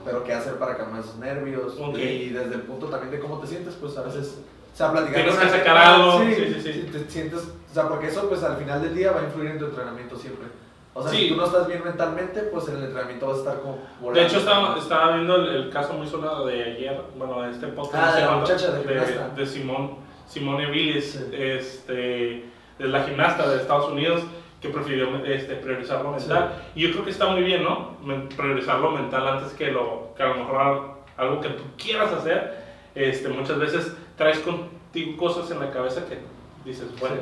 pero 0.05 0.23
qué 0.25 0.35
hacer 0.35 0.59
para 0.59 0.77
calmar 0.77 1.01
esos 1.01 1.17
nervios. 1.17 1.73
Ok. 1.81 1.97
Y 1.97 2.29
desde 2.29 2.55
el 2.55 2.63
punto 2.63 2.89
también 2.89 3.13
de 3.13 3.19
cómo 3.19 3.39
te 3.39 3.47
sientes, 3.47 3.75
pues 3.81 3.97
a 3.97 4.03
veces, 4.03 4.41
o 4.77 4.79
sea, 4.79 4.93
platicar 4.93 5.23
Tienes 5.25 5.37
que 5.37 5.49
sacar 5.49 5.77
algo, 5.79 6.21
Sí, 6.21 6.35
sí, 6.35 6.45
sí, 6.55 6.61
sí. 6.61 6.73
si 6.73 6.81
te 6.99 7.11
sientes, 7.11 7.41
o 7.71 7.73
sea, 7.75 7.89
porque 7.89 8.09
eso 8.09 8.29
pues 8.29 8.43
al 8.43 8.57
final 8.59 8.83
del 8.83 8.95
día 8.95 9.11
va 9.13 9.21
a 9.21 9.25
influir 9.25 9.53
en 9.53 9.59
tu 9.59 9.65
entrenamiento 9.65 10.17
siempre. 10.19 10.49
O 10.93 11.03
sea, 11.03 11.11
Sí. 11.11 11.17
si 11.17 11.29
tú 11.31 11.37
no 11.37 11.47
estás 11.47 11.67
bien 11.67 11.83
mentalmente, 11.83 12.41
pues 12.43 12.69
en 12.69 12.77
el 12.77 12.85
entrenamiento 12.85 13.27
vas 13.27 13.37
a 13.37 13.39
estar 13.41 13.61
como 13.61 13.79
volando. 14.03 14.21
De 14.21 14.27
hecho, 14.27 14.39
estaba, 14.39 14.77
estaba 14.79 15.13
viendo 15.15 15.37
el, 15.37 15.47
el 15.57 15.71
caso 15.71 15.95
muy 15.95 16.07
sonado 16.07 16.47
de 16.47 16.63
ayer, 16.63 17.01
bueno, 17.17 17.41
de 17.43 17.53
este 17.53 17.69
podcast. 17.69 18.15
Ah, 18.15 18.17
de 18.17 18.27
la 18.27 18.33
muchacha 18.37 18.71
de 18.73 18.83
gimnasta. 18.85 19.29
de 19.31 19.47
Simón, 19.47 19.91
Simone 20.27 20.71
Biles, 20.71 21.13
Sí. 21.13 21.25
este, 21.33 22.45
de 22.79 22.89
la 22.89 23.03
gimnasta 23.05 23.49
de 23.49 23.57
Estados 23.57 23.91
Unidos, 23.91 24.23
que 24.61 24.69
prefirió 24.71 25.25
este, 25.25 25.55
priorizar 25.57 26.03
lo 26.03 26.13
mental. 26.13 26.51
Y 26.75 26.83
yo 26.83 26.93
creo 26.93 27.05
que 27.05 27.11
está 27.11 27.27
muy 27.29 27.43
bien, 27.43 27.63
¿no? 27.65 27.97
Priorizar 28.37 28.79
lo 28.81 28.91
mental 28.91 29.27
antes 29.29 29.53
que, 29.53 29.71
lo, 29.71 30.15
que 30.17 30.23
a 30.23 30.29
lo 30.29 30.35
mejor 30.37 30.57
al- 30.61 30.81
algo 31.17 31.41
que 31.41 31.49
tú 31.51 31.63
quieras 31.79 32.13
hacer. 32.13 32.65
Este, 32.95 33.29
muchas 33.29 33.59
veces 33.59 33.95
traes 34.17 34.39
contigo 34.41 35.17
cosas 35.19 35.51
en 35.51 35.61
la 35.61 35.71
cabeza 35.71 36.05
que 36.07 36.19
dices, 36.65 36.87
bueno, 37.01 37.17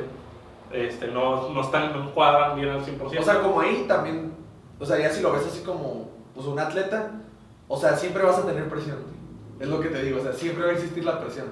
este, 0.72 1.09
no, 1.09 1.49
no 1.51 1.61
están, 1.61 1.92
no 1.92 2.12
cuadran 2.14 2.57
bien 2.57 2.68
al 2.70 2.84
100%. 2.84 3.18
O 3.18 3.22
sea, 3.22 3.40
como 3.40 3.61
ahí 3.61 3.84
también, 3.88 4.32
o 4.78 4.84
sea, 4.86 4.99
ya 4.99 5.11
si 5.11 5.22
lo 5.22 5.32
ves 5.32 5.47
así 5.47 5.62
como 5.62 6.11
pues, 6.34 6.47
un 6.47 6.59
atleta, 6.59 7.11
o 7.68 7.76
sea, 7.78 7.97
siempre 7.97 8.22
vas 8.22 8.38
a 8.38 8.47
tener 8.47 8.68
presión. 8.68 8.99
Es 9.61 9.68
lo 9.68 9.80
que 9.80 9.88
te 9.88 10.03
digo, 10.03 10.18
o 10.18 10.22
sea, 10.22 10.32
siempre 10.32 10.64
va 10.64 10.70
a 10.70 10.74
existir 10.74 11.05
la 11.05 11.20
presión. 11.20 11.47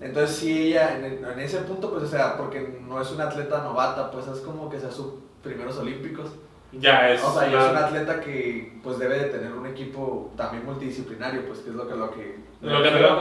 Entonces, 0.00 0.36
si 0.36 0.68
ella, 0.68 0.96
en, 0.96 1.24
en 1.24 1.40
ese 1.40 1.58
punto, 1.58 1.90
pues, 1.90 2.04
o 2.04 2.08
sea, 2.08 2.36
porque 2.38 2.80
no 2.86 3.00
es 3.00 3.10
una 3.10 3.24
atleta 3.24 3.62
novata, 3.62 4.10
pues 4.10 4.26
es 4.28 4.38
como 4.40 4.70
que 4.70 4.80
sea 4.80 4.90
sus 4.90 5.06
primeros 5.42 5.76
olímpicos. 5.78 6.30
ya 6.72 7.10
es. 7.10 7.22
O 7.22 7.32
sea, 7.38 7.48
una- 7.48 7.64
es 7.66 7.70
un 7.70 7.76
atleta 7.76 8.20
que, 8.20 8.78
pues, 8.82 8.98
debe 8.98 9.18
de 9.18 9.24
tener 9.26 9.52
un 9.52 9.66
equipo 9.66 10.30
también 10.36 10.64
multidisciplinario, 10.64 11.44
pues, 11.46 11.58
que 11.60 11.70
es 11.70 11.76
lo 11.76 11.86
que... 11.86 11.94
Lo 11.96 12.10
que, 12.12 12.38
lo 12.62 12.82
que 12.82 12.88
te- 12.90 12.98
ajá, 13.10 13.19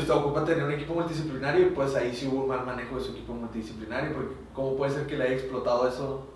Sí. 0.00 0.06
se 0.06 0.12
ocupa 0.12 0.44
tener 0.44 0.64
un 0.64 0.72
equipo 0.72 0.94
multidisciplinario 0.94 1.66
y 1.66 1.70
pues 1.70 1.94
ahí 1.94 2.14
sí 2.14 2.26
hubo 2.28 2.42
un 2.42 2.48
mal 2.48 2.64
manejo 2.66 2.96
de 2.96 3.04
su 3.04 3.12
equipo 3.12 3.32
multidisciplinario, 3.32 4.14
porque 4.14 4.34
cómo 4.54 4.76
puede 4.76 4.92
ser 4.92 5.06
que 5.06 5.16
le 5.16 5.24
haya 5.24 5.34
explotado 5.34 5.88
eso 5.88 6.26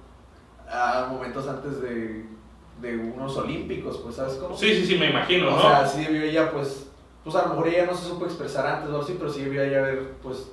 a 0.69 1.09
momentos 1.11 1.47
antes 1.49 1.81
de, 1.83 2.25
de 2.81 2.97
unos 2.97 3.37
olímpicos, 3.37 3.99
pues 3.99 4.17
sabes 4.17 4.35
cómo? 4.35 4.57
Sí, 4.57 4.75
sí, 4.75 4.87
sí, 4.87 4.97
me 4.99 5.11
imagino, 5.11 5.49
O 5.49 5.51
¿no? 5.57 5.61
sea, 5.63 5.87
sí 5.87 6.05
debió 6.05 6.23
ella 6.23 6.51
pues, 6.53 6.87
pues 7.25 7.37
a 7.37 7.43
lo 7.43 7.49
mejor 7.51 7.69
ella 7.69 7.87
no 7.87 7.95
se 7.95 8.09
supo 8.09 8.25
expresar 8.27 8.67
antes 8.67 8.87
o 8.89 8.93
algo 8.93 9.03
así, 9.05 9.17
pero 9.19 9.31
sí 9.33 9.43
debió 9.43 9.63
ella 9.63 9.79
haber 9.81 10.11
pues 10.23 10.49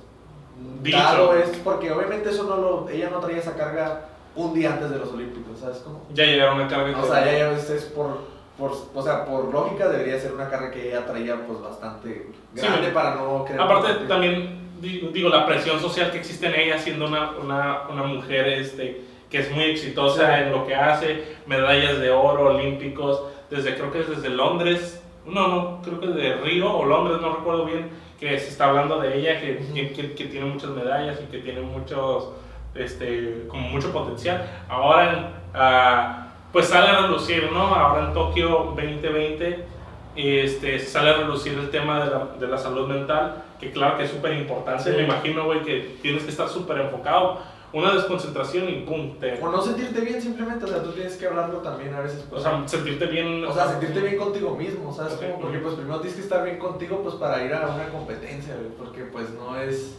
Dicho. 0.82 0.96
dado 0.98 1.34
es 1.34 1.50
porque 1.58 1.92
obviamente 1.92 2.30
eso 2.30 2.44
no 2.44 2.56
lo, 2.56 2.88
ella 2.88 3.10
no 3.10 3.20
traía 3.20 3.38
esa 3.38 3.54
carga 3.56 4.06
un 4.34 4.52
día 4.54 4.72
antes 4.72 4.90
de 4.90 4.98
los 4.98 5.08
olímpicos, 5.12 5.58
¿sabes 5.60 5.78
cómo? 5.78 6.02
ya 6.12 6.24
llegaron 6.24 6.60
a 6.60 6.68
carga. 6.68 7.00
O 7.00 7.06
sea, 7.06 7.24
ya, 7.24 7.38
ya 7.38 7.52
es 7.52 7.84
por, 7.94 8.18
por, 8.58 8.72
o 8.94 9.02
sea, 9.02 9.24
por 9.24 9.52
lógica 9.52 9.88
debería 9.88 10.18
ser 10.18 10.32
una 10.32 10.48
carga 10.50 10.70
que 10.70 10.88
ella 10.88 11.06
traía 11.06 11.36
pues 11.46 11.60
bastante 11.62 12.26
Sí, 12.54 12.60
grande 12.66 12.88
me- 12.88 12.92
para 12.92 13.14
no 13.14 13.44
crear 13.44 13.60
Aparte, 13.62 14.06
también 14.08 14.58
di- 14.80 15.08
digo, 15.12 15.28
la 15.28 15.46
presión 15.46 15.78
social 15.80 16.10
que 16.10 16.18
existe 16.18 16.46
en 16.46 16.54
ella, 16.56 16.78
siendo 16.78 17.06
una, 17.06 17.30
una, 17.42 17.82
una 17.88 18.02
mujer 18.02 18.48
este, 18.48 19.02
que 19.30 19.38
es 19.38 19.50
muy 19.52 19.64
exitosa 19.64 20.36
Sí. 20.36 20.42
en 20.42 20.52
lo 20.52 20.66
que 20.66 20.74
hace, 20.74 21.36
medallas 21.46 21.98
de 22.00 22.10
oro, 22.10 22.54
olímpicos, 22.56 23.22
desde 23.50 23.74
creo 23.76 23.90
que 23.92 24.00
es 24.00 24.08
desde 24.10 24.28
Londres, 24.30 25.02
no, 25.24 25.48
no, 25.48 25.82
creo 25.82 26.00
que 26.00 26.06
desde 26.08 26.36
Río 26.42 26.72
o 26.74 26.84
Londres, 26.84 27.18
no 27.20 27.36
recuerdo 27.36 27.64
bien, 27.66 27.90
que 28.18 28.38
se 28.38 28.48
está 28.48 28.64
hablando 28.70 28.98
de 29.00 29.18
ella, 29.18 29.40
que, 29.40 29.58
que, 29.74 29.92
que- 29.92 30.14
que 30.14 30.24
tiene 30.24 30.46
muchas 30.46 30.70
medallas 30.70 31.18
y 31.22 31.30
que 31.30 31.38
tiene 31.38 31.60
muchos, 31.60 32.30
este, 32.74 33.44
como 33.48 33.68
mucho 33.68 33.92
potencial. 33.92 34.44
Ahora, 34.68 35.42
ah, 35.54 36.27
pues 36.52 36.66
sale 36.66 36.88
a 36.88 37.02
relucir, 37.02 37.50
¿no? 37.52 37.74
Ahora 37.74 38.06
en 38.06 38.14
Tokio 38.14 38.74
2020 38.76 39.78
este, 40.18 40.78
sale 40.80 41.10
a 41.10 41.16
relucir 41.18 41.56
el 41.56 41.70
tema 41.70 42.04
de 42.04 42.10
la, 42.10 42.26
de 42.38 42.48
la 42.48 42.58
salud 42.58 42.88
mental, 42.88 43.44
que 43.60 43.70
claro 43.70 43.96
que 43.96 44.04
es 44.04 44.10
súper 44.10 44.32
importante. 44.32 44.82
Sí. 44.82 44.90
Me 44.90 45.04
imagino, 45.04 45.44
güey, 45.44 45.62
que 45.62 45.96
tienes 46.02 46.24
que 46.24 46.30
estar 46.30 46.48
súper 46.48 46.78
enfocado, 46.78 47.38
una 47.72 47.94
desconcentración 47.94 48.68
y 48.68 48.80
pum, 48.80 49.18
te... 49.20 49.40
O 49.40 49.50
no 49.50 49.62
sentirte 49.62 50.00
bien 50.00 50.20
simplemente, 50.20 50.64
o 50.64 50.68
sea, 50.68 50.82
tú 50.82 50.90
tienes 50.90 51.16
que 51.16 51.26
hablarlo 51.26 51.58
también 51.58 51.94
a 51.94 52.00
veces. 52.00 52.24
O 52.26 52.30
pues, 52.30 52.42
sea, 52.42 52.66
sentirte 52.66 53.06
bien... 53.06 53.44
o 53.44 53.52
sea, 53.52 53.68
sentirte 53.68 54.00
bien 54.00 54.16
contigo 54.16 54.56
mismo, 54.56 54.92
¿sabes? 54.92 55.14
Ok. 55.14 55.20
cómo? 55.20 55.40
Porque 55.40 55.58
pues 55.58 55.74
primero 55.74 56.00
tienes 56.00 56.16
que 56.16 56.22
estar 56.22 56.44
bien 56.44 56.58
contigo 56.58 57.00
pues 57.02 57.14
para 57.16 57.44
ir 57.44 57.54
a 57.54 57.68
una 57.68 57.88
competencia, 57.90 58.54
güey, 58.54 58.70
porque 58.76 59.04
pues 59.04 59.30
no 59.30 59.56
es... 59.60 59.98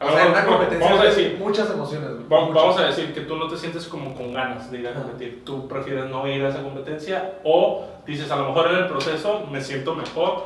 O 0.00 0.10
sea, 0.10 0.26
una 0.26 0.44
competencia 0.44 0.86
vamos 0.88 1.00
a 1.00 1.08
decir, 1.08 1.36
muchas 1.38 1.70
emociones, 1.70 2.10
güey. 2.10 2.28
Va- 2.28 2.40
muchas. 2.46 2.54
Vamos 2.54 2.78
a 2.78 2.86
decir 2.86 3.14
que 3.14 3.20
tú 3.22 3.36
no 3.36 3.48
te 3.48 3.56
sientes 3.56 3.86
como 3.86 4.14
con 4.14 4.32
ganas 4.34 4.70
de 4.70 4.78
ir 4.80 4.88
a 4.88 4.94
competir. 4.94 5.42
Tú 5.44 5.66
prefieres 5.68 6.06
no 6.06 6.26
ir 6.26 6.44
a 6.44 6.48
esa 6.48 6.62
competencia 6.62 7.34
o 7.44 7.84
dices, 8.06 8.30
a 8.30 8.36
lo 8.36 8.48
mejor 8.48 8.70
en 8.70 8.76
el 8.78 8.86
proceso 8.88 9.46
me 9.50 9.60
siento 9.60 9.94
mejor. 9.94 10.44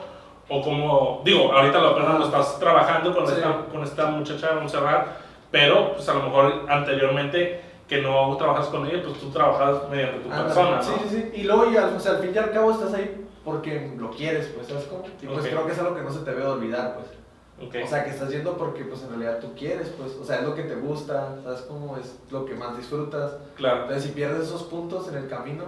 O 0.50 0.62
como, 0.62 1.20
digo, 1.24 1.52
ahorita 1.52 1.78
lo, 1.78 1.98
lo 2.18 2.24
estás 2.24 2.58
trabajando 2.58 3.14
con, 3.14 3.26
Sí. 3.26 3.34
esta, 3.36 3.64
con 3.70 3.82
esta 3.82 4.06
muchacha 4.06 4.52
Montserrat, 4.54 5.06
pero 5.50 5.92
pues 5.94 6.08
a 6.08 6.14
lo 6.14 6.22
mejor 6.24 6.64
anteriormente 6.70 7.60
que 7.86 8.00
no 8.00 8.34
trabajas 8.36 8.66
con 8.68 8.86
ella, 8.86 9.02
pues 9.02 9.18
tú 9.18 9.30
trabajas 9.30 9.88
mediante 9.90 10.20
tu 10.20 10.28
persona, 10.30 10.76
¿no? 10.76 10.82
Sí, 10.82 10.92
sí, 11.02 11.08
sí. 11.08 11.40
Y 11.40 11.42
luego, 11.44 11.70
y 11.70 11.76
al, 11.76 11.94
o 11.94 12.00
sea, 12.00 12.12
al 12.12 12.18
fin 12.18 12.32
y 12.34 12.38
al 12.38 12.50
cabo 12.52 12.70
estás 12.70 12.94
ahí 12.94 13.26
porque 13.44 13.92
lo 13.98 14.10
quieres, 14.10 14.46
pues, 14.54 14.68
¿sabes 14.68 14.84
cómo? 14.84 15.04
Y 15.22 15.26
pues 15.26 15.40
Ok. 15.40 15.46
creo 15.50 15.66
que 15.66 15.72
es 15.72 15.78
algo 15.78 15.94
que 15.96 16.02
no 16.02 16.10
se 16.12 16.20
te 16.20 16.30
debe 16.30 16.46
olvidar, 16.46 16.94
pues. 16.94 17.17
Ok. 17.60 17.74
O 17.84 17.88
sea, 17.88 18.04
que 18.04 18.10
estás 18.10 18.30
yendo 18.30 18.56
porque 18.56 18.84
pues 18.84 19.02
en 19.02 19.08
realidad 19.08 19.40
tú 19.40 19.48
quieres, 19.58 19.88
pues, 19.88 20.12
o 20.20 20.24
sea, 20.24 20.36
es 20.40 20.44
lo 20.44 20.54
que 20.54 20.62
te 20.62 20.76
gusta, 20.76 21.36
¿sabes 21.42 21.62
cómo? 21.62 21.96
Es 21.96 22.16
lo 22.30 22.44
que 22.44 22.54
más 22.54 22.76
disfrutas. 22.76 23.32
claro. 23.56 23.82
Entonces, 23.82 24.04
si 24.04 24.10
pierdes 24.10 24.46
esos 24.46 24.62
puntos 24.64 25.08
en 25.08 25.16
el 25.16 25.28
camino, 25.28 25.64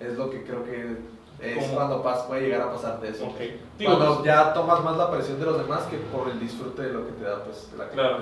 es 0.00 0.16
lo 0.18 0.28
que 0.30 0.42
creo 0.44 0.64
que 0.64 0.96
es 1.40 1.54
¿Cómo? 1.56 1.74
cuando 1.74 2.02
pas, 2.02 2.22
puede 2.22 2.42
llegar 2.42 2.62
a 2.62 2.72
pasarte 2.72 3.08
eso. 3.08 3.26
Ok. 3.26 3.40
Digo, 3.78 3.96
Cuando 3.96 4.14
pues, 4.16 4.26
ya 4.26 4.52
tomas 4.52 4.82
más 4.84 4.96
la 4.96 5.10
presión 5.10 5.38
de 5.40 5.46
los 5.46 5.58
demás 5.58 5.84
que 5.84 5.96
por 5.96 6.28
el 6.28 6.38
disfrute 6.38 6.82
de 6.82 6.92
lo 6.92 7.06
que 7.06 7.12
te 7.12 7.24
da, 7.24 7.42
pues, 7.42 7.70
la 7.76 7.88
Claro. 7.88 8.18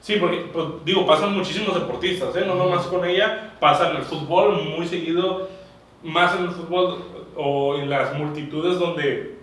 Sí, 0.00 0.16
porque, 0.20 0.50
pues, 0.52 0.66
digo, 0.84 1.06
pasan 1.06 1.32
muchísimos 1.34 1.74
deportistas, 1.74 2.36
¿eh? 2.36 2.44
No 2.46 2.54
nomás 2.54 2.86
con 2.86 3.04
ella, 3.04 3.56
pasa 3.58 3.90
en 3.90 3.96
el 3.96 4.02
fútbol 4.02 4.62
muy 4.76 4.86
seguido, 4.86 5.48
más 6.02 6.36
en 6.36 6.44
el 6.44 6.50
fútbol 6.50 6.98
o 7.36 7.76
en 7.76 7.88
las 7.90 8.14
multitudes 8.14 8.78
donde 8.78 9.33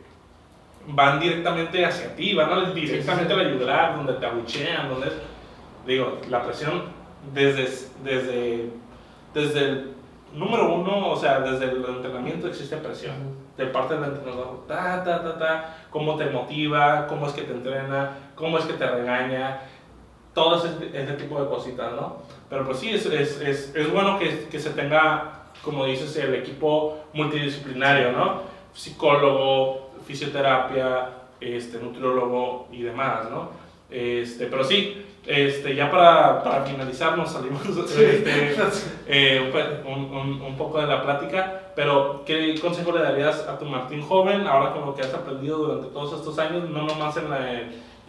van 0.94 1.20
directamente 1.20 1.86
hacia 1.86 2.16
ti, 2.16 2.34
van 2.34 2.52
a- 2.52 2.70
directamente 2.72 3.34
sí, 3.34 3.36
sí. 3.36 3.39
a 3.39 3.44
la 3.44 3.52
yugular, 3.52 3.96
donde 3.98 4.14
te 4.14 4.26
abuchean, 4.26 4.89
donde 4.89 5.08
es, 5.08 5.14
digo, 5.86 6.20
la 6.30 6.44
presión 6.44 6.84
desde, 7.34 7.64
desde, 8.04 8.70
desde 9.34 9.60
el 9.60 9.92
número 10.34 10.74
uno, 10.74 11.10
o 11.10 11.16
sea, 11.16 11.39
desde 11.42 11.66
el 11.66 11.84
entrenamiento 11.86 12.48
existe 12.48 12.78
presión 12.78 13.16
de 13.58 13.66
parte 13.68 13.96
del 13.96 14.06
entrenador, 14.06 14.66
ta, 14.68 15.04
ta, 15.04 15.22
ta, 15.24 15.38
ta, 15.38 15.76
cómo 15.89 16.16
te 16.16 16.26
motiva, 16.30 17.06
cómo 17.08 17.28
es 17.28 17.34
que 17.34 17.42
te 17.44 17.52
entrena, 17.54 18.12
cómo 18.36 18.58
es 18.58 18.66
que 18.66 18.74
te 18.74 18.88
regaña, 18.89 19.60
todo 20.34 20.56
ese, 20.66 20.70
ese 20.94 21.14
tipo 21.14 21.42
de 21.42 21.50
cositas, 21.50 21.92
¿no? 21.94 22.18
Pero 22.50 22.66
pues 22.66 22.80
sí, 22.80 22.89
es, 22.89 23.06
es, 23.06 23.42
es, 23.42 23.76
es 23.76 23.92
bueno 23.92 24.18
que, 24.18 24.48
que 24.50 24.60
se 24.60 24.70
tenga, 24.72 25.44
como 25.64 25.86
dices, 25.86 26.16
el 26.16 26.34
equipo 26.36 26.98
multidisciplinario, 27.14 28.14
¿no? 28.14 28.42
Psicólogo, 28.74 29.81
fisioterapia, 30.06 31.10
este, 31.39 31.80
nutriólogo 31.80 32.68
y 32.72 32.84
demás, 32.84 33.30
¿no? 33.30 33.49
Este, 33.89 34.45
pero 34.47 34.64
sí, 34.64 35.06
este, 35.26 35.76
ya 35.76 35.89
para, 35.91 36.43
para 36.43 36.64
finalizar 36.66 37.18
nos 37.18 37.32
salimos 37.32 37.62
este, 37.66 38.56
eh, 39.08 39.82
un, 39.86 40.04
un- 40.16 40.41
un 40.41 40.58
poco 40.58 40.80
de 40.80 40.88
la 40.88 41.04
plática, 41.04 41.62
pero 41.76 42.24
¿qué 42.26 42.56
consejo 42.60 42.91
le 42.91 43.02
darías 43.04 43.47
a 43.47 43.58
tu 43.60 43.66
Martín 43.66 44.02
joven 44.02 44.47
ahora 44.47 44.72
con 44.74 44.86
lo 44.86 44.95
que 44.95 45.02
has 45.02 45.14
aprendido 45.14 45.58
durante 45.58 45.88
todos 45.89 46.14
estos 46.20 46.38
años, 46.39 46.70
no 46.70 46.84
nomás 46.86 47.18
en 47.18 47.30
la 47.30 47.39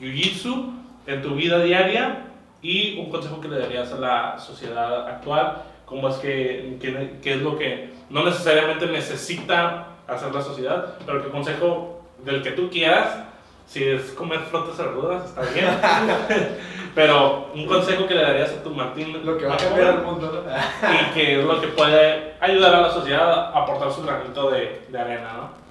Jiu-Jitsu, 0.00 0.72
en 1.06 1.22
tu 1.22 1.34
vida 1.34 1.62
diaria 1.62 2.26
y 2.62 2.98
un 2.98 3.10
consejo 3.10 3.40
que 3.40 3.48
le 3.48 3.58
darías 3.58 3.92
a 3.92 3.98
la 3.98 4.38
sociedad 4.38 5.06
actual? 5.08 5.62
¿Cómo 5.84 6.08
es 6.08 6.16
que, 6.16 6.78
que- 6.80 7.18
qué 7.22 7.34
es 7.34 7.42
lo 7.42 7.58
que 7.58 7.90
no 8.08 8.24
necesariamente 8.24 8.86
necesita 8.86 9.88
hacer 10.14 10.34
la 10.34 10.42
sociedad, 10.42 10.94
pero 11.06 11.22
qué 11.22 11.30
consejo 11.30 12.02
del 12.24 12.42
que 12.42 12.52
tú 12.52 12.70
quieras, 12.70 13.24
si 13.66 13.84
es 13.84 14.10
comer 14.12 14.40
frutas 14.40 14.76
verduras, 14.76 15.24
está 15.24 15.42
bien, 15.42 15.66
pero 16.94 17.48
un 17.54 17.66
consejo 17.66 18.06
que 18.06 18.14
le 18.14 18.22
darías 18.22 18.50
a 18.50 18.62
tu 18.62 18.70
Martín 18.70 19.24
Lo 19.24 19.38
que 19.38 19.46
va 19.46 19.54
a 19.54 19.56
cambiar 19.56 19.94
el 19.94 20.02
mundo, 20.02 20.44
¿no? 20.44 20.92
y 20.92 21.14
que 21.14 21.40
es 21.40 21.44
lo 21.44 21.60
que 21.60 21.68
puede 21.68 22.34
ayudar 22.40 22.74
a 22.74 22.80
la 22.82 22.90
sociedad 22.90 23.32
a 23.32 23.62
aportar 23.62 23.90
su 23.90 24.02
granito 24.02 24.50
de, 24.50 24.86
de 24.88 24.98
arena, 24.98 25.32
¿no? 25.34 25.62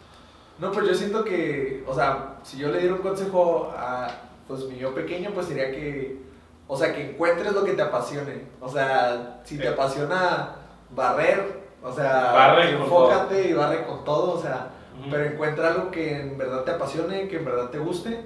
No, 0.62 0.72
pues 0.72 0.88
yo 0.88 0.94
siento 0.94 1.24
que, 1.24 1.84
o 1.88 1.94
sea, 1.94 2.36
si 2.44 2.58
yo 2.58 2.70
le 2.70 2.80
diera 2.80 2.94
un 2.94 3.02
consejo 3.02 3.74
a 3.76 4.08
pues 4.48 4.66
mi 4.66 4.78
yo 4.78 4.94
pequeño, 4.94 5.32
pues 5.32 5.48
sería 5.48 5.72
que, 5.72 6.22
o 6.68 6.78
sea, 6.78 6.94
que 6.94 7.12
encuentres 7.12 7.54
lo 7.54 7.64
que 7.64 7.74
te 7.74 7.82
apasione. 7.82 8.44
O 8.60 8.70
sea, 8.70 9.42
si 9.44 9.58
te 9.58 9.68
apasiona 9.68 10.56
barrer, 10.90 11.61
o 11.84 11.92
sea, 11.92 12.32
Barre 12.32 12.72
enfócate 12.72 13.50
y 13.50 13.54
barre 13.54 13.86
con 13.86 14.04
todo, 14.04 14.34
o 14.34 14.42
sea, 14.42 14.72
Ujú. 15.00 15.10
pero 15.10 15.26
encuentra 15.26 15.70
algo 15.70 15.92
que 15.92 16.20
en 16.20 16.38
verdad 16.38 16.64
te 16.64 16.72
apasione, 16.72 17.28
que 17.28 17.38
en 17.38 17.46
verdad 17.46 17.70
te 17.70 17.80
guste, 17.80 18.22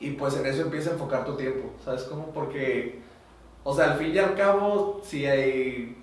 y 0.00 0.10
pues 0.12 0.36
en 0.36 0.46
eso 0.46 0.62
empieza 0.62 0.90
a 0.90 0.92
enfocar 0.94 1.24
tu 1.24 1.36
tiempo, 1.36 1.70
¿sabes 1.84 2.02
cómo? 2.04 2.26
Porque, 2.32 3.00
o 3.62 3.74
sea, 3.74 3.92
al 3.92 3.98
fin 3.98 4.14
y 4.14 4.18
al 4.18 4.34
cabo, 4.34 5.00
si 5.04 5.26
hay, 5.26 5.96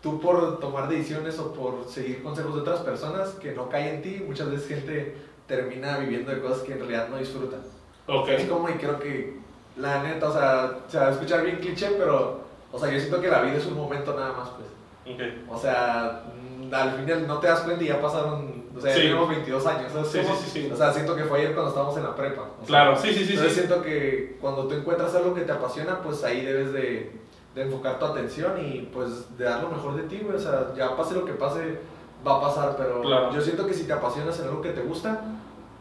tú 0.00 0.20
por 0.20 0.58
tomar 0.58 0.88
decisiones 0.88 1.38
o 1.38 1.52
por 1.52 1.84
seguir 1.88 2.22
consejos 2.22 2.54
de 2.54 2.60
otras 2.62 2.80
personas 2.80 3.30
que 3.30 3.52
no 3.52 3.68
caen 3.68 3.96
en 3.96 4.02
ti, 4.02 4.24
muchas 4.26 4.50
veces 4.50 4.68
gente 4.68 5.16
termina 5.46 5.98
viviendo 5.98 6.32
de 6.32 6.40
cosas 6.40 6.60
que 6.62 6.72
en 6.72 6.78
realidad 6.78 7.08
no 7.08 7.18
disfrutan. 7.18 7.60
Ok, 8.06 8.28
Es 8.30 8.48
como, 8.48 8.68
y 8.68 8.72
creo 8.72 8.98
que, 8.98 9.36
la 9.76 10.02
neta, 10.02 10.28
o 10.28 10.32
sea, 10.32 10.80
se 10.88 10.98
va 10.98 11.06
a 11.06 11.10
escuchar 11.10 11.42
bien 11.44 11.56
cliché, 11.58 11.90
pero, 11.98 12.40
o 12.72 12.78
sea, 12.78 12.90
yo 12.90 12.98
siento 12.98 13.20
que 13.20 13.28
la 13.28 13.42
vida 13.42 13.56
es 13.56 13.66
un 13.66 13.76
momento 13.76 14.14
nada 14.14 14.32
más, 14.32 14.48
pues. 14.50 14.68
Ok. 15.06 15.20
O 15.50 15.58
sea, 15.58 16.22
mm, 16.36 16.72
al 16.74 16.90
final 16.92 17.26
no 17.26 17.38
te 17.38 17.46
das 17.48 17.60
cuenta 17.60 17.82
y 17.84 17.88
ya 17.88 18.00
pasaron, 18.00 18.64
o 18.76 18.80
sea, 18.80 18.90
ya 18.90 18.96
Sí. 18.96 19.02
tenemos 19.02 19.28
22 19.28 19.66
años, 19.66 19.92
¿sabes? 19.92 20.08
Sí, 20.08 20.18
sí. 20.50 20.70
O 20.72 20.76
sea, 20.76 20.92
siento 20.92 21.14
que 21.16 21.24
fue 21.24 21.38
ayer 21.40 21.52
cuando 21.52 21.70
estábamos 21.70 21.96
en 21.96 22.02
la 22.04 22.14
prepa. 22.14 22.42
o 22.42 22.56
sea, 22.58 22.66
Claro, 22.66 22.96
sí, 22.96 23.08
sí, 23.12 23.24
sí, 23.24 23.32
entonces 23.34 23.54
siento 23.54 23.82
que 23.82 24.38
cuando 24.40 24.66
tú 24.66 24.74
encuentras 24.74 25.14
algo 25.14 25.34
que 25.34 25.42
te 25.42 25.52
apasiona, 25.52 26.00
pues 26.00 26.22
ahí 26.24 26.44
debes 26.44 26.72
de, 26.72 27.12
de 27.54 27.62
enfocar 27.62 27.98
tu 27.98 28.06
atención 28.06 28.52
y 28.64 28.88
pues 28.92 29.36
de 29.36 29.44
dar 29.44 29.62
lo 29.62 29.68
mejor 29.70 29.96
de 29.96 30.04
ti, 30.04 30.20
güey. 30.22 30.36
O 30.36 30.40
sea, 30.40 30.72
ya 30.76 30.96
pase 30.96 31.14
lo 31.14 31.24
que 31.24 31.32
pase, 31.34 31.78
va 32.26 32.36
a 32.36 32.40
pasar, 32.40 32.74
pero 32.76 33.02
Claro. 33.02 33.32
yo 33.32 33.40
siento 33.40 33.66
que 33.66 33.74
si 33.74 33.84
te 33.84 33.92
apasionas 33.92 34.38
en 34.40 34.46
algo 34.48 34.62
que 34.62 34.70
te 34.70 34.80
gusta, 34.80 35.20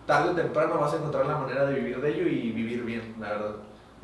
tarde 0.05 0.31
o 0.31 0.33
temprano 0.33 0.77
vas 0.79 0.91
a 0.93 0.97
encontrar 0.97 1.25
la 1.27 1.37
manera 1.37 1.65
de 1.65 1.75
vivir 1.75 2.01
de 2.01 2.09
ello 2.09 2.27
y 2.27 2.51
vivir 2.51 2.83
bien, 2.83 3.15
la 3.19 3.29
verdad. 3.29 3.51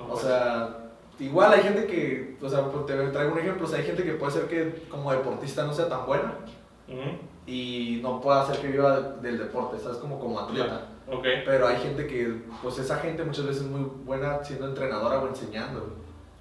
O 0.10 0.16
sea, 0.16 0.78
igual 1.20 1.54
hay 1.54 1.62
gente 1.62 1.86
que, 1.86 2.38
o 2.42 2.50
sea, 2.50 2.64
te 2.86 2.94
traigo 3.10 3.32
un 3.34 3.40
ejemplo, 3.40 3.66
o 3.66 3.70
sea, 3.70 3.80
hay 3.80 3.86
gente 3.86 4.04
que 4.04 4.14
puede 4.14 4.32
ser 4.34 4.44
que 4.48 4.84
como 4.90 5.12
deportista 5.12 5.64
no 5.66 5.74
sea 5.74 5.88
tan 5.90 6.06
buena 6.06 6.34
y 7.46 8.00
no 8.04 8.20
pueda 8.22 8.42
hacer 8.42 8.58
que 8.60 8.68
viva 8.68 9.00
del 9.22 9.38
deporte, 9.38 9.78
¿sabes? 9.80 9.98
Como 9.98 10.20
como 10.20 10.40
atleta. 10.40 10.82
Ok, 11.10 11.26
Pero 11.46 11.68
hay 11.68 11.78
gente 11.78 12.06
que, 12.06 12.42
pues 12.62 12.78
esa 12.80 12.98
gente 12.98 13.24
muchas 13.24 13.46
veces 13.46 13.62
es 13.64 13.70
muy 13.70 13.90
buena 14.04 14.44
siendo 14.44 14.68
entrenadora 14.68 15.20
o 15.20 15.28
enseñando. 15.30 15.96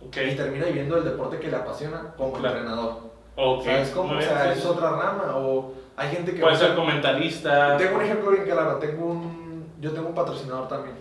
ok, 0.05 0.17
Y 0.33 0.35
termina 0.35 0.67
viviendo 0.67 0.97
el 0.99 1.05
deporte 1.05 1.39
que 1.39 1.49
le 1.49 1.57
apasiona 1.57 2.13
como 2.17 2.33
Claro. 2.33 2.57
entrenador. 2.59 2.97
ok. 3.37 3.65
¿Sabes 3.65 3.91
cómo? 3.91 4.19
O 4.19 4.21
sea, 4.21 4.53
es 4.53 4.65
otra 4.65 4.91
rama. 4.91 5.37
O 5.37 5.73
hay 5.97 6.09
gente 6.11 6.35
que... 6.35 6.41
Puede 6.41 6.57
ser 6.57 6.75
comentarista. 6.75 7.77
Tengo 7.77 7.97
un 7.97 8.03
ejemplo 8.03 8.31
bien 8.33 8.43
claro. 8.45 8.77
Tengo 8.79 9.07
un, 9.07 9.67
yo 9.81 9.93
tengo 9.93 10.09
un 10.09 10.15
patrocinador 10.17 10.67
también. 10.67 10.97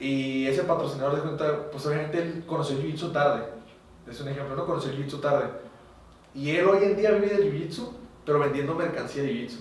Y 0.00 0.46
ese 0.46 0.64
patrocinador 0.64 1.16
de 1.16 1.22
cuenta, 1.22 1.70
pues 1.70 1.84
obviamente 1.86 2.18
él 2.22 2.44
conoció 2.46 2.76
el 2.76 2.82
Jiu-Jitsu 2.82 3.12
tarde. 3.12 3.44
Es 4.08 4.20
un 4.20 4.28
ejemplo, 4.28 4.56
no 4.56 4.64
conoció 4.64 4.90
el 4.90 4.98
Jiu-Jitsu 4.98 5.20
tarde. 5.20 5.50
Y 6.34 6.50
él 6.50 6.66
hoy 6.66 6.84
en 6.84 6.96
día 6.96 7.10
vive 7.10 7.28
del 7.28 7.52
Jiu-Jitsu, 7.52 7.90
pero 8.24 8.38
vendiendo 8.38 8.74
mercancía 8.74 9.22
de 9.22 9.34
Jiu-Jitsu. 9.34 9.60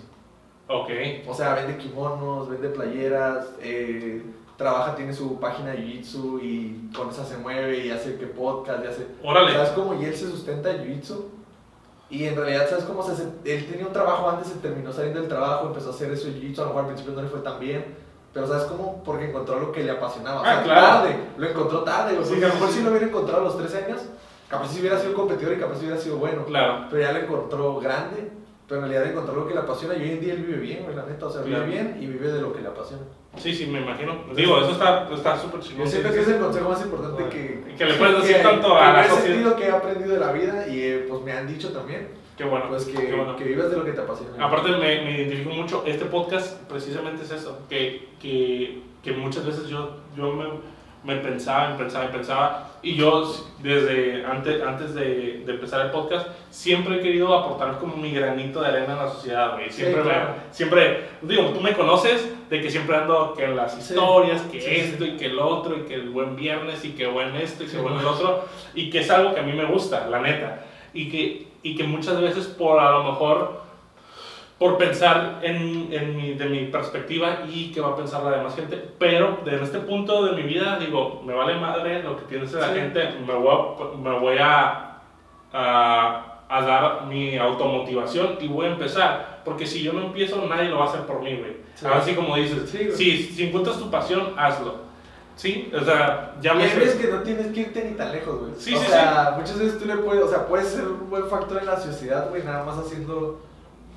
Ok, 0.68 0.90
O 1.28 1.34
sea, 1.34 1.56
vende 1.56 1.78
kimonos, 1.78 2.48
vende 2.48 2.70
playeras, 2.70 3.48
eh, 3.60 4.24
trabaja, 4.56 4.96
tiene 4.96 5.14
su 5.14 5.40
página 5.40 5.72
de 5.72 5.80
Jiu-Jitsu 5.80 6.40
y 6.42 6.92
con 6.96 7.10
esa 7.10 7.26
se 7.26 7.38
mueve 7.38 7.86
y 7.86 7.92
hace 7.92 8.16
que 8.18 8.28
podcast 8.28 8.86
y 8.86 8.88
hace... 8.88 9.08
órale. 9.24 9.52
¿Sabes 9.52 9.72
cómo? 9.72 10.00
Y 10.00 10.06
él 10.06 10.16
se 10.16 10.30
sustenta 10.30 10.70
de 10.70 10.86
Jiu-Jitsu. 10.86 11.26
Y 12.12 12.24
en 12.26 12.36
realidad, 12.36 12.70
¿sabes 12.70 12.86
cómo? 12.86 13.04
se 13.04 13.12
hace? 13.12 13.24
él 13.46 13.68
tenía 13.68 13.86
un 13.86 13.94
trabajo 13.94 14.30
antes, 14.30 14.48
se 14.48 14.60
terminó 14.60 14.92
saliendo 14.94 15.20
del 15.20 15.30
trabajo, 15.30 15.68
empezó 15.68 15.90
a 15.90 15.94
hacer 15.94 16.12
eso 16.12 16.28
de 16.28 16.34
Jiu-Jitsu, 16.36 16.60
a 16.60 16.62
lo 16.62 16.68
mejor 16.68 16.82
al 16.82 16.88
principio 16.88 17.14
no 17.14 17.22
le 17.22 17.30
fue 17.30 17.40
tan 17.42 17.60
bien. 17.60 18.09
Pero 18.34 18.48
¿sabes 18.48 18.64
cómo? 18.66 19.04
Porque 19.04 19.26
encontró 19.30 19.60
lo 19.60 19.72
que 19.72 19.84
le 19.84 19.92
apasionaba. 19.92 20.42
O 20.42 20.44
Ah, 20.46 20.54
sea, 20.56 20.64
claro. 20.64 20.82
tarde, 20.82 21.16
lo 21.38 21.50
encontró 21.50 21.80
tarde. 21.84 22.14
güey, 22.16 22.26
Sí, 22.26 22.30
porque 22.32 22.46
a 22.46 22.48
lo 22.50 22.54
mejor 22.56 22.70
sí. 22.70 22.76
si 22.78 22.84
lo 22.84 22.90
hubiera 22.92 23.06
encontrado 23.08 23.42
a 23.42 23.44
los 23.46 23.58
13 23.58 23.86
años, 23.86 24.02
capaz 24.50 24.68
si 24.70 24.80
hubiera 24.82 25.00
sido 25.00 25.14
competidor 25.14 25.54
y 25.54 25.60
capaz 25.60 25.76
si 25.76 25.86
hubiera 25.86 25.98
sido 26.02 26.18
bueno. 26.18 26.46
Claro, 26.46 26.86
Pero 26.90 27.02
ya 27.02 27.12
lo 27.12 27.20
encontró 27.20 27.80
grande, 27.80 28.32
pero 28.68 28.82
en 28.84 28.90
realidad 28.90 29.12
encontró 29.12 29.36
lo 29.36 29.48
que 29.48 29.54
le 29.56 29.60
apasiona 29.62 29.96
y 29.96 30.02
hoy 30.04 30.12
en 30.12 30.20
día 30.22 30.34
él 30.34 30.44
vive 30.44 30.60
bien, 30.60 30.86
la 30.96 31.06
neta. 31.06 31.26
O 31.26 31.30
sea, 31.32 31.42
Claro. 31.42 31.64
vive 31.66 31.76
bien 31.76 31.98
y 32.00 32.06
vive 32.06 32.32
de 32.32 32.42
lo 32.42 32.54
que 32.54 32.62
le 32.62 32.68
apasiona. 32.68 33.02
sí, 33.38 33.54
sí, 33.54 33.66
me 33.68 33.82
imagino. 33.82 34.16
Digo, 34.36 34.60
eso 34.60 34.72
está 34.72 35.08
está 35.12 35.38
súper 35.40 35.60
chingón. 35.62 35.86
Yo 35.86 35.92
siento 35.92 36.12
que 36.12 36.20
es 36.22 36.28
el 36.28 36.40
consejo 36.40 36.70
más 36.70 36.82
importante 36.84 37.14
Bueno, 37.24 37.30
que, 37.30 37.76
que 37.78 37.86
le 37.86 37.94
puedes 37.96 38.18
decir 38.22 38.38
que- 38.38 38.44
tanto 38.44 38.68
que 38.68 38.80
a 38.80 38.94
la 38.94 39.04
sociedad. 39.08 39.26
sentido 39.28 39.56
que 39.56 39.64
he 39.68 39.72
aprendido 39.72 40.14
de 40.14 40.20
la 40.20 40.32
vida 40.32 40.68
y 40.68 40.82
eh, 40.84 41.06
pues 41.10 41.22
me 41.24 41.32
han 41.32 41.48
dicho 41.48 41.72
también, 41.72 42.10
Qué 42.40 42.46
bueno, 42.46 42.66
pues 42.70 42.86
que, 42.86 42.94
qué 42.94 43.14
bueno. 43.14 43.36
que 43.36 43.44
vivas 43.44 43.70
de 43.70 43.76
lo 43.76 43.84
que 43.84 43.92
te 43.92 44.00
apasiona. 44.00 44.46
Aparte 44.46 44.72
me, 44.72 44.78
me 45.02 45.12
identifico 45.18 45.50
mucho, 45.50 45.84
este 45.86 46.06
podcast 46.06 46.58
precisamente 46.70 47.24
es 47.24 47.32
eso, 47.32 47.60
que, 47.70 48.08
que, 48.22 48.82
que 49.04 49.12
muchas 49.12 49.46
veces 49.46 49.68
yo, 49.68 49.98
yo 50.16 50.32
me, 50.32 50.46
me 51.04 51.20
pensaba, 51.22 51.72
me 51.72 51.76
pensaba, 51.78 52.06
me 52.06 52.12
pensaba. 52.12 52.66
Y 52.82 52.96
yo, 52.96 53.30
desde 53.62 54.26
antes, 54.26 54.62
antes 54.64 54.96
de, 54.96 55.44
de 55.46 55.52
empezar 55.52 55.86
el 55.88 55.92
podcast, 55.92 56.30
siempre 56.50 56.96
he 56.96 57.02
querido 57.02 57.38
aportar 57.38 57.78
como 57.78 57.98
mi 57.98 58.14
granito 58.14 58.62
de 58.62 58.68
arena 58.68 58.94
en 58.94 59.00
la 59.00 59.10
sociedad, 59.10 59.56
güey. 59.56 59.70
Siempre, 59.70 60.02
Sí, 60.02 60.08
me- 60.08 60.14
claro. 60.14 60.34
siempre, 60.52 61.04
digo, 61.22 61.44
tú 61.50 61.60
me 61.60 61.74
conoces 61.74 62.26
de 62.50 62.62
que 62.62 62.72
siempre 62.72 62.96
ando 62.96 63.34
que 63.34 63.44
en 63.44 63.58
las 63.58 63.74
Sí. 63.74 63.82
historias, 63.82 64.44
que 64.44 64.62
Sí, 64.62 64.70
sí. 64.70 64.76
esto 64.94 65.04
y 65.06 65.18
que 65.18 65.26
el 65.26 65.40
otro, 65.40 65.76
y 65.78 65.82
que 65.82 65.96
el 65.96 66.10
buen 66.10 66.38
viernes, 66.38 66.86
y 66.86 66.92
que 66.94 67.06
buen 67.06 67.36
esto, 67.36 67.66
y 67.66 67.68
que 67.68 67.78
buen 67.80 67.96
el 68.00 68.06
otro, 68.06 68.46
y 68.74 68.90
que 68.90 69.00
es 69.00 69.12
algo 69.12 69.34
que 69.34 69.42
a 69.42 69.44
mí 69.44 69.52
me 69.52 69.66
gusta, 69.66 70.08
la 70.08 70.22
neta. 70.22 70.64
Y 70.94 71.10
que, 71.10 71.49
y 71.64 71.76
que 71.76 71.84
muchas 71.84 72.20
veces 72.22 72.48
por 72.48 72.80
a 72.80 72.92
lo 72.92 73.04
mejor 73.04 73.60
por 74.58 74.78
pensar 74.78 75.40
en, 75.42 75.88
en 75.94 76.18
mi, 76.18 76.34
de 76.34 76.46
mi 76.46 76.66
perspectiva 76.66 77.44
y 77.50 77.72
qué 77.72 77.80
va 77.80 77.90
a 77.90 77.96
pensar 77.96 78.24
la 78.24 78.32
demás 78.32 78.56
gente, 78.56 78.76
pero 79.00 79.40
en 79.46 79.64
este 79.64 79.80
punto 79.80 80.26
de 80.26 80.34
mi 80.34 80.44
vida 80.44 80.78
digo, 80.78 81.22
me 81.26 81.34
vale 81.34 81.56
madre 81.56 82.04
lo 82.04 82.18
que 82.18 82.24
piense 82.24 82.58
la 82.60 82.68
Sí. 82.68 82.74
gente, 82.76 83.10
me 83.26 83.34
voy 83.36 83.48
a, 83.56 83.98
me 83.98 84.20
voy 84.20 84.38
a, 84.38 84.98
a, 85.54 86.42
a 86.50 86.62
dar 86.62 87.06
mi 87.06 87.38
automotivación 87.38 88.38
y 88.42 88.48
voy 88.50 88.66
a 88.68 88.72
empezar, 88.72 89.42
porque 89.46 89.66
si 89.66 89.82
yo 89.82 89.94
no 89.94 90.02
empiezo 90.02 90.46
nadie 90.48 90.68
lo 90.70 90.80
va 90.80 90.86
a 90.86 90.88
hacer 90.90 91.02
por 91.06 91.22
mí, 91.22 91.36
güey. 91.36 91.58
Sí. 91.76 91.86
Así 91.90 92.14
como 92.14 92.36
dices, 92.36 92.70
Sí, 92.70 92.92
si, 92.92 93.18
si 93.34 93.48
encuentras 93.48 93.78
tu 93.80 93.90
pasión, 93.90 94.34
hazlo. 94.36 94.89
¿Sí? 95.40 95.72
O 95.74 95.86
sea, 95.86 96.34
ya 96.42 96.54
Y 96.54 96.58
me... 96.58 96.64
hay 96.66 96.78
veces 96.80 96.96
que 96.96 97.08
no 97.08 97.22
tienes 97.22 97.48
que 97.54 97.62
irte 97.62 97.82
ni 97.86 97.96
tan 97.96 98.12
lejos, 98.12 98.40
güey. 98.42 98.52
Sí, 98.58 98.76
o 98.76 98.80
sí, 98.80 98.88
sea, 98.88 99.36
muchas 99.38 99.58
veces 99.58 99.80
tú 99.80 99.86
le 99.86 99.96
puedes, 99.96 100.22
o 100.22 100.28
sea, 100.30 100.46
puedes 100.46 100.68
ser 100.68 100.84
un 100.84 101.10
buen 101.10 101.28
factor 101.30 101.60
en 101.60 101.66
la 101.66 101.80
sociedad, 101.80 102.28
güey, 102.30 102.44
nada 102.44 102.66
más 102.66 102.78
haciendo 102.78 103.40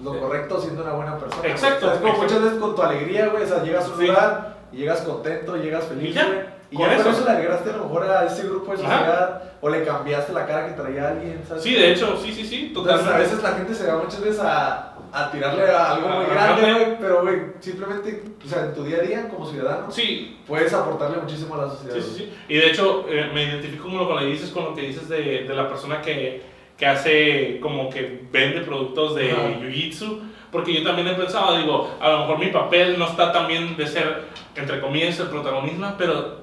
lo 0.05 0.21
correcto, 0.21 0.61
siendo 0.61 0.85
una 0.85 0.93
buena 0.93 1.19
persona. 1.19 1.49
Exacto, 1.49 1.87
O 1.87 1.89
sea, 1.89 1.95
es 1.95 2.01
como 2.01 2.13
exacto. 2.13 2.23
muchas 2.35 2.45
veces 2.45 2.59
con 2.61 2.77
tu 2.77 2.83
alegría, 2.83 3.27
güey, 3.27 3.43
o 3.43 3.47
sea, 3.49 3.63
llegas 3.65 3.87
a 3.87 3.93
un 3.93 4.07
lugar 4.07 4.57
y 4.73 4.77
llegas 4.77 5.01
contento, 5.01 5.57
llegas 5.57 5.85
feliz, 5.85 6.11
Y 6.11 6.13
ya, 6.13 6.27
güey. 6.27 6.39
Y 6.71 6.77
con 6.77 6.87
ya 6.87 6.97
eso. 6.97 7.11
eso 7.11 7.25
le 7.25 7.31
agregaste 7.33 7.71
a 7.71 7.77
lo 7.77 7.85
mejor 7.87 8.05
a 8.05 8.25
ese 8.25 8.45
grupo 8.45 8.71
de 8.71 8.79
sociedad 8.79 9.43
o 9.61 9.69
le 9.69 9.85
cambiaste 9.85 10.33
la 10.33 10.47
cara 10.47 10.69
que 10.69 10.73
traía 10.81 11.09
alguien, 11.09 11.43
¿sabes? 11.47 11.65
Sí, 11.65 11.75
de 11.75 11.93
hecho, 11.93 12.17
sí, 12.17 12.33
sí, 12.33 12.47
sí, 12.47 12.67
Entonces, 12.69 12.93
totalmente. 12.95 13.15
a 13.15 13.19
veces 13.19 13.43
la 13.43 13.53
gente 13.59 13.75
se 13.75 13.87
va 13.89 13.99
muchas 14.03 14.21
veces 14.21 14.41
a, 14.41 14.92
a 15.13 15.31
tirarle 15.31 15.71
a 15.71 15.93
algo 15.93 16.09
muy 16.09 16.25
grande, 16.25 16.73
güey. 16.73 16.97
pero, 16.99 17.23
güey, 17.23 17.41
simplemente, 17.61 18.23
o 18.45 18.49
sea, 18.49 18.65
en 18.65 18.75
tu 18.75 18.85
día 18.85 18.99
a 18.99 19.03
día 19.03 19.29
como 19.29 19.47
ciudadano, 19.47 19.91
Sí, 19.91 20.39
puedes 20.47 20.73
aportarle 20.73 21.19
muchísimo 21.19 21.55
a 21.55 21.67
la 21.67 21.69
sociedad. 21.69 21.97
Sí, 21.97 22.03
sí, 22.03 22.15
sí. 22.19 22.33
Y 22.49 22.57
de 22.57 22.71
hecho, 22.71 23.05
eh, 23.09 23.31
me 23.35 23.45
identifico 23.45 23.85
con 23.85 23.99
lo 23.99 24.09
que 24.09 24.25
le 24.25 24.31
dices, 24.31 24.51
con 24.51 24.65
lo 24.65 24.75
que 24.75 24.83
dices 24.83 25.09
de, 25.09 25.45
de 25.45 25.55
la 25.55 25.69
persona 25.69 26.01
que, 26.01 26.43
que 26.79 26.87
hace 26.87 27.61
como 27.61 27.91
que 27.91 28.23
vende 28.33 28.63
productos 28.63 29.15
de. 29.15 29.33
Jiu-Jitsu. 29.61 30.21
Porque 30.51 30.75
yo 30.75 30.83
también 30.83 31.09
he 31.09 31.15
pensado, 31.15 31.57
digo, 31.57 31.91
a 31.99 32.11
lo 32.11 32.19
mejor 32.21 32.39
mi 32.39 32.49
papel 32.49 32.99
no 32.99 33.07
está 33.07 33.33
también 33.33 33.75
de 33.75 33.87
ser, 33.87 34.25
entre 34.55 34.81
comillas, 34.83 35.19
el 35.19 35.29
protagonista, 35.29 35.95
pero 35.97 36.42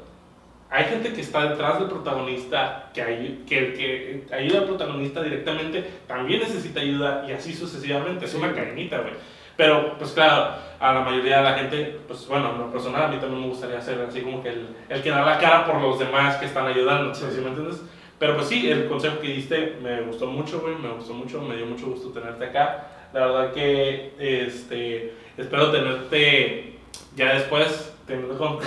hay 0.69 0.85
gente 0.85 1.13
que 1.13 1.21
está 1.21 1.49
detrás 1.49 1.79
del 1.79 1.89
protagonista, 1.89 2.89
que, 2.93 3.01
ay- 3.01 3.43
que, 3.47 3.73
que 3.73 4.35
ayuda 4.35 4.59
al 4.59 4.65
protagonista 4.65 5.21
directamente, 5.23 5.83
también 6.07 6.41
necesita 6.41 6.79
ayuda 6.81 7.25
y 7.27 7.31
así 7.31 7.53
sucesivamente. 7.53 8.25
Es 8.25 8.33
una 8.35 8.53
cadenita, 8.53 8.99
güey. 8.99 9.13
Pero, 9.57 9.97
pues 9.97 10.11
claro, 10.11 10.53
a 10.79 10.93
la 10.93 11.01
mayoría 11.01 11.37
de 11.37 11.43
la 11.43 11.53
gente, 11.55 11.99
pues 12.07 12.25
bueno, 12.27 12.51
en 12.53 12.59
lo 12.59 12.71
personal 12.71 13.03
a 13.03 13.07
mí 13.09 13.17
también 13.17 13.41
me 13.41 13.47
gustaría 13.47 13.81
ser 13.81 13.99
así 14.07 14.21
como 14.21 14.41
que 14.41 14.49
el, 14.49 14.67
el 14.87 15.01
que 15.01 15.09
da 15.09 15.21
la 15.25 15.37
cara 15.37 15.65
por 15.65 15.81
los 15.81 15.99
demás 15.99 16.37
que 16.37 16.45
están 16.45 16.65
ayudando, 16.67 17.13
Sí. 17.13 17.25
¿sí 17.29 17.41
me 17.41 17.49
entiendes? 17.49 17.81
Pero 18.19 18.35
pues 18.35 18.47
sí, 18.47 18.69
el 18.69 18.87
consejo 18.87 19.19
que 19.19 19.27
diste 19.27 19.77
me 19.81 20.01
gustó 20.01 20.27
mucho, 20.27 20.59
güey, 20.61 20.75
me 20.75 20.89
gustó 20.89 21.13
mucho, 21.13 21.41
me 21.41 21.57
dio 21.57 21.65
mucho 21.65 21.87
gusto 21.87 22.09
tenerte 22.09 22.45
acá. 22.45 22.87
La 23.13 23.25
verdad 23.25 23.53
que 23.53 24.13
este, 24.19 25.13
espero 25.37 25.71
tenerte 25.71 26.77
ya 27.15 27.33
después, 27.33 27.93
con 28.37 28.59
tu, 28.59 28.65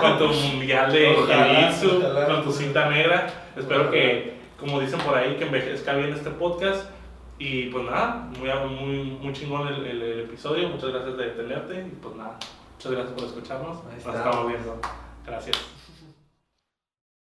con 0.00 0.18
tu 0.18 0.26
mundial 0.28 0.92
de 0.92 1.16
ojalá. 1.16 2.26
con 2.26 2.44
tu 2.44 2.52
cinta 2.52 2.88
negra. 2.90 3.26
Espero 3.56 3.90
que, 3.90 4.34
como 4.58 4.80
dicen 4.80 5.00
por 5.00 5.16
ahí, 5.16 5.36
que 5.36 5.44
envejezca 5.44 5.94
bien 5.94 6.12
este 6.12 6.30
podcast. 6.30 6.90
Y 7.38 7.66
pues 7.70 7.84
nada, 7.84 8.28
muy, 8.38 8.48
muy, 8.76 8.96
muy 9.20 9.32
chingón 9.32 9.66
el, 9.68 9.84
el- 9.86 10.02
el 10.02 10.20
episodio. 10.20 10.68
Muchas 10.68 10.90
gracias 10.90 11.16
de 11.16 11.26
tenerte. 11.30 11.74
Y 11.80 11.96
pues 12.00 12.14
nada, 12.14 12.38
muchas 12.76 12.92
gracias 12.92 13.14
por 13.14 13.24
escucharnos. 13.24 13.78
Nos 13.84 14.14
estamos 14.14 14.48
viendo. 14.48 14.80
Gracias. 15.26 15.56